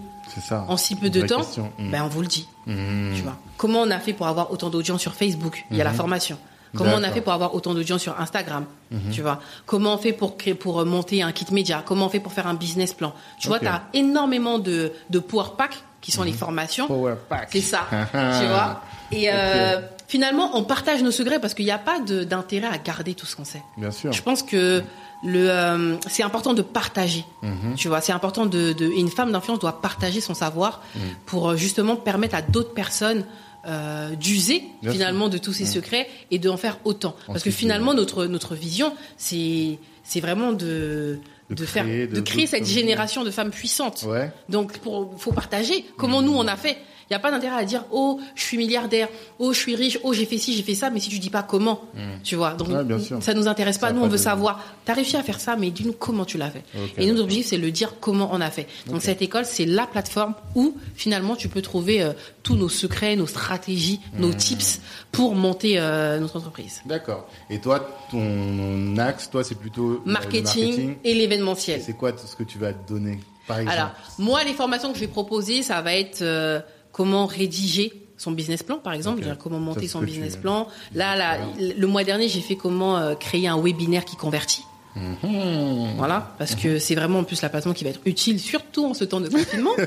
ça. 0.47 0.63
en 0.69 0.77
si 0.77 0.95
peu 0.95 1.09
de 1.09 1.21
temps. 1.21 1.41
Mm. 1.77 1.91
ben 1.91 2.03
on 2.03 2.07
vous 2.07 2.21
le 2.21 2.27
dit. 2.27 2.47
Mhm. 2.67 3.13
Tu 3.15 3.21
vois. 3.23 3.37
Comment 3.57 3.81
on 3.81 3.89
a 3.91 3.99
fait 3.99 4.13
pour 4.13 4.27
avoir 4.27 4.51
autant 4.51 4.69
d'audience 4.69 5.01
sur 5.01 5.13
Facebook? 5.13 5.63
Il 5.71 5.77
y 5.77 5.81
a 5.81 5.83
la 5.83 5.91
formation. 5.93 6.37
Comment 6.77 6.91
on 6.91 6.97
a 6.97 6.99
Mhm. 6.99 7.05
Mhm. 7.07 7.13
fait 7.13 7.21
pour 7.21 7.33
avoir 7.33 7.55
autant 7.55 7.73
d'audience 7.73 8.01
sur 8.01 8.19
Instagram 8.19 8.65
Tu 9.11 9.21
vois? 9.21 9.39
Comment 9.65 9.93
on 9.95 9.97
fait 9.97 10.13
pour 10.13 10.37
créer, 10.37 10.53
pour 10.53 10.79
euh, 10.81 10.85
monter 10.85 11.21
un 11.23 11.31
kit 11.31 11.45
média? 11.51 11.83
Comment 11.85 12.05
on 12.05 12.09
fait 12.09 12.19
pour 12.19 12.33
faire 12.33 12.47
un 12.47 12.53
business 12.53 12.93
plan? 12.93 13.13
Tu 13.39 13.47
vois. 13.47 13.57
Mhm. 13.57 13.63
tu 13.63 13.67
as 13.67 13.81
énormément 13.93 14.59
de, 14.59 14.91
de 15.09 15.19
power 15.19 15.45
pack 15.57 15.77
qui 16.01 16.11
sont 16.11 16.23
les 16.23 16.31
formations. 16.33 16.87
Power 16.87 17.15
pack. 17.27 17.49
C'est 17.51 17.61
ça. 17.61 17.81
tu 18.11 18.47
vois? 18.47 18.81
Et 19.11 19.29
euh, 19.31 19.81
finalement, 20.07 20.51
on 20.55 20.63
partage 20.63 21.01
nos 21.01 21.11
secrets 21.11 21.39
parce 21.39 21.53
qu'il 21.55 21.65
n'y 21.65 21.71
a 21.71 21.77
pas 21.79 21.99
de- 21.99 22.23
d'intérêt 22.23 22.67
à 22.67 22.77
garder 22.77 23.15
tout 23.15 23.25
ce 23.25 23.35
qu'on 23.35 23.45
sait. 23.45 23.63
Bien 23.77 23.91
sûr. 23.91 24.11
Je 24.13 24.21
pense 24.21 24.43
que 24.43 24.83
le 25.23 25.49
euh, 25.49 25.95
c'est 26.07 26.23
important 26.23 26.53
de 26.53 26.61
partager. 26.61 27.25
Mhm. 27.41 27.75
Tu 27.75 27.87
vois, 27.89 27.99
c'est 28.01 28.13
important 28.13 28.45
de, 28.45 28.71
de 28.73 28.85
une 28.85 29.09
femme 29.09 29.31
d'influence 29.31 29.59
doit 29.59 29.81
partager 29.81 30.21
son 30.21 30.33
savoir 30.35 30.81
Mhm. 30.95 31.01
pour 31.25 31.55
justement 31.57 31.95
permettre 31.97 32.35
à 32.35 32.41
d'autres 32.41 32.73
personnes 32.73 33.25
euh, 33.69 34.15
d'user 34.15 34.63
finalement 34.91 35.29
de 35.29 35.37
tous 35.37 35.53
ces 35.53 35.65
secrets 35.65 36.07
et 36.31 36.39
d'en 36.39 36.57
faire 36.57 36.79
autant. 36.85 37.15
Parce 37.27 37.43
que 37.43 37.51
finalement 37.51 37.93
notre 37.93 38.25
notre 38.25 38.55
vision 38.55 38.93
c'est 39.17 39.77
c'est 40.03 40.19
vraiment 40.21 40.51
de 40.53 41.19
De 41.49 41.55
de, 41.55 41.65
faire 41.65 41.85
créer, 41.85 42.07
de, 42.07 42.15
de- 42.15 42.21
créer 42.21 42.45
de- 42.45 42.49
cette 42.49 42.65
génération 42.67 43.23
de 43.23 43.31
femmes 43.31 43.51
puissantes. 43.51 44.03
Ouais. 44.07 44.31
Donc 44.49 44.77
pour 44.79 45.13
faut 45.17 45.31
partager 45.33 45.85
comment 45.97 46.21
nous 46.21 46.33
on 46.35 46.47
a 46.47 46.55
fait. 46.57 46.77
Il 47.09 47.13
n'y 47.13 47.15
a 47.15 47.19
pas 47.19 47.31
d'intérêt 47.31 47.55
à 47.57 47.65
dire 47.65 47.85
oh 47.91 48.19
je 48.35 48.41
suis 48.43 48.57
milliardaire, 48.57 49.07
oh 49.39 49.51
je 49.51 49.57
suis 49.59 49.75
riche, 49.75 49.97
oh 50.03 50.13
j'ai 50.13 50.25
fait 50.27 50.37
ci, 50.37 50.55
j'ai 50.55 50.61
fait 50.61 50.75
ça, 50.75 50.89
mais 50.91 50.99
si 50.99 51.09
tu 51.09 51.17
dis 51.17 51.31
pas 51.31 51.41
comment, 51.41 51.81
tu 52.23 52.35
vois. 52.35 52.53
Donc 52.53 52.67
Ouais, 52.69 52.83
bien 52.83 52.99
sûr. 52.99 53.21
ça 53.23 53.33
nous 53.33 53.47
intéresse 53.47 53.77
pas. 53.79 53.87
Ça 53.87 53.93
Nous 53.93 54.01
on 54.01 54.05
veut 54.07 54.11
de- 54.11 54.17
savoir. 54.17 54.63
T'as 54.85 54.93
réussi 54.93 55.17
à 55.17 55.23
faire 55.23 55.39
ça, 55.39 55.55
mais 55.55 55.71
dis-nous 55.71 55.93
comment 55.93 56.23
tu 56.25 56.37
l'as 56.37 56.51
fait. 56.51 56.63
Et 56.97 57.07
notre 57.07 57.23
objectif 57.23 57.47
c'est 57.47 57.57
le 57.57 57.71
dire 57.71 57.95
comment 57.99 58.29
on 58.31 58.41
a 58.41 58.51
fait. 58.51 58.67
Donc 58.87 59.01
cette 59.01 59.21
école 59.23 59.45
c'est 59.45 59.65
la 59.65 59.87
plateforme 59.87 60.35
où 60.55 60.75
finalement 60.95 61.35
tu 61.35 61.49
peux 61.49 61.61
trouver 61.63 62.01
euh, 62.03 62.13
tous 62.43 62.55
nos 62.55 62.69
secrets, 62.69 63.15
nos 63.15 63.27
stratégies, 63.27 63.99
Hmm. 64.13 64.21
nos 64.21 64.33
tips 64.33 64.79
pour 65.11 65.33
monter 65.35 65.79
euh, 65.79 66.19
notre 66.19 66.37
entreprise. 66.37 66.81
D'accord. 66.85 67.27
Et 67.49 67.59
toi, 67.59 67.87
ton 68.11 68.97
axe, 68.97 69.29
toi, 69.29 69.43
c'est 69.43 69.55
plutôt 69.55 70.01
le 70.05 70.11
Marketing, 70.11 70.95
et 71.03 71.13
l'événementiel. 71.13 71.81
C'est 71.83 71.93
quoi 71.93 72.11
ce 72.17 72.35
que 72.35 72.43
tu 72.43 72.57
vas 72.57 72.71
donner, 72.73 73.19
par 73.47 73.59
exemple? 73.59 73.77
Alors, 73.79 73.91
moi, 74.17 74.43
les 74.43 74.53
formations 74.53 74.89
que 74.89 74.95
je 74.95 75.01
vais 75.01 75.07
proposer, 75.07 75.63
ça 75.63 75.81
va 75.81 75.95
être 75.95 76.21
euh, 76.21 76.59
comment 76.91 77.25
rédiger 77.25 77.93
son 78.17 78.31
business 78.31 78.63
plan, 78.63 78.77
par 78.79 78.93
exemple, 78.93 79.23
comment 79.39 79.59
monter 79.59 79.87
son 79.87 80.01
business 80.01 80.33
tu- 80.33 80.39
plan. 80.41 80.67
Là, 80.93 81.15
là, 81.15 81.37
le 81.57 81.87
mois 81.87 82.03
dernier, 82.03 82.27
j'ai 82.27 82.41
fait 82.41 82.55
comment 82.57 82.97
euh, 82.97 83.15
créer 83.15 83.47
un 83.47 83.57
webinaire 83.61 84.03
qui 84.03 84.17
convertit. 84.17 84.63
Mhm. 84.95 85.95
Voilà, 85.97 86.33
parce 86.37 86.55
que 86.55 86.79
c'est 86.79 86.95
vraiment 86.95 87.19
en 87.19 87.23
plus 87.23 87.41
la 87.41 87.49
plateforme 87.49 87.75
qui 87.75 87.83
va 87.83 87.91
être 87.91 87.99
utile, 88.05 88.39
surtout 88.39 88.85
en 88.85 88.93
ce 88.93 89.03
temps 89.03 89.21
de 89.21 89.29
confinement. 89.29 89.71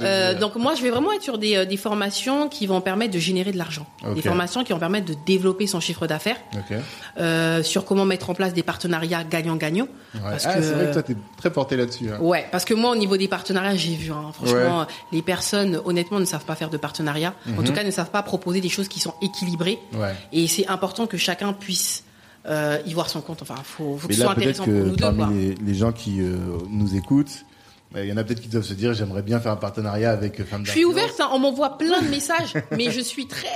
Euh, 0.00 0.34
donc 0.38 0.56
moi, 0.56 0.74
je 0.74 0.82
vais 0.82 0.90
vraiment 0.90 1.12
être 1.12 1.22
sur 1.22 1.38
des, 1.38 1.56
euh, 1.56 1.64
des 1.64 1.76
formations 1.76 2.48
qui 2.48 2.66
vont 2.66 2.80
permettre 2.80 3.12
de 3.14 3.18
générer 3.18 3.52
de 3.52 3.58
l'argent, 3.58 3.86
des 4.14 4.22
formations 4.22 4.64
qui 4.64 4.72
vont 4.72 4.78
permettre 4.78 5.06
de 5.06 5.14
développer 5.26 5.66
son 5.66 5.80
chiffre 5.80 6.06
d'affaires, 6.06 6.36
euh, 7.18 7.62
sur 7.62 7.84
comment 7.84 8.04
mettre 8.04 8.30
en 8.30 8.34
place 8.34 8.52
des 8.54 8.62
partenariats 8.62 9.24
gagnant-gagnant. 9.24 9.86
Ouais. 10.14 10.20
Parce 10.30 10.46
ah, 10.46 10.54
que- 10.54 10.62
c'est 10.62 10.72
vrai 10.72 10.86
que 10.88 10.92
toi, 10.92 11.02
t'es 11.02 11.16
très 11.36 11.50
porté 11.52 11.76
là-dessus. 11.76 12.10
hein. 12.10 12.18
Ouais, 12.20 12.46
parce 12.50 12.64
que 12.64 12.74
moi, 12.74 12.90
au 12.90 12.96
niveau 12.96 13.16
des 13.16 13.28
partenariats, 13.28 13.76
j'ai 13.76 13.94
vu, 13.94 14.12
hein, 14.12 14.30
franchement, 14.32 14.86
les 15.12 15.22
personnes, 15.22 15.80
honnêtement, 15.84 16.20
ne 16.20 16.24
savent 16.24 16.44
pas 16.44 16.54
faire 16.54 16.70
de 16.70 16.76
partenariat. 16.76 17.34
En 17.48 17.60
Mhm. 17.60 17.64
tout 17.64 17.72
cas, 17.72 17.84
ne 17.84 17.90
savent 17.90 18.10
pas 18.10 18.22
proposer 18.22 18.60
des 18.60 18.68
choses 18.68 18.88
qui 18.88 19.00
sont 19.00 19.14
équilibrées. 19.22 19.78
Ouais. 19.94 20.14
Et 20.32 20.46
c'est 20.48 20.66
important 20.68 21.06
que 21.06 21.16
chacun 21.16 21.52
puisse 21.52 22.04
euh, 22.46 22.78
y 22.86 22.94
voir 22.94 23.08
son 23.08 23.20
compte. 23.20 23.42
Enfin, 23.42 23.56
faut, 23.62 23.96
faut 23.96 24.08
que 24.08 24.14
ce 24.14 24.22
soit 24.22 24.32
intéressant 24.32 24.64
pour 24.64 24.72
nous 24.72 24.96
deux. 24.96 25.04
Parmi 25.04 25.34
les, 25.34 25.54
les 25.54 25.74
gens 25.74 25.92
qui 25.92 26.20
euh, 26.20 26.36
nous 26.68 26.96
écoutent, 26.96 27.44
euh, 27.94 28.04
il 28.04 28.10
y 28.10 28.12
en 28.12 28.16
a 28.16 28.24
peut-être 28.24 28.40
qui 28.40 28.48
doivent 28.48 28.64
se 28.64 28.74
dire 28.74 28.94
j'aimerais 28.94 29.22
bien 29.22 29.40
faire 29.40 29.52
un 29.52 29.56
partenariat 29.56 30.10
avec 30.10 30.42
Femmes 30.44 30.64
Je 30.64 30.70
suis 30.72 30.84
ouverte, 30.84 31.20
hein, 31.20 31.28
on 31.32 31.38
m'envoie 31.38 31.78
plein 31.78 32.00
de 32.02 32.08
messages, 32.08 32.54
mais 32.70 32.90
je 32.90 33.00
suis 33.00 33.26
très 33.26 33.46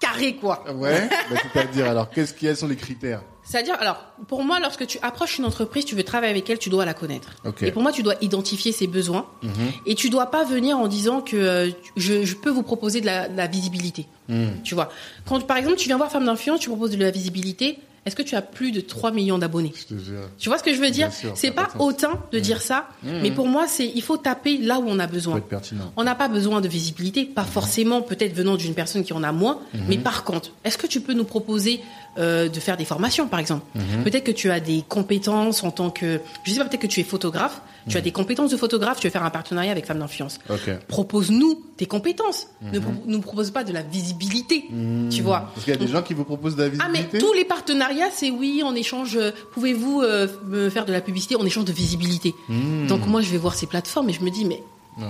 carré, 0.00 0.36
quoi. 0.36 0.64
Ouais, 0.74 1.08
bah, 1.30 1.36
c'est-à-dire, 1.42 1.88
alors, 1.88 2.10
qu'est-ce, 2.10 2.34
quels 2.34 2.56
sont 2.56 2.68
les 2.68 2.76
critères? 2.76 3.22
C'est-à-dire, 3.44 3.76
alors, 3.78 3.98
pour 4.26 4.42
moi, 4.42 4.58
lorsque 4.58 4.86
tu 4.86 4.98
approches 5.02 5.38
une 5.38 5.44
entreprise, 5.44 5.84
tu 5.84 5.94
veux 5.94 6.02
travailler 6.02 6.30
avec 6.30 6.48
elle, 6.48 6.58
tu 6.58 6.70
dois 6.70 6.84
la 6.84 6.94
connaître. 6.94 7.30
Ok. 7.44 7.62
Et 7.62 7.70
pour 7.72 7.82
moi, 7.82 7.92
tu 7.92 8.02
dois 8.02 8.14
identifier 8.22 8.72
ses 8.72 8.86
besoins. 8.86 9.26
Mhm. 9.42 9.52
Et 9.86 9.94
tu 9.94 10.08
dois 10.10 10.26
pas 10.26 10.44
venir 10.44 10.78
en 10.78 10.88
disant 10.88 11.20
que 11.20 11.36
euh, 11.36 11.70
je, 11.96 12.24
je 12.24 12.34
peux 12.34 12.50
vous 12.50 12.62
proposer 12.62 13.00
de 13.00 13.06
la, 13.06 13.28
de 13.28 13.36
la 13.36 13.46
visibilité. 13.46 14.06
Mhm. 14.28 14.62
Tu 14.64 14.74
vois. 14.74 14.88
Quand, 15.26 15.40
par 15.46 15.58
exemple, 15.58 15.76
tu 15.76 15.88
viens 15.88 15.98
voir 15.98 16.10
Femme 16.10 16.24
d'influence, 16.24 16.60
tu 16.60 16.68
proposes 16.70 16.90
de 16.92 16.96
la 17.02 17.10
visibilité. 17.10 17.78
Est-ce 18.06 18.14
que 18.16 18.22
tu 18.22 18.34
as 18.36 18.42
plus 18.42 18.70
de 18.70 18.80
3 18.80 19.10
millions 19.12 19.38
d'abonnés? 19.38 19.72
Tu 20.38 20.48
vois 20.48 20.58
ce 20.58 20.62
que 20.62 20.74
je 20.74 20.80
veux 20.80 20.90
dire? 20.90 21.10
C'est 21.34 21.50
pas 21.50 21.68
autant 21.78 22.20
de 22.32 22.38
dire 22.38 22.60
ça, 22.60 22.88
mais 23.02 23.30
pour 23.30 23.46
moi, 23.48 23.66
c'est 23.66 23.90
il 23.94 24.02
faut 24.02 24.16
taper 24.16 24.58
là 24.58 24.78
où 24.78 24.84
on 24.86 24.98
a 24.98 25.06
besoin. 25.06 25.36
être 25.38 25.44
pertinent. 25.46 25.92
On 25.96 26.04
n'a 26.04 26.14
pas 26.14 26.28
besoin 26.28 26.60
de 26.60 26.68
visibilité, 26.68 27.24
pas 27.24 27.44
forcément 27.44 28.02
peut-être 28.02 28.34
venant 28.34 28.56
d'une 28.56 28.74
personne 28.74 29.04
qui 29.04 29.12
en 29.12 29.22
a 29.22 29.32
moins, 29.32 29.58
mais 29.88 29.98
par 29.98 30.24
contre, 30.24 30.50
est-ce 30.64 30.76
que 30.78 30.86
tu 30.86 31.00
peux 31.00 31.14
nous 31.14 31.24
proposer 31.24 31.80
euh, 32.18 32.48
de 32.48 32.60
faire 32.60 32.76
des 32.76 32.84
formations, 32.84 33.26
par 33.26 33.40
exemple? 33.40 33.64
Peut-être 34.04 34.24
que 34.24 34.32
tu 34.32 34.50
as 34.50 34.60
des 34.60 34.84
compétences 34.88 35.64
en 35.64 35.70
tant 35.70 35.90
que, 35.90 36.20
je 36.44 36.50
sais 36.52 36.58
pas, 36.58 36.64
peut-être 36.66 36.82
que 36.82 36.86
tu 36.86 37.00
es 37.00 37.04
photographe, 37.04 37.60
tu 37.88 37.96
as 37.96 38.00
Mhm. 38.00 38.04
des 38.04 38.12
compétences 38.12 38.50
de 38.50 38.56
photographe, 38.56 39.00
tu 39.00 39.06
veux 39.06 39.10
faire 39.12 39.24
un 39.24 39.30
partenariat 39.30 39.70
avec 39.72 39.86
Femmes 39.86 39.98
d'influence. 39.98 40.38
Propose-nous 40.88 41.62
tes 41.76 41.86
compétences, 41.86 42.48
ne 42.62 42.78
pro- 42.78 42.92
nous 43.06 43.20
propose 43.20 43.50
pas 43.50 43.64
de 43.64 43.72
la 43.72 43.82
visibilité, 43.82 44.64
tu 45.10 45.22
vois. 45.22 45.50
Parce 45.54 45.64
qu'il 45.64 45.72
y 45.74 45.76
a 45.76 45.80
des 45.80 45.88
gens 45.88 46.02
qui 46.02 46.14
vous 46.14 46.24
proposent 46.24 46.56
de 46.56 46.62
la 46.64 46.70
Ah 46.80 46.88
mais 46.90 46.98
visibilité. 47.00 47.18
tous 47.18 47.32
les 47.32 47.44
partenariats, 47.44 48.10
c'est 48.12 48.30
oui, 48.30 48.62
en 48.62 48.74
échange, 48.74 49.16
euh, 49.16 49.30
pouvez-vous 49.52 50.00
euh, 50.02 50.28
me 50.46 50.70
faire 50.70 50.84
de 50.84 50.92
la 50.92 51.00
publicité? 51.00 51.36
En 51.36 51.44
échange 51.44 51.64
de 51.64 51.72
visibilité 51.72 52.34
Mhm. 52.48 52.86
Donc 52.86 53.06
moi, 53.06 53.20
je 53.20 53.30
vais 53.30 53.38
voir 53.38 53.54
ces 53.54 53.66
plateformes 53.66 54.08
et 54.10 54.12
je 54.12 54.22
me 54.22 54.30
dis, 54.30 54.44
mais 54.44 54.62
Ouais, 54.98 55.08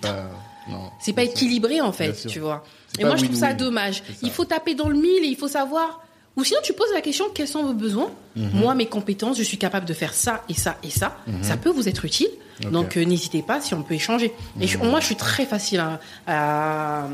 pas. 0.00 0.26
Non. 0.70 0.90
c'est 0.98 1.12
pas 1.12 1.24
équilibré 1.24 1.80
en 1.82 1.92
fait, 1.92 2.26
tu 2.26 2.40
vois. 2.40 2.64
Et 2.98 3.04
moi, 3.04 3.16
je 3.16 3.24
trouve 3.24 3.36
ça 3.36 3.52
dommage. 3.52 4.02
Il 4.22 4.30
faut 4.30 4.44
taper 4.46 4.74
dans 4.74 4.88
le 4.88 4.94
mille 4.96 5.22
et 5.24 5.26
il 5.28 5.36
faut 5.36 5.48
savoir. 5.48 6.00
Ou 6.36 6.42
sinon, 6.44 6.58
tu 6.64 6.72
poses 6.72 6.92
la 6.92 7.00
question 7.00 7.26
quels 7.32 7.46
sont 7.48 7.62
vos 7.64 7.74
besoins 7.74 8.10
Mhm. 8.36 8.50
Moi, 8.54 8.74
mes 8.74 8.86
compétences, 8.86 9.38
je 9.38 9.44
suis 9.44 9.58
capable 9.58 9.86
de 9.86 9.94
faire 9.94 10.12
ça 10.14 10.42
et 10.48 10.54
ça 10.54 10.76
et 10.82 10.90
ça. 10.90 11.16
Ça 11.42 11.56
peut 11.56 11.70
vous 11.70 11.88
être 11.88 12.04
utile. 12.04 12.26
Mhm. 12.64 12.70
Donc, 12.72 12.96
euh, 12.96 13.04
n'hésitez 13.04 13.42
pas 13.42 13.60
si 13.60 13.74
on 13.74 13.82
peut 13.84 13.94
échanger. 13.94 14.32
Et 14.60 14.66
je- 14.66 14.78
moi, 14.78 14.98
je 15.00 15.06
suis 15.06 15.16
très 15.16 15.46
facile 15.46 15.78
à. 15.80 16.00
à- 16.26 17.08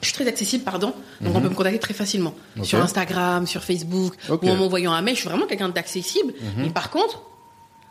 je 0.00 0.06
suis 0.06 0.14
très 0.14 0.26
accessible, 0.26 0.64
pardon. 0.64 0.92
Donc, 1.20 1.34
on 1.36 1.40
peut 1.40 1.48
me 1.50 1.54
contacter 1.54 1.78
très 1.78 1.94
facilement. 1.94 2.34
Mhm. 2.56 2.64
Sur 2.64 2.80
Instagram, 2.82 3.46
sur 3.46 3.62
Facebook, 3.62 4.14
Ok. 4.30 4.42
Mhm. 4.42 4.48
ou 4.48 4.52
en 4.52 4.56
m'envoyant 4.56 4.92
un 4.92 5.02
mail. 5.02 5.14
Je 5.14 5.20
suis 5.20 5.28
vraiment 5.28 5.46
quelqu'un 5.46 5.68
d'accessible. 5.68 6.32
Mais 6.56 6.70
par 6.70 6.90
contre, 6.90 7.22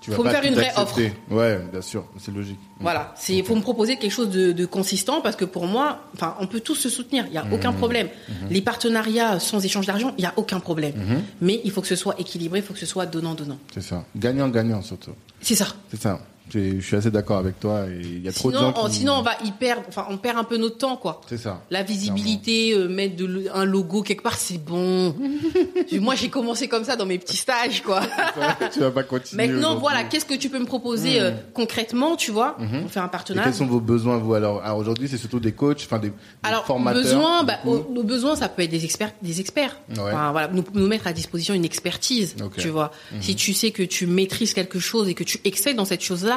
Tu 0.03 0.09
vas 0.09 0.17
faut 0.17 0.23
me 0.25 0.29
faire 0.29 0.43
une 0.43 0.53
vraie 0.55 0.67
accepter. 0.75 1.13
Ouais, 1.31 1.59
bien 1.71 1.81
sûr, 1.81 2.03
c'est 2.19 2.33
logique. 2.35 2.59
voilà, 2.81 3.13
c'est 3.17 3.41
faut 3.43 3.55
me 3.55 3.61
proposer 3.61 3.95
quelque 3.95 4.11
chose 4.11 4.29
de, 4.29 4.51
de 4.51 4.65
consistant 4.65 5.21
parce 5.21 5.37
que 5.37 5.45
pour 5.45 5.65
moi, 5.65 5.99
enfin, 6.13 6.35
on 6.41 6.47
peut 6.47 6.59
tous 6.59 6.75
se 6.75 6.89
soutenir, 6.89 7.25
il 7.27 7.33
y 7.33 7.37
a 7.37 7.45
aucun 7.53 7.71
Mmh. 7.71 7.77
problème. 7.77 8.09
Les 8.49 8.61
partenariats 8.61 9.39
sans 9.39 9.63
échange 9.63 9.85
d'argent, 9.85 10.13
il 10.17 10.23
y 10.23 10.27
a 10.27 10.33
aucun 10.35 10.59
problème. 10.59 10.93
Mmh. 10.95 11.21
Mais 11.41 11.61
il 11.63 11.71
faut 11.71 11.79
que 11.81 11.87
ce 11.87 11.95
soit 11.95 12.19
équilibré, 12.19 12.59
il 12.59 12.65
faut 12.65 12.73
que 12.73 12.79
ce 12.79 12.85
soit 12.85 13.05
donnant 13.05 13.33
donnant. 13.33 13.57
C'est 13.73 13.81
ça. 13.81 14.03
Gagnant-gagnant 14.17 14.81
surtout. 14.81 15.11
C'est 15.41 15.55
ça. 15.55 15.67
C'est 15.89 16.01
ça. 16.01 16.19
Je 16.51 16.81
suis 16.81 16.95
assez 16.95 17.09
d'accord 17.09 17.37
avec 17.37 17.59
toi 17.59 17.85
et 17.87 17.99
il 18.01 18.21
y 18.23 18.27
a 18.27 18.31
trop 18.33 18.51
de 18.51 18.55
Sinon, 18.57 18.67
gens 18.67 18.73
qui. 18.73 18.79
on, 18.83 18.89
sinon 18.89 19.13
on 19.13 19.21
va 19.23 19.31
y 19.43 19.51
perdre, 19.51 19.83
enfin, 19.87 20.05
on 20.09 20.17
perd 20.17 20.37
un 20.37 20.43
peu 20.43 20.57
notre 20.57 20.77
temps, 20.77 20.97
quoi. 20.97 21.21
C'est 21.27 21.37
ça. 21.37 21.61
La 21.71 21.83
visibilité, 21.83 22.73
euh, 22.73 22.87
mettre 22.87 23.15
de 23.15 23.47
un 23.53 23.65
logo 23.65 24.01
quelque 24.03 24.21
part, 24.21 24.37
c'est 24.37 24.57
bon. 24.63 25.15
Moi, 25.99 26.15
j'ai 26.15 26.29
commencé 26.29 26.67
comme 26.67 26.83
ça 26.83 26.95
dans 26.95 27.05
mes 27.05 27.17
petits 27.17 27.37
stages, 27.37 27.81
quoi. 27.81 28.01
tu 28.73 28.79
vas 28.81 28.91
pas 28.91 29.03
continuer. 29.03 29.47
Maintenant, 29.47 29.77
voilà, 29.77 30.03
qu'est-ce 30.03 30.25
que 30.25 30.33
tu 30.35 30.49
peux 30.49 30.59
me 30.59 30.65
proposer 30.65 31.19
euh, 31.21 31.31
concrètement, 31.53 32.15
tu 32.15 32.31
vois 32.31 32.57
On 32.59 32.87
fait 32.87 32.99
un 32.99 33.07
Et 33.07 33.09
partenariat. 33.09 33.49
quels 33.49 33.57
sont 33.57 33.65
vos 33.65 33.79
besoins 33.79 34.17
vous 34.17 34.33
alors? 34.33 34.61
Alors 34.63 34.77
aujourd'hui, 34.77 35.07
c'est 35.07 35.17
surtout 35.17 35.39
des 35.39 35.53
coachs, 35.53 35.81
enfin 35.85 35.99
des, 35.99 36.09
des 36.09 36.13
Alors, 36.43 36.65
formateurs. 36.65 37.01
besoin, 37.01 37.43
bah, 37.43 37.59
au- 37.65 37.87
nos 37.91 38.03
besoins, 38.03 38.35
ça 38.35 38.49
peut 38.49 38.61
être 38.63 38.69
des 38.71 38.83
experts, 38.85 39.11
des 39.21 39.39
experts. 39.39 39.77
Ouais. 39.89 39.99
Enfin, 40.01 40.31
voilà, 40.31 40.49
nous, 40.49 40.63
nous 40.73 40.87
mettre 40.87 41.07
à 41.07 41.13
disposition 41.13 41.53
une 41.53 41.65
expertise. 41.65 42.35
Mhm. 42.39 42.49
tu 42.57 42.69
vois. 42.69 42.91
Si 43.21 43.35
tu 43.35 43.53
sais 43.53 43.71
que 43.71 43.83
tu 43.83 44.07
maîtrises 44.07 44.53
quelque 44.53 44.79
chose 44.79 45.07
et 45.09 45.13
que 45.13 45.23
tu 45.23 45.39
excelles 45.45 45.75
dans 45.75 45.85
cette 45.85 46.03
chose-là, 46.03 46.32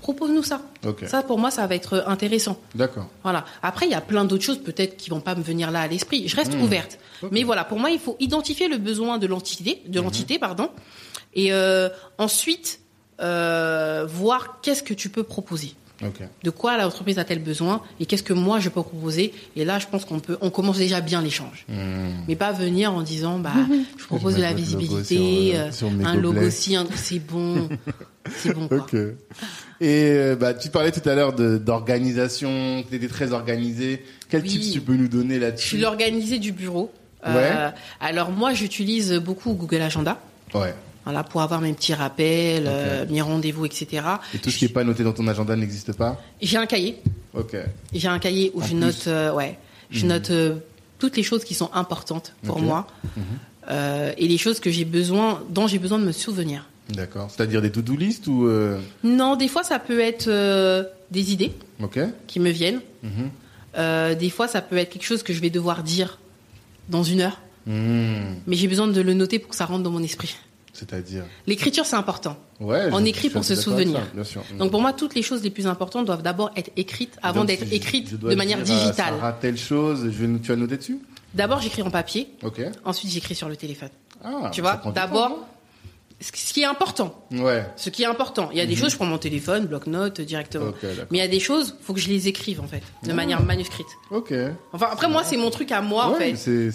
Propose-nous 0.00 0.42
ça. 0.42 0.60
Ça, 1.06 1.22
pour 1.22 1.38
moi, 1.38 1.50
ça 1.50 1.66
va 1.66 1.74
être 1.74 2.04
intéressant. 2.06 2.58
D'accord. 2.74 3.08
Voilà. 3.22 3.44
Après, 3.62 3.86
il 3.86 3.92
y 3.92 3.94
a 3.94 4.00
plein 4.00 4.24
d'autres 4.24 4.44
choses 4.44 4.62
peut-être 4.62 4.96
qui 4.96 5.10
vont 5.10 5.20
pas 5.20 5.34
me 5.34 5.42
venir 5.42 5.70
là 5.70 5.80
à 5.82 5.86
l'esprit. 5.88 6.28
Je 6.28 6.36
reste 6.36 6.54
Mhm. 6.54 6.62
ouverte. 6.62 6.98
Mais 7.30 7.42
voilà, 7.42 7.64
pour 7.64 7.78
moi, 7.78 7.90
il 7.90 7.98
faut 7.98 8.16
identifier 8.20 8.68
le 8.68 8.76
besoin 8.78 9.18
de 9.18 9.26
l'entité, 9.26 9.82
de 9.86 10.00
l'entité, 10.00 10.38
pardon, 10.38 10.68
et 11.34 11.52
euh, 11.52 11.88
ensuite 12.18 12.80
euh, 13.20 14.04
voir 14.08 14.60
qu'est-ce 14.60 14.82
que 14.82 14.92
tu 14.94 15.08
peux 15.08 15.22
proposer 15.22 15.72
De 16.42 16.50
quoi 16.50 16.76
l'entreprise 16.78 17.18
a-t-elle 17.18 17.42
besoin 17.42 17.80
et 18.00 18.06
qu'est-ce 18.06 18.22
que 18.22 18.32
moi 18.32 18.60
je 18.60 18.68
peux 18.68 18.82
proposer? 18.82 19.32
Et 19.56 19.64
là 19.64 19.78
je 19.78 19.86
pense 19.86 20.04
qu'on 20.04 20.20
peut 20.20 20.36
on 20.40 20.50
commence 20.50 20.78
déjà 20.78 21.00
bien 21.00 21.22
l'échange 21.22 21.64
Hmm. 21.68 22.12
mais 22.28 22.36
pas 22.36 22.52
venir 22.52 22.92
en 22.92 23.02
disant 23.02 23.38
bah 23.38 23.52
je 23.98 24.04
propose 24.04 24.32
Je 24.34 24.38
de 24.38 24.42
la 24.42 24.50
logo 24.50 24.62
visibilité 24.62 25.14
sur, 25.16 25.60
euh, 25.60 25.68
euh, 25.68 25.72
sur 25.72 25.88
un 26.04 26.14
logo 26.16 26.40
aussi 26.46 26.76
un- 26.76 26.86
c'est 26.94 27.18
bon 27.20 27.68
c'est 28.36 28.52
bon 28.54 28.68
quoi. 28.68 28.78
Ok. 28.78 28.94
Et 29.80 30.10
euh, 30.12 30.36
bah, 30.36 30.54
tu 30.54 30.68
parlais 30.70 30.92
tout 30.92 31.06
à 31.08 31.14
l'heure 31.14 31.32
de- 31.34 31.58
d'organisation, 31.58 32.82
que 32.84 32.88
tu 32.90 32.94
étais 32.96 33.08
très 33.08 33.32
organisé. 33.32 34.04
Quel 34.28 34.42
Oui. 34.42 34.48
tips 34.48 34.70
tu 34.72 34.80
peux 34.80 34.94
nous 34.94 35.08
donner 35.08 35.36
je 35.36 35.40
là-dessus 35.40 35.68
suis 35.68 35.78
l'organisé 35.78 36.38
du 36.38 36.52
bureau 36.52 36.92
Euh, 37.26 37.70
alors 38.00 38.30
moi 38.30 38.52
j'utilise 38.52 39.14
beaucoup 39.14 39.54
Google 39.54 39.80
Agenda 39.80 40.20
Ouais. 40.54 40.74
Voilà 41.04 41.22
pour 41.24 41.42
avoir 41.42 41.60
mes 41.60 41.72
petits 41.72 41.94
rappels 41.94 42.64
euh, 42.66 43.04
mes 43.10 43.20
rendez-vous 43.22 43.66
etc 43.66 44.02
Et 44.34 44.38
tout 44.38 44.50
ce 44.50 44.58
qui 44.58 44.64
est 44.64 44.68
pas 44.68 44.84
noté 44.84 45.04
dans 45.04 45.12
ton 45.12 45.26
agenda 45.28 45.54
n'existe 45.56 45.92
pas 45.92 46.20
j'ai 46.40 46.56
un 46.56 46.66
cahier 46.66 46.96
Ok. 47.34 47.56
J'ai 47.92 48.06
un 48.08 48.18
cahier 48.20 48.52
où 48.54 48.60
En 48.60 48.64
je 48.64 48.68
plus. 48.70 48.76
note, 48.76 49.04
euh, 49.08 49.32
ouais, 49.32 49.58
je 49.90 50.02
Mhm. 50.02 50.08
note 50.08 50.30
euh, 50.30 50.54
toutes 51.00 51.16
les 51.16 51.24
choses 51.24 51.42
qui 51.44 51.54
sont 51.54 51.68
importantes 51.74 52.32
pour. 52.44 52.58
Mhm. 52.60 52.64
moi 52.66 52.86
euh, 53.70 54.12
et 54.16 54.28
les 54.28 54.38
choses 54.38 54.60
que 54.60 54.70
j'ai 54.70 54.84
besoin, 54.84 55.42
dont 55.50 55.66
j'ai 55.66 55.78
besoin 55.80 55.98
de 55.98 56.04
me 56.04 56.12
souvenir. 56.12 56.68
D'accord. 56.90 57.30
C'est-à-dire 57.30 57.60
des 57.62 57.72
to-do 57.72 57.96
list 57.96 58.26
ou 58.28 58.48
Non, 59.02 59.34
des 59.36 59.48
fois 59.48 59.64
ça 59.64 59.78
peut 59.80 60.00
être 60.00 60.28
des 61.10 61.32
idées 61.32 61.52
qui 62.28 62.40
me 62.40 62.50
viennent. 62.50 62.80
Mhm. 63.02 63.30
Euh, 63.76 64.14
des 64.14 64.30
fois 64.30 64.46
ça 64.46 64.60
peut 64.62 64.76
être 64.76 64.90
quelque 64.90 65.04
chose 65.04 65.22
que 65.24 65.32
je 65.32 65.40
vais 65.40 65.50
devoir 65.50 65.82
dire 65.82 66.18
dans 66.88 67.02
une 67.02 67.20
heure, 67.22 67.40
Hmm. 67.66 68.34
mais 68.46 68.56
j'ai 68.56 68.68
besoin 68.68 68.86
de 68.86 69.00
le 69.00 69.14
noter 69.14 69.38
pour 69.38 69.48
que 69.50 69.56
ça 69.56 69.64
rentre 69.64 69.82
dans 69.82 69.90
mon 69.90 70.02
esprit. 70.02 70.36
C'est-à-dire. 70.74 71.24
L'écriture 71.46 71.86
c'est 71.86 71.96
important. 71.96 72.36
Ouais. 72.60 72.88
On 72.92 73.04
écrit 73.04 73.30
pour 73.30 73.44
se 73.44 73.54
souvenir. 73.54 74.00
ça, 74.00 74.06
bien 74.12 74.24
sûr. 74.24 74.42
Donc 74.58 74.70
pour 74.70 74.80
moi, 74.82 74.92
toutes 74.92 75.14
les 75.14 75.22
choses 75.22 75.42
les 75.42 75.50
plus 75.50 75.66
importantes 75.66 76.04
doivent 76.04 76.22
d'abord 76.22 76.50
être 76.56 76.70
écrites 76.76 77.16
avant 77.22 77.44
d'être 77.44 77.66
si 77.66 77.74
écrites 77.74 78.18
de 78.18 78.34
manière 78.34 78.60
dire 78.62 78.76
à 78.76 78.80
digitale. 78.80 79.14
Sarah 79.14 79.32
telle 79.32 79.56
chose, 79.56 80.04
je 80.04 80.24
vais, 80.24 80.38
tu 80.40 80.48
vas 80.48 80.56
noter 80.56 80.76
dessus? 80.76 80.98
D'abord 81.32 81.60
j'écris 81.60 81.82
en 81.82 81.90
papier, 81.90 82.28
ensuite 82.84 83.10
j'écris 83.10 83.34
sur 83.34 83.48
le 83.48 83.56
téléphone. 83.56 83.88
Ah, 84.22 84.50
tu 84.52 84.60
vois, 84.60 84.80
d'abord, 84.94 85.46
ce 86.32 86.52
qui 86.52 86.62
est 86.62 86.66
important. 86.66 87.26
Ouais. 87.32 87.64
Ce 87.76 87.90
qui 87.90 88.02
est 88.02 88.06
important. 88.06 88.48
Il 88.52 88.58
y 88.58 88.60
a 88.60 88.66
des 88.66 88.76
choses, 88.76 88.92
je 88.92 88.96
prends 88.96 89.04
mon 89.06 89.18
téléphone, 89.18 89.66
bloc-notes 89.66 90.20
euh, 90.20 90.24
directement. 90.24 90.72
Mais 91.10 91.18
il 91.18 91.20
y 91.20 91.24
a 91.24 91.28
des 91.28 91.40
choses, 91.40 91.76
faut 91.82 91.92
que 91.92 92.00
je 92.00 92.08
les 92.08 92.28
écrive 92.28 92.60
en 92.60 92.66
fait, 92.66 92.82
de 93.02 93.12
manière 93.12 93.42
manuscrite. 93.42 93.86
Ok. 94.10 94.32
Enfin 94.72 94.88
après 94.90 95.08
moi 95.08 95.22
c'est 95.24 95.36
mon 95.36 95.50
truc 95.50 95.72
à 95.72 95.80
moi 95.80 96.06
en 96.06 96.18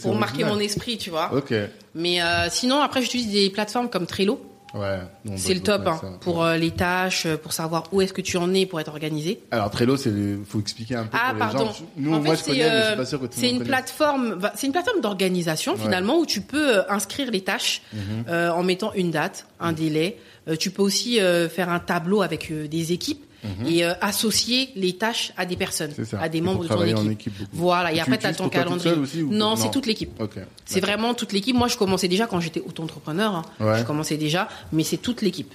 pour 0.02 0.16
marquer 0.16 0.44
mon 0.44 0.60
esprit, 0.60 0.98
tu 0.98 1.10
vois. 1.10 1.34
Ok. 1.34 1.54
Mais 1.96 2.22
euh, 2.22 2.48
sinon 2.50 2.82
après 2.82 3.02
j'utilise 3.02 3.32
des 3.32 3.50
plateformes 3.50 3.90
comme 3.90 4.06
Trello. 4.06 4.40
Ouais. 4.74 5.00
C'est 5.38 5.54
le 5.56 5.62
top 5.62 5.88
hein, 5.88 6.00
pour 6.22 6.44
euh, 6.44 6.56
les 6.56 6.72
tâches, 6.72 7.26
euh, 7.26 7.38
pour 7.38 7.54
savoir 7.54 7.86
où 7.92 8.02
est-ce 8.02 8.14
que 8.14 8.22
tu 8.22 8.38
en 8.38 8.54
es 8.54 8.66
pour 8.68 8.80
être 8.80 8.90
organisé. 8.90 9.42
Alors 9.52 9.72
Trello, 9.72 9.98
c'est 9.98 10.12
le- 10.12 10.40
faut 10.48 10.60
expliquer 10.60 10.96
un 10.96 11.04
peu 11.06 11.18
Ah 11.20 11.30
pour 11.30 11.34
les 11.34 11.40
pardon. 11.40 11.66
gens. 11.66 11.76
Nous, 11.98 12.14
en 12.14 12.20
moi, 12.22 12.36
fait, 12.36 12.42
je 12.42 12.46
connais, 12.52 12.64
c'est, 12.64 12.70
mais 12.70 12.78
je 12.80 12.84
suis 12.86 12.94
euh, 12.94 12.96
pas 12.98 13.06
sûr 13.06 13.20
que 13.20 13.26
tout 13.26 13.32
le 13.36 13.40
c'est 13.42 13.42
monde 13.48 13.52
une 13.54 13.58
connaisse. 13.60 13.68
plateforme, 13.70 14.34
va- 14.34 14.54
c'est 14.56 14.68
une 14.68 14.74
plateforme 14.74 15.02
d'organisation 15.02 15.74
Ouais. 15.74 15.80
finalement 15.80 16.20
où 16.20 16.26
tu 16.26 16.42
peux 16.42 16.84
inscrire 16.90 17.32
les 17.32 17.42
tâches 17.42 17.82
Mhm. 17.94 18.26
euh, 18.30 18.52
en 18.52 18.62
mettant 18.64 18.94
une 18.94 19.10
date, 19.12 19.48
un 19.60 19.72
délai. 19.74 20.18
Euh, 20.48 20.56
tu 20.56 20.70
peux 20.72 20.84
aussi 20.84 21.20
euh, 21.20 21.50
faire 21.50 21.70
un 21.70 21.80
tableau 21.80 22.22
avec 22.22 22.52
des 22.70 22.92
équipes 22.94 23.24
et 23.66 23.86
euh, 23.86 23.94
associer 24.02 24.70
les 24.76 24.94
tâches 24.94 25.32
à 25.38 25.46
des 25.46 25.56
personnes, 25.56 25.92
Mhm. 25.98 26.06
Ça. 26.06 26.20
à 26.22 26.30
des 26.30 26.42
membres 26.42 26.64
de 26.64 26.68
ton 26.68 26.76
en 26.98 27.10
équipe. 27.10 27.34
Voilà. 27.54 27.94
Et 27.94 28.00
après, 28.00 28.18
tu 28.18 28.26
as 28.28 28.34
ton 28.34 28.50
calendrier. 28.50 28.94
seule 28.96 29.00
aussi 29.00 29.22
ou- 29.24 29.32
non, 29.32 29.52
non 29.52 29.56
c'est 29.56 29.72
toute 29.72 29.86
l'équipe. 29.86 30.12
C'est 30.66 30.80
vraiment 30.82 31.14
toute 31.14 31.32
l'équipe. 31.34 31.56
Moi, 31.56 31.68
je 31.68 31.78
commençais 31.78 32.08
déjà 32.08 32.28
quand 32.28 32.40
j'étais 32.40 32.60
auto-entrepreneur. 32.62 33.36
hein. 33.36 33.42
Ouais. 33.60 33.80
Je 33.80 33.84
commençais 33.86 34.18
déjà, 34.18 34.48
mais 34.72 34.84
c'est 34.84 34.98
toute 34.98 35.22
l'équipe. 35.22 35.54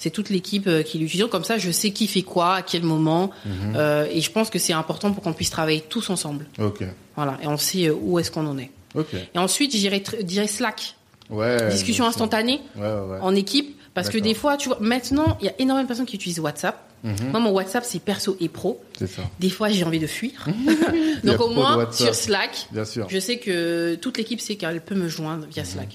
C'est 0.00 0.10
toute 0.10 0.30
l'équipe 0.30 0.68
euh, 0.68 0.82
qui 0.84 0.98
l'utilise. 0.98 1.26
Comme 1.26 1.42
ça, 1.42 1.58
je 1.58 1.72
sais 1.72 1.90
qui 1.90 2.06
fait 2.06 2.22
quoi, 2.22 2.54
à 2.54 2.62
quel 2.62 2.84
moment. 2.84 3.30
Mhm. 3.44 3.74
Euh, 3.74 4.06
et 4.12 4.20
je 4.20 4.30
pense 4.30 4.48
que 4.48 4.58
c'est 4.60 4.72
important 4.72 5.10
pour 5.12 5.24
qu'on 5.24 5.32
puisse 5.32 5.50
travailler 5.50 5.80
tous 5.80 6.08
ensemble. 6.10 6.46
Ok. 6.60 6.84
Voilà. 7.16 7.36
Et 7.42 7.48
on 7.48 7.56
sait 7.56 7.90
où 7.90 8.18
est-ce 8.20 8.30
qu'on 8.30 8.46
en 8.46 8.58
est. 8.58 8.70
Ok. 8.94 9.08
Et 9.34 9.38
ensuite, 9.38 9.72
dirais 9.74 10.46
Slack. 10.46 10.94
Ouais. 11.30 11.68
Discussion 11.70 12.06
instantanée 12.06 12.60
Ouais, 12.76 12.82
ouais, 12.86 13.18
en 13.20 13.34
équipe. 13.34 13.76
Parce 13.92 14.08
que 14.10 14.18
des 14.18 14.34
fois, 14.34 14.56
tu 14.56 14.68
vois, 14.68 14.78
maintenant, 14.80 15.36
il 15.40 15.46
y 15.46 15.48
a 15.48 15.52
énormément 15.58 15.82
de 15.82 15.88
personnes 15.88 16.06
qui 16.06 16.14
utilisent 16.14 16.38
WhatsApp. 16.38 16.87
Mhm. 17.04 17.30
Moi, 17.30 17.40
mon 17.40 17.50
WhatsApp, 17.50 17.84
c'est 17.84 18.00
perso 18.00 18.36
et 18.40 18.48
pro. 18.48 18.82
C'est 18.98 19.06
ça. 19.06 19.22
Des 19.38 19.50
fois, 19.50 19.68
j'ai 19.68 19.84
envie 19.84 20.00
de 20.00 20.06
fuir. 20.06 20.46
A 20.48 21.26
Donc, 21.26 21.40
au 21.40 21.50
moins, 21.50 21.88
sur 21.92 22.14
Slack, 22.14 22.66
Bien 22.72 22.84
sûr. 22.84 23.06
je 23.08 23.18
sais 23.18 23.38
que 23.38 23.94
toute 23.96 24.18
l'équipe 24.18 24.40
sait 24.40 24.56
qu'elle 24.56 24.80
peut 24.80 24.94
me 24.94 25.08
joindre 25.08 25.46
via 25.50 25.64
Slack. 25.64 25.86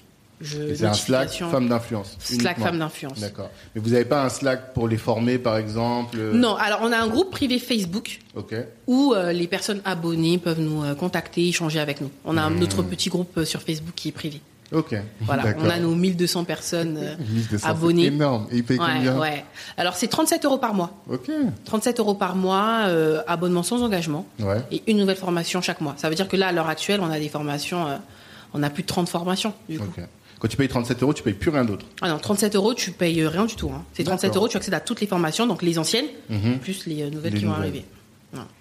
Mhm. 0.42 0.70
Et 0.72 0.76
c'est 0.76 0.86
un 0.86 0.94
Slack 0.94 1.30
femme 1.32 1.70
d'influence. 1.70 2.18
Slack 2.20 2.60
femme 2.60 2.80
d'influence. 2.80 3.20
D'accord. 3.20 3.50
Mais 3.76 3.82
vous 3.82 3.92
n'avez 3.92 4.04
pas 4.04 4.24
un 4.26 4.30
Slack 4.30 4.74
pour 4.74 4.90
les 4.90 4.98
former, 4.98 5.38
par 5.38 5.56
exemple 5.58 6.18
euh, 6.20 6.34
Non, 6.34 6.56
alors 6.56 6.80
on 6.84 6.92
a 6.92 6.98
un 6.98 7.08
groupe 7.08 7.32
privé 7.32 7.60
Facebook 7.60 8.20
Ok. 8.36 8.54
où 8.88 9.14
euh, 9.14 9.32
les 9.32 9.48
personnes 9.48 9.82
abonnées 9.86 10.38
peuvent 10.40 10.60
nous 10.60 10.84
euh, 10.84 10.96
contacter, 10.96 11.48
échanger 11.48 11.80
avec 11.80 12.02
nous. 12.02 12.10
On 12.26 12.36
a 12.36 12.50
Mmh. 12.50 12.60
notre 12.60 12.84
petit 12.84 13.10
groupe 13.10 13.38
euh, 13.38 13.46
sur 13.46 13.62
Facebook 13.62 13.94
qui 13.96 14.10
est 14.10 14.12
privé. 14.14 14.42
Ok. 14.74 14.96
Voilà, 15.22 15.44
on 15.60 15.70
a 15.70 15.80
nos 15.80 15.94
1200 15.96 16.44
personnes 16.46 16.98
euh, 17.00 17.16
1200, 17.32 17.68
abonnées. 17.68 18.02
C'est 18.04 18.14
énorme. 18.14 18.48
Et 18.52 18.58
il 18.58 18.64
paye 18.64 18.80
Ouais, 18.80 18.86
combien 18.96 19.20
ouais. 19.20 19.46
Alors 19.78 19.96
c'est 19.96 20.08
37 20.08 20.44
euros 20.46 20.58
par 20.58 20.74
mois. 20.74 20.92
Ok. 21.10 21.30
37 21.66 22.00
euros 22.00 22.16
par 22.16 22.36
mois, 22.36 22.86
euh, 22.88 23.22
abonnement 23.28 23.64
sans 23.64 23.84
engagement 23.84 24.26
Ouais. 24.40 24.62
et 24.72 24.82
une 24.88 24.98
nouvelle 24.98 25.16
formation 25.18 25.62
chaque 25.62 25.80
mois. 25.82 25.94
Ça 25.98 26.10
veut 26.10 26.16
dire 26.16 26.28
que 26.28 26.36
là, 26.36 26.48
à 26.48 26.52
l'heure 26.52 26.68
actuelle, 26.70 27.00
on 27.02 27.10
a 27.12 27.20
des 27.20 27.30
formations, 27.30 27.88
euh, 27.88 27.96
on 28.54 28.64
a 28.64 28.70
plus 28.70 28.84
de 28.84 28.88
30 28.88 29.08
formations. 29.10 29.54
Du 29.70 29.80
coup. 29.80 29.86
Quand 30.40 30.48
tu 30.50 30.58
payes 30.58 30.68
37 30.68 31.02
euros, 31.04 31.14
tu 31.14 31.24
payes 31.24 31.34
plus 31.34 31.52
rien 31.52 31.64
d'autre. 31.64 31.86
Ah 32.02 32.10
non, 32.10 32.18
37 32.20 32.56
euros, 32.56 32.74
tu 32.74 32.92
payes 32.92 33.26
rien 33.26 33.46
du 33.46 33.56
tout. 33.56 33.72
Hein. 33.74 33.84
C'est 33.94 34.04
37 34.04 34.30
D'accord. 34.32 34.42
euros, 34.44 34.48
tu 34.50 34.58
accèdes 34.58 34.74
à 34.74 34.82
toutes 34.82 35.00
les 35.00 35.08
formations, 35.08 35.48
donc 35.48 35.62
les 35.62 35.80
anciennes, 35.80 36.08
Mhm. 36.30 36.60
plus 36.60 36.86
les 36.86 37.10
nouvelles 37.10 37.32
Les 37.34 37.40
qui 37.40 37.46
vont 37.46 37.54
arriver. 37.54 37.86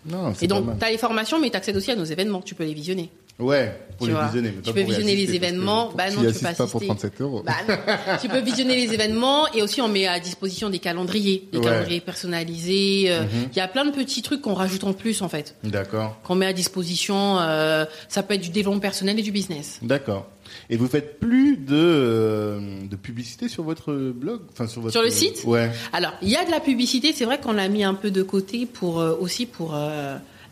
Non, 0.07 0.33
Et 0.43 0.47
donc, 0.47 0.79
tu 0.79 0.85
as 0.85 0.91
les 0.91 0.99
formations, 0.99 1.41
mais 1.41 1.49
tu 1.51 1.57
accèdes 1.57 1.77
aussi 1.77 1.91
à 1.91 1.97
nos 1.97 2.05
événements, 2.05 2.43
tu 2.43 2.55
peux 2.55 2.63
les 2.65 2.75
visionner. 2.75 3.11
Ouais, 3.39 3.77
pour 3.99 4.07
tu 4.07 4.13
les 4.13 4.17
vois. 4.19 4.27
visionner. 4.27 4.51
mais 4.55 4.63
Tu 4.63 4.63
pas 4.63 4.73
peux 4.73 4.81
pour 4.83 4.89
visionner 4.91 5.17
les 5.17 5.35
événements. 5.35 5.91
Bah 5.97 6.11
tu 6.11 6.17
non, 6.17 6.23
tu 6.23 6.33
peux 6.35 6.41
pas 6.41 6.53
pas 6.53 6.67
pour 6.67 6.81
assister. 6.83 6.87
37 6.87 7.21
euros. 7.23 7.43
Bah, 7.45 7.53
non. 7.69 7.75
tu 8.23 8.29
peux 8.29 8.41
visionner 8.41 8.77
les 8.77 8.93
événements 8.95 9.51
et 9.53 9.63
aussi 9.63 9.81
on 9.81 9.89
met 9.89 10.07
à 10.07 10.21
disposition 10.21 10.69
des 10.71 10.79
calendriers, 10.79 11.49
des 11.53 11.59
Ouais. 11.59 11.65
calendriers 11.65 12.01
personnalisés. 12.01 13.05
euh, 13.09 13.25
Il 13.33 13.39
Mhm. 13.39 13.49
y 13.57 13.61
a 13.61 13.69
plein 13.69 13.85
de 13.85 13.91
petits 13.91 14.23
trucs 14.23 14.43
qu'on 14.43 14.55
rajoute 14.55 14.85
en 14.85 14.93
plus 14.93 15.23
en 15.23 15.29
fait, 15.29 15.57
D'accord. 15.65 16.19
qu'on 16.23 16.35
met 16.35 16.47
à 16.47 16.53
disposition. 16.53 17.39
euh, 17.41 17.85
ça 18.09 18.23
peut 18.23 18.35
être 18.35 18.41
du 18.43 18.51
développement 18.51 18.81
personnel 18.81 19.19
et 19.19 19.23
du 19.23 19.33
business. 19.33 19.79
D'accord. 19.83 20.29
Et 20.71 20.77
vous 20.77 20.87
faites 20.87 21.19
plus 21.19 21.57
de, 21.57 21.75
euh, 21.75 22.61
de 22.89 22.97
publicité 22.97 23.49
sur 23.49 23.63
votre 23.65 23.93
blog? 24.15 24.41
Enfin, 24.53 24.67
sur, 24.67 24.83
votre... 24.83 24.93
Sur 24.93 25.03
le 25.03 25.11
site? 25.11 25.43
Ouais. 25.45 25.71
Alors, 25.93 26.13
il 26.23 26.29
y 26.29 26.37
a 26.37 26.45
de 26.45 26.51
la 26.51 26.61
publicité, 26.61 27.13
c'est 27.15 27.25
vrai 27.25 27.41
qu'on 27.41 27.53
l'a 27.53 27.69
mis 27.69 27.85
un 27.85 27.95
peu 27.95 28.11
de 28.11 28.23
côté 28.23 28.67
pour 28.67 29.01
euh, 29.01 29.17
aussi 29.19 29.47
pour 29.47 29.75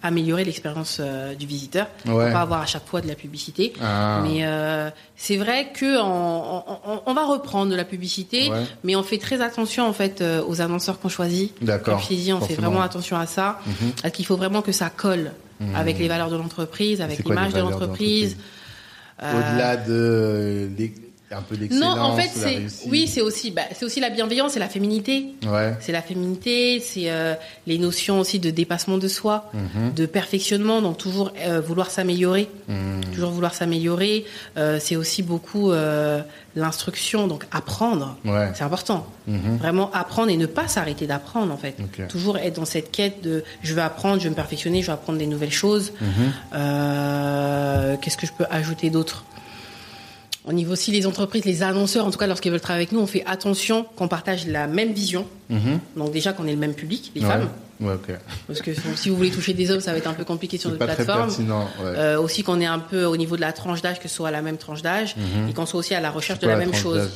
améliorer 0.02 0.44
l'expérience 0.44 0.98
euh, 1.00 1.34
du 1.34 1.46
visiteur. 1.46 1.86
On 2.06 2.14
Ouais. 2.14 2.26
va 2.26 2.32
pas 2.32 2.40
avoir 2.40 2.60
à 2.62 2.66
chaque 2.66 2.86
fois 2.86 3.00
de 3.00 3.08
la 3.08 3.14
publicité. 3.14 3.72
Ah. 3.82 4.20
Mais 4.22 4.44
euh, 4.46 4.90
c'est 5.16 5.36
vrai 5.36 5.72
que 5.74 6.00
on, 6.00 6.64
on- 6.86 7.02
on 7.06 7.14
va 7.14 7.24
reprendre 7.26 7.70
de 7.70 7.76
la 7.76 7.84
publicité, 7.84 8.48
Ouais. 8.50 8.64
mais 8.84 8.96
on 8.96 9.02
fait 9.02 9.18
très 9.18 9.40
attention 9.42 9.86
en 9.86 9.92
fait 9.92 10.20
euh, 10.22 10.42
aux 10.46 10.60
annonceurs 10.62 10.98
qu'on 11.00 11.08
choisit. 11.10 11.52
D'accord. 11.62 11.94
Comme 11.96 12.02
je 12.04 12.08
t'ai 12.08 12.16
dit, 12.16 12.32
on 12.32 12.40
fait 12.40 12.54
vraiment 12.54 12.80
attention 12.82 13.16
à 13.18 13.26
ça. 13.26 13.60
Mhm. 13.66 13.92
Parce 14.02 14.14
qu'il 14.14 14.24
faut 14.26 14.36
vraiment 14.36 14.62
que 14.62 14.72
ça 14.72 14.88
colle 14.90 15.32
Mhm. 15.60 15.74
avec 15.76 15.98
les 15.98 16.08
valeurs 16.08 16.30
de 16.30 16.36
l'entreprise, 16.36 17.00
avec 17.02 17.22
l'image 17.24 17.52
de 17.52 17.60
l'entreprise. 17.60 18.36
Au-delà 19.22 19.76
de 19.76 20.70
un 21.32 21.42
peu 21.42 21.54
l'excellence, 21.54 21.96
non, 21.96 22.02
en 22.02 22.16
fait, 22.16 22.28
c'est 22.34 22.88
oui, 22.88 23.06
c'est 23.06 23.20
aussi 23.20 23.50
bah, 23.52 23.62
c'est 23.74 23.84
aussi 23.84 24.00
la 24.00 24.10
bienveillance 24.10 24.56
et 24.56 24.58
la 24.58 24.68
féminité. 24.68 25.26
Ouais. 25.46 25.74
C'est 25.80 25.92
la 25.92 26.02
féminité, 26.02 26.80
c'est 26.80 27.10
euh, 27.10 27.34
les 27.66 27.78
notions 27.78 28.18
aussi 28.20 28.38
de 28.40 28.50
dépassement 28.50 28.98
de 28.98 29.06
soi, 29.08 29.50
Mhm. 29.54 29.94
de 29.94 30.06
perfectionnement, 30.06 30.82
donc 30.82 30.98
toujours 30.98 31.32
euh, 31.38 31.60
vouloir 31.60 31.90
s'améliorer, 31.90 32.48
Mhm. 32.68 33.04
toujours 33.14 33.30
vouloir 33.30 33.54
s'améliorer. 33.54 34.24
Euh, 34.56 34.78
c'est 34.80 34.96
aussi 34.96 35.22
beaucoup 35.22 35.70
euh, 35.70 36.20
l'instruction, 36.56 37.28
donc 37.28 37.44
apprendre. 37.52 38.16
Ouais. 38.24 38.50
C'est 38.54 38.64
important. 38.64 39.06
Mhm. 39.28 39.56
Vraiment 39.58 39.90
apprendre 39.92 40.30
et 40.30 40.36
ne 40.36 40.46
pas 40.46 40.66
s'arrêter 40.66 41.06
d'apprendre 41.06 41.52
en 41.52 41.56
fait. 41.56 41.76
Toujours 42.08 42.38
être 42.38 42.56
dans 42.56 42.64
cette 42.64 42.90
quête 42.90 43.22
de 43.22 43.44
je 43.62 43.72
veux 43.74 43.82
apprendre, 43.82 44.18
je 44.18 44.24
veux 44.24 44.30
me 44.30 44.34
perfectionner, 44.34 44.82
je 44.82 44.88
veux 44.88 44.92
apprendre 44.94 45.18
des 45.20 45.26
nouvelles 45.26 45.52
choses. 45.52 45.92
Qu'est-ce 46.50 48.16
que 48.16 48.26
je 48.26 48.32
peux 48.32 48.46
ajouter 48.50 48.90
d'autre? 48.90 49.24
Au 50.46 50.52
niveau 50.54 50.72
aussi 50.72 50.90
les 50.90 51.06
entreprises, 51.06 51.44
les 51.44 51.62
annonceurs, 51.62 52.06
en 52.06 52.10
tout 52.10 52.18
cas 52.18 52.26
lorsqu'ils 52.26 52.50
veulent 52.50 52.60
travailler 52.60 52.84
avec 52.84 52.92
nous, 52.92 53.00
on 53.00 53.06
fait 53.06 53.22
attention 53.26 53.84
qu'on 53.96 54.08
partage 54.08 54.46
la 54.46 54.66
même 54.66 54.92
vision. 54.92 55.26
Mhm. 55.50 55.80
Donc 55.96 56.12
déjà 56.12 56.32
qu'on 56.32 56.46
ait 56.46 56.52
le 56.52 56.56
même 56.58 56.74
public, 56.74 57.12
les 57.14 57.20
Ouais. 57.22 57.28
femmes. 57.28 57.48
Ouais. 57.80 57.94
Parce 58.46 58.60
que 58.62 58.70
si 58.96 59.08
vous 59.10 59.16
voulez 59.16 59.30
toucher 59.30 59.52
des 59.54 59.70
hommes, 59.70 59.80
ça 59.80 59.92
va 59.92 59.98
être 59.98 60.06
un 60.06 60.12
peu 60.14 60.24
compliqué 60.24 60.56
sur 60.58 60.70
notre 60.70 60.84
plateforme. 60.84 61.28
pertinent. 61.28 61.64
Ouais. 61.82 61.92
Euh, 61.96 62.20
aussi 62.20 62.42
qu'on 62.42 62.60
ait 62.60 62.66
un 62.66 62.78
peu 62.78 63.04
au 63.04 63.16
niveau 63.16 63.36
de 63.36 63.40
la 63.42 63.52
tranche 63.52 63.80
d'âge, 63.82 64.00
que 64.00 64.08
ce 64.08 64.14
soit 64.14 64.28
à 64.28 64.30
la 64.30 64.42
même 64.42 64.56
tranche 64.58 64.82
d'âge, 64.82 65.14
Mhm. 65.16 65.48
et 65.48 65.52
qu'on 65.54 65.66
soit 65.66 65.80
aussi 65.80 65.94
à 65.94 66.00
la 66.00 66.10
recherche 66.10 66.38
de 66.40 66.46
la 66.48 66.56
même 66.56 66.74
chose. 66.74 67.08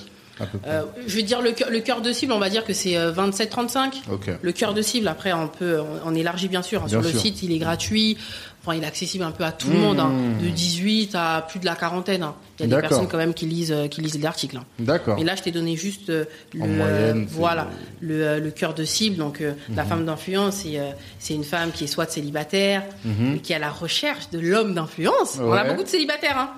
Euh, 0.66 0.82
je 1.06 1.16
veux 1.16 1.22
dire 1.22 1.40
le 1.40 1.52
cœur, 1.52 1.70
le 1.70 1.78
cœur 1.78 2.00
de 2.02 2.12
cible, 2.12 2.32
on 2.32 2.40
va 2.40 2.50
dire 2.50 2.64
que 2.64 2.72
c'est 2.72 2.96
euh, 2.96 3.12
27-35. 3.12 4.02
Ok. 4.10 4.30
Le 4.42 4.52
cœur 4.52 4.74
de 4.74 4.82
cible, 4.82 5.06
après 5.06 5.32
on 5.32 5.46
peut, 5.46 5.78
on, 6.04 6.10
on 6.10 6.14
élargit 6.14 6.48
bien 6.48 6.62
sûr. 6.62 6.80
hein. 6.82 6.86
Bien 6.86 6.98
Sur 7.00 7.02
le 7.02 7.10
sûr. 7.10 7.20
site, 7.20 7.42
il 7.44 7.52
est 7.52 7.58
gratuit. 7.58 8.18
Enfin, 8.66 8.76
il 8.78 8.82
est 8.82 8.86
accessible 8.86 9.24
un 9.24 9.30
peu 9.30 9.44
à 9.44 9.52
tout 9.52 9.68
le 9.68 9.76
Mmh. 9.76 9.80
monde, 9.80 10.00
hein. 10.00 10.10
de 10.42 10.48
18 10.48 11.14
à 11.14 11.44
plus 11.46 11.60
de 11.60 11.66
la 11.66 11.74
quarantaine. 11.74 12.22
hein. 12.22 12.34
Il 12.58 12.62
y 12.68 12.72
a 12.72 12.76
des 12.76 12.80
personnes 12.88 13.08
quand 13.08 13.16
même 13.18 13.34
qui 13.34 13.46
lisent, 13.46 13.72
euh, 13.72 13.88
qui 13.88 14.00
lisent 14.00 14.18
l'article. 14.22 14.58
hein. 14.58 14.64
D'accord. 14.78 15.18
Et 15.18 15.24
là, 15.24 15.34
je 15.36 15.42
t'ai 15.42 15.50
donné 15.50 15.76
juste 15.76 16.08
euh, 16.10 16.24
le, 16.54 16.66
moyenne, 16.66 17.26
voilà, 17.28 17.68
le, 18.00 18.22
euh, 18.26 18.40
le 18.40 18.50
cœur 18.52 18.72
de 18.74 18.84
cible. 18.84 19.16
Donc, 19.16 19.40
la 19.74 19.82
Mhm. 19.82 19.88
femme 19.88 20.04
d'influence, 20.06 20.54
c'est 20.62 20.78
c'est 21.18 21.34
une 21.34 21.44
femme 21.44 21.72
qui 21.72 21.84
est 21.84 21.88
soit 21.88 22.10
célibataire, 22.10 22.82
Mhm. 23.04 23.32
mais 23.34 23.38
qui 23.40 23.52
est 23.52 23.56
à 23.56 23.58
la 23.58 23.70
recherche 23.70 24.30
de 24.30 24.38
l'homme 24.38 24.72
d'influence. 24.74 25.36
On 25.40 25.52
a 25.52 25.64
beaucoup 25.64 25.82
de 25.82 25.88
célibataires. 25.88 26.48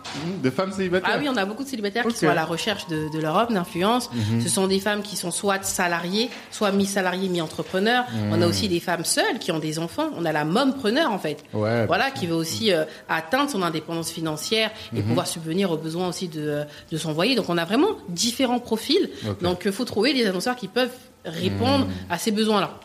De 0.42 0.50
femmes 0.50 0.72
célibataires 0.72 1.11
Ah 1.14 1.18
oui, 1.20 1.28
on 1.32 1.36
a 1.36 1.44
beaucoup 1.44 1.64
de 1.64 1.68
célibataires 1.68 2.04
qui 2.07 2.14
sont 2.16 2.28
à 2.28 2.34
la 2.34 2.44
recherche 2.44 2.86
de, 2.88 3.09
de 3.12 3.18
leur 3.20 3.34
homme 3.36 3.54
d'influence. 3.54 4.11
Ce 4.42 4.48
sont 4.48 4.66
des 4.68 4.78
femmes 4.80 5.02
qui 5.02 5.16
sont 5.16 5.30
soit 5.30 5.64
salariées, 5.64 6.28
soit 6.52 6.70
mi-salariées, 6.72 7.28
mi-entrepreneurs. 7.28 8.04
On 8.30 8.40
a 8.42 8.46
aussi 8.46 8.68
des 8.68 8.80
femmes 8.80 9.04
seules 9.04 9.38
qui 9.40 9.50
ont 9.50 9.59
des 9.59 9.78
enfants. 9.78 10.11
On 10.16 10.24
a 10.26 10.32
la 10.32 10.44
mompreneur, 10.44 11.11
en 11.11 11.18
fait. 11.18 11.42
Ouais. 11.54 11.86
Voilà, 11.86 11.95
qui 12.11 12.26
veut 12.26 12.34
aussi 12.34 12.72
euh, 12.72 12.84
atteindre 13.09 13.51
son 13.51 13.62
indépendance 13.62 14.11
financière 14.11 14.70
et 14.94 15.01
Mhm. 15.01 15.05
pouvoir 15.09 15.26
subvenir 15.26 15.70
aux 15.70 15.76
besoins 15.76 16.09
aussi 16.09 16.28
de, 16.28 16.40
euh, 16.40 16.64
de 16.90 16.97
son 16.97 17.14
foyer. 17.14 17.34
Donc 17.34 17.49
on 17.49 17.59
a 17.59 17.64
vraiment 17.64 17.88
différents 18.09 18.59
profils. 18.61 19.11
Donc 19.42 19.62
il 19.64 19.72
faut 19.72 19.84
trouver 19.84 20.12
des 20.14 20.26
annonceurs 20.26 20.57
qui 20.57 20.68
peuvent 20.68 20.90
répondre 21.24 21.86
Mhm. 21.86 21.92
à 22.09 22.18
ces 22.18 22.30
besoins-là. 22.30 22.78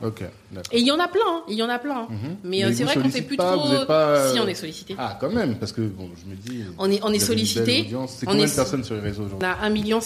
Et 0.71 0.79
il 0.79 0.85
y 0.87 0.91
en 0.91 0.99
a 0.99 1.07
plein, 1.07 1.21
hein, 1.27 1.41
il 1.47 1.55
y 1.55 1.61
en 1.63 1.69
a 1.69 1.77
plein. 1.77 1.95
hein. 1.95 2.07
Mhm. 2.09 2.17
Mais, 2.43 2.63
euh, 2.63 2.69
Mais 2.69 2.73
c'est 2.73 2.83
vrai 2.85 2.95
qu'on 2.95 3.01
fait 3.01 3.09
sollicitez 3.09 3.27
plus 3.27 3.37
pas, 3.37 3.53
trop. 3.55 3.85
pas, 3.85 4.07
euh, 4.07 4.33
Si 4.33 4.39
on 4.39 4.47
est 4.47 4.55
sollicité. 4.55 4.95
Ah, 4.97 5.15
quand 5.21 5.29
même, 5.29 5.55
parce 5.57 5.71
que 5.71 5.81
bon, 5.81 6.09
je 6.19 6.29
me 6.29 6.35
dis. 6.35 6.63
On 6.79 6.89
est- 6.89 6.99
on 7.03 7.13
est 7.13 7.19
sollicité. 7.19 7.87
C'est 8.07 8.25
On 8.27 8.31
combien 8.31 8.45
est- 8.45 8.49
de 8.49 8.55
personnes 8.55 8.83
sur 8.83 8.95
les 8.95 9.01
réseaux 9.01 9.21
On 9.23 9.25
aujourd'hui 9.27 9.47
a 9.47 9.57
1,5 9.63 9.69
million 9.69 10.01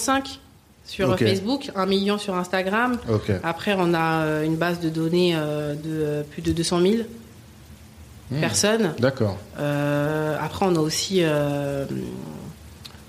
sur 0.85 1.09
Ok. 1.11 1.19
Facebook, 1.19 1.71
1 1.75 1.85
million 1.85 2.17
sur 2.17 2.35
Instagram. 2.35 2.97
Après, 3.43 3.73
on 3.79 3.93
a 3.93 4.23
euh, 4.25 4.43
une 4.43 4.57
base 4.57 4.81
de 4.81 4.89
données 4.89 5.33
euh, 5.35 5.73
de 5.73 5.79
euh, 5.85 6.23
plus 6.23 6.41
de 6.41 6.51
200 6.51 6.81
000 6.81 6.93
Hmm. 8.31 8.39
personnes. 8.39 8.93
D'accord. 8.99 9.37
Euh, 9.59 10.35
après, 10.41 10.65
on 10.65 10.75
a 10.75 10.79
aussi, 10.79 11.19
euh, 11.21 11.85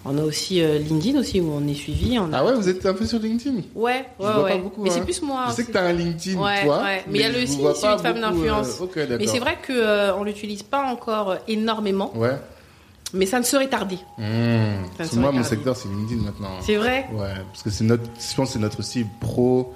on 0.05 0.17
a 0.19 0.23
aussi 0.23 0.61
euh, 0.63 0.79
LinkedIn 0.79 1.19
aussi 1.19 1.41
où 1.41 1.51
on 1.53 1.67
est 1.67 1.75
suivi. 1.75 2.19
On 2.19 2.33
a... 2.33 2.39
Ah 2.39 2.45
ouais, 2.45 2.55
vous 2.55 2.69
êtes 2.69 2.85
un 2.87 2.93
peu 2.95 3.07
sur 3.07 3.19
LinkedIn? 3.19 3.63
Ouais, 3.75 4.05
Je 4.21 4.25
ouais, 4.25 4.33
vois 4.33 4.43
ouais. 4.45 4.53
pas 4.53 4.59
beaucoup, 4.59 4.83
mais 4.83 4.91
hein. 4.91 4.93
c'est 4.95 5.01
plus 5.05 5.21
moi. 5.23 5.47
Je 5.49 5.55
sais 5.55 5.65
que 5.65 5.73
t'as 5.73 5.83
un 5.85 5.93
LinkedIn, 5.93 6.39
Ouais, 6.41 6.65
toi. 6.65 6.83
ouais. 6.83 7.05
Mais 7.09 7.19
il 7.19 7.23
y 7.23 7.25
a 7.25 7.29
le 7.31 7.41
de 7.41 7.47
femme 7.47 7.99
beaucoup, 8.03 8.21
d'influence. 8.21 8.79
euh, 8.81 8.85
Ok, 8.85 8.99
d'accord. 8.99 9.17
Mais 9.19 9.27
c'est 9.27 9.39
vrai 9.39 9.59
que 9.67 9.73
euh, 9.73 10.15
on 10.17 10.23
l'utilise 10.25 10.63
pas 10.63 10.83
encore 10.83 11.31
euh, 11.31 11.37
énormément. 11.49 12.13
Ouais. 12.17 12.37
Mais 13.15 13.25
ça 13.27 13.39
ne 13.39 13.45
serait 13.45 13.69
tardé. 13.69 13.97
Mmh. 14.19 14.23
Ça 14.23 14.27
ne 14.27 14.87
Parce 14.99 15.09
que 15.09 15.15
serait 15.15 15.21
moi, 15.23 15.33
mon 15.33 15.45
secteur, 15.45 15.77
c'est 15.77 15.89
LinkedIn 15.89 16.23
maintenant. 16.23 16.51
C'est 16.61 16.77
vrai 16.77 17.07
Ouais, 17.13 17.33
parce 17.53 17.63
que 17.63 17.71
c'est 17.71 17.85
notre, 17.85 18.03
je 18.21 18.35
pense 18.37 18.51
c'est 18.51 18.59
notre 18.59 18.83
cible 18.83 19.09
pro 19.21 19.73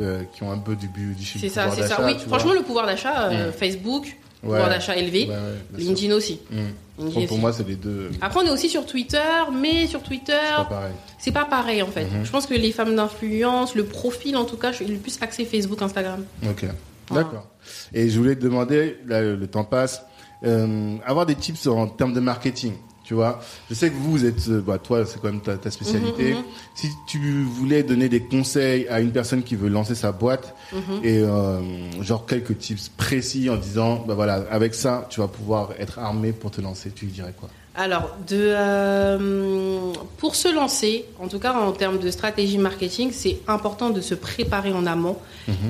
euh, 0.00 0.22
qui 0.32 0.42
ont 0.44 0.52
un 0.52 0.58
peu 0.58 0.76
du, 0.76 0.86
bu- 0.88 1.14
du 1.14 1.24
C'est 1.24 1.48
ça, 1.48 1.70
c'est 1.74 1.86
ça. 1.88 1.98
Oui, 2.04 2.14
franchement, 2.28 2.52
le 2.52 2.62
pouvoir 2.62 2.86
d'achat, 2.86 3.24
euh, 3.30 3.48
Mm. 3.48 3.52
Facebook. 3.52 4.16
Pouvoir 4.44 4.68
d'achat 4.68 4.96
élevé. 4.96 5.28
LinkedIn 5.76 6.14
aussi. 6.14 6.40
Mmh. 6.50 6.56
LinkedIn 6.98 7.26
Pour, 7.26 7.38
moi, 7.38 7.52
c'est 7.52 7.66
les 7.66 7.74
deux. 7.74 8.10
Après, 8.20 8.40
on 8.40 8.46
est 8.46 8.50
aussi 8.50 8.68
sur 8.68 8.86
Twitter, 8.86 9.18
mais 9.52 9.86
sur 9.86 10.02
Twitter, 10.02 10.32
C'est 10.38 10.56
pas 10.56 10.64
pareil. 10.64 10.92
c'est 11.18 11.32
pas 11.32 11.44
pareil 11.44 11.82
en 11.82 11.88
fait. 11.88 12.04
Mhm. 12.04 12.24
Je 12.24 12.30
pense 12.30 12.46
que 12.46 12.54
les 12.54 12.70
femmes 12.70 12.94
d'influence, 12.94 13.74
le 13.74 13.84
profil 13.84 14.36
en 14.36 14.44
tout 14.44 14.56
cas, 14.56 14.70
je 14.70 14.76
suis 14.76 14.86
le 14.86 14.98
plus 14.98 15.18
axé 15.20 15.44
Facebook, 15.44 15.82
Instagram. 15.82 16.24
Ok. 16.48 16.66
Voilà. 17.08 17.24
D'accord. 17.24 17.46
Et 17.92 18.08
je 18.08 18.18
voulais 18.18 18.36
te 18.36 18.42
demander, 18.42 18.98
là, 19.06 19.20
le 19.22 19.46
temps 19.46 19.64
passe, 19.64 20.02
euh, 20.44 20.96
avoir 21.04 21.26
des 21.26 21.34
tips 21.34 21.66
en 21.66 21.86
termes 21.88 22.12
de 22.12 22.20
marketing. 22.20 22.74
Tu 23.04 23.12
vois, 23.14 23.38
je 23.68 23.74
sais 23.74 23.90
que 23.90 23.94
vous, 23.96 24.10
vous 24.12 24.24
êtes, 24.24 24.48
euh, 24.48 24.62
bah, 24.66 24.78
toi, 24.78 25.04
c'est 25.04 25.20
quand 25.20 25.28
même 25.30 25.42
ta, 25.42 25.56
ta 25.58 25.70
spécialité. 25.70 26.32
Mhm, 26.32 26.38
mhm. 26.38 26.44
Si 26.74 26.88
tu 27.06 27.42
voulais 27.44 27.82
donner 27.82 28.08
des 28.08 28.22
conseils 28.22 28.88
à 28.88 29.00
une 29.00 29.12
personne 29.12 29.42
qui 29.42 29.56
veut 29.56 29.68
lancer 29.68 29.94
sa 29.94 30.10
boîte 30.10 30.54
Mhm. 30.72 30.80
et 31.04 31.18
euh, 31.18 32.02
genre 32.02 32.24
quelques 32.24 32.56
tips 32.58 32.88
précis 32.96 33.50
en 33.50 33.56
disant, 33.56 34.04
bah 34.08 34.14
voilà, 34.14 34.44
avec 34.50 34.74
ça, 34.74 35.06
tu 35.10 35.20
vas 35.20 35.28
pouvoir 35.28 35.70
être 35.78 35.98
armé 35.98 36.32
pour 36.32 36.50
te 36.50 36.62
lancer, 36.62 36.90
tu 36.92 37.04
lui 37.04 37.12
dirais 37.12 37.34
quoi? 37.38 37.50
Alors, 37.76 38.16
de, 38.28 38.36
euh, 38.38 39.92
pour 40.18 40.34
se 40.36 40.52
lancer, 40.54 41.04
en 41.20 41.28
tout 41.28 41.38
cas 41.38 41.52
en 41.54 41.72
termes 41.72 41.98
de 41.98 42.10
stratégie 42.10 42.58
marketing, 42.58 43.10
c'est 43.12 43.38
important 43.48 43.90
de 43.90 44.00
se 44.00 44.14
préparer 44.14 44.72
en 44.72 44.86
amont 44.86 45.16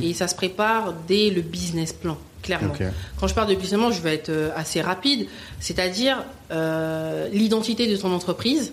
et 0.03 0.13
ça 0.15 0.29
se 0.29 0.35
prépare 0.37 0.95
dès 1.09 1.31
le 1.31 1.41
business 1.41 1.93
plan, 1.93 2.17
clairement. 2.45 2.75
Quand 3.19 3.27
je 3.27 3.35
parle 3.35 3.49
de 3.49 3.55
plan, 3.57 3.91
je 3.91 4.01
vais 4.01 4.15
être 4.15 4.29
euh, 4.29 4.51
assez 4.55 4.81
rapide, 4.81 5.27
c'est-à-dire 5.59 6.25
euh, 6.53 7.29
l'identité 7.33 7.87
de 7.89 7.97
ton 7.97 8.13
entreprise, 8.13 8.73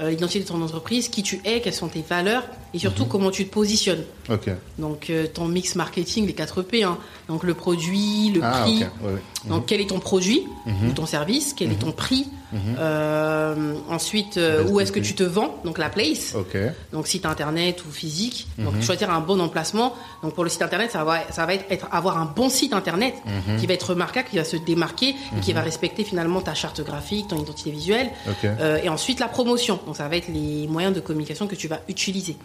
euh, 0.00 0.10
l'identité 0.10 0.40
de 0.44 0.48
ton 0.48 0.62
entreprise, 0.62 1.08
qui 1.08 1.22
tu 1.22 1.40
es, 1.44 1.60
quelles 1.60 1.74
sont 1.74 1.88
tes 1.88 2.02
valeurs 2.08 2.44
et 2.72 2.78
surtout 2.78 3.04
comment 3.04 3.30
tu 3.30 3.46
te 3.46 3.52
positionnes. 3.52 4.02
Donc 4.78 5.10
euh, 5.10 5.26
ton 5.26 5.46
mix 5.46 5.74
marketing, 5.74 6.26
les 6.26 6.32
4 6.32 6.62
P, 6.62 6.82
hein. 6.84 6.96
Donc 7.30 7.44
le 7.44 7.54
produit, 7.54 8.30
le 8.34 8.40
Ah, 8.42 8.60
prix, 8.62 8.82
ok. 8.84 9.06
Ouais, 9.06 9.12
ouais. 9.14 9.22
donc 9.48 9.66
quel 9.66 9.80
est 9.80 9.86
ton 9.94 10.00
produit 10.00 10.42
Mhm. 10.66 10.88
ou 10.88 10.92
ton 10.92 11.06
service, 11.06 11.54
quel 11.56 11.70
est 11.72 11.76
ton 11.86 11.92
prix, 11.92 12.26
Mhm. 12.52 12.60
euh, 12.78 13.74
ensuite 13.88 14.36
euh, 14.36 14.64
où 14.68 14.80
est-ce 14.80 14.90
que 14.92 14.98
tu 15.00 15.14
te 15.14 15.22
vends, 15.22 15.54
donc 15.64 15.78
la 15.78 15.88
place, 15.88 16.34
donc 16.92 17.06
site 17.06 17.24
internet 17.24 17.84
ou 17.86 17.90
physique, 17.92 18.48
donc 18.58 18.74
Mhm. 18.74 18.82
choisir 18.82 19.08
un 19.10 19.20
bon 19.20 19.38
emplacement. 19.40 19.94
Donc 20.22 20.34
pour 20.34 20.44
le 20.44 20.50
site 20.50 20.62
internet, 20.62 20.90
ça 20.90 21.04
va, 21.04 21.18
ça 21.30 21.46
va 21.46 21.54
être, 21.54 21.64
être 21.70 21.86
avoir 21.92 22.18
un 22.18 22.24
bon 22.26 22.48
site 22.48 22.72
internet 22.72 23.14
Mhm. 23.24 23.58
qui 23.60 23.66
va 23.66 23.74
être 23.74 23.90
remarquable, 23.90 24.28
qui 24.30 24.36
va 24.36 24.44
se 24.44 24.56
démarquer 24.56 25.10
et 25.36 25.40
qui 25.40 25.52
va 25.52 25.60
respecter 25.62 26.02
finalement 26.04 26.40
ta 26.40 26.54
charte 26.54 26.80
graphique, 26.84 27.28
ton 27.28 27.38
identité 27.38 27.70
visuelle. 27.70 28.10
Euh, 28.44 28.78
et 28.82 28.88
ensuite 28.88 29.20
la 29.20 29.28
promotion, 29.28 29.78
donc 29.86 29.96
ça 29.96 30.08
va 30.08 30.16
être 30.16 30.28
les 30.28 30.66
moyens 30.66 30.94
de 30.94 31.00
communication 31.00 31.46
que 31.46 31.54
tu 31.54 31.68
vas 31.68 31.80
utiliser. 31.88 32.36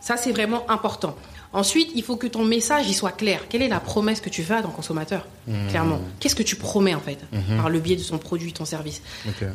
Ça, 0.00 0.16
c'est 0.16 0.32
vraiment 0.32 0.64
important. 0.68 1.14
Ensuite, 1.52 1.90
il 1.94 2.02
faut 2.02 2.16
que 2.16 2.26
ton 2.26 2.44
message 2.44 2.86
il 2.88 2.94
soit 2.94 3.12
clair. 3.12 3.42
Quelle 3.48 3.62
est 3.62 3.68
la 3.68 3.80
promesse 3.80 4.20
que 4.20 4.28
tu 4.28 4.42
fais 4.42 4.54
à 4.54 4.62
ton 4.62 4.68
consommateur 4.70 5.26
Clairement? 5.68 6.00
Qu'est-ce 6.20 6.34
que 6.34 6.42
tu 6.42 6.56
promets 6.56 6.94
en 6.94 7.00
fait 7.00 7.18
par 7.56 7.70
le 7.70 7.78
biais 7.80 7.96
de 7.96 8.02
son 8.02 8.18
produit, 8.18 8.52
ton 8.52 8.64
service? 8.64 9.00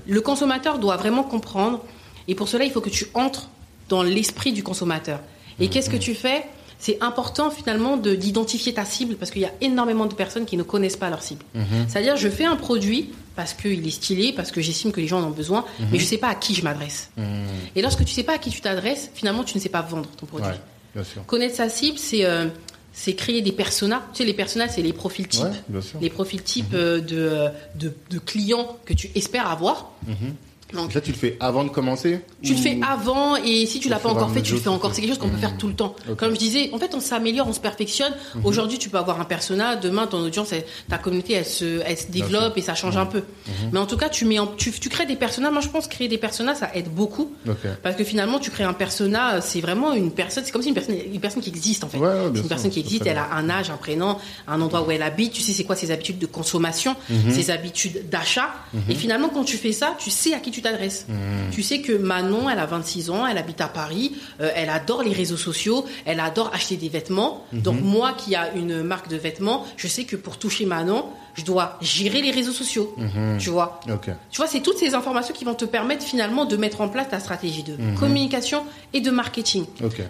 Le 0.08 0.22
consommateur 0.22 0.80
doit 0.80 0.98
vraiment 0.98 1.24
comprendre. 1.24 1.84
Et 2.28 2.36
pour 2.36 2.48
cela, 2.48 2.66
il 2.66 2.72
faut 2.72 2.82
que 2.82 2.90
tu 2.90 3.08
entres 3.14 3.50
dans 3.90 4.04
l'esprit 4.04 4.54
du 4.54 4.64
consommateur. 4.64 5.20
Et 5.60 5.68
qu'est-ce 5.70 5.90
que 5.90 5.98
tu 5.98 6.16
fais? 6.16 6.44
C'est 6.80 6.98
important 7.04 7.52
finalement 7.52 7.96
de- 7.98 8.16
d'identifier 8.16 8.74
ta 8.74 8.86
cible 8.86 9.16
parce 9.16 9.30
qu'il 9.30 9.44
y 9.44 9.46
a 9.46 9.52
énormément 9.62 10.08
de 10.08 10.16
personnes 10.16 10.46
qui 10.46 10.58
ne 10.58 10.64
connaissent 10.64 10.98
pas 10.98 11.12
leur 11.12 11.22
cible. 11.22 11.44
C'est-à-dire, 11.88 12.16
je 12.18 12.28
fais 12.30 12.46
un 12.46 12.56
produit 12.56 13.12
parce 13.36 13.54
qu'il 13.54 13.86
est 13.86 13.92
stylé, 13.92 14.34
parce 14.34 14.50
que 14.52 14.62
j'estime 14.62 14.92
que 14.92 15.00
les 15.00 15.08
gens 15.08 15.20
en 15.22 15.26
ont 15.28 15.30
besoin, 15.32 15.64
mais 15.92 16.00
je 16.00 16.04
ne 16.06 16.10
sais 16.10 16.18
pas 16.18 16.30
à 16.30 16.36
qui 16.36 16.56
je 16.56 16.64
m'adresse. 16.64 17.12
Et 17.76 17.82
lorsque 17.84 18.04
tu 18.06 18.14
sais 18.14 18.24
pas 18.24 18.34
à 18.34 18.38
qui 18.40 18.50
tu 18.50 18.62
t'adresses, 18.62 19.12
finalement, 19.14 19.44
tu 19.44 19.56
ne 19.58 19.62
sais 19.62 19.70
pas 19.70 19.82
vendre 19.84 20.10
ton 20.18 20.26
produit. 20.26 20.48
Ouais, 20.48 20.62
bien 20.94 21.04
sûr. 21.04 21.26
Connaître 21.26 21.56
sa 21.56 21.70
cible, 21.70 21.98
c'est 21.98 22.26
euh, 22.26 22.48
c'est 22.94 23.14
créer 23.16 23.42
des 23.42 23.52
personas. 23.52 24.04
Tu 24.14 24.20
sais, 24.20 24.26
les 24.26 24.34
personas, 24.34 24.68
c'est 24.68 24.82
les 24.82 24.94
profils 24.94 25.28
types. 25.28 25.44
Ouais. 25.44 25.80
Les 26.02 26.10
profils 26.10 26.44
types 26.44 26.74
euh, 26.74 27.00
de, 27.00 27.18
euh, 27.18 27.50
de, 27.76 27.94
de 28.10 28.20
clients 28.20 28.78
que 28.86 28.94
tu 28.94 29.10
espères 29.16 29.48
avoir. 29.48 29.94
Donc, 30.74 30.92
Ça, 30.92 31.02
tu 31.02 31.12
le 31.12 31.18
fais 31.18 31.38
avant 31.40 31.64
de 31.64 31.70
commencer 31.70 32.22
tu 32.44 32.54
le 32.54 32.60
fais 32.60 32.80
avant 32.88 33.36
et 33.36 33.66
si 33.66 33.80
tu 33.80 33.88
l'as 33.90 34.00
pas 34.00 34.10
encore 34.10 34.32
fait, 34.32 34.42
tu 34.42 34.54
le 34.54 34.60
fais 34.60 34.70
encore. 34.70 34.94
C'est 34.96 35.02
quelque 35.02 35.12
chose 35.12 35.20
qu'on 35.20 35.30
peut 35.30 35.38
faire 35.38 35.58
tout 35.58 35.68
le 35.68 35.74
temps. 35.76 35.96
Comme 36.18 36.34
je 36.34 36.40
disais, 36.40 36.70
en 36.74 36.78
fait, 36.80 36.94
on 36.96 37.00
s'améliore, 37.00 37.48
on 37.48 37.54
se 37.54 37.60
perfectionne. 37.60 38.14
Aujourd'hui, 38.44 38.78
tu 38.80 38.90
peux 38.90 38.98
avoir 38.98 39.20
un 39.22 39.26
persona. 39.26 39.76
Demain, 39.76 40.08
ton 40.08 40.20
audience, 40.20 40.52
elle- 40.54 40.66
ta 40.90 40.98
communauté, 40.98 41.34
elle 41.34 41.46
se, 41.46 41.82
elle 41.86 41.98
se 41.98 42.08
développe 42.12 42.58
et 42.58 42.62
ça 42.62 42.74
change 42.76 42.98
un 42.98 43.06
peu. 43.06 43.24
Mais 43.72 43.80
en 43.80 43.86
tout 43.86 43.98
cas, 43.98 44.10
tu 44.10 44.26
mets, 44.26 44.40
en- 44.40 44.48
tu, 44.48 44.72
tu 44.72 44.90
crées 44.90 45.06
des 45.06 45.16
personas. 45.16 45.52
Moi, 45.52 45.62
je 45.62 45.70
pense 45.70 45.88
que 45.88 45.94
créer 45.94 46.08
des 46.08 46.18
personas, 46.18 46.56
ça 46.56 46.72
aide 46.74 46.90
beaucoup. 46.90 47.32
Parce 47.84 47.96
que 47.96 48.04
finalement, 48.04 48.40
tu 48.40 48.50
crées 48.52 48.64
un 48.64 48.74
persona, 48.74 49.42
c'est 49.42 49.62
vraiment 49.62 49.94
une 49.94 50.12
personne, 50.12 50.44
c'est 50.46 50.52
comme 50.52 50.62
si 50.64 50.70
une 50.70 50.74
personne, 50.74 50.96
une 51.14 51.20
personne 51.20 51.42
qui 51.42 51.50
existe 51.50 51.84
en 51.84 51.90
fait. 51.90 51.98
Ouais, 51.98 52.08
ouais, 52.08 52.14
bien 52.14 52.22
c'est 52.24 52.30
une 52.30 52.36
sûr, 52.38 52.48
personne 52.48 52.72
qui 52.72 52.80
existe, 52.80 53.06
elle 53.06 53.18
a 53.18 53.30
un 53.34 53.50
âge, 53.50 53.70
un 53.70 53.78
prénom, 53.78 54.18
un 54.48 54.62
endroit 54.62 54.82
où 54.86 54.92
elle 54.92 55.04
habite, 55.04 55.34
tu 55.34 55.42
sais 55.42 55.54
c'est 55.54 55.64
quoi 55.64 55.76
ses 55.76 55.92
habitudes 55.92 56.18
de 56.20 56.26
consommation, 56.26 56.96
Mhm. 57.10 57.32
ses 57.32 57.52
habitudes 57.52 58.10
d'achat. 58.10 58.50
Et 58.90 58.96
finalement, 58.96 59.30
quand 59.30 59.44
tu 59.44 59.58
fais 59.58 59.72
ça, 59.72 59.96
tu 60.00 60.10
sais 60.10 60.34
à 60.34 60.40
qui 60.40 60.52
tu 60.52 60.61
t'adresses. 60.62 61.06
Mhm. 61.08 61.52
Tu 61.52 61.64
sais 61.64 61.82
que 61.82 61.94
Manon, 61.94 62.50
elle 62.50 62.60
a 62.60 62.66
26 62.66 63.10
ans, 63.10 63.26
elle 63.26 63.38
habite 63.38 63.62
à 63.62 63.68
Paris, 63.68 64.14
euh, 64.40 64.52
elle 64.56 64.70
adore 64.70 65.04
les 65.04 65.14
réseaux 65.14 65.38
sociaux, 65.38 65.86
elle 66.06 66.20
adore 66.20 66.52
acheter 66.54 66.78
des 66.78 66.90
vêtements. 66.90 67.46
Mhm. 67.52 67.62
Donc 67.62 67.82
moi 67.82 68.14
qui 68.14 68.36
a 68.36 68.54
une 68.54 68.84
marque 68.84 69.10
de 69.10 69.18
vêtements, 69.18 69.66
je 69.78 69.88
sais 69.88 70.04
que 70.04 70.16
pour 70.16 70.38
toucher 70.38 70.66
Manon, 70.66 71.06
je 71.34 71.44
dois 71.44 71.78
gérer 71.82 72.22
les 72.22 72.32
réseaux 72.32 72.52
sociaux. 72.52 72.94
Mhm. 72.98 73.38
Tu 73.40 73.50
vois 73.50 73.80
tu 74.32 74.38
vois, 74.38 74.48
c'est 74.48 74.62
toutes 74.62 74.78
ces 74.78 74.96
informations 74.96 75.34
qui 75.34 75.46
vont 75.46 75.54
te 75.54 75.66
permettre 75.66 76.04
finalement 76.04 76.46
de 76.46 76.58
mettre 76.58 76.82
en 76.82 76.90
place 76.90 77.10
ta 77.10 77.20
stratégie 77.20 77.64
de 77.64 77.76
communication 78.00 78.64
et 78.94 79.02
de 79.02 79.12
marketing. 79.12 79.66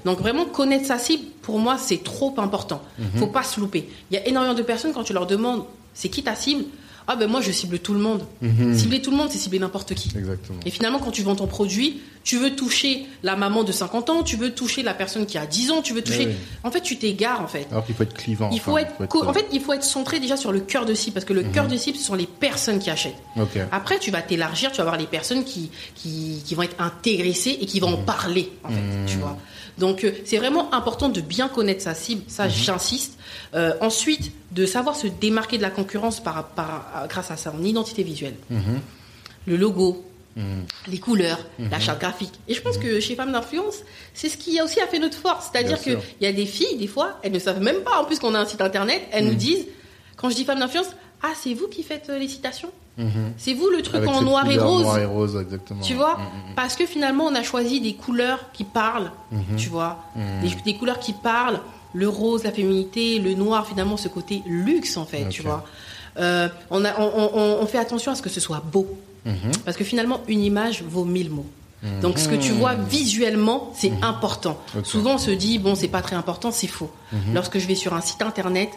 Donc 0.05 0.19
vraiment 0.19 0.45
connaître 0.45 0.85
sa 0.85 0.97
cible, 0.97 1.23
pour 1.41 1.59
moi, 1.59 1.77
c'est 1.77 2.03
trop 2.03 2.33
important. 2.37 2.81
Faut 3.17 3.27
pas 3.27 3.43
se 3.43 3.59
louper. 3.59 3.89
Il 4.09 4.15
y 4.15 4.17
a 4.17 4.27
énormément 4.27 4.55
de 4.55 4.63
personnes 4.63 4.93
quand 4.93 5.03
tu 5.03 5.13
leur 5.13 5.27
demandes 5.27 5.63
c'est 5.93 6.09
qui 6.09 6.23
ta 6.23 6.35
cible 6.35 6.65
Ah 7.07 7.15
ben 7.15 7.27
moi 7.29 7.41
je 7.41 7.51
cible 7.51 7.79
tout 7.79 7.93
le 7.93 7.99
monde. 7.99 8.23
Cibler 8.75 9.01
tout 9.01 9.11
le 9.11 9.17
monde, 9.17 9.29
c'est 9.31 9.37
cibler 9.37 9.59
n'importe 9.59 9.93
qui. 9.93 10.11
Exactement. 10.17 10.59
Et 10.65 10.69
finalement, 10.71 10.99
quand 10.99 11.11
tu 11.11 11.23
vends 11.23 11.35
ton 11.35 11.47
produit, 11.47 12.01
tu 12.23 12.37
veux 12.37 12.55
toucher 12.55 13.05
la 13.23 13.35
maman 13.35 13.63
de 13.63 13.71
50 13.71 14.09
ans, 14.09 14.23
tu 14.23 14.35
veux 14.35 14.51
toucher 14.51 14.83
la 14.83 14.93
personne 14.93 15.25
qui 15.25 15.37
a 15.37 15.45
10 15.45 15.71
ans, 15.71 15.81
tu 15.81 15.93
veux 15.93 16.03
toucher. 16.03 16.27
oui. 16.27 16.33
En 16.63 16.69
fait, 16.71 16.81
tu 16.81 16.97
t'égares 16.97 17.41
en 17.41 17.47
fait. 17.47 17.67
Alors 17.71 17.85
qu'il 17.85 17.95
faut 17.95 18.03
être 18.03 18.13
clivant. 18.13 18.49
Il 18.53 18.59
faut 18.59 18.77
enfin, 18.77 18.81
être, 18.81 19.27
en 19.27 19.33
fait, 19.33 19.45
il 19.51 19.61
faut 19.61 19.73
être 19.73 19.83
centré 19.83 20.19
déjà 20.19 20.37
sur 20.37 20.51
le 20.51 20.59
cœur 20.59 20.85
de 20.85 20.93
cible 20.93 21.13
parce 21.15 21.25
que 21.25 21.33
le 21.33 21.43
cœur 21.43 21.67
de 21.67 21.75
cible, 21.75 21.97
ce 21.97 22.03
sont 22.03 22.15
les 22.15 22.27
personnes 22.27 22.79
qui 22.79 22.89
achètent. 22.89 23.15
Après, 23.71 23.97
tu 23.99 24.11
vas 24.11 24.21
t'élargir, 24.21 24.71
tu 24.71 24.77
vas 24.77 24.83
avoir 24.83 24.97
les 24.97 25.07
personnes 25.07 25.43
qui, 25.43 25.71
qui, 25.95 26.41
qui 26.45 26.55
vont 26.55 26.63
être 26.63 26.79
intéressées 26.79 27.57
et 27.59 27.65
qui 27.65 27.79
vont 27.79 27.93
en 27.93 27.97
parler, 27.97 28.51
en 28.63 28.69
fait, 28.69 29.05
tu 29.07 29.17
vois. 29.17 29.37
Donc, 29.81 30.03
euh, 30.03 30.11
c'est 30.25 30.37
vraiment 30.37 30.73
important 30.73 31.09
de 31.09 31.19
bien 31.21 31.49
connaître 31.49 31.81
sa 31.81 31.95
cible, 31.95 32.21
ça, 32.27 32.47
j'insiste. 32.47 33.17
Euh, 33.55 33.73
ensuite, 33.81 34.31
de 34.51 34.67
savoir 34.67 34.95
se 34.95 35.07
démarquer 35.07 35.57
de 35.57 35.63
la 35.63 35.71
concurrence 35.71 36.21
par, 36.21 36.49
par, 36.49 37.07
grâce 37.09 37.31
à 37.31 37.37
son 37.37 37.63
identité 37.63 38.03
visuelle. 38.03 38.35
Le 39.47 39.57
logo, 39.57 40.05
les 40.87 40.99
couleurs, 40.99 41.39
la 41.59 41.79
charte 41.79 41.99
graphique. 41.99 42.33
Et 42.47 42.53
je 42.53 42.61
pense 42.61 42.77
que 42.77 42.99
chez 42.99 43.15
Femmes 43.15 43.31
d'Influence, 43.31 43.79
c'est 44.13 44.29
ce 44.29 44.37
qui 44.37 44.59
a 44.59 44.63
aussi 44.63 44.79
a 44.79 44.87
fait 44.87 44.99
notre 44.99 45.17
force. 45.17 45.49
C'est-à-dire 45.51 45.81
qu'il 45.81 45.97
y 46.21 46.27
a 46.27 46.31
des 46.31 46.45
filles, 46.45 46.77
des 46.77 46.87
fois, 46.87 47.19
elles 47.23 47.31
ne 47.31 47.39
savent 47.39 47.61
même 47.61 47.81
pas, 47.81 47.99
en 47.99 48.05
plus 48.05 48.19
qu'on 48.19 48.35
a 48.35 48.39
un 48.39 48.45
site 48.45 48.61
internet, 48.61 49.01
elles 49.11 49.25
nous 49.25 49.33
disent, 49.33 49.65
quand 50.15 50.29
je 50.29 50.35
dis 50.35 50.45
Femmes 50.45 50.59
d'Influence, 50.59 50.91
ah, 51.23 51.33
c'est 51.35 51.53
vous 51.53 51.67
qui 51.67 51.83
faites 51.83 52.09
euh, 52.09 52.17
les 52.17 52.27
citations? 52.27 52.71
C'est 53.37 53.53
vous 53.53 53.69
le 53.69 53.81
truc 53.81 53.95
Avec 53.95 54.09
en 54.09 54.21
noir 54.21 54.49
et 54.49 54.57
rose 54.57 54.83
Noir 54.83 54.99
et 54.99 55.05
rose, 55.05 55.35
exactement. 55.41 55.81
tu 55.81 55.93
vois 55.95 56.17
Mm, 56.17 56.51
mm, 56.51 56.55
Parce 56.55 56.75
que 56.75 56.85
finalement, 56.85 57.25
on 57.25 57.35
a 57.35 57.41
choisi 57.43 57.81
des 57.81 57.93
couleurs 57.93 58.51
qui 58.53 58.63
parlent, 58.63 59.11
Mhm. 59.31 59.55
tu 59.57 59.69
vois 59.69 59.97
Des, 60.41 60.49
des 60.63 60.77
couleurs 60.77 60.99
qui 60.99 61.13
parlent, 61.13 61.59
le 61.93 62.07
rose, 62.07 62.43
la 62.43 62.51
féminité, 62.51 63.19
le 63.19 63.33
noir, 63.33 63.65
finalement, 63.67 63.97
ce 63.97 64.07
côté 64.07 64.43
luxe, 64.45 64.97
en 64.97 65.05
fait, 65.05 65.27
tu 65.29 65.41
vois 65.41 65.65
Euh, 66.19 66.49
on, 66.69 66.83
a, 66.83 66.99
on, 66.99 67.29
on- 67.33 67.57
on 67.61 67.65
fait 67.67 67.77
attention 67.77 68.11
à 68.11 68.15
ce 68.15 68.21
que 68.21 68.29
ce 68.29 68.41
soit 68.41 68.61
beau. 68.71 68.85
Mhm. 69.25 69.33
Parce 69.63 69.77
que 69.77 69.85
finalement, 69.85 70.19
une 70.27 70.43
image 70.43 70.83
vaut 70.83 71.05
mille 71.05 71.29
mots. 71.31 71.45
Donc, 72.01 72.19
ce 72.19 72.27
que 72.27 72.35
tu 72.35 72.51
vois 72.51 72.75
visuellement, 72.75 73.71
c'est 73.75 73.91
important. 74.03 74.59
Mhm. 74.75 74.79
Mhm. 74.81 74.85
Souvent, 74.85 75.13
on 75.15 75.17
se 75.17 75.31
dit, 75.31 75.57
bon, 75.57 75.73
c'est 75.73 75.87
pas 75.87 76.01
très 76.01 76.15
important, 76.15 76.51
c'est 76.51 76.67
faux. 76.67 76.91
Lorsque 77.33 77.57
je 77.59 77.65
vais 77.67 77.75
sur 77.75 77.93
un 77.93 78.01
site 78.01 78.21
internet, 78.21 78.69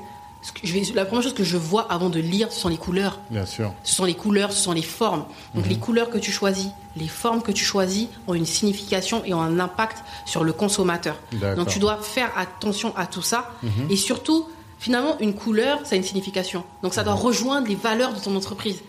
je 0.62 0.72
vais, 0.72 0.82
la 0.95 1.05
première 1.05 1.22
chose 1.22 1.34
que 1.34 1.45
je 1.45 1.57
vois 1.57 1.90
avant 1.90 2.11
de 2.11 2.20
lire, 2.20 2.53
ce 2.53 2.61
sont 2.61 2.68
les 2.68 2.76
couleurs. 2.76 3.18
Bien 3.30 3.47
sûr. 3.47 3.72
Ce 3.82 3.95
sont 3.95 4.05
les 4.05 4.14
couleurs, 4.14 4.53
ce 4.53 4.62
sont 4.62 4.72
les 4.72 4.82
formes. 4.82 5.24
Donc 5.55 5.66
les 5.66 5.78
couleurs 5.78 6.11
que 6.11 6.18
tu 6.18 6.32
choisis, 6.32 6.68
les 6.97 7.09
formes 7.09 7.42
que 7.42 7.53
tu 7.53 7.64
choisis 7.64 8.09
ont 8.26 8.34
une 8.34 8.47
signification 8.47 9.22
et 9.24 9.34
ont 9.34 9.40
un 9.40 9.59
impact 9.59 9.99
sur 10.26 10.45
le 10.45 10.53
consommateur. 10.53 11.16
Donc 11.57 11.68
tu 11.68 11.78
dois 11.78 11.99
faire 11.99 12.30
attention 12.36 12.95
à 12.97 13.07
tout 13.07 13.22
ça. 13.22 13.53
Et 13.90 13.97
surtout, 13.97 14.49
finalement, 14.78 15.18
une 15.20 15.34
couleur, 15.34 15.80
ça 15.84 15.95
a 15.95 15.97
une 15.97 16.05
signification. 16.05 16.64
Donc 16.82 16.95
ça 16.95 17.05
doit 17.05 17.14
rejoindre 17.14 17.68
les 17.68 17.74
valeurs 17.76 18.12
de 18.12 18.20
ton 18.20 18.36
entreprise. 18.36 18.82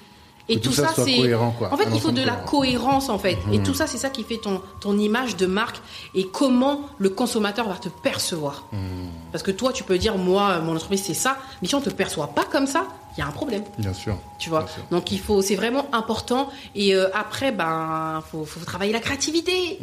Et 0.47 0.59
tout 0.59 0.69
tout, 0.69 0.75
ça 0.75 0.89
c'est. 0.93 1.17
cohérent, 1.17 1.51
quoi. 1.57 1.73
En 1.73 1.77
fait, 1.77 1.87
il 1.93 1.99
faut 1.99 2.11
de 2.11 2.21
la 2.21 2.35
cohérence, 2.35 3.09
en 3.09 3.17
fait. 3.17 3.37
Et 3.51 3.59
tout 3.59 3.73
ça, 3.73 3.87
c'est 3.87 3.97
ça 3.97 4.09
qui 4.09 4.23
fait 4.23 4.37
ton, 4.37 4.61
ton 4.79 4.97
image 4.97 5.35
de 5.37 5.45
marque 5.45 5.81
et 6.13 6.27
comment 6.27 6.81
le 6.99 7.09
consommateur 7.09 7.67
va 7.67 7.75
te 7.75 7.89
percevoir. 7.89 8.65
Parce 9.31 9.43
que 9.43 9.51
toi, 9.51 9.73
tu 9.73 9.83
peux 9.83 9.97
dire, 9.97 10.17
moi, 10.17 10.59
mon 10.59 10.75
entreprise, 10.75 11.03
c'est 11.03 11.13
ça. 11.13 11.37
Mais 11.61 11.67
si 11.67 11.75
on 11.75 11.81
te 11.81 11.89
perçoit 11.89 12.27
pas 12.27 12.45
comme 12.45 12.67
ça, 12.67 12.85
il 13.17 13.21
y 13.21 13.23
a 13.23 13.27
un 13.27 13.31
problème. 13.31 13.63
Bien 13.77 13.93
sûr. 13.93 14.17
Tu 14.39 14.49
vois. 14.49 14.65
Donc 14.91 15.11
il 15.11 15.19
faut, 15.19 15.41
c'est 15.41 15.55
vraiment 15.55 15.87
important. 15.93 16.49
Et 16.75 16.93
euh, 16.93 17.07
après, 17.13 17.51
ben, 17.51 18.21
faut, 18.29 18.43
faut 18.45 18.59
travailler 18.65 18.91
la 18.91 18.99
créativité. 18.99 19.79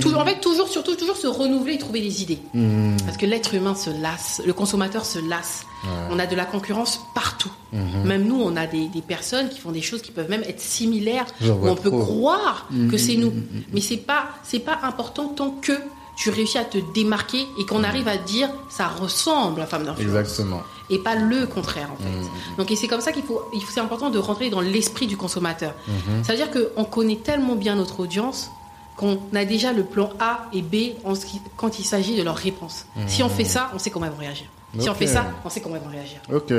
toujours, 0.00 0.20
en 0.20 0.24
fait, 0.24 0.40
toujours, 0.40 0.68
surtout, 0.68 0.94
toujours 0.94 1.16
se 1.16 1.26
renouveler 1.26 1.74
et 1.74 1.78
trouver 1.78 2.00
des 2.00 2.22
idées. 2.22 2.38
Hmm. 2.54 2.96
Parce 3.04 3.16
que 3.16 3.26
l'être 3.26 3.54
humain 3.54 3.74
se 3.74 3.90
lasse, 3.90 4.40
le 4.46 4.52
consommateur 4.52 5.04
se 5.04 5.18
lasse. 5.18 5.64
On 6.10 6.18
a 6.18 6.26
de 6.26 6.34
la 6.34 6.44
concurrence 6.44 7.00
partout. 7.14 7.52
Mhm. 7.72 8.04
Même 8.04 8.24
nous, 8.26 8.40
on 8.40 8.56
a 8.56 8.66
des, 8.66 8.88
des, 8.88 9.02
personnes 9.02 9.48
qui 9.48 9.60
font 9.60 9.70
des 9.70 9.80
choses 9.82 10.02
qui 10.02 10.10
peuvent 10.10 10.28
même 10.28 10.42
être 10.42 10.60
similaires, 10.60 11.26
où 11.42 11.68
on 11.68 11.76
peut 11.76 11.90
trop. 11.90 12.00
croire 12.02 12.66
Mhm, 12.70 12.90
que 12.90 12.96
c'est 12.96 13.16
nous. 13.16 13.30
mhm, 13.30 13.46
mhm. 13.52 13.62
Mais 13.72 13.80
c'est 13.80 13.96
pas, 13.98 14.28
c'est 14.42 14.58
pas 14.58 14.78
important 14.82 15.28
tant 15.28 15.50
que 15.50 15.72
tu 16.18 16.30
réussis 16.30 16.58
à 16.58 16.64
te 16.64 16.78
démarquer 16.78 17.46
et 17.58 17.64
qu'on 17.64 17.84
arrive 17.84 18.08
à 18.08 18.16
dire 18.16 18.48
ça 18.68 18.88
ressemble 18.88 19.60
à 19.60 19.66
femme 19.66 19.84
d'influence 19.84 20.08
Exactement. 20.08 20.62
et 20.90 20.98
pas 20.98 21.14
le 21.14 21.46
contraire 21.46 21.90
en 21.92 21.96
fait. 22.02 22.08
Mhm. 22.10 22.56
Donc 22.58 22.70
et 22.72 22.76
c'est 22.76 22.88
comme 22.88 23.00
ça 23.00 23.12
qu'il 23.12 23.22
faut, 23.22 23.42
il 23.54 23.62
faut- 23.62 23.70
c'est 23.72 23.80
important 23.80 24.10
de 24.10 24.18
rentrer 24.18 24.50
dans 24.50 24.60
l'esprit 24.60 25.06
du 25.06 25.16
consommateur. 25.16 25.74
Mhm. 25.86 26.24
Ça 26.24 26.32
veut 26.34 26.38
dire 26.38 26.50
qu'on 26.50 26.84
connaît 26.84 27.16
tellement 27.16 27.54
bien 27.54 27.76
notre 27.76 28.00
audience 28.00 28.50
qu'on 28.96 29.20
a 29.32 29.44
déjà 29.44 29.72
le 29.72 29.84
plan 29.84 30.10
A 30.18 30.48
et 30.52 30.60
B 30.60 30.96
en 31.04 31.14
ce 31.14 31.24
qui- 31.24 31.40
quand 31.56 31.78
il 31.78 31.84
s'agit 31.84 32.16
de 32.16 32.22
leurs 32.24 32.36
réponses. 32.36 32.84
Si 33.06 33.22
on 33.22 33.28
fait 33.28 33.44
ça, 33.44 33.70
on 33.72 33.78
sait 33.78 33.90
comment 33.90 34.06
elles 34.06 34.12
vont 34.12 34.18
réagir. 34.18 34.46
Si 34.78 34.90
on 34.90 34.94
fait 34.94 35.06
ça, 35.06 35.24
on 35.44 35.48
sait 35.48 35.60
comment 35.60 35.76
elles 35.76 35.82
vont 35.82 35.88
réagir. 35.90 36.18
Ok. 36.32 36.52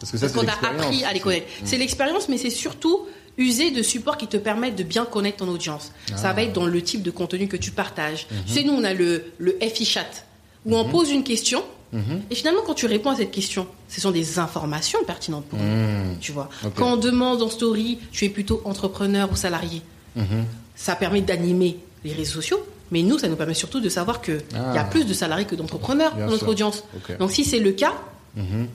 Parce 0.00 0.10
que 0.12 0.16
ça, 0.18 0.26
Parce 0.26 0.32
qu'on 0.38 0.48
a 0.50 0.68
appris 0.70 1.04
à 1.04 1.12
les 1.12 1.20
connaître. 1.20 1.46
C'est 1.64 1.76
l'expérience, 1.76 2.28
mais 2.30 2.38
c'est 2.38 2.50
surtout 2.50 3.00
user 3.38 3.70
de 3.70 3.82
supports 3.82 4.16
qui 4.16 4.26
te 4.26 4.36
permettent 4.36 4.76
de 4.76 4.82
bien 4.82 5.04
connaître 5.04 5.38
ton 5.38 5.48
audience. 5.48 5.92
Ça 6.14 6.30
Ah. 6.30 6.32
va 6.32 6.42
être 6.42 6.52
dans 6.54 6.66
le 6.66 6.82
type 6.82 7.02
de 7.02 7.10
contenu 7.10 7.48
que 7.48 7.56
tu 7.56 7.70
partages. 7.70 8.26
Mhm. 8.30 8.36
Tu 8.46 8.52
sais, 8.52 8.62
nous, 8.64 8.72
on 8.72 8.84
a 8.84 8.94
le, 8.94 9.24
le 9.38 9.58
FI 9.60 9.84
chat, 9.84 10.24
où 10.64 10.76
on 10.76 10.84
pose 10.88 11.10
une 11.10 11.22
question, 11.24 11.62
Mhm. 11.92 12.22
et 12.30 12.34
finalement, 12.34 12.62
quand 12.66 12.74
tu 12.74 12.86
réponds 12.86 13.10
à 13.10 13.16
cette 13.16 13.30
question, 13.30 13.66
ce 13.88 14.00
sont 14.00 14.10
des 14.10 14.38
informations 14.38 14.98
pertinentes 15.06 15.44
pour 15.46 15.58
nous. 15.58 15.64
Mhm. 15.64 16.16
Tu 16.20 16.32
vois. 16.32 16.48
Quand 16.74 16.94
on 16.94 16.96
demande 16.96 17.42
en 17.42 17.48
story, 17.50 17.98
tu 18.10 18.24
es 18.24 18.28
plutôt 18.28 18.60
entrepreneur 18.64 19.30
ou 19.30 19.36
salarié, 19.36 19.82
Mhm. 20.16 20.44
ça 20.74 20.96
permet 20.96 21.20
d'animer 21.20 21.78
les 22.04 22.12
réseaux 22.12 22.34
sociaux. 22.40 22.64
Mais 22.92 23.02
nous, 23.02 23.18
ça 23.18 23.28
nous 23.28 23.36
permet 23.36 23.54
surtout 23.54 23.80
de 23.80 23.88
savoir 23.88 24.22
qu'il 24.22 24.40
Ah. 24.54 24.72
y 24.74 24.78
a 24.78 24.84
plus 24.84 25.04
de 25.06 25.12
salariés 25.12 25.44
que 25.44 25.56
d'entrepreneurs 25.56 26.14
dans 26.16 26.26
notre 26.26 26.38
sûr. 26.38 26.48
audience. 26.48 26.84
Donc 27.18 27.32
si 27.32 27.44
c'est 27.44 27.58
le 27.58 27.72
cas, 27.72 27.92
Mhm. 28.36 28.68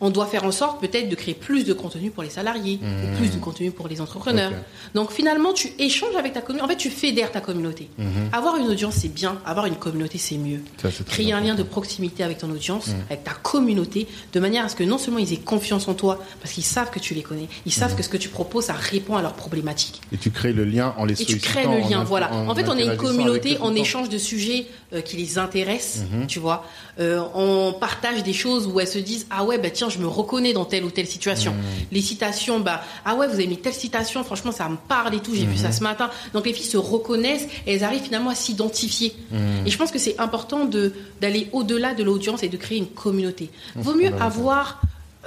On 0.00 0.10
doit 0.10 0.26
faire 0.26 0.44
en 0.44 0.50
sorte 0.52 0.80
peut-être 0.80 1.08
de 1.08 1.14
créer 1.14 1.34
plus 1.34 1.64
de 1.64 1.72
contenu 1.72 2.10
pour 2.10 2.22
les 2.22 2.28
salariés, 2.30 2.78
ou 2.82 3.16
plus 3.16 3.30
de 3.30 3.38
contenu 3.38 3.70
pour 3.70 3.88
les 3.88 4.00
entrepreneurs. 4.00 4.52
Donc 4.94 5.10
finalement, 5.12 5.52
tu 5.52 5.72
échanges 5.78 6.14
avec 6.16 6.32
ta 6.34 6.40
communauté. 6.40 6.64
En 6.64 6.68
fait, 6.68 6.76
tu 6.76 6.90
fédères 6.90 7.30
ta 7.32 7.40
communauté. 7.40 7.88
Mhm. 7.96 8.06
Avoir 8.32 8.56
une 8.56 8.66
audience, 8.66 8.94
c'est 8.96 9.08
bien. 9.12 9.38
Avoir 9.46 9.66
une 9.66 9.76
communauté, 9.76 10.18
c'est 10.18 10.36
mieux. 10.36 10.60
Ça, 10.82 10.88
Créer 11.06 11.32
un 11.32 11.40
lien 11.40 11.54
de 11.54 11.62
proximité 11.62 12.22
avec 12.22 12.38
ton 12.38 12.50
audience, 12.50 12.88
Mhm. 12.88 12.94
avec 13.08 13.24
ta 13.24 13.32
communauté, 13.32 14.06
de 14.32 14.40
manière 14.40 14.64
à 14.64 14.68
ce 14.68 14.74
que 14.76 14.84
non 14.84 14.98
seulement 14.98 15.20
ils 15.20 15.32
aient 15.32 15.36
confiance 15.38 15.88
en 15.88 15.94
toi, 15.94 16.18
parce 16.42 16.52
qu'ils 16.52 16.64
savent 16.64 16.90
que 16.90 16.98
tu 16.98 17.14
les 17.14 17.22
connais, 17.22 17.48
ils 17.64 17.72
savent 17.72 17.94
que 17.96 18.02
ce 18.02 18.08
que 18.08 18.16
tu 18.16 18.28
proposes, 18.28 18.64
ça 18.64 18.74
répond 18.74 19.16
à 19.16 19.22
leurs 19.22 19.34
problématiques. 19.34 20.00
Et 20.12 20.16
tu 20.18 20.30
crées 20.30 20.52
le 20.52 20.64
lien 20.64 20.94
en 20.98 21.04
les 21.04 21.14
Et 21.14 21.24
tu 21.24 21.32
sollicitant. 21.38 21.50
crées 21.52 21.62
le 21.62 21.82
en 21.84 21.88
lien, 21.88 22.02
inf- 22.02 22.06
voilà. 22.06 22.32
En, 22.34 22.54
fait, 22.54 22.68
on 22.68 22.76
est 22.76 22.84
une 22.84 22.96
communauté, 22.96 23.58
on 23.62 23.74
échange 23.74 24.08
de 24.08 24.18
sujets 24.18 24.66
euh, 24.92 25.00
qui 25.00 25.16
les 25.16 25.38
intéressent, 25.38 26.02
tu 26.28 26.40
vois. 26.40 26.64
Euh, 27.00 27.22
on 27.34 27.72
partage 27.78 28.22
des 28.22 28.32
choses 28.32 28.66
où 28.66 28.78
elles 28.80 28.86
se 28.88 28.98
disent 28.98 29.26
ah 29.30 29.44
ouais 29.44 29.58
bah 29.58 29.70
tiens 29.70 29.88
je 29.94 29.98
me 29.98 30.06
reconnais 30.06 30.52
dans 30.52 30.64
telle 30.64 30.84
ou 30.84 30.90
telle 30.90 31.06
situation. 31.06 31.52
Mhm. 31.52 31.60
Les 31.92 32.00
citations 32.02 32.60
bah 32.60 32.82
ah 33.04 33.14
ouais 33.14 33.26
vous 33.26 33.34
avez 33.34 33.46
mis 33.46 33.56
telle 33.58 33.74
citation 33.74 34.22
franchement 34.24 34.52
ça 34.52 34.68
me 34.68 34.76
parle 34.76 35.14
et 35.14 35.20
tout 35.20 35.34
j'ai 35.34 35.46
vu 35.46 35.56
ça 35.56 35.68
Mhm. 35.68 35.72
ce 35.74 35.82
matin. 35.82 36.10
Donc 36.32 36.46
les 36.46 36.52
filles 36.52 36.66
se 36.66 36.76
reconnaissent 36.76 37.46
et 37.66 37.74
elles 37.74 37.84
arrivent 37.84 38.02
finalement 38.02 38.30
à 38.30 38.34
s'identifier. 38.34 39.14
Mhm. 39.30 39.66
Et 39.66 39.70
je 39.70 39.78
pense 39.78 39.90
que 39.90 39.98
c'est 39.98 40.18
important 40.20 40.64
de 40.64 40.92
d'aller 41.20 41.48
au-delà 41.52 41.94
de 41.94 42.02
l'audience 42.02 42.42
et 42.42 42.48
de 42.48 42.56
créer 42.56 42.78
une 42.78 42.86
communauté. 42.88 43.50
Vaut 43.76 43.92
mieux 43.94 44.10
fondamental. 44.10 44.26
avoir 44.26 44.80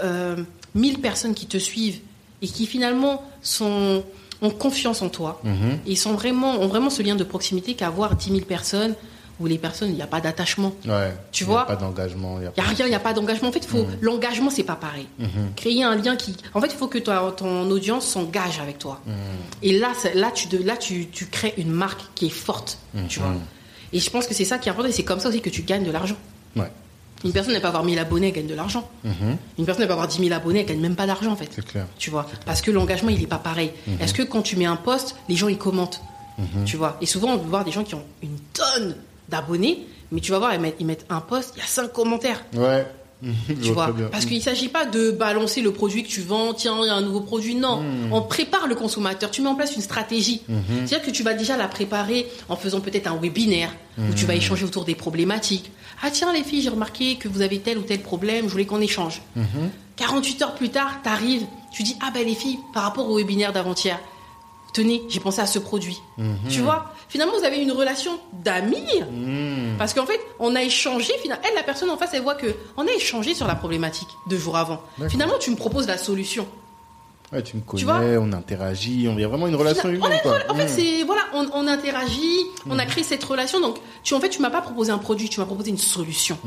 euh, 0.03 0.35
1000 0.75 0.99
personnes 0.99 1.33
qui 1.33 1.45
te 1.47 1.57
suivent 1.57 1.99
et 2.41 2.47
qui 2.47 2.65
finalement 2.67 3.23
sont 3.41 4.03
ont 4.43 4.51
confiance 4.51 5.01
en 5.01 5.09
toi 5.09 5.41
et 5.87 5.91
ils 5.93 5.97
sont 5.97 6.13
vraiment, 6.13 6.51
ont 6.61 6.67
vraiment 6.67 6.91
ce 6.91 7.01
lien 7.01 7.15
de 7.15 7.23
proximité 7.23 7.73
qu'avoir 7.73 8.15
10 8.15 8.29
000 8.29 8.41
personnes 8.41 8.93
où 9.39 9.45
les 9.45 9.57
personnes, 9.57 9.89
il 9.89 9.95
n'y 9.95 10.01
a 10.01 10.07
pas 10.07 10.19
d'attachement. 10.21 10.73
Ouais. 10.85 11.13
Tu 11.31 11.43
Il 11.43 11.47
y 11.47 11.49
a 11.49 11.53
vois 11.53 11.65
Pas 11.67 11.75
d'engagement. 11.75 12.39
il 12.39 12.43
y 12.43 12.47
a 12.47 12.51
Il 12.57 12.61
n'y 12.63 12.65
a 12.65 12.69
rien, 12.69 12.85
il 12.85 12.89
n'y 12.89 12.95
a 12.95 12.99
pas 12.99 13.13
d'engagement. 13.13 13.49
En 13.49 13.51
fait, 13.51 13.65
faut, 13.65 13.83
Mhm. 13.83 13.97
l'engagement, 14.01 14.49
c'est 14.49 14.63
pas 14.63 14.75
pareil. 14.75 15.07
Mhm. 15.19 15.53
Créer 15.55 15.83
un 15.83 15.95
lien 15.95 16.15
qui. 16.15 16.35
En 16.53 16.61
fait, 16.61 16.67
il 16.67 16.75
faut 16.77 16.87
que 16.87 16.97
toi, 16.97 17.33
ton 17.37 17.69
audience 17.69 18.05
s'engage 18.07 18.59
avec 18.59 18.79
toi. 18.79 18.99
Mhm. 19.05 19.13
Et 19.63 19.77
là, 19.79 19.91
là, 20.15 20.31
tu, 20.33 20.47
de- 20.47 20.63
là 20.63 20.75
tu, 20.77 21.07
tu 21.07 21.25
crées 21.27 21.53
une 21.57 21.71
marque 21.71 22.01
qui 22.15 22.27
est 22.27 22.29
forte. 22.29 22.77
Tu 23.07 23.19
Mhm. 23.19 23.25
vois 23.25 23.35
Et 23.93 23.99
je 23.99 24.09
pense 24.09 24.27
que 24.27 24.33
c'est 24.33 24.45
ça 24.45 24.57
qui 24.57 24.67
est 24.67 24.71
important 24.71 24.89
et 24.89 24.91
c'est 24.91 25.03
comme 25.03 25.19
ça 25.19 25.29
aussi 25.29 25.41
que 25.41 25.49
tu 25.49 25.61
gagnes 25.61 25.85
de 25.85 25.91
l'argent. 25.91 26.17
Ouais. 26.55 26.71
Une 27.23 27.31
personne 27.31 27.53
n'a 27.53 27.59
pas 27.61 27.69
avoir 27.69 27.83
1000 27.83 27.97
abonnés, 27.97 28.27
elle 28.27 28.33
gagne 28.33 28.47
de 28.47 28.53
l'argent. 28.53 28.87
Mhm. 29.03 29.37
Une 29.57 29.65
personne 29.65 29.81
n'a 29.83 29.87
pas 29.87 29.93
avoir 29.93 30.07
10 30.07 30.19
000 30.19 30.33
abonnés, 30.33 30.59
elle 30.59 30.65
gagne 30.67 30.79
même 30.81 30.95
pas 30.95 31.07
d'argent 31.07 31.31
en 31.31 31.35
fait. 31.35 31.49
C'est 31.55 31.65
clair. 31.65 31.85
Tu 31.97 32.09
vois 32.11 32.27
Parce 32.45 32.61
que 32.61 32.69
l'engagement, 32.69 33.09
il 33.09 33.19
n'est 33.19 33.27
pas 33.27 33.37
pareil. 33.39 33.71
Est-ce 33.99 34.13
que 34.13 34.23
quand 34.23 34.41
tu 34.41 34.55
mets 34.57 34.65
un 34.65 34.75
post, 34.75 35.15
les 35.29 35.35
gens, 35.35 35.47
ils 35.47 35.57
commentent? 35.57 36.01
Tu 36.65 36.77
vois 36.77 36.97
Et 37.01 37.05
souvent, 37.07 37.29
on 37.33 37.39
peut 37.39 37.47
voir 37.49 37.63
des 37.65 37.71
gens 37.71 37.83
qui 37.83 37.95
ont 37.95 38.03
une 38.21 38.37
tonne 38.53 38.95
d'abonnés, 39.29 39.85
mais 40.11 40.21
tu 40.21 40.31
vas 40.31 40.39
voir, 40.39 40.53
ils 40.53 40.59
mettent, 40.59 40.77
ils 40.79 40.85
mettent 40.85 41.05
un 41.09 41.21
post, 41.21 41.53
il 41.55 41.59
y 41.59 41.63
a 41.63 41.67
5 41.67 41.91
commentaires. 41.91 42.43
Ouais. 42.55 42.85
Tu 43.63 43.71
vois. 43.71 43.89
Parce 44.11 44.25
qu'il 44.25 44.37
ne 44.37 44.41
s'agit 44.43 44.69
pas 44.69 44.85
de 44.85 45.09
balancer 45.09 45.61
le 45.61 45.71
produit 45.73 46.03
que 46.03 46.07
tu 46.07 46.21
vends, 46.21 46.53
tiens, 46.53 46.77
il 46.83 46.85
y 46.85 46.89
a 46.89 46.93
un 46.93 47.01
nouveau 47.01 47.21
produit. 47.21 47.55
Non. 47.55 47.81
Mhm. 47.81 48.13
On 48.13 48.21
prépare 48.21 48.67
le 48.67 48.75
consommateur. 48.75 49.31
Tu 49.31 49.41
mets 49.41 49.49
en 49.49 49.55
place 49.55 49.75
une 49.75 49.81
stratégie. 49.81 50.43
Mhm. 50.47 50.61
C'est-à-dire 50.85 51.01
que 51.01 51.09
tu 51.09 51.23
vas 51.23 51.33
déjà 51.33 51.57
la 51.57 51.67
préparer 51.67 52.27
en 52.47 52.55
faisant 52.55 52.79
peut-être 52.79 53.07
un 53.07 53.17
webinaire 53.17 53.71
où 53.97 54.13
tu 54.13 54.25
vas 54.25 54.33
Mhm. 54.33 54.39
échanger 54.39 54.65
autour 54.65 54.85
des 54.85 54.93
problématiques. 54.93 55.71
Ah 56.03 56.11
tiens 56.11 56.31
les 56.31 56.43
filles, 56.43 56.61
j'ai 56.61 56.69
remarqué 56.69 57.15
que 57.15 57.27
vous 57.27 57.41
avez 57.41 57.57
tel 57.59 57.79
ou 57.79 57.81
tel 57.81 58.01
problème, 58.01 58.45
je 58.45 58.51
voulais 58.51 58.67
qu'on 58.67 58.81
échange. 58.81 59.23
Mhm. 59.35 59.71
48 59.95 60.41
heures 60.43 60.53
plus 60.53 60.69
tard, 60.69 60.99
tu 61.01 61.09
arrives, 61.09 61.43
tu 61.73 61.81
dis 61.81 61.95
ah 62.05 62.11
ben 62.13 62.23
les 62.23 62.35
filles, 62.35 62.59
par 62.71 62.83
rapport 62.83 63.09
au 63.09 63.17
webinaire 63.17 63.51
d'avant-hier, 63.51 63.99
tenez, 64.81 65.03
j'ai 65.09 65.19
pensé 65.19 65.41
à 65.41 65.45
ce 65.47 65.59
produit. 65.59 66.01
Mhm. 66.17 66.35
Tu 66.49 66.61
vois 66.61 66.93
Finalement, 67.09 67.33
vous 67.37 67.45
avez 67.45 67.57
une 67.61 67.71
relation 67.71 68.11
d'amis. 68.43 68.99
Mhm. 69.11 69.75
Parce 69.77 69.93
qu'en 69.93 70.05
fait, 70.05 70.19
on 70.39 70.55
a 70.55 70.61
échangé, 70.63 71.13
finalement, 71.21 71.43
elle, 71.47 71.55
la 71.55 71.63
personne 71.63 71.89
en 71.89 71.97
face, 71.97 72.11
elle 72.13 72.21
voit 72.21 72.35
que 72.35 72.47
on 72.75 72.85
a 72.85 72.91
échangé 72.91 73.33
sur 73.33 73.47
la 73.47 73.55
problématique 73.55 74.09
deux 74.29 74.37
jours 74.37 74.57
avant. 74.57 74.81
Finalement, 75.09 75.37
tu 75.39 75.49
me 75.51 75.55
proposes 75.55 75.87
la 75.87 75.97
solution. 75.97 76.45
Ouais, 77.33 77.43
tu 77.43 77.57
me 77.57 77.61
connais, 77.61 77.83
vois 77.83 77.99
on 77.99 78.31
interagit, 78.31 79.05
on 79.13 79.17
y 79.17 79.23
a 79.23 79.27
vraiment 79.27 79.47
une 79.47 79.55
relation 79.57 79.89
humaine. 79.89 80.13
on 80.15 80.19
quoi. 80.19 80.37
En 80.47 80.55
fait, 80.55 80.63
Mhm. 80.63 80.69
c'est 80.77 81.03
voilà, 81.03 81.23
on, 81.33 81.45
on 81.53 81.67
interagit, 81.67 82.39
on 82.69 82.79
a 82.79 82.85
créé 82.85 83.03
cette 83.03 83.21
relation. 83.23 83.59
Donc, 83.59 83.77
tu 84.03 84.13
en 84.13 84.21
fait, 84.21 84.29
tu 84.29 84.41
m'as 84.41 84.49
pas 84.49 84.61
proposé 84.61 84.91
un 84.93 84.97
produit, 84.97 85.27
tu 85.27 85.41
m'as 85.41 85.45
proposé 85.45 85.69
une 85.71 85.77
solution. 85.77 86.37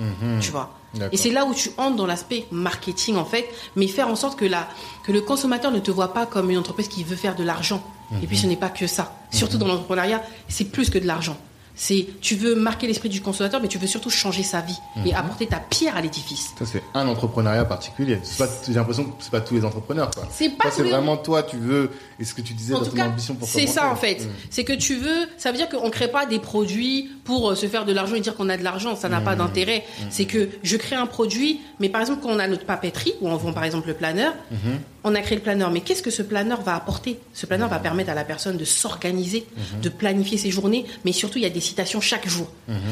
Tu 0.40 0.50
vois. 0.50 0.70
Et 1.12 1.16
c'est 1.18 1.30
là 1.30 1.44
où 1.44 1.52
tu 1.54 1.70
entres 1.76 1.96
dans 1.96 2.06
l'aspect 2.06 2.46
marketing 2.50 3.16
en 3.16 3.26
fait, 3.26 3.46
mais 3.76 3.88
faire 3.88 4.08
en 4.08 4.16
sorte 4.16 4.38
que 4.38 4.46
la 4.46 4.68
que 5.04 5.12
le 5.12 5.20
consommateur 5.20 5.70
ne 5.70 5.80
te 5.80 5.90
voit 5.90 6.12
pas 6.14 6.24
comme 6.26 6.50
une 6.50 6.58
entreprise 6.58 6.88
qui 6.88 7.04
veut 7.04 7.16
faire 7.16 7.36
de 7.36 7.44
l'argent. 7.44 7.82
Et 8.22 8.26
puis 8.26 8.36
ce 8.36 8.46
n'est 8.46 8.56
pas 8.56 8.70
que 8.70 8.86
ça. 8.86 9.14
Surtout 9.30 9.58
dans 9.58 9.66
l'entrepreneuriat, 9.66 10.22
c'est 10.48 10.64
plus 10.64 10.90
que 10.90 10.98
de 10.98 11.06
l'argent. 11.06 11.36
C'est 11.82 12.06
tu 12.20 12.34
veux 12.34 12.56
marquer 12.56 12.86
l'esprit 12.86 13.08
du 13.08 13.22
consommateur, 13.22 13.58
mais 13.62 13.68
tu 13.68 13.78
veux 13.78 13.86
surtout 13.86 14.10
changer 14.10 14.42
sa 14.42 14.60
vie 14.60 14.76
et 15.06 15.14
apporter 15.14 15.46
ta 15.46 15.56
pierre 15.58 15.96
à 15.96 16.02
l'édifice. 16.02 16.52
Ça, 16.58 16.66
c'est 16.66 16.82
un 16.92 17.06
entrepreneuriat 17.08 17.64
particulier. 17.64 18.18
J'ai 18.66 18.74
l'impression 18.74 19.04
que 19.04 19.10
c'est 19.20 19.30
pas 19.30 19.40
tous 19.40 19.54
les 19.54 19.64
entrepreneurs. 19.64 20.10
C'est 20.30 20.50
pas 20.50 20.70
c'est 20.70 20.82
vraiment 20.82 21.16
toi, 21.16 21.42
tu 21.42 21.56
veux. 21.56 21.90
Et 22.18 22.24
ce 22.24 22.34
que 22.34 22.42
tu 22.42 22.52
disais 22.52 22.74
En 22.74 22.80
dans 22.80 22.84
tout 22.84 22.90
ton 22.90 22.96
cas, 22.98 23.06
ambition 23.06 23.34
pour 23.34 23.48
c'est 23.48 23.66
ça 23.66 23.90
en 23.90 23.96
fait. 23.96 24.20
Mhm. 24.20 24.30
C'est 24.50 24.64
que 24.64 24.74
tu 24.74 24.96
veux, 24.96 25.26
ça 25.38 25.52
veut 25.52 25.56
dire 25.56 25.70
qu'on 25.70 25.88
crée 25.88 26.08
pas 26.08 26.26
des 26.26 26.38
produits 26.38 27.08
pour 27.24 27.50
euh, 27.50 27.54
se 27.54 27.64
faire 27.66 27.86
de 27.86 27.94
l'argent 27.94 28.14
et 28.14 28.20
dire 28.20 28.34
qu'on 28.36 28.50
a 28.50 28.58
de 28.58 28.64
l'argent, 28.64 28.94
ça 28.94 29.08
n'a 29.08 29.22
pas 29.22 29.34
d'intérêt. 29.34 29.84
C'est 30.10 30.26
que 30.26 30.50
je 30.62 30.76
crée 30.76 30.96
un 30.96 31.06
produit, 31.06 31.60
mais 31.78 31.88
par 31.88 32.02
exemple 32.02 32.20
quand 32.22 32.28
on 32.30 32.38
a 32.40 32.46
notre 32.46 32.66
papeterie 32.66 33.14
où 33.22 33.28
on 33.28 33.36
vend 33.36 33.54
par 33.54 33.64
exemple 33.64 33.88
le 33.88 33.94
planeur, 33.94 34.34
on 35.04 35.14
a 35.14 35.20
créé 35.20 35.36
le 35.36 35.42
planeur, 35.42 35.70
mais 35.70 35.80
qu'est-ce 35.80 36.02
que 36.02 36.10
ce 36.10 36.22
planeur 36.22 36.60
va 36.62 36.74
apporter? 36.74 37.18
Ce 37.34 37.46
planeur 37.46 37.68
va 37.68 37.78
permettre 37.78 38.10
à 38.10 38.14
la 38.14 38.24
personne 38.24 38.56
de 38.56 38.64
s'organiser, 38.64 39.46
de 39.82 39.88
planifier 39.88 40.36
ses 40.38 40.50
journées, 40.50 40.84
mais 41.04 41.12
surtout 41.12 41.38
il 41.38 41.42
y 41.42 41.46
a 41.46 41.50
des 41.50 41.60
citations 41.60 42.00
chaque 42.00 42.28
jour. 42.28 42.46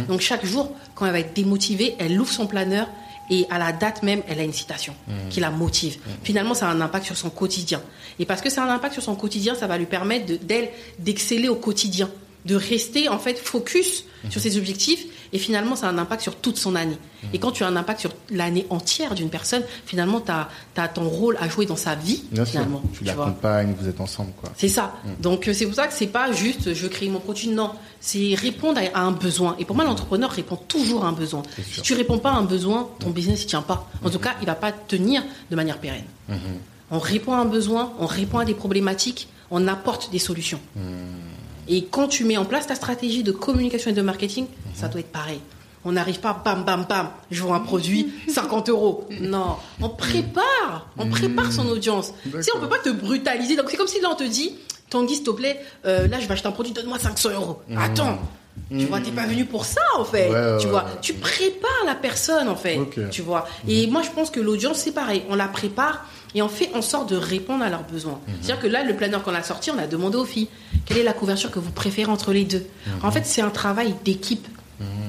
Donc 0.09 0.21
chaque 0.21 0.45
jour, 0.47 0.73
quand 0.95 1.07
elle 1.07 1.13
va 1.13 1.21
être 1.21 1.35
démotivée, 1.35 1.95
elle 1.99 2.19
ouvre 2.21 2.33
son 2.33 2.47
planeur 2.47 2.89
et 3.31 3.47
à 3.51 3.59
la 3.59 3.73
date 3.73 4.03
même, 4.03 4.23
elle 4.27 4.41
a 4.41 4.43
une 4.43 4.55
citation 4.55 4.95
qui 5.29 5.39
la 5.41 5.51
motive. 5.51 5.99
Finalement, 6.25 6.55
ça 6.55 6.67
a 6.69 6.73
un 6.73 6.81
impact 6.81 7.05
sur 7.05 7.17
son 7.17 7.29
quotidien. 7.29 7.83
Et 8.19 8.25
parce 8.25 8.41
que 8.41 8.49
ça 8.49 8.63
a 8.63 8.67
un 8.67 8.75
impact 8.75 8.95
sur 8.95 9.03
son 9.03 9.15
quotidien, 9.15 9.55
ça 9.55 9.67
va 9.67 9.77
lui 9.77 9.85
permettre 9.85 10.25
de- 10.25 10.37
d'elle 10.37 10.71
d'exceller 10.99 11.49
au 11.49 11.57
quotidien, 11.57 12.09
de 12.49 12.57
rester 12.57 13.09
en 13.09 13.19
fait 13.19 13.39
focus 13.39 14.05
sur 14.31 14.41
ses 14.41 14.57
objectifs. 14.59 15.05
Et 15.35 15.39
finalement, 15.39 15.77
ça 15.77 15.87
a 15.89 15.91
un 15.91 15.99
impact 15.99 16.23
sur 16.23 16.37
toute 16.37 16.57
son 16.57 16.75
année. 16.75 16.97
Et 17.35 17.39
quand 17.39 17.53
tu 17.53 17.63
as 17.63 17.67
un 17.67 17.77
impact 17.77 18.01
sur 18.01 18.11
l'année 18.31 18.67
entière 18.71 19.15
d'une 19.15 19.29
personne, 19.29 19.63
finalement, 19.85 20.23
tu 20.23 20.33
as, 20.81 20.89
ton 20.89 21.07
rôle 21.07 21.37
à 21.39 21.51
jouer 21.51 21.67
dans 21.67 21.77
sa 21.77 21.95
vie. 21.95 22.23
Bien 22.33 22.47
sûr. 22.47 22.53
finalement, 22.53 22.83
Tu 22.95 23.05
vois. 23.05 23.13
l'accompagnes, 23.27 23.75
vous 23.79 23.87
êtes 23.89 24.01
ensemble, 24.01 24.33
quoi. 24.41 24.51
C'est 24.57 24.69
ça. 24.69 24.95
Donc 25.21 25.47
euh, 25.47 25.53
c'est 25.53 25.67
pour 25.67 25.75
ça 25.75 25.87
que 25.87 25.93
c'est 25.93 26.07
pas 26.07 26.33
juste 26.33 26.73
je 26.73 26.87
crée 26.87 27.09
mon 27.11 27.21
produit. 27.21 27.49
Non, 27.49 27.73
c'est 28.01 28.35
répondre 28.35 28.81
à, 28.81 28.99
à 28.99 29.03
un 29.03 29.13
besoin. 29.13 29.55
Et 29.59 29.67
pour 29.67 29.77
moi, 29.77 29.85
l'entrepreneur 29.85 30.31
répond 30.31 30.57
toujours 30.57 31.05
à 31.05 31.09
un 31.09 31.13
besoin. 31.13 31.43
Si 31.63 31.75
sûr. 31.75 31.83
tu 31.83 31.93
réponds 31.95 32.19
pas 32.19 32.31
à 32.31 32.37
un 32.37 32.45
besoin, 32.45 32.89
ton 32.99 33.11
business 33.11 33.43
il 33.43 33.47
tient 33.47 33.61
pas. 33.63 33.87
En 34.03 34.09
tout 34.09 34.19
cas, 34.19 34.35
il 34.41 34.47
va 34.47 34.55
pas 34.55 34.73
tenir 34.73 35.23
de 35.51 35.57
manière 35.57 35.79
pérenne. 35.79 36.05
Mhm. 36.29 36.39
On 36.91 36.99
répond 36.99 37.35
à 37.35 37.37
un 37.39 37.45
besoin, 37.45 37.93
on 37.99 38.07
répond 38.07 38.39
à 38.39 38.47
des 38.47 38.55
problématiques, 38.55 39.29
on 39.51 39.69
apporte 39.69 40.11
des 40.11 40.19
solutions. 40.19 40.61
Mhm. 41.69 41.75
Et 41.75 41.85
quand 41.85 42.09
tu 42.09 42.25
mets 42.25 42.37
en 42.37 42.45
place 42.45 42.67
ta 42.67 42.75
stratégie 42.75 43.23
de 43.23 43.33
communication 43.33 43.91
et 43.91 43.95
de 43.95 44.03
marketing, 44.03 44.47
ça 44.75 44.89
doit 44.89 45.01
être 45.01 45.13
pareil. 45.13 45.41
On 45.85 45.93
n'arrive 45.93 46.21
pas, 46.21 46.41
bam, 46.45 46.65
bam, 46.65 46.87
bam, 46.89 47.09
je 47.31 47.43
vends 47.43 47.55
un 47.55 47.61
produit, 47.61 48.13
50 48.29 48.69
euros. 48.69 49.07
Non, 49.21 49.57
on 49.81 49.89
prépare, 49.89 50.89
on 50.99 51.09
prépare 51.09 51.53
son 51.53 51.67
audience. 51.69 52.13
Tu 52.25 52.43
sais, 52.43 52.51
on 52.57 52.61
peut 52.61 52.69
pas 52.69 52.79
te 52.79 52.91
brutaliser. 52.91 53.57
Donc 53.57 53.71
c'est 53.71 53.77
comme 53.77 53.87
si 53.87 54.01
là 54.01 54.09
on 54.13 54.17
te 54.17 54.25
dit, 54.25 54.55
Tanguy, 54.91 55.15
s'il 55.17 55.25
te 55.25 55.31
plaît, 55.31 55.61
euh, 55.87 56.09
là 56.09 56.19
je 56.21 56.27
vais 56.27 56.33
acheter 56.33 56.49
un 56.49 56.53
produit, 56.53 56.73
donne-moi 56.73 56.99
500 56.99 57.31
euros. 57.31 57.61
Attends. 57.77 58.19
Tu 58.71 58.85
vois, 58.87 59.01
t'es 59.01 59.13
pas 59.13 59.25
venu 59.25 59.45
pour 59.45 59.65
ça 59.65 59.81
en 59.97 60.05
fait. 60.05 60.31
Ouais, 60.31 60.59
tu 60.61 60.67
vois, 60.67 60.83
ouais. 60.85 60.91
tu 61.01 61.15
prépares 61.15 61.85
la 61.87 61.95
personne 61.95 62.49
en 62.49 62.57
fait. 62.57 62.79
Tu 63.11 63.23
vois. 63.23 63.47
Et 63.69 63.87
moi, 63.87 64.03
je 64.03 64.11
pense 64.11 64.31
que 64.31 64.41
l'audience, 64.41 64.79
c'est 64.79 64.93
pareil. 64.93 65.23
On 65.31 65.37
la 65.37 65.47
prépare 65.49 66.05
et 66.35 66.43
on 66.43 66.49
fait 66.49 66.71
en 66.75 66.83
sorte 66.83 67.11
de 67.11 67.17
répondre 67.17 67.65
à 67.65 67.69
leurs 67.69 67.85
besoins. 67.85 68.21
C'est-à-dire 68.41 68.61
que 68.61 68.67
là, 68.67 68.85
le 68.85 68.95
planeur 68.95 69.23
qu'on 69.23 69.35
a 69.35 69.43
sorti, 69.43 69.71
on 69.71 69.79
a 69.79 69.87
demandé 69.87 70.17
aux 70.17 70.25
filles 70.25 70.49
quelle 70.85 70.99
est 70.99 71.03
la 71.05 71.13
couverture 71.13 71.51
que 71.51 71.59
vous 71.59 71.71
préférez 71.71 72.11
entre 72.11 72.33
les 72.33 72.45
deux. 72.45 72.67
En 73.03 73.11
fait, 73.11 73.25
c'est 73.25 73.43
un 73.43 73.51
travail 73.51 73.95
d'équipe. 74.05 74.47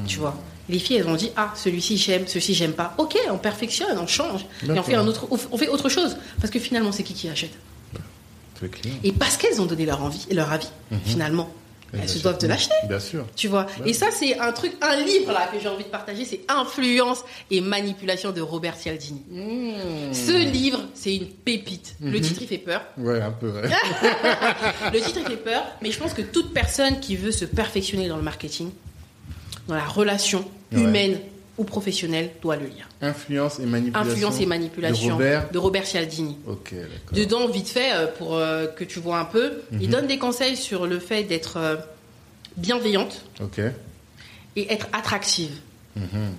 Tu 0.08 0.20
vois. 0.20 0.38
Les 0.70 0.78
filles, 0.80 0.98
elles 0.98 1.08
ont 1.08 1.16
dit 1.16 1.32
ah 1.36 1.52
celui-ci 1.56 1.98
j'aime, 1.98 2.28
celui-ci 2.28 2.54
j'aime 2.54 2.74
pas. 2.74 2.94
Ok, 3.00 3.18
on 3.32 3.38
perfectionne, 3.38 3.98
on 3.98 4.06
change 4.06 4.46
et 4.64 4.72
on 4.72 4.84
fait 4.84 4.96
un 4.96 5.08
autre, 5.08 5.28
on 5.30 5.58
fait 5.58 5.68
autre 5.68 5.90
chose 5.90 6.18
parce 6.40 6.52
que 6.52 6.60
finalement 6.60 6.92
c'est 6.92 7.04
qui 7.04 7.14
qui 7.14 7.28
achète? 7.28 7.54
Clair. 8.68 8.94
Et 9.04 9.12
parce 9.12 9.38
qu'elles 9.38 9.62
ont 9.62 9.66
donné 9.66 9.86
leur 9.86 10.04
envie, 10.04 10.28
leur 10.32 10.52
avis, 10.52 10.70
finalement, 11.06 11.50
elles, 11.94 12.10
se 12.10 12.20
doivent 12.20 12.40
de 12.40 12.48
l'acheter. 12.48 12.74
Bien 12.88 13.00
sûr. 13.00 13.26
Tu 13.36 13.48
vois. 13.48 13.66
Et 13.86 13.94
ça, 13.94 14.08
c'est 14.12 14.38
un 14.40 14.52
truc, 14.52 14.74
un 14.82 14.96
livre 14.98 15.32
là 15.32 15.48
que 15.52 15.60
j'ai 15.60 15.68
envie 15.68 15.84
de 15.84 15.90
partager, 15.90 16.26
c'est 16.26 16.42
Influence 16.48 17.24
et 17.52 17.62
manipulation 17.62 18.32
de 18.32 18.42
Robert 18.42 18.76
Cialdini. 18.76 19.22
Ce 20.14 20.32
livre, 20.52 20.82
c'est 20.94 21.16
une 21.16 21.28
pépite. 21.28 21.96
Le 22.02 22.20
titre, 22.20 22.42
il 22.42 22.48
fait 22.48 22.58
peur. 22.58 22.82
Ouais, 22.98 23.22
un 23.22 23.32
peu. 23.32 23.50
ouais. 23.50 23.70
Le 24.94 25.00
titre, 25.00 25.20
il 25.22 25.26
fait 25.26 25.38
peur, 25.38 25.64
mais 25.82 25.92
je 25.92 26.00
pense 26.00 26.14
que 26.14 26.22
toute 26.22 26.54
personne 26.54 27.00
qui 27.00 27.16
veut 27.16 27.32
se 27.32 27.46
perfectionner 27.46 28.08
dans 28.08 28.18
le 28.18 28.24
marketing, 28.24 28.72
dans 29.68 29.76
la 29.76 29.86
relation 29.86 30.46
Ouais. 30.72 31.22
Ou 31.60 31.64
professionnelle, 31.66 32.32
doit 32.42 32.56
le 32.56 32.66
lire. 32.66 32.88
Influence 33.02 33.60
et 33.60 33.66
manipulation. 33.66 34.12
Influence 34.12 34.40
et 34.40 34.46
manipulation 34.48 35.08
De 35.08 35.12
Robert. 35.14 35.50
de 35.52 35.58
Robert 35.60 35.86
Cialdini. 35.86 36.38
Dedans, 37.14 37.48
vite 37.50 37.68
fait, 37.70 37.92
euh, 37.94 38.08
pour 38.08 38.36
euh, 38.36 38.66
que 38.68 38.84
tu 38.84 39.00
vois 39.00 39.20
un 39.20 39.26
peu, 39.26 39.62
il 39.80 39.90
donne 39.90 40.08
des 40.08 40.18
conseils 40.18 40.56
sur 40.58 40.88
le 40.88 41.00
fait 41.00 41.24
d'être 41.26 41.58
euh, 41.58 41.76
bienveillante 42.58 43.26
et 44.56 44.72
être 44.74 44.88
attractive. 44.94 45.52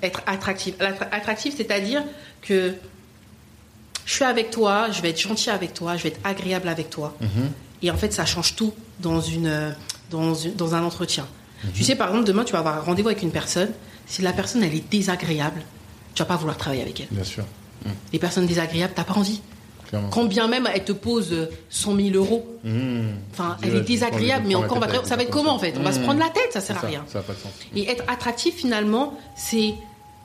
Être 0.03 0.23
attractive. 0.27 0.75
Attractive, 1.13 1.55
c'est-à-dire 1.57 2.03
que 2.43 2.73
je 4.07 4.13
suis 4.15 4.25
avec 4.25 4.51
toi, 4.51 4.91
je 4.91 5.03
vais 5.03 5.11
être 5.11 5.21
gentil 5.21 5.51
avec 5.51 5.75
toi, 5.75 5.97
je 5.97 6.03
vais 6.05 6.09
être 6.09 6.21
agréable 6.25 6.69
avec 6.69 6.91
toi. 6.91 7.17
Et 7.83 7.91
en 7.91 7.97
fait, 7.97 8.13
ça 8.13 8.25
change 8.27 8.57
tout 8.57 8.73
dans, 9.01 9.21
une, 9.21 9.75
dans, 10.11 10.35
une- 10.35 10.55
dans 10.55 10.75
un 10.75 10.83
entretien. 10.83 11.27
Tu 11.75 11.85
sais, 11.85 11.95
par 11.95 12.09
exemple, 12.09 12.27
demain, 12.27 12.45
tu 12.45 12.53
vas 12.53 12.61
avoir 12.61 12.79
un 12.79 12.81
rendez-vous 12.81 13.09
avec 13.09 13.23
une 13.23 13.31
personne. 13.33 13.71
Si 14.11 14.23
la 14.23 14.33
personne, 14.33 14.65
elle 14.65 14.75
est 14.75 14.91
désagréable, 14.91 15.63
tu 16.15 16.23
vas 16.23 16.27
pas 16.27 16.37
vouloir 16.37 16.57
travailler 16.57 16.83
avec 16.83 17.01
elle. 17.01 17.07
Bien 17.13 17.25
sûr. 17.25 17.45
Les 18.13 18.19
personnes 18.19 18.47
désagréables, 18.47 18.93
t'as 18.95 19.05
pas 19.05 19.15
envie. 19.15 19.41
Clairement. 19.89 20.09
Quand 20.11 20.25
bien 20.25 20.47
même 20.49 20.69
elle 20.73 20.85
te 20.85 20.93
pose 20.93 21.33
euh, 21.33 21.51
100 21.71 21.97
000 21.97 22.09
euros, 22.15 22.47
Mmh. 22.63 23.01
enfin, 23.33 23.57
Tu 23.63 23.69
elle 23.69 23.77
est 23.77 23.81
désagréable, 23.81 24.45
mais 24.47 24.55
encore, 24.55 24.79
va 24.79 24.89
ça 25.05 25.17
va 25.17 25.23
être 25.23 25.31
comment 25.31 25.55
en 25.55 25.59
fait? 25.59 25.75
On 25.79 25.83
va 25.83 25.93
se 25.93 25.99
prendre 26.01 26.21
la 26.21 26.29
tête, 26.29 26.53
ça 26.53 26.61
sert 26.61 26.77
à 26.85 26.87
rien. 26.87 27.05
Ça 27.09 27.21
n'a 27.21 27.25
pas 27.25 27.33
de 27.33 27.39
sens. 27.39 27.53
Et 27.75 27.89
être 27.89 28.05
attractif 28.07 28.55
finalement, 28.57 29.19
c'est 29.35 29.75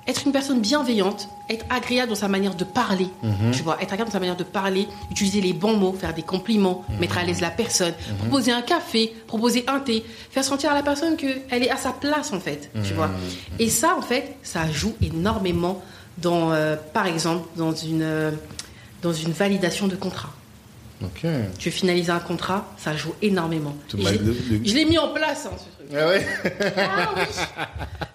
être 0.08 0.24
une 0.26 0.32
personne 0.32 0.60
bienveillante, 0.62 1.30
être 1.50 1.66
agréable 1.70 2.10
dans 2.10 2.16
sa 2.16 2.28
manière 2.28 2.54
de 2.56 2.64
parler, 2.64 3.08
Mhm. 3.24 3.52
tu 3.52 3.64
vois, 3.64 3.76
être 3.82 3.92
agréable 3.94 4.10
dans 4.10 4.14
sa 4.14 4.20
manière 4.20 4.36
de 4.36 4.44
parler, 4.44 4.88
utiliser 5.12 5.42
les 5.42 5.54
bons 5.54 5.76
mots, 5.78 5.94
faire 5.94 6.14
des 6.14 6.22
compliments, 6.22 6.84
Mhm. 6.90 7.00
mettre 7.00 7.18
à 7.18 7.24
l'aise 7.24 7.42
la 7.42 7.50
personne, 7.50 7.94
proposer 8.20 8.52
un 8.52 8.62
café, 8.62 9.14
proposer 9.28 9.64
un 9.68 9.80
thé, 9.80 10.06
faire 10.32 10.44
sentir 10.44 10.72
à 10.72 10.76
la 10.76 10.84
personne 10.84 11.16
qu'elle 11.18 11.64
est 11.64 11.70
à 11.72 11.78
sa 11.78 11.92
place 11.92 12.34
en 12.34 12.40
fait, 12.40 12.70
tu 12.84 12.92
Mhm. 12.92 12.96
vois. 12.96 13.10
Et 13.60 13.70
ça 13.70 13.96
en 13.98 14.02
fait, 14.02 14.38
ça 14.44 14.70
joue 14.72 14.94
énormément 15.02 15.82
dans, 16.18 16.52
euh, 16.52 16.76
par 16.94 17.08
exemple, 17.08 17.48
dans 17.58 17.74
une, 17.74 18.02
euh, 18.04 18.32
dans 19.02 19.14
une 19.14 19.32
validation 19.32 19.88
de 19.88 19.96
contrat. 19.96 20.30
Ok. 21.04 21.26
Tu 21.60 21.70
veux 21.70 21.76
finaliser 21.76 22.12
un 22.12 22.20
contrat, 22.20 22.66
ça 22.78 22.96
joue 22.96 23.14
énormément. 23.22 23.76
Je 23.94 24.74
l'ai 24.74 24.86
mis 24.86 24.98
en 24.98 25.10
place, 25.10 25.46
hein, 25.46 25.56
ce 25.58 25.64
truc. 25.84 25.96
Ah 25.96 26.08
ouais 26.08 26.26
Ah 26.78 27.10
oui. 27.18 27.24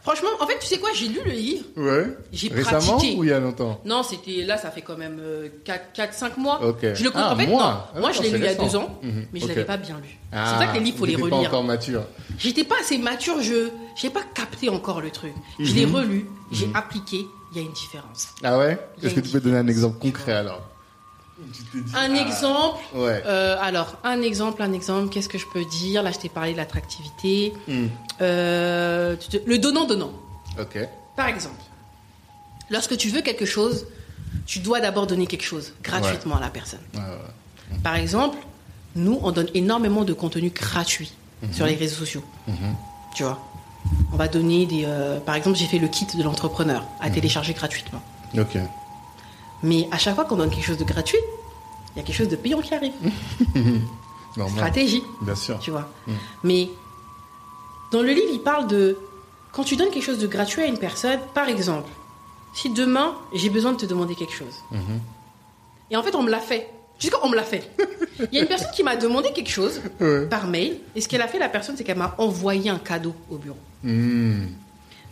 Franchement, 0.02 0.30
en 0.40 0.46
fait, 0.46 0.58
tu 0.58 0.66
sais 0.66 0.78
quoi, 0.78 0.88
j'ai 0.94 1.08
lu 1.08 1.20
le 1.24 1.30
livre. 1.30 1.64
Ouais. 1.76 2.16
J'ai 2.32 2.48
Récemment 2.48 2.96
pratiqué. 2.96 3.16
ou 3.16 3.24
il 3.24 3.30
y 3.30 3.32
a 3.32 3.38
longtemps? 3.38 3.80
Non, 3.84 4.02
c'était 4.02 4.42
là, 4.44 4.56
ça 4.56 4.70
fait 4.70 4.80
quand 4.80 4.96
même 4.96 5.20
4-5 5.64 6.38
mois. 6.38 6.64
Ok. 6.64 6.78
Je 6.94 7.04
le 7.04 7.10
Ah, 7.14 7.32
en 7.34 7.36
fait, 7.36 7.46
moi 7.46 7.62
non. 7.62 7.68
Ah, 7.96 8.00
Moi, 8.00 8.12
je 8.12 8.22
l'ai 8.22 8.30
lu 8.30 8.38
il 8.38 8.42
y 8.44 8.46
a 8.46 8.50
récent. 8.50 8.64
deux 8.64 8.76
ans, 8.76 8.98
Mhm, 9.02 9.26
mais 9.32 9.40
je 9.40 9.44
ok. 9.44 9.48
l'avais 9.50 9.64
pas 9.64 9.76
bien 9.76 9.96
lu. 10.02 10.18
Ah, 10.32 10.56
c'est 10.58 10.64
ça 10.66 10.72
que 10.72 10.78
les 10.78 10.84
livres, 10.84 10.98
faut 10.98 11.04
les 11.06 11.16
t'étais 11.16 11.28
pas 11.28 11.36
relire. 11.36 11.50
encore 11.50 11.64
mature. 11.64 12.02
J'étais 12.38 12.64
pas 12.64 12.76
assez 12.80 12.98
mature, 12.98 13.40
je 13.42 13.68
n'ai 14.02 14.10
pas 14.10 14.22
capté 14.34 14.68
encore 14.70 15.00
le 15.00 15.10
truc. 15.10 15.32
Je 15.60 15.74
l'ai 15.74 15.86
Mhm. 15.86 15.94
relu, 15.94 16.26
j'ai 16.50 16.68
appliqué, 16.74 17.26
il 17.52 17.58
y 17.58 17.60
a 17.60 17.62
une 17.66 17.72
différence. 17.72 18.28
Ah 18.42 18.58
ouais? 18.58 18.78
Il 18.98 19.06
Est-ce 19.06 19.14
que 19.16 19.20
tu 19.20 19.28
peux 19.30 19.40
donner 19.40 19.58
un 19.58 19.68
exemple 19.68 19.98
concret 19.98 20.32
alors? 20.32 20.62
Un 21.95 22.14
ah, 22.14 22.20
exemple. 22.20 22.78
Ouais. 22.95 23.22
euh, 23.26 23.57
alors, 23.61 23.97
un 24.05 24.22
exemple, 24.22 24.62
un 24.62 24.72
exemple, 24.72 25.09
qu'est-ce 25.12 25.28
que 25.28 25.38
je 25.38 25.47
peux 25.53 25.64
dire? 25.64 26.03
Là, 26.03 26.12
je 26.12 26.18
t'ai 26.18 26.28
parlé 26.28 26.53
de 26.53 26.57
l'attractivité. 26.57 27.53
Hmm. 27.68 27.86
Euh, 28.20 29.16
le 29.47 29.59
donnant-donnant. 29.59 30.12
Ok. 30.61 30.78
Par 31.16 31.28
exemple, 31.28 31.61
lorsque 32.70 32.97
tu 32.97 33.09
veux 33.09 33.20
quelque 33.22 33.45
chose, 33.47 33.86
tu 34.47 34.59
dois 34.61 34.80
d'abord 34.80 35.07
donner 35.07 35.26
quelque 35.26 35.45
chose 35.45 35.72
gratuitement 35.82 36.36
à 36.36 36.41
la 36.41 36.49
personne. 36.51 36.80
Ouais, 36.95 37.01
ouais. 37.01 37.78
Par 37.82 37.97
exemple, 37.97 38.38
nous, 38.97 39.18
on 39.22 39.30
donne 39.32 39.49
énormément 39.55 40.05
de 40.05 40.12
contenu 40.12 40.51
gratuit 40.51 41.12
Mhm. 41.43 41.53
sur 41.53 41.66
les 41.66 41.74
réseaux 41.74 41.97
sociaux. 41.97 42.24
Tu 43.14 43.22
vois? 43.22 43.38
On 44.12 44.16
va 44.16 44.28
donner 44.28 44.66
des. 44.66 44.84
euh, 44.84 45.18
par 45.20 45.34
exemple, 45.36 45.57
j'ai 45.57 45.66
fait 45.66 45.78
le 45.78 45.88
kit 45.88 46.07
de 46.14 46.22
l'entrepreneur 46.22 46.84
à 47.01 47.09
Mhm. 47.09 47.14
télécharger 47.14 47.55
gratuitement. 47.55 48.03
Ok. 48.36 48.59
Mais 49.62 49.88
à 49.90 49.98
chaque 49.98 50.14
fois 50.14 50.24
qu'on 50.24 50.36
donne 50.36 50.50
quelque 50.50 50.64
chose 50.66 50.78
de 50.78 50.84
gratuit, 50.84 51.18
il 51.94 51.98
y 51.98 52.02
a 52.02 52.04
quelque 52.04 52.16
chose 52.16 52.28
de 52.28 52.36
payant 52.36 52.61
qui 52.61 52.74
arrive. 52.74 52.92
Stratégie, 54.54 55.02
Bien 55.22 55.34
sûr. 55.34 55.58
tu 55.58 55.70
vois. 55.70 55.88
Mhm. 56.06 56.14
Mais 56.44 56.70
dans 57.92 58.02
le 58.02 58.12
livre, 58.12 58.28
il 58.32 58.40
parle 58.40 58.66
de. 58.68 58.96
Quand 59.52 59.64
tu 59.64 59.74
donnes 59.76 59.90
quelque 59.90 60.04
chose 60.04 60.18
de 60.18 60.26
gratuit 60.28 60.62
à 60.62 60.66
une 60.66 60.78
personne, 60.78 61.18
par 61.34 61.48
exemple, 61.48 61.90
si 62.54 62.70
demain 62.70 63.16
j'ai 63.34 63.50
besoin 63.50 63.72
de 63.72 63.76
te 63.78 63.86
demander 63.86 64.14
quelque 64.14 64.32
chose, 64.34 64.54
Mhm. 64.70 65.00
et 65.90 65.96
en 65.96 66.02
fait 66.04 66.14
on 66.14 66.22
me 66.22 66.30
l'a 66.30 66.38
fait, 66.38 66.70
jusqu'à 67.00 67.18
on 67.24 67.28
me 67.28 67.34
l'a 67.34 67.42
fait? 67.42 67.68
Il 68.30 68.36
y 68.36 68.38
a 68.38 68.42
une 68.42 68.46
personne 68.48 68.70
qui 68.74 68.84
m'a 68.84 68.94
demandé 68.96 69.32
quelque 69.32 69.50
chose 69.50 69.80
Ouais. 70.00 70.26
par 70.26 70.46
mail, 70.46 70.78
et 70.94 71.00
ce 71.00 71.08
qu'elle 71.08 71.22
a 71.22 71.26
fait, 71.28 71.40
la 71.40 71.48
personne, 71.48 71.76
c'est 71.76 71.82
qu'elle 71.82 71.98
m'a 71.98 72.14
envoyé 72.18 72.70
un 72.70 72.78
cadeau 72.78 73.12
au 73.28 73.36
bureau. 73.38 73.56
Hmm. 73.82 74.46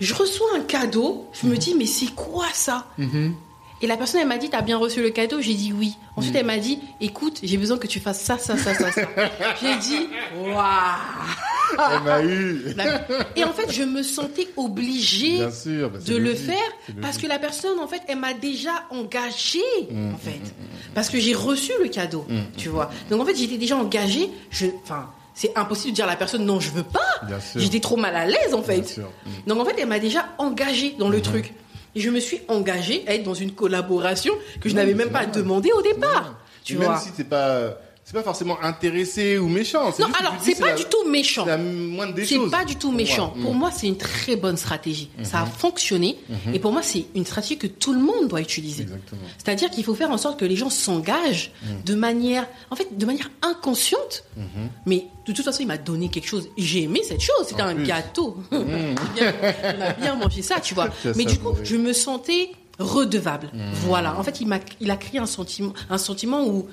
Je 0.00 0.14
reçois 0.14 0.46
un 0.56 0.60
cadeau, 0.60 1.26
je 1.32 1.48
me 1.48 1.56
dis, 1.56 1.74
mais 1.74 1.86
c'est 1.86 2.14
quoi 2.14 2.46
ça? 2.52 2.86
Mhm. 2.98 3.34
Et 3.80 3.86
la 3.86 3.96
personne, 3.96 4.20
elle 4.20 4.26
m'a 4.28 4.38
dit, 4.38 4.50
t'as 4.50 4.62
bien 4.62 4.76
reçu 4.76 5.00
le 5.02 5.10
cadeau 5.10 5.40
J'ai 5.40 5.54
dit 5.54 5.72
oui. 5.72 5.94
Ensuite, 6.16 6.34
Mm. 6.34 6.38
elle 6.38 6.46
m'a 6.46 6.58
dit, 6.58 6.80
écoute, 7.00 7.38
j'ai 7.42 7.56
besoin 7.56 7.78
que 7.78 7.86
tu 7.86 8.00
fasses 8.00 8.20
ça, 8.20 8.36
ça, 8.38 8.56
ça, 8.56 8.74
ça, 8.74 8.90
ça. 8.92 9.02
j'ai 9.62 9.76
dit, 9.76 10.08
waouh 10.36 10.64
Elle 11.92 12.02
m'a 12.02 12.22
eu. 12.24 12.62
Et 13.36 13.44
en 13.44 13.52
fait, 13.52 13.70
je 13.70 13.82
me 13.84 14.02
sentais 14.02 14.48
obligée 14.56 15.36
Bien 15.36 15.50
sûr. 15.50 15.90
bah, 15.90 15.98
de 16.04 16.16
le 16.16 16.34
faire 16.34 16.56
parce 17.00 17.18
que 17.18 17.26
la 17.26 17.38
personne, 17.38 17.78
en 17.78 17.86
fait, 17.86 18.00
elle 18.08 18.18
m'a 18.18 18.34
déjà 18.34 18.84
engagée, 18.90 19.60
Mm, 19.90 20.14
en 20.14 20.18
fait. 20.18 20.40
Parce 20.94 21.08
que 21.10 21.18
j'ai 21.20 21.34
reçu 21.34 21.72
le 21.82 21.88
cadeau, 21.88 22.26
tu 22.56 22.68
vois. 22.68 22.90
Donc, 23.10 23.20
en 23.20 23.24
fait, 23.24 23.36
j'étais 23.36 23.58
déjà 23.58 23.76
engagée. 23.76 24.30
Je, 24.50 24.66
enfin, 24.82 25.10
c'est 25.34 25.56
impossible 25.56 25.90
de 25.92 25.94
dire 25.96 26.04
à 26.06 26.08
la 26.08 26.16
personne, 26.16 26.44
non, 26.44 26.58
je 26.58 26.70
veux 26.70 26.82
pas. 26.82 27.20
J'étais 27.54 27.80
trop 27.80 27.96
mal 27.96 28.16
à 28.16 28.26
l'aise, 28.26 28.54
en 28.54 28.62
fait. 28.62 28.80
Bien 28.80 28.88
sûr. 28.88 29.10
Donc, 29.46 29.60
en 29.60 29.64
fait, 29.64 29.76
elle 29.78 29.86
m'a 29.88 29.98
déjà 30.00 30.26
engagée 30.38 30.96
dans 30.98 31.08
le 31.08 31.20
truc. 31.20 31.52
Et 31.94 32.00
je 32.00 32.10
me 32.10 32.20
suis 32.20 32.40
engagée 32.48 33.04
à 33.06 33.14
être 33.14 33.24
dans 33.24 33.34
une 33.34 33.52
collaboration 33.52 34.34
que 34.60 34.68
je 34.68 34.74
n'avais 34.74 34.94
même 34.94 35.10
pas 35.10 35.26
demandé 35.26 35.70
au 35.72 35.82
départ. 35.82 36.38
Tu 36.64 36.76
vois. 36.76 36.90
Même 36.90 36.98
si 36.98 37.12
t'es 37.12 37.24
pas, 37.24 37.78
c'est 38.08 38.14
pas 38.14 38.22
forcément 38.22 38.58
intéressé 38.62 39.36
ou 39.36 39.48
méchant. 39.48 39.92
Non, 39.98 40.06
alors, 40.18 40.34
c'est 40.40 40.58
pas 40.58 40.68
la- 40.68 40.74
du 40.76 40.84
tout 40.86 41.06
méchant. 41.10 41.44
C'est 42.24 42.50
pas 42.50 42.64
du 42.64 42.76
tout 42.76 42.90
méchant. 42.90 43.34
Pour 43.42 43.54
Mm. 43.54 43.58
moi, 43.58 43.70
c'est 43.70 43.86
une 43.86 43.98
très 43.98 44.34
bonne 44.36 44.56
stratégie. 44.56 45.10
Ça 45.24 45.42
a 45.42 45.44
fonctionné. 45.44 46.16
Et 46.54 46.58
pour 46.58 46.72
moi, 46.72 46.80
c'est 46.82 47.04
une 47.14 47.26
stratégie 47.26 47.58
que 47.58 47.66
tout 47.66 47.92
le 47.92 48.00
monde 48.00 48.28
doit 48.28 48.40
utiliser. 48.40 48.86
C'est-à-dire 49.36 49.68
qu'il 49.68 49.84
faut 49.84 49.94
faire 49.94 50.10
en 50.10 50.16
sorte 50.16 50.40
que 50.40 50.46
les 50.46 50.56
gens 50.56 50.70
s'engagent 50.70 51.52
de 51.84 51.94
manière, 51.94 52.46
en 52.70 52.76
fait, 52.76 52.96
de 52.96 53.04
manière 53.04 53.30
inconsciente. 53.42 54.24
Mais 54.86 55.04
de 55.26 55.32
toute 55.34 55.44
façon, 55.44 55.58
il 55.60 55.66
m'a 55.66 55.76
donné 55.76 56.08
quelque 56.08 56.28
chose. 56.28 56.48
J'ai 56.56 56.84
aimé 56.84 57.02
cette 57.06 57.20
chose. 57.20 57.44
C'était 57.46 57.60
un 57.60 57.74
plus. 57.74 57.84
gâteau. 57.84 58.38
J'ai 58.52 58.58
bien- 59.20 59.34
On 59.78 59.82
a 59.82 59.92
bien 59.92 60.14
mangé 60.14 60.40
ça, 60.40 60.60
tu 60.60 60.72
vois. 60.72 60.88
Mais 61.14 61.26
du 61.26 61.38
coup, 61.38 61.54
je 61.62 61.76
me 61.76 61.92
sentais 61.92 62.52
redevable. 62.78 63.50
Voilà. 63.86 64.16
En 64.18 64.22
fait, 64.22 64.40
il 64.40 64.46
m'a, 64.46 64.60
il 64.80 64.90
a 64.90 64.96
créé 64.96 65.20
un 65.20 65.26
sentiment, 65.26 65.72
un 65.90 65.98
sentiment 65.98 66.46
où 66.46 66.68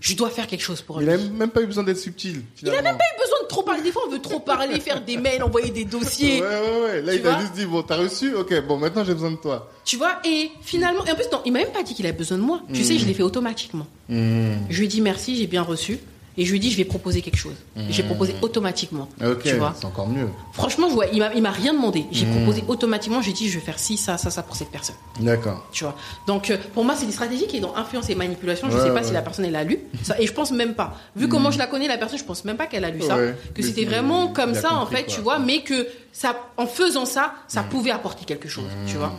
je 0.00 0.14
dois 0.14 0.30
faire 0.30 0.46
quelque 0.46 0.62
chose 0.62 0.82
pour 0.82 1.00
Il 1.00 1.06
lui. 1.06 1.14
a 1.14 1.18
même 1.18 1.50
pas 1.50 1.62
eu 1.62 1.66
besoin 1.66 1.82
d'être 1.84 1.98
subtil. 1.98 2.42
Il 2.62 2.68
a 2.68 2.82
même 2.82 2.96
pas 2.96 3.04
eu 3.04 3.20
besoin 3.20 3.42
de 3.42 3.48
trop 3.48 3.62
parler. 3.62 3.82
Des 3.82 3.92
fois, 3.92 4.02
on 4.06 4.10
veut 4.10 4.20
trop 4.20 4.40
parler, 4.40 4.78
faire 4.80 5.02
des 5.04 5.16
mails, 5.16 5.42
envoyer 5.42 5.70
des 5.70 5.84
dossiers. 5.84 6.40
Ouais, 6.40 6.46
ouais, 6.46 6.80
ouais. 6.82 7.02
Là, 7.02 7.12
Tu 7.12 7.18
il 7.18 7.22
vois 7.22 7.38
juste 7.40 7.52
dit, 7.54 7.64
bon, 7.66 7.82
t'as 7.82 7.96
reçu, 7.96 8.34
ok, 8.34 8.66
bon, 8.66 8.76
maintenant 8.78 9.04
j'ai 9.04 9.14
besoin 9.14 9.30
de 9.30 9.36
toi. 9.36 9.70
Tu 9.84 9.96
vois, 9.96 10.18
et 10.24 10.50
finalement, 10.62 11.04
et 11.06 11.10
en 11.12 11.14
plus, 11.14 11.26
non, 11.32 11.40
il 11.44 11.52
m'a 11.52 11.60
même 11.60 11.72
pas 11.72 11.82
dit 11.82 11.94
qu'il 11.94 12.06
avait 12.06 12.16
besoin 12.16 12.38
de 12.38 12.42
moi. 12.42 12.60
Tu 12.72 12.84
sais, 12.84 12.98
je 12.98 13.06
l'ai 13.06 13.14
fait 13.14 13.22
automatiquement. 13.22 13.86
Hmm. 14.08 14.54
Je 14.68 14.78
lui 14.78 14.84
ai 14.86 14.88
dit 14.88 15.00
merci, 15.00 15.36
j'ai 15.36 15.46
bien 15.46 15.62
reçu. 15.62 15.98
Et 16.38 16.44
je 16.44 16.52
lui 16.52 16.60
dis 16.60 16.70
je 16.70 16.76
vais 16.76 16.84
proposer 16.84 17.22
quelque 17.22 17.36
chose. 17.38 17.54
Je 17.76 17.96
vais 18.02 18.02
proposer 18.02 18.34
automatiquement. 18.42 19.08
Ok, 19.24 19.42
Tu 19.42 19.54
vois. 19.56 19.74
c'est 19.76 19.84
encore 19.86 20.08
mieux. 20.08 20.28
Franchement, 20.52 20.88
je 20.88 20.94
vois, 20.94 21.06
il 21.06 21.20
m'a, 21.42 21.50
rien 21.50 21.72
demandé. 21.72 22.04
J'ai 22.12 22.26
Mhm. 22.26 22.36
proposé 22.36 22.64
automatiquement. 22.68 23.22
J'ai 23.22 23.32
dit 23.32 23.48
je 23.48 23.58
vais 23.58 23.64
faire 23.64 23.78
ci, 23.78 23.96
ça, 23.96 24.18
ça, 24.18 24.30
ça 24.30 24.42
pour 24.42 24.56
cette 24.56 24.70
personne. 24.70 24.96
D'accord. 25.20 25.66
Tu 25.72 25.84
vois. 25.84 25.96
Donc 26.26 26.50
euh, 26.50 26.58
pour 26.74 26.84
moi, 26.84 26.94
c'est 26.96 27.06
des 27.06 27.12
stratégies 27.12 27.46
qui 27.46 27.56
est 27.58 27.60
dans 27.60 27.74
influence 27.76 28.08
et 28.10 28.14
manipulation. 28.14 28.68
Je 28.70 28.76
Ouais, 28.76 28.82
sais 28.82 28.88
pas 28.88 28.94
ouais. 28.96 29.04
si 29.04 29.12
la 29.12 29.22
personne 29.22 29.44
elle 29.44 29.56
a 29.56 29.64
lu 29.64 29.78
ça, 30.02 30.20
et 30.20 30.26
je 30.26 30.32
pense 30.32 30.50
même 30.50 30.74
pas. 30.74 30.96
Vu 31.16 31.28
comment 31.28 31.50
je 31.50 31.58
la 31.58 31.66
connais 31.66 31.88
la 31.88 31.98
personne, 31.98 32.18
je 32.18 32.24
pense 32.24 32.44
même 32.44 32.56
pas 32.56 32.66
qu'elle 32.66 32.84
a 32.84 32.90
lu 32.90 33.00
ça. 33.02 33.16
Ouais. 33.16 33.34
Que 33.54 33.62
c'était 33.62 33.84
vraiment 33.84 34.28
comme 34.28 34.54
ça 34.54 34.74
en 34.74 34.86
fait, 34.86 35.04
quoi. 35.04 35.14
tu 35.14 35.20
vois, 35.20 35.38
mais 35.38 35.62
que 35.62 35.86
ça, 36.12 36.36
en 36.56 36.66
faisant 36.66 37.04
ça, 37.06 37.34
ça 37.48 37.62
pouvait 37.62 37.90
apporter 37.90 38.24
quelque 38.24 38.48
chose, 38.48 38.68
tu 38.86 38.96
vois. 38.96 39.12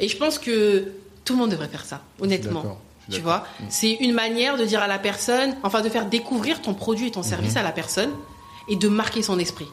Et 0.00 0.08
je 0.08 0.16
pense 0.16 0.38
que 0.38 0.84
tout 1.24 1.32
le 1.34 1.38
monde 1.40 1.50
devrait 1.50 1.68
faire 1.68 1.84
ça, 1.84 2.02
honnêtement. 2.20 2.78
Tu 3.10 3.20
vois, 3.20 3.44
c'est 3.70 3.92
une 3.94 4.12
manière 4.12 4.56
de 4.58 4.64
dire 4.64 4.82
à 4.82 4.86
la 4.86 4.98
personne, 4.98 5.54
enfin 5.62 5.80
de 5.80 5.88
faire 5.88 6.06
découvrir 6.06 6.60
ton 6.62 6.74
produit 6.74 7.08
et 7.08 7.10
ton 7.10 7.22
service 7.22 7.52
Mhm. 7.52 7.58
à 7.58 7.62
la 7.62 7.72
personne 7.72 8.10
et 8.70 8.76
de 8.76 8.88
marquer 8.88 9.22
son 9.22 9.38
esprit. 9.38 9.68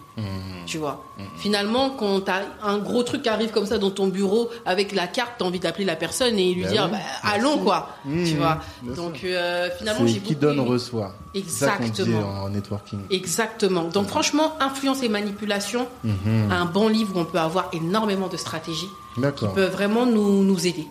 Tu 0.65 0.77
vois. 0.77 1.03
Finalement, 1.35 1.89
quand 1.89 2.21
t'as 2.21 2.43
un 2.63 2.77
gros 2.77 3.03
truc 3.03 3.23
qui 3.23 3.29
arrive 3.29 3.51
comme 3.51 3.65
ça 3.65 3.77
dans 3.77 3.91
ton 3.91 4.07
bureau 4.07 4.49
avec 4.65 4.93
la 4.93 5.05
carte, 5.07 5.33
t'as 5.37 5.43
envie 5.45 5.59
d'appeler 5.59 5.83
la 5.83 5.97
personne 5.97 6.39
et 6.39 6.53
lui 6.53 6.63
Bah 6.63 6.69
dire, 6.69 6.85
oui, 6.85 6.97
bah, 6.97 7.29
allons 7.29 7.57
quoi. 7.57 7.89
Mhm, 8.05 8.23
Tu 8.25 8.35
vois. 8.37 8.59
Donc 8.95 9.19
euh, 9.25 9.69
finalement, 9.77 9.99
C'est 10.07 10.13
j'ai 10.13 10.19
qui 10.21 10.33
beaucoup 10.33 10.39
donne 10.39 10.59
reçoit. 10.61 11.13
Ça 11.45 11.75
Exactement. 11.75 12.43
en 12.45 12.49
networking. 12.49 12.99
Exactement. 13.11 13.83
Donc 13.83 14.07
franchement, 14.07 14.53
influence 14.61 15.03
et 15.03 15.09
manipulation, 15.09 15.87
Mhm. 16.05 16.49
un 16.51 16.63
bon 16.65 16.87
livre 16.87 17.17
où 17.17 17.19
on 17.19 17.25
peut 17.25 17.37
avoir 17.39 17.67
énormément 17.73 18.29
de 18.29 18.37
stratégies 18.37 18.87
qui 19.35 19.45
peuvent 19.53 19.71
vraiment 19.73 20.05
nous, 20.05 20.41
nous 20.43 20.65
aider 20.67 20.87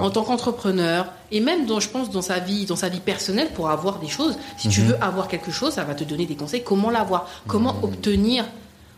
en 0.00 0.10
tant 0.10 0.22
qu'entrepreneur 0.24 1.12
et 1.30 1.40
même 1.40 1.66
dans, 1.66 1.80
je 1.80 1.88
pense 1.88 2.10
dans 2.10 2.22
sa 2.22 2.38
vie 2.38 2.64
dans 2.66 2.76
sa 2.76 2.88
vie 2.88 3.00
personnelle 3.00 3.48
pour 3.54 3.68
avoir 3.70 3.98
des 3.98 4.08
choses 4.08 4.38
si 4.56 4.68
tu 4.68 4.80
Mhm. 4.80 4.88
veux 4.88 5.02
avoir 5.02 5.28
quelque 5.28 5.50
chose 5.50 5.74
ça 5.74 5.84
va 5.84 5.94
te 5.94 6.04
donner 6.04 6.26
des 6.26 6.36
conseils 6.36 6.62
comment 6.64 6.90
l'avoir? 6.90 7.28
Comment 7.46 7.76
obtenir 7.82 8.44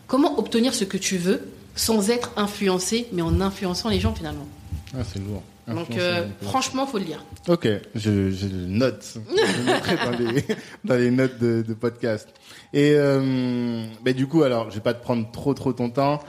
comment 0.07 0.37
obtenir 0.39 0.73
ce 0.73 0.83
que 0.85 0.97
tu 0.97 1.17
veux 1.17 1.41
sans 1.75 2.09
être 2.09 2.31
influencé 2.37 3.07
mais 3.13 3.21
en 3.21 3.41
influençant 3.41 3.89
les 3.89 3.99
gens 3.99 4.13
finalement? 4.13 4.47
Ah, 4.93 5.03
c'est 5.11 5.19
lourd. 5.19 5.41
donc 5.67 5.95
euh, 5.97 6.25
franchement 6.41 6.85
faut 6.85 6.97
le 6.99 7.05
lire 7.05 7.23
Ok, 7.47 7.67
je, 7.95 8.29
je 8.29 8.45
note. 8.47 9.03
Je 9.15 9.61
le 9.61 10.11
dans 10.11 10.31
les, 10.31 10.45
dans 10.85 10.95
les 10.95 11.09
notes 11.11 11.39
de, 11.39 11.63
de 11.67 11.73
podcast. 11.73 12.27
Et 12.71 12.91
euh, 12.93 13.83
ben 14.03 14.13
du 14.13 14.27
coup, 14.27 14.43
alors, 14.43 14.69
je 14.69 14.75
vais 14.75 14.81
pas 14.81 14.93
te 14.93 15.01
prendre 15.01 15.29
trop 15.31 15.53
trop 15.55 15.73
ton 15.73 15.89
temps. 15.89 16.19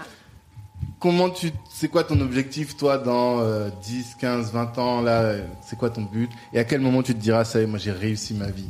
Comment 1.01 1.31
tu, 1.31 1.51
c'est 1.69 1.89
quoi 1.89 2.05
ton 2.05 2.21
objectif, 2.21 2.77
toi, 2.77 2.97
dans 2.99 3.41
euh, 3.41 3.69
10, 3.83 4.17
15, 4.21 4.53
20 4.53 4.79
ans, 4.79 5.01
là, 5.01 5.33
c'est 5.67 5.77
quoi 5.77 5.91
ton 5.91 6.03
but? 6.03 6.31
Et 6.53 6.59
à 6.61 6.65
quel 6.65 6.81
moment 6.81 7.03
tu 7.03 7.13
te 7.15 7.19
diras, 7.21 7.45
ça 7.45 7.59
y 7.61 7.65
est, 7.65 7.67
moi 7.67 7.79
j'ai 7.79 7.91
réussi 7.93 8.35
ma 8.35 8.51
vie? 8.51 8.69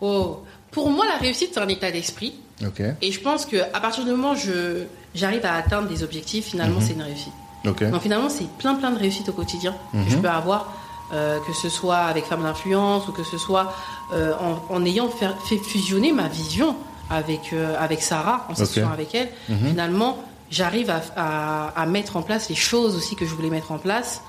Oh 0.00 0.42
pour 0.70 0.90
moi 0.90 1.06
la 1.06 1.16
réussite 1.16 1.52
c'est 1.54 1.60
un 1.60 1.68
état 1.68 1.90
d'esprit 1.90 2.34
Ok, 2.66 2.82
et 3.00 3.10
je 3.12 3.20
pense 3.20 3.46
que 3.46 3.56
à 3.72 3.80
partir 3.80 4.04
du 4.04 4.10
moment 4.10 4.32
où 4.32 4.36
je 4.36 4.84
j'arrive 5.14 5.46
à 5.46 5.54
atteindre 5.54 5.88
des 5.88 6.02
objectifs 6.02 6.46
finalement 6.46 6.80
Mhm. 6.80 6.86
c'est 6.86 6.92
une 6.92 7.02
réussite 7.02 7.32
ok. 7.66 7.90
Donc 7.90 8.02
finalement, 8.02 8.28
c'est 8.28 8.46
plein 8.58 8.74
plein 8.74 8.90
de 8.90 8.98
réussites 8.98 9.28
au 9.30 9.32
quotidien 9.32 9.74
Mhm. 9.94 10.04
que 10.04 10.10
je 10.10 10.16
peux 10.18 10.28
avoir, 10.28 10.74
euh, 11.14 11.38
que 11.46 11.54
ce 11.54 11.70
soit 11.70 11.96
avec 11.98 12.26
Femmes 12.26 12.42
d'influence 12.42 13.08
ou 13.08 13.12
que 13.12 13.24
ce 13.24 13.38
soit 13.38 13.72
euh, 14.12 14.34
en, 14.38 14.74
en 14.74 14.84
ayant 14.84 15.08
fait, 15.08 15.28
fait 15.46 15.56
fusionner 15.56 16.12
ma 16.12 16.28
vision 16.28 16.76
avec, 17.08 17.52
euh, 17.54 17.74
avec 17.78 18.02
Sarah, 18.02 18.46
en 18.50 18.54
s'associant 18.54 18.88
Ok. 18.88 18.92
avec 18.92 19.14
elle. 19.14 19.30
Mhm. 19.48 19.68
Finalement, 19.70 20.18
j'arrive 20.50 20.90
à, 20.90 21.02
à, 21.16 21.68
à 21.82 21.86
mettre 21.86 22.16
en 22.16 22.22
place 22.22 22.48
les 22.48 22.54
choses 22.54 22.96
aussi 22.96 23.16
que 23.16 23.26
je 23.26 23.34
voulais 23.34 23.50
mettre 23.50 23.72
en 23.72 23.78
place. 23.78 24.20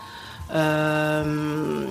Euh, 0.53 1.85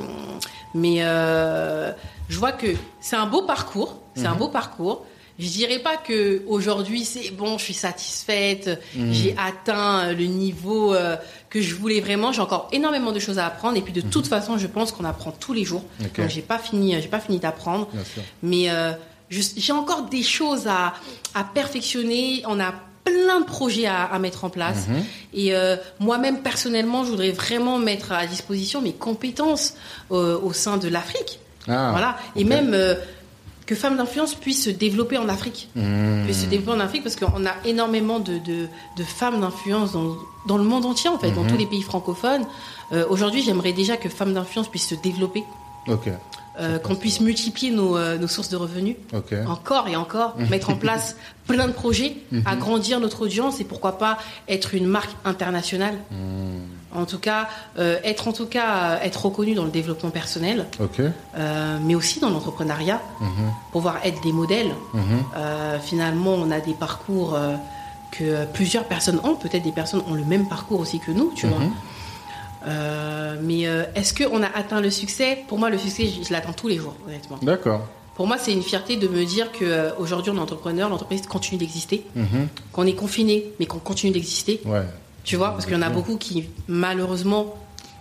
mais 0.75 0.97
euh, 1.01 1.93
je 2.29 2.39
vois 2.39 2.53
que 2.53 2.67
c'est 3.01 3.17
un 3.17 3.27
beau 3.27 3.43
parcours, 3.43 3.99
c'est 4.15 4.27
un 4.27 4.33
Mhm. 4.33 4.39
beau 4.39 4.49
parcours. 4.49 5.05
Je 5.39 5.49
dirais 5.49 5.81
pas 5.81 5.99
que 5.99 6.43
aujourd'hui 6.49 7.05
c'est 7.05 7.31
bon, 7.31 7.59
je 7.59 7.65
suis 7.65 7.75
satisfaite, 7.75 8.81
Mhm. 8.95 9.13
j'ai 9.13 9.37
atteint 9.37 10.13
le 10.15 10.25
niveau 10.25 10.95
euh, 10.95 11.17
que 11.51 11.61
je 11.61 11.75
voulais 11.75 12.01
vraiment. 12.01 12.33
J'ai 12.33 12.41
encore 12.41 12.69
énormément 12.73 13.13
de 13.13 13.19
choses 13.21 13.39
à 13.39 13.47
apprendre 13.47 13.77
et 13.77 13.83
puis 13.83 13.93
de 13.93 14.01
toute 14.01 14.27
façon, 14.27 14.57
je 14.57 14.67
pense 14.67 14.93
qu'on 14.93 15.05
apprend 15.05 15.33
tous 15.33 15.53
les 15.53 15.65
jours. 15.65 15.85
Mhm. 16.01 16.07
Ok. 16.07 16.21
Donc 16.21 16.29
j'ai 16.31 16.43
pas 16.43 16.59
fini, 16.59 16.95
j'ai 17.01 17.09
pas 17.09 17.21
fini 17.21 17.39
d'apprendre, 17.39 17.89
mais 18.43 18.71
j'ai 19.31 19.73
encore 19.73 20.03
des 20.05 20.23
choses 20.23 20.67
à, 20.67 20.95
à 21.35 21.45
perfectionner. 21.45 22.43
On 22.47 22.59
a 22.61 22.73
plein 23.07 23.41
de 23.41 23.47
projets 23.47 23.87
à, 23.87 24.03
à 24.05 24.19
mettre 24.19 24.45
en 24.45 24.51
place. 24.51 24.89
Mhm. 24.89 25.03
Et 25.33 25.55
euh, 25.55 25.77
moi-même, 26.01 26.41
personnellement, 26.43 27.05
je 27.05 27.11
voudrais 27.11 27.31
vraiment 27.31 27.79
mettre 27.79 28.13
à 28.13 28.27
disposition 28.27 28.83
mes 28.83 28.93
compétences 28.93 29.75
euh, 30.13 30.39
au 30.43 30.53
sein 30.53 30.77
de 30.77 30.89
l'Afrique. 30.89 31.39
Ah, 31.69 31.91
voilà. 31.93 32.17
Et 32.37 32.45
même 32.45 32.73
euh, 32.75 32.95
que 33.67 33.75
Femmes 33.75 33.97
d'influence 33.97 34.35
puissent 34.35 34.65
se 34.65 34.71
développer 34.71 35.19
en 35.19 35.29
Afrique. 35.29 35.69
Puissent 36.25 36.43
se 36.43 36.47
développer 36.47 36.77
en 36.79 36.81
Afrique 36.81 37.03
parce 37.05 37.17
qu'on 37.17 37.47
a 37.47 37.55
énormément 37.65 38.19
de, 38.21 38.39
de, 38.39 38.69
de 38.97 39.05
femmes 39.05 39.41
d'influence 39.41 39.93
dans, 39.93 40.17
dans 40.47 40.59
le 40.59 40.65
monde 40.65 40.85
entier, 40.85 41.09
en 41.11 41.19
fait, 41.19 41.31
dans 41.33 41.43
Mhm. 41.45 41.51
tous 41.51 41.57
les 41.59 41.67
pays 41.67 41.83
francophones. 41.83 42.45
Aujourd'hui, 43.11 43.43
j'aimerais 43.43 43.73
déjà 43.73 43.97
que 43.97 44.09
Femmes 44.09 44.35
d'influence 44.35 44.69
puissent 44.69 44.89
se 44.89 44.95
développer, 44.95 45.43
Ok, 45.89 46.09
euh, 46.59 46.79
qu'on 46.79 46.95
puisse 46.95 47.21
multiplier 47.21 47.71
nos, 47.71 47.97
euh, 47.97 48.17
nos 48.19 48.29
sources 48.29 48.49
de 48.49 48.57
revenus 48.57 48.97
encore 49.47 49.89
et 49.89 49.97
encore, 49.97 50.37
mettre 50.51 50.71
en 50.71 50.77
place 50.77 51.17
plein 51.47 51.67
de 51.67 51.73
projets, 51.73 52.17
Mhm. 52.33 52.43
agrandir 52.47 52.99
notre 53.01 53.23
audience 53.23 53.61
et 53.61 53.65
pourquoi 53.65 53.99
pas 53.99 54.19
être 54.49 54.75
une 54.75 54.87
marque 54.87 55.11
internationale. 55.25 55.95
Mhm. 56.11 56.61
En 56.95 57.05
tout 57.05 57.19
cas, 57.19 57.49
euh, 57.79 57.99
être 58.05 58.27
en 58.29 58.33
tout 58.33 58.47
cas 58.47 58.99
être 59.03 59.27
reconnu 59.27 59.55
dans 59.55 59.65
le 59.65 59.71
développement 59.71 60.11
personnel, 60.11 60.67
mais 61.85 61.95
aussi 61.95 62.21
dans 62.21 62.31
l'entrepreneuriat, 62.31 63.03
Mhm. 63.21 63.29
pouvoir 63.73 63.97
être 64.05 64.21
des 64.23 64.33
modèles. 64.33 64.73
Mhm. 64.95 65.81
Finalement, 65.83 66.35
on 66.35 66.51
a 66.51 66.61
des 66.61 66.73
parcours 66.75 67.37
que 68.13 68.47
plusieurs 68.47 68.85
personnes 68.85 69.21
ont. 69.25 69.35
Peut-être 69.35 69.63
des 69.65 69.73
personnes 69.73 70.03
ont 70.09 70.15
le 70.15 70.25
même 70.25 70.49
parcours 70.49 70.81
aussi 70.81 70.99
que 71.01 71.11
nous, 71.11 71.33
tu 71.35 71.47
vois. 71.47 71.59
Euh, 72.67 73.37
mais 73.43 73.67
euh, 73.67 73.85
est-ce 73.95 74.13
qu'on 74.15 74.43
a 74.43 74.47
atteint 74.55 74.81
le 74.81 74.91
succès? 74.91 75.39
Pour 75.49 75.59
moi, 75.59 75.71
le 75.71 75.79
succès, 75.79 76.07
je, 76.07 76.27
je 76.27 76.33
l'attends 76.33 76.53
tous 76.53 76.69
les 76.69 76.77
jours, 76.79 76.95
honnêtement. 77.07 77.39
D'accord. 77.43 77.87
Pour 78.17 78.27
moi, 78.27 78.39
c'est 78.39 78.53
une 78.53 78.63
fierté 78.63 78.97
de 78.97 79.09
me 79.09 79.25
dire 79.25 79.49
qu'aujourd'hui, 79.53 80.31
on 80.33 80.37
est 80.37 80.41
entrepreneur, 80.41 80.89
l'entreprise 80.89 81.23
continue 81.27 81.59
d'exister, 81.59 82.05
Mhm. 82.17 82.49
qu'on 82.73 82.87
est 82.87 82.95
confiné, 82.95 83.45
mais 83.61 83.67
qu'on 83.67 83.79
continue 83.79 84.11
d'exister. 84.13 84.61
Ouais. 84.65 84.83
Tu 85.23 85.37
vois, 85.37 85.51
parce 85.51 85.67
qu'il 85.67 85.75
y 85.75 85.79
en 85.79 85.83
a 85.83 85.91
beaucoup 85.91 86.17
qui, 86.17 86.45
malheureusement, 86.67 87.55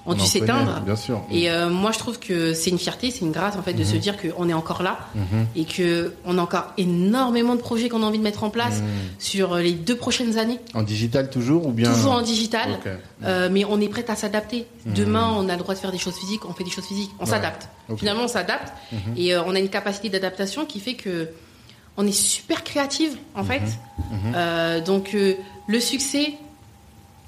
ont 0.08 0.12
On 0.12 0.14
dû 0.14 0.26
s'éteindre. 0.26 0.82
Bien 0.82 0.96
sûr. 0.96 1.22
Et 1.32 1.50
euh, 1.50 1.70
moi, 1.70 1.92
je 1.92 1.98
trouve 2.00 2.20
que 2.20 2.54
c'est 2.54 2.70
une 2.70 2.78
fierté, 2.78 3.10
c'est 3.10 3.22
une 3.22 3.32
grâce, 3.32 3.56
en 3.56 3.64
fait, 3.64 3.74
de 3.74 3.84
se 3.84 3.96
dire 3.96 4.16
qu'on 4.22 4.48
est 4.50 4.54
encore 4.54 4.84
là 4.84 5.00
Mhm. 5.16 5.48
et 5.56 5.66
qu'on 5.66 6.38
a 6.38 6.42
encore 6.42 6.66
énormément 6.78 7.56
de 7.56 7.60
projets 7.62 7.90
qu'on 7.90 8.04
a 8.04 8.06
envie 8.06 8.20
de 8.20 8.24
mettre 8.24 8.44
en 8.44 8.50
place 8.52 8.82
Mhm. 8.82 8.88
sur 9.20 9.56
les 9.56 9.72
deux 9.72 9.96
prochaines 9.96 10.38
années. 10.38 10.60
En 10.76 10.84
digital 10.84 11.30
toujours 11.30 11.66
ou 11.66 11.72
bien 11.72 11.92
Toujours 11.92 12.12
en 12.12 12.22
digital, 12.22 12.80
euh, 13.24 13.50
mais 13.52 13.66
on 13.66 13.82
est 13.82 13.88
prêt 13.90 14.06
à 14.08 14.16
s'adapter. 14.16 14.68
Demain, 14.86 15.34
on 15.36 15.50
a 15.50 15.54
le 15.54 15.60
droit 15.60 15.74
de 15.74 15.80
faire 15.80 15.92
des 15.92 15.98
choses 15.98 16.16
physiques, 16.16 16.46
on 16.48 16.54
fait 16.54 16.64
des 16.64 16.70
choses 16.70 16.86
physiques, 16.86 17.12
on 17.20 17.24
Ouais. 17.26 17.30
s'adapte. 17.32 17.68
Finalement, 17.98 18.24
on 18.24 18.28
s'adapte 18.28 18.74
Mhm. 18.92 19.00
et 19.18 19.34
euh, 19.34 19.42
on 19.46 19.56
a 19.56 19.60
une 19.60 19.70
capacité 19.70 20.10
d'adaptation 20.10 20.66
qui 20.66 20.80
fait 20.80 20.94
que 20.96 21.30
on 21.98 22.06
est 22.06 22.12
super 22.12 22.64
créative 22.64 23.16
en 23.36 23.44
fait. 23.44 23.62
Mhm. 23.62 24.34
Euh, 24.36 24.82
donc 24.82 25.16
euh, 25.16 25.34
le 25.68 25.80
succès, 25.80 26.34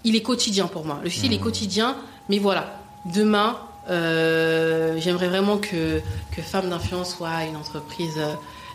il 0.03 0.15
est 0.15 0.21
quotidien 0.21 0.67
pour 0.67 0.85
moi. 0.85 0.99
Le 1.03 1.09
succès, 1.09 1.27
il 1.27 1.31
Mhm. 1.33 1.39
est 1.39 1.43
quotidien, 1.43 1.95
mais 2.29 2.39
voilà. 2.39 2.79
Demain, 3.05 3.57
euh, 3.89 4.95
j'aimerais 4.99 5.27
vraiment 5.29 5.57
que 5.57 6.01
que 6.35 6.41
Femmes 6.41 6.69
d'influence 6.69 7.15
soit 7.15 7.43
une 7.45 7.55
entreprise. 7.55 8.15
euh, 8.17 8.33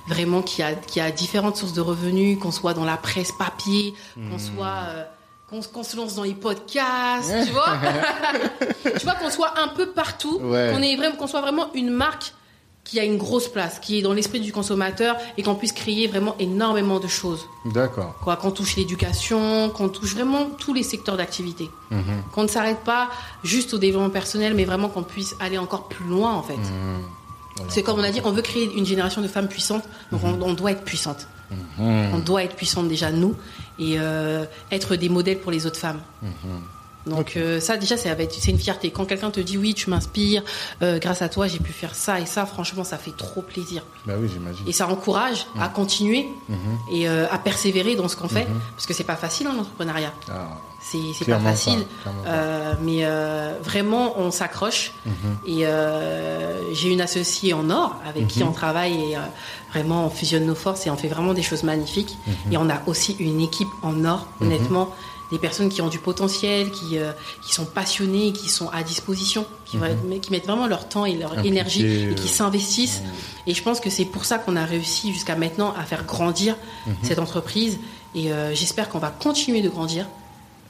Vraiment 0.09 0.43
qui 0.43 0.65
a, 0.65 0.75
qui 0.75 1.01
a 1.01 1.13
différentes 1.13 1.57
sources 1.57 1.75
de 1.75 1.81
revenus, 1.81 2.37
qu'on 2.41 2.51
soit 2.51 2.75
dans 2.75 2.85
la 2.85 2.97
presse 2.97 3.31
papier, 3.31 3.95
qu'on 4.17 4.23
Mhm. 4.35 4.39
soit 4.41 4.79
euh, 4.89 5.05
qu'on 5.49 5.61
qu'on 5.63 5.85
se 5.85 5.97
lance 5.97 6.17
dans 6.17 6.25
les 6.25 6.35
podcasts, 6.35 7.33
tu 7.47 7.53
vois, 7.53 7.77
tu 8.99 9.05
vois 9.05 9.15
qu'on 9.15 9.31
soit 9.31 9.55
un 9.61 9.69
peu 9.69 9.87
partout, 9.91 10.41
Ouais. 10.43 10.73
qu'on 10.75 10.83
ait 10.83 10.97
vraiment 10.97 11.15
qu'on 11.15 11.29
soit 11.29 11.41
vraiment 11.41 11.73
une 11.75 11.91
marque 11.91 12.33
qui 12.85 12.99
a 12.99 13.05
une 13.05 13.17
grosse 13.17 13.49
place, 13.49 13.79
qui 13.79 13.99
est 13.99 14.03
dans 14.03 14.13
l'esprit 14.13 14.41
du 14.41 14.53
consommateur 14.53 15.17
et 15.39 15.43
qu'on 15.43 15.55
puisse 15.55 15.73
créer 15.73 16.09
vraiment 16.09 16.35
énormément 16.39 16.99
de 16.99 17.07
choses. 17.07 17.47
D'accord. 17.65 18.15
Quoi, 18.23 18.37
qu'on 18.37 18.51
touche 18.51 18.77
l'éducation, 18.77 19.71
qu'on 19.71 19.89
touche 19.89 20.15
vraiment 20.15 20.47
tous 20.59 20.75
les 20.75 20.83
secteurs 20.83 21.17
d'activité. 21.17 21.71
Mhm. 21.91 22.03
Qu'on 22.33 22.43
ne 22.43 22.49
s'arrête 22.49 22.81
pas 22.81 23.09
juste 23.45 23.73
au 23.75 23.79
développement 23.79 24.11
personnel, 24.11 24.55
mais 24.55 24.65
vraiment 24.65 24.89
qu'on 24.89 25.05
puisse 25.05 25.37
aller 25.39 25.59
encore 25.59 25.89
plus 25.89 26.07
loin 26.07 26.33
en 26.33 26.43
fait. 26.43 26.57
Mhm. 26.57 27.03
Voilà. 27.57 27.71
C'est 27.71 27.83
comme 27.83 28.01
on 28.01 28.03
a 28.03 28.11
dit, 28.11 28.21
on 28.25 28.33
veut 28.33 28.43
créer 28.43 28.73
une 28.77 28.87
génération 28.87 29.23
de 29.23 29.29
femmes 29.29 29.49
puissantes, 29.49 29.85
donc 30.11 30.23
on, 30.25 30.41
on 30.43 30.55
doit 30.55 30.73
être 30.73 30.85
puissante. 30.85 31.29
Mhm. 31.79 32.15
On 32.15 32.19
doit 32.19 32.43
être 32.43 32.57
puissante 32.57 32.89
déjà 32.89 33.13
nous 33.13 33.37
et 33.79 33.97
euh, 33.99 34.45
être 34.71 34.97
des 34.97 35.09
modèles 35.09 35.39
pour 35.39 35.53
les 35.53 35.67
autres 35.67 35.79
femmes. 35.79 36.01
Donc 37.07 37.33
euh, 37.37 37.59
ça 37.61 37.77
déjà 37.77 37.97
c'est 37.97 38.11
une 38.49 38.59
fierté. 38.59 38.91
Quand 38.91 39.05
quelqu'un 39.05 39.31
te 39.31 39.41
dit 39.41 39.59
oui 39.59 39.75
tu 39.75 39.91
m'inspires, 39.91 40.43
euh, 40.83 40.99
grâce 40.99 41.21
à 41.23 41.29
toi 41.29 41.49
j'ai 41.49 41.59
pu 41.59 41.73
faire 41.73 41.95
ça 41.95 42.21
et 42.21 42.27
ça, 42.27 42.47
franchement 42.47 42.85
ça 42.85 42.97
fait 42.99 43.17
trop 43.17 43.43
plaisir. 43.43 43.83
Bah 44.07 44.15
oui, 44.19 44.29
j'imagine. 44.33 44.67
Et 44.69 44.73
ça 44.73 44.87
encourage 44.89 45.47
à 45.61 45.69
continuer 45.69 46.29
Mhm. 46.49 46.57
et 46.93 47.09
euh, 47.09 47.27
à 47.31 47.39
persévérer 47.39 47.97
dans 47.97 48.09
ce 48.09 48.17
qu'on 48.17 48.29
fait 48.29 48.45
Mhm. 48.49 48.61
parce 48.77 48.87
que 48.87 48.95
c'est 48.95 49.05
pas 49.05 49.17
facile 49.17 49.47
hein, 49.49 49.55
l'entrepreneuriat. 49.57 50.13
Ah, 50.31 50.59
C'est 50.81 51.27
pas 51.27 51.39
facile. 51.39 51.85
pas. 52.05 52.11
Mais 52.83 53.05
vraiment 53.63 54.15
on 54.19 54.31
s'accroche 54.31 54.93
Mhm. 55.07 55.13
et 55.47 55.67
euh, 55.67 56.73
j'ai 56.75 56.89
une 56.91 57.01
associée 57.01 57.53
en 57.55 57.69
or 57.71 57.97
avec 58.09 58.27
qui 58.29 58.43
on 58.43 58.53
travaille 58.53 58.95
et 59.13 59.17
vraiment 59.73 60.07
on 60.07 60.11
fusionne 60.11 60.45
nos 60.47 60.55
forces 60.55 60.87
et 60.87 60.91
on 60.91 60.97
fait 60.97 61.09
vraiment 61.09 61.35
des 61.35 61.43
choses 61.43 61.63
magnifiques. 61.63 62.17
Et 62.51 62.57
on 62.57 62.69
a 62.71 62.81
aussi 62.87 63.17
une 63.19 63.41
équipe 63.41 63.69
en 63.83 64.05
or, 64.05 64.27
honnêtement, 64.41 64.89
des 65.33 65.39
personnes 65.39 65.69
qui 65.71 65.83
ont 65.83 65.89
du 65.89 65.99
potentiel, 65.99 66.71
qui, 66.71 66.99
euh, 66.99 67.11
qui 67.45 67.53
sont 67.53 67.65
passionnées, 67.65 68.33
qui 68.33 68.49
sont 68.49 68.69
à 68.69 68.83
disposition, 68.85 69.45
qui, 69.65 69.79
qui 70.21 70.31
mettent 70.31 70.47
vraiment 70.47 70.67
leur 70.69 70.89
temps 70.89 71.07
et 71.07 71.15
leur 71.17 71.37
Mhm. 71.39 71.47
Énergie 71.47 71.85
et 71.85 72.15
qui 72.15 72.29
euh, 72.29 72.31
s'investissent. 72.31 73.03
Et 73.47 73.55
je 73.55 73.63
pense 73.63 73.81
que 73.81 73.91
c'est 73.91 74.05
pour 74.05 74.25
ça 74.27 74.39
qu'on 74.39 74.55
a 74.57 74.65
réussi 74.65 75.13
jusqu'à 75.13 75.35
maintenant 75.35 75.75
à 75.77 75.83
faire 75.85 76.05
grandir 76.05 76.55
Mhm. 76.87 76.95
cette 77.03 77.19
entreprise. 77.19 77.79
Et 78.15 78.31
euh, 78.33 78.55
j'espère 78.55 78.89
qu'on 78.91 78.99
va 78.99 79.09
continuer 79.11 79.63
de 79.63 79.69
grandir. 79.71 80.07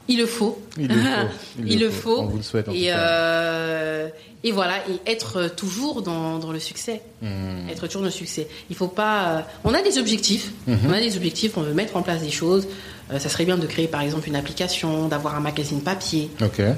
Il 0.08 0.18
le 0.18 0.26
faut. 0.26 0.60
Il 0.78 0.88
le 0.88 0.94
faut. 1.00 1.28
Il 1.64 1.80
le 1.80 1.90
faut. 1.90 2.18
On 2.20 2.26
vous 2.26 2.36
le 2.38 2.42
souhaite 2.42 2.68
en 2.68 2.72
Et, 2.72 2.78
tout 2.78 2.84
cas. 2.86 2.98
euh, 2.98 4.08
et 4.44 4.50
voilà, 4.52 4.74
et 4.88 5.10
être 5.10 5.48
toujours 5.54 6.02
dans, 6.02 6.38
dans 6.38 6.50
le 6.52 6.58
succès. 6.58 7.00
Mhm. 7.22 7.68
Être 7.70 7.86
toujours 7.86 8.02
dans 8.02 8.06
le 8.06 8.10
succès. 8.12 8.48
Il 8.70 8.76
faut 8.76 8.88
pas. 8.88 9.28
euh, 9.28 9.40
on 9.64 9.72
a 9.74 9.82
des 9.82 9.98
objectifs. 9.98 10.50
Mhm. 10.66 10.78
On 10.88 10.92
a 10.92 11.00
des 11.00 11.16
objectifs. 11.16 11.56
On 11.56 11.62
veut 11.62 11.74
mettre 11.74 11.96
en 11.96 12.02
place 12.02 12.20
des 12.22 12.30
choses. 12.32 12.66
Euh, 13.12 13.18
ça 13.18 13.28
serait 13.28 13.44
bien 13.44 13.58
de 13.58 13.66
créer 13.66 13.86
par 13.88 14.00
exemple 14.02 14.26
une 14.28 14.36
application, 14.36 15.06
d'avoir 15.08 15.36
un 15.36 15.40
magazine 15.40 15.80
papier. 15.80 16.30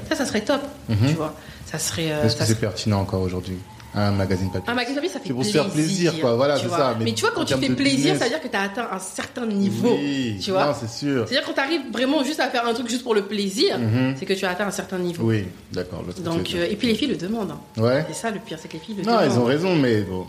Ça, 0.09 0.15
ça 0.15 0.25
serait 0.25 0.41
top. 0.41 0.61
Mhm. 0.89 0.97
Tu 1.07 1.13
vois. 1.15 1.33
Ça 1.65 1.79
serait. 1.79 2.05
Est-ce 2.07 2.35
que 2.35 2.43
c'est 2.45 2.51
serait- 2.51 2.61
pertinent 2.61 2.99
encore 3.01 3.21
aujourd'hui? 3.21 3.57
Un 3.95 4.11
magazine 4.11 4.51
papier. 4.51 4.69
un 4.69 4.73
magazine 4.73 4.95
papier, 4.95 5.09
ça 5.09 5.19
fait 5.19 5.27
C'est 5.27 5.33
pour 5.33 5.45
se 5.45 5.51
plaisir. 5.51 5.63
faire 5.63 5.73
plaisir, 5.73 6.19
quoi. 6.19 6.35
Voilà, 6.35 6.57
c'est 6.57 6.69
ça. 6.69 6.95
Mais, 6.99 7.13
tu 7.13 7.21
vois, 7.21 7.31
quand 7.33 7.45
tu 7.45 7.53
fais 7.55 7.69
plaisir, 7.69 7.95
business- 8.13 8.17
ça 8.19 8.23
veut 8.25 8.29
dire 8.31 8.41
que 8.41 8.47
tu 8.49 8.55
as 8.55 8.61
atteint 8.63 8.87
un 8.91 8.99
certain 8.99 9.45
niveau. 9.45 9.95
Oui, 9.97 10.37
tu 10.41 10.51
vois. 10.51 10.65
Non, 10.67 10.73
c'est 10.79 10.89
sûr. 10.89 11.25
C'est-à-dire 11.27 11.45
quand 11.47 11.53
tu 11.53 11.59
arrives 11.61 11.91
vraiment 11.93 12.23
juste 12.23 12.39
à 12.41 12.49
faire 12.49 12.67
un 12.67 12.73
truc 12.73 12.89
juste 12.89 13.03
pour 13.03 13.15
le 13.15 13.23
plaisir, 13.25 13.77
Mhm. 13.79 14.15
c'est 14.19 14.25
que 14.25 14.33
tu 14.33 14.45
as 14.45 14.49
atteint 14.51 14.67
un 14.67 14.71
certain 14.71 14.97
niveau. 14.99 15.23
Oui, 15.29 15.45
d'accord. 15.71 16.03
Donc, 16.23 16.53
euh, 16.55 16.67
et 16.69 16.75
puis 16.75 16.87
les 16.89 16.95
filles 16.95 17.07
le 17.07 17.15
demandent. 17.15 17.51
hein. 17.51 17.81
Ouais. 17.81 18.05
C'est 18.09 18.15
ça 18.21 18.31
le 18.31 18.39
pire, 18.39 18.57
c'est 18.61 18.67
que 18.67 18.73
les 18.73 18.79
filles 18.79 18.95
le 18.95 19.03
Non, 19.03 19.13
demandent. 19.17 19.31
ils 19.33 19.39
ont 19.39 19.45
raison, 19.45 19.75
mais 19.75 20.01
bon. 20.01 20.25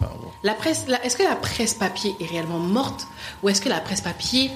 Bon. 0.00 0.06
La 0.42 0.52
presse, 0.54 0.84
la- 0.88 1.02
est-ce 1.04 1.16
que 1.16 1.22
la 1.22 1.36
presse 1.36 1.72
papier 1.74 2.12
est 2.20 2.26
réellement 2.26 2.58
morte 2.58 3.06
ou 3.42 3.48
est-ce 3.48 3.60
que 3.62 3.68
la 3.70 3.80
presse 3.80 4.02
papier, 4.02 4.50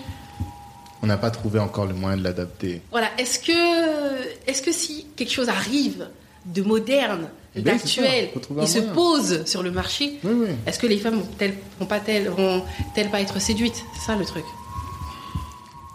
On 1.02 1.06
n'a 1.06 1.16
pas 1.16 1.30
trouvé 1.30 1.58
encore 1.58 1.86
le 1.86 1.94
moyen 1.94 2.18
de 2.18 2.22
l'adapter. 2.22 2.82
voilà, 2.90 3.06
est-ce 3.16 3.38
que, 3.38 3.52
est-ce 4.46 4.60
que 4.60 4.70
si 4.70 5.06
quelque 5.16 5.32
chose 5.32 5.48
arrive 5.48 6.08
de 6.44 6.60
moderne, 6.62 7.28
Un 7.56 8.62
et 8.62 8.66
se 8.66 8.78
moyen. 8.78 8.92
pose 8.94 9.44
sur 9.46 9.62
le 9.62 9.70
marché, 9.72 10.18
Oui, 10.22 10.32
oui. 10.34 10.48
est-ce 10.66 10.78
que 10.78 10.86
les 10.86 10.98
femmes 10.98 11.16
vont-elles 11.20 11.56
vont 11.80 11.86
pas 11.86 11.98
telles, 11.98 12.28
vont 12.28 12.62
pas 13.10 13.20
être 13.20 13.40
séduites 13.40 13.84
C'est 13.94 14.06
ça 14.06 14.16
le 14.16 14.24
truc. 14.24 14.44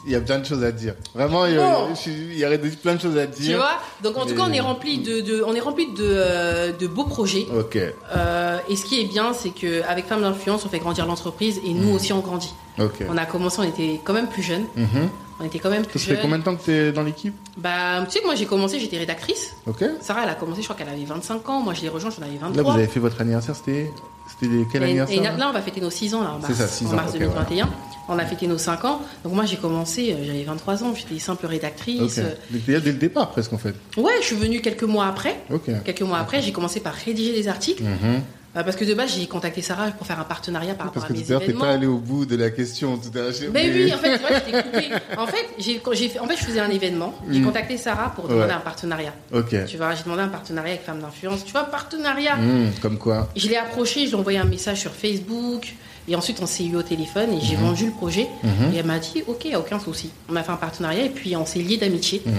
Il 0.07 0.11
y 0.11 0.15
a 0.15 0.21
plein 0.21 0.37
de 0.37 0.45
choses 0.45 0.63
à 0.63 0.71
dire. 0.71 0.93
Vraiment, 1.15 1.47
il 1.47 1.55
y, 1.55 1.57
a, 1.57 1.87
il 2.07 2.37
y 2.39 2.43
plein 2.75 2.93
de 2.93 3.01
choses 3.01 3.17
à 3.17 3.25
dire. 3.25 3.51
Tu 3.51 3.55
vois? 3.55 3.79
Donc 4.03 4.17
en 4.17 4.25
tout 4.27 4.35
cas, 4.35 4.43
on 4.47 4.51
est 4.53 4.59
rempli 4.59 4.99
de, 4.99 5.21
de- 5.21 5.41
on 5.43 5.55
est 5.55 5.59
rempli 5.59 5.87
de, 5.87 5.93
euh, 6.03 6.71
de 6.73 6.85
beaux 6.85 7.05
projets. 7.05 7.47
Ok, 7.57 7.75
Euh, 8.15 8.59
et 8.69 8.75
ce 8.75 8.85
qui 8.85 9.01
est 9.01 9.05
bien, 9.05 9.33
c'est 9.33 9.49
qu'avec 9.49 10.05
Femmes 10.05 10.21
d'influence, 10.21 10.63
on 10.65 10.69
fait 10.69 10.77
grandir 10.77 11.07
l'entreprise 11.07 11.59
et 11.65 11.73
nous 11.73 11.91
aussi 11.95 12.13
on 12.13 12.19
grandit. 12.19 12.53
ok. 12.77 13.03
On 13.09 13.17
a 13.17 13.25
commencé, 13.25 13.57
on 13.61 13.63
était 13.63 13.99
quand 14.03 14.13
même 14.13 14.27
plus 14.27 14.43
jeunes. 14.43 14.65
Mhm. 14.75 15.09
On 15.39 15.43
était 15.43 15.59
quand 15.59 15.69
même 15.69 15.83
Ça 15.83 15.89
plus 15.89 15.99
fait 15.99 16.11
jeunes. 16.13 16.21
combien 16.21 16.37
de 16.39 16.43
temps 16.43 16.55
que 16.55 16.63
tu 16.63 16.71
es 16.71 16.91
dans 16.93 17.03
l'équipe 17.03 17.33
Bah, 17.57 18.03
tu 18.05 18.11
sais 18.11 18.19
que 18.21 18.25
moi 18.25 18.35
j'ai 18.35 18.45
commencé, 18.45 18.79
j'étais 18.79 18.97
rédactrice. 18.97 19.53
Ok. 19.67 19.83
Sarah, 20.01 20.23
elle 20.23 20.29
a 20.29 20.35
commencé, 20.35 20.61
je 20.61 20.67
crois 20.67 20.77
qu'elle 20.77 20.87
avait 20.93 21.03
25 21.03 21.49
ans. 21.49 21.59
Moi, 21.61 21.73
je 21.73 21.81
l'ai 21.81 21.89
rejoint, 21.89 22.09
j'en 22.09 22.21
avais 22.23 22.33
Là, 22.35 22.39
vous 22.47 22.53
23. 22.53 22.73
avez 22.75 22.87
fait 22.87 22.99
votre 23.01 23.19
anniversaire, 23.19 23.55
c'était 23.55 23.91
c'était 24.27 24.47
quel 24.71 24.81
Et- 24.81 24.85
anniversaire 24.85 25.17
et 25.19 25.23
là 25.23 25.37
là, 25.37 25.49
on 25.49 25.53
va 25.53 25.61
fêter 25.61 25.81
nos 25.81 25.89
6 25.89 26.13
ans, 26.15 26.23
là, 26.23 26.31
en 26.31 26.41
C'est 26.41 26.47
mars, 26.47 26.59
ça, 26.59 26.67
six 26.67 26.85
en 26.87 26.91
ans, 26.91 26.95
mars 26.95 27.11
ok, 27.13 27.19
2021. 27.19 27.69
On 28.07 28.17
a 28.17 28.25
fêté 28.25 28.47
nos 28.47 28.57
5 28.57 28.85
ans. 28.85 29.01
Donc, 29.23 29.33
moi, 29.33 29.45
j'ai 29.45 29.57
commencé, 29.57 30.13
euh, 30.13 30.23
j'avais 30.25 30.43
23 30.43 30.83
ans, 30.83 30.93
j'étais 30.95 31.19
simple 31.19 31.45
rédactrice. 31.47 32.17
Ok. 32.19 32.23
Donc, 32.51 32.61
il 32.67 32.73
y 32.73 32.75
a 32.77 32.79
dès 32.79 32.91
le 32.91 32.97
départ 32.97 33.31
presque 33.31 33.51
en 33.53 33.57
fait. 33.57 33.75
Ouais, 33.97 34.13
je 34.21 34.25
suis 34.27 34.35
venue 34.35 34.61
quelques 34.61 34.83
mois 34.83 35.07
après. 35.07 35.41
Ok. 35.51 35.69
Quelques 35.83 36.01
mois 36.01 36.19
après, 36.19 36.41
j'ai 36.41 36.51
commencé 36.53 36.79
par 36.79 36.93
rédiger 36.93 37.33
des 37.33 37.47
articles. 37.47 37.83
Mhm. 37.83 37.89
Euh, 38.03 38.17
parce 38.63 38.75
que 38.77 38.85
de 38.85 38.93
base, 38.93 39.13
j'ai 39.15 39.27
contacté 39.27 39.61
Sarah 39.61 39.91
pour 39.91 40.07
faire 40.07 40.19
un 40.19 40.23
partenariat 40.23 40.73
par 40.75 40.91
Parce 40.91 41.03
rapport 41.03 41.07
que 41.09 41.13
à 41.13 41.15
mes 41.17 41.23
tout 41.25 41.27
à 41.27 41.31
l'heure, 41.31 41.39
t'es 41.41 41.45
événements. 41.47 41.65
pas 41.65 41.71
allé 41.71 41.87
au 41.87 41.97
bout 41.97 42.25
de 42.25 42.35
la 42.35 42.49
question 42.51 42.97
tout 42.97 43.09
à 43.17 43.21
l'heure. 43.21 43.33
Mais 43.53 43.69
oui, 43.69 43.93
en 43.93 43.97
fait, 43.97 44.13
tu 44.17 44.19
vois, 44.19 44.29
j'étais 44.33 44.63
coupée. 44.63 44.89
En 45.17 45.27
fait, 45.27 45.45
j'ai, 45.57 45.81
en 46.19 46.27
fait, 46.27 46.37
je 46.37 46.43
faisais 46.45 46.59
un 46.59 46.69
événement. 46.69 47.13
J'ai 47.29 47.39
Mm. 47.39 47.45
contacté 47.45 47.77
Sarah 47.77 48.13
pour 48.15 48.27
demander 48.27 48.47
Ouais. 48.47 48.53
un 48.53 48.59
partenariat. 48.59 49.13
Ok. 49.33 49.55
Tu 49.67 49.77
vois, 49.77 49.93
j'ai 49.95 50.03
demandé 50.03 50.21
un 50.21 50.27
partenariat 50.29 50.73
avec 50.73 50.85
Femmes 50.85 50.99
d'influence. 51.01 51.43
Tu 51.43 51.51
vois, 51.51 51.65
partenariat. 51.65 52.37
Mhm, 52.37 52.71
Comme 52.81 52.97
quoi 52.97 53.29
Je 53.35 53.47
l'ai 53.49 53.57
approché, 53.57 54.01
je 54.01 54.11
lui 54.11 54.15
ai 54.15 54.19
envoyé 54.19 54.37
un 54.39 54.45
message 54.45 54.79
sur 54.81 54.91
Facebook. 54.91 55.73
Et 56.07 56.15
ensuite, 56.15 56.37
on 56.41 56.45
s'est 56.45 56.63
eu 56.65 56.75
au 56.75 56.83
téléphone 56.83 57.33
et 57.33 57.41
j'ai 57.41 57.55
vendu 57.55 57.87
le 57.87 57.91
projet. 57.91 58.27
Mhm. 58.43 58.73
Et 58.73 58.77
elle 58.77 58.85
m'a 58.85 58.99
dit, 58.99 59.23
OK, 59.27 59.47
aucun 59.57 59.79
souci. 59.79 60.11
On 60.29 60.35
a 60.35 60.43
fait 60.43 60.51
un 60.51 60.55
partenariat 60.55 61.03
et 61.05 61.09
puis 61.09 61.35
on 61.35 61.45
s'est 61.47 61.59
liés 61.59 61.77
d'amitié. 61.77 62.21
Mhm. 62.25 62.33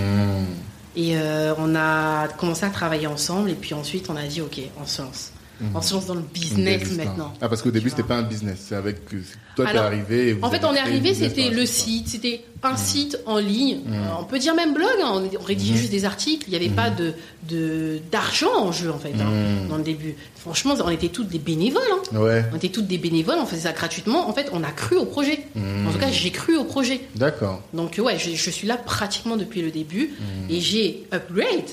Et 0.97 1.16
euh, 1.18 1.52
on 1.59 1.74
a 1.74 2.28
commencé 2.38 2.64
à 2.64 2.70
travailler 2.70 3.06
ensemble. 3.06 3.51
Et 3.51 3.55
puis 3.55 3.74
ensuite, 3.74 4.09
on 4.09 4.16
a 4.16 4.22
dit, 4.22 4.40
OK, 4.40 4.60
on 4.80 4.86
se 4.86 5.02
lance. 5.02 5.32
On 5.74 5.81
se 5.81 5.95
lance 5.95 6.07
dans 6.07 6.15
le 6.15 6.20
business 6.35 6.97
maintenant. 6.97 7.33
Ah, 7.41 7.49
parce 7.49 7.62
qu'au 7.62 7.70
début, 7.70 7.89
c'était 7.91 8.03
pas 8.03 8.16
un 8.16 8.23
business. 8.23 8.59
C'est 8.69 8.74
avec. 8.74 9.07
Toi, 9.09 9.65
t'es 9.65 9.70
Alors, 9.70 9.85
arrivé. 9.85 10.28
et 10.28 10.33
vous 10.35 10.45
En 10.45 10.51
fait, 10.51 10.65
on 10.65 10.74
est 10.74 10.78
arrivé, 10.78 11.15
c'était 11.15 11.49
le 11.51 11.65
site, 11.65 12.09
c'était 12.09 12.45
un 12.62 12.77
site 12.77 13.19
en 13.27 13.39
ligne. 13.39 13.81
Euh, 13.89 14.05
on 14.20 14.24
peut 14.24 14.39
dire 14.39 14.55
même 14.55 14.74
blog, 14.74 14.89
hein, 15.03 15.23
on, 15.41 15.43
rédigeait 15.45 15.77
juste 15.77 15.91
des 15.91 16.05
articles. 16.05 16.45
Il 16.49 16.51
n'y 16.51 16.57
avait 16.57 16.74
pas 16.74 16.91
de 16.91 17.15
de- 17.49 18.01
d'argent 18.11 18.51
en 18.59 18.73
jeu 18.73 18.91
en 18.91 18.99
fait 18.99 19.12
hein, 19.20 19.31
Mhm. 19.62 19.69
dans 19.69 19.77
le 19.77 19.85
début. 19.85 20.15
Franchement, 20.47 20.74
on 20.85 20.90
était 20.90 21.09
toutes 21.09 21.28
des 21.28 21.39
bénévoles. 21.40 21.82
hein. 22.14 22.18
Ouais. 22.18 22.44
On 22.52 22.56
était 22.56 22.68
toutes 22.68 22.86
des 22.86 22.98
bénévoles, 22.98 23.36
on 23.40 23.47
faisait 23.47 23.62
ça 23.62 23.73
gratuitement. 23.73 24.28
En 24.28 24.32
fait, 24.32 24.48
on 24.52 24.62
a 24.62 24.70
cru 24.70 24.97
au 24.97 25.05
projet. 25.05 25.40
En 25.56 25.90
tout 25.93 25.98
cas, 25.98 26.10
j'ai 26.10 26.31
cru 26.31 26.56
au 26.56 26.64
projet. 26.64 27.01
D'accord. 27.16 27.60
Donc 27.74 28.01
ouais, 28.02 28.16
je, 28.18 28.31
je 28.35 28.51
suis 28.51 28.66
là 28.68 28.77
pratiquement 28.77 29.36
depuis 29.36 29.60
le 29.60 29.70
début 29.70 30.14
et 30.48 30.60
j'ai 30.60 31.05
upgrade. 31.12 31.68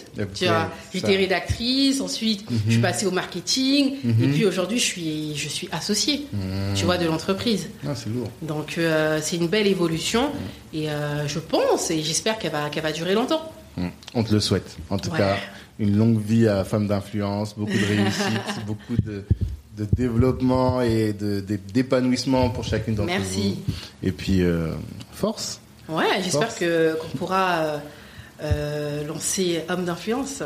J'étais 0.94 1.16
rédactrice, 1.16 2.02
ensuite 2.02 2.46
je 2.68 2.72
suis 2.74 2.82
passée 2.82 3.06
au 3.06 3.12
marketing 3.12 3.94
et 4.06 4.28
puis 4.28 4.46
aujourd'hui 4.46 4.80
je 4.80 4.84
suis 4.86 5.36
je 5.36 5.48
suis 5.50 5.70
associée. 5.72 6.26
Tu 6.76 6.86
vois 6.86 6.98
de 6.98 7.06
l'entreprise. 7.06 7.70
Ah, 7.88 7.92
c'est 7.96 8.10
lourd. 8.10 8.30
Donc 8.42 8.76
euh, 8.78 9.20
c'est 9.22 9.38
une 9.38 9.48
belle 9.48 9.68
évolution 9.68 10.30
et 10.74 10.90
euh, 10.90 11.28
je 11.28 11.40
pense 11.40 11.92
et 11.92 12.02
j'espère 12.02 12.38
qu'elle 12.40 12.52
va 12.52 12.70
qu'elle 12.70 12.84
va 12.84 12.92
durer 12.92 13.14
longtemps. 13.14 13.52
On 14.14 14.24
te 14.24 14.34
le 14.34 14.40
souhaite. 14.40 14.78
En 14.90 14.98
tout 15.00 15.10
Ouais. 15.10 15.18
cas, 15.18 15.38
une 15.80 15.98
longue 15.98 16.20
vie 16.22 16.48
à 16.48 16.64
femme 16.64 16.88
d'influence, 16.88 17.56
beaucoup 17.58 17.72
de 17.74 17.86
réussite, 17.86 18.66
beaucoup 18.68 18.96
de, 19.04 19.24
de 19.78 19.88
développement 19.96 20.82
et 20.82 21.14
d'épanouissement 21.14 22.50
pour 22.50 22.64
chacune 22.64 22.96
d'entre 22.96 23.12
vous. 23.12 23.20
Merci. 23.20 23.60
Et 24.02 24.12
puis, 24.12 24.42
euh, 24.42 24.74
force. 25.12 25.60
Ouais, 25.90 26.22
j'espère 26.24 26.56
qu'on 26.56 27.18
pourra 27.18 27.58
euh, 27.60 27.78
euh, 28.44 29.08
lancer 29.08 29.62
homme 29.70 29.86
d'influence. 29.86 30.44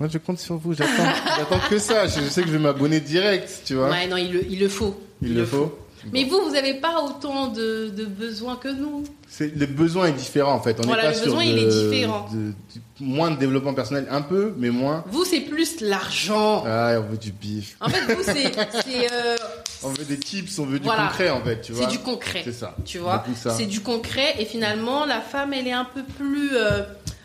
Moi, 0.00 0.08
je 0.12 0.18
compte 0.18 0.38
sur 0.38 0.56
vous. 0.56 0.74
J'attends 0.74 1.60
que 1.68 1.78
ça. 1.78 2.06
Je, 2.06 2.20
je 2.20 2.28
sais 2.28 2.42
que 2.42 2.48
je 2.48 2.52
vais 2.52 2.58
m'abonner 2.58 3.00
direct, 3.00 3.62
tu 3.64 3.74
vois. 3.74 3.90
Ouais, 3.90 4.06
non, 4.06 4.16
il 4.16 4.58
le 4.58 4.68
faut. 4.68 4.98
Il 5.22 5.34
le 5.34 5.44
faut. 5.44 5.76
Mais 6.12 6.24
vous, 6.24 6.40
vous 6.42 6.50
n'avez 6.52 6.74
pas 6.74 7.02
autant 7.02 7.48
de, 7.48 7.88
de 7.94 8.04
besoins 8.04 8.56
que 8.56 8.68
nous. 8.68 9.04
Le 9.40 9.66
besoin 9.66 10.06
est 10.06 10.12
différent 10.12 10.52
en 10.54 10.60
fait. 10.60 10.76
On 10.80 10.86
Voilà, 10.86 11.02
n'est 11.04 11.08
pas 11.10 11.14
le 11.14 11.22
sur 11.22 11.24
besoin, 11.36 11.44
de- 11.44 11.50
il 11.50 11.58
est 11.58 11.66
différent. 11.90 12.28
de- 12.32 12.38
de- 12.48 12.54
moins 13.00 13.30
de 13.30 13.36
développement 13.36 13.74
personnel, 13.74 14.06
un 14.10 14.22
peu, 14.22 14.54
mais 14.58 14.70
moins. 14.70 15.04
Vous, 15.08 15.24
c'est 15.24 15.40
plus 15.42 15.80
l'argent. 15.80 16.64
Ah, 16.66 16.94
on 16.98 17.10
veut 17.10 17.16
du 17.18 17.30
bif. 17.32 17.76
En 17.80 17.88
fait, 17.88 18.12
vous, 18.14 18.22
c'est 18.22 18.46
euh, 19.12 19.36
On 19.84 19.88
veut 19.90 20.04
des 20.04 20.18
tips, 20.18 20.58
on 20.58 20.66
veut 20.66 20.78
du 20.80 20.84
Voilà. 20.86 21.04
concret 21.08 21.30
en 21.30 21.40
fait, 21.42 21.60
tu 21.60 21.72
vois. 21.72 21.84
c'est 21.84 21.90
du 21.92 21.98
concret. 22.00 22.40
C'est 22.44 22.52
ça. 22.52 22.74
Tu 22.84 22.98
vois, 22.98 23.22
c'est 23.56 23.66
du 23.66 23.80
concret 23.80 24.34
et 24.38 24.44
finalement, 24.44 25.04
la 25.06 25.20
femme, 25.20 25.52
elle 25.52 25.68
est 25.68 25.72
un 25.72 25.84
peu 25.84 26.02
plus 26.18 26.50
euh, 26.56 26.82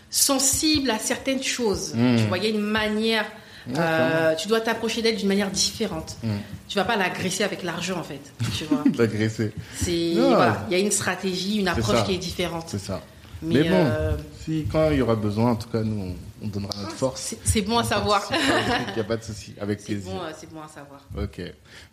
sensible 0.10 0.92
à 0.92 1.00
certaines 1.00 1.44
choses. 1.44 1.94
Mm. 1.96 2.18
Tu 2.18 2.24
vois, 2.26 2.38
il 2.38 2.44
y 2.44 2.48
a 2.48 2.50
une 2.52 2.62
manière. 2.62 3.26
Euh, 3.78 4.36
tu 4.36 4.48
dois 4.48 4.60
t'approcher 4.62 5.02
d'elle 5.02 5.16
d'une 5.16 5.28
manière 5.28 5.50
différente. 5.52 6.18
Mm. 6.24 6.30
Tu 6.68 6.78
vas 6.78 6.84
pas 6.84 6.96
l'agresser 6.98 7.44
avec 7.44 7.64
l'argent 7.64 7.98
en 8.00 8.04
fait. 8.04 8.20
Tu 8.58 8.66
vois, 8.66 8.84
c'est 9.76 10.14
voilà, 10.16 10.66
il 10.70 10.74
y 10.74 10.76
a 10.76 10.80
une 10.84 10.92
stratégie, 10.92 11.58
une 11.60 11.68
approche 11.68 12.04
qui 12.04 12.14
est 12.16 12.18
différente. 12.18 12.66
C'est 12.68 12.80
ça. 12.80 13.02
Mais, 13.42 13.56
Mais 13.56 13.70
bon. 13.70 13.76
euh, 13.76 14.16
Si 14.46 14.66
quand 14.72 14.90
il 14.92 14.98
y 14.98 15.02
aura 15.02 15.16
besoin, 15.16 15.52
en 15.52 15.56
tout 15.56 15.68
cas, 15.70 15.82
nous, 15.82 16.02
on, 16.42 16.46
on 16.46 16.48
donnera 16.48 16.74
notre 16.82 16.96
force. 16.96 17.36
c'est 17.44 17.62
bon 17.62 17.78
à 17.78 17.84
savoir. 17.84 18.24
Il 18.90 18.94
n'y 18.96 19.00
a 19.02 19.04
pas 19.04 19.18
de 19.18 19.24
souci, 19.24 19.54
avec 19.62 19.80
C'est 19.82 19.88
plaisir. 19.96 20.12
bon, 20.14 20.20
euh, 20.22 20.32
c'est 20.38 20.50
bon 20.54 20.62
à 20.62 20.68
savoir. 20.70 21.02
Ok. 21.18 21.42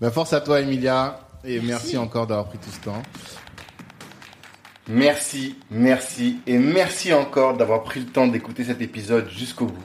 Ben, 0.00 0.10
force 0.12 0.32
à 0.32 0.40
toi, 0.40 0.60
Emilia. 0.60 1.20
Et 1.44 1.54
merci, 1.60 1.66
Merci. 1.66 1.98
encore 1.98 2.26
d'avoir 2.26 2.46
pris 2.48 2.58
tout 2.58 2.70
ce 2.70 2.78
temps. 2.84 3.02
Merci, 4.88 5.56
merci 5.70 6.38
et 6.46 6.58
merci 6.58 7.12
encore 7.12 7.56
d'avoir 7.56 7.82
pris 7.84 8.00
le 8.00 8.06
temps 8.06 8.26
d'écouter 8.26 8.64
cet 8.64 8.80
épisode 8.80 9.28
jusqu'au 9.30 9.66
bout. 9.66 9.84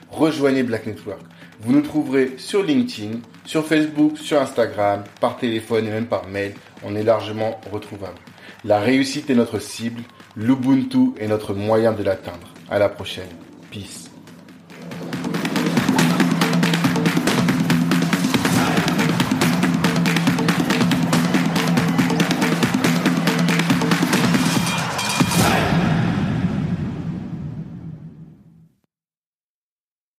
rejoignez 0.11 0.63
Black 0.63 0.85
Network. 0.85 1.21
Vous 1.61 1.73
nous 1.73 1.81
trouverez 1.81 2.33
sur 2.37 2.63
LinkedIn, 2.63 3.19
sur 3.45 3.65
Facebook, 3.65 4.17
sur 4.17 4.41
Instagram, 4.41 5.03
par 5.19 5.37
téléphone 5.37 5.87
et 5.87 5.91
même 5.91 6.07
par 6.07 6.27
mail. 6.27 6.53
On 6.83 6.95
est 6.95 7.03
largement 7.03 7.59
retrouvable. 7.71 8.17
La 8.63 8.79
réussite 8.79 9.29
est 9.29 9.35
notre 9.35 9.59
cible, 9.59 10.01
l'Ubuntu 10.35 11.13
est 11.19 11.27
notre 11.27 11.53
moyen 11.53 11.93
de 11.93 12.03
l'atteindre. 12.03 12.53
À 12.69 12.79
la 12.79 12.89
prochaine. 12.89 13.29
Peace. 13.71 14.10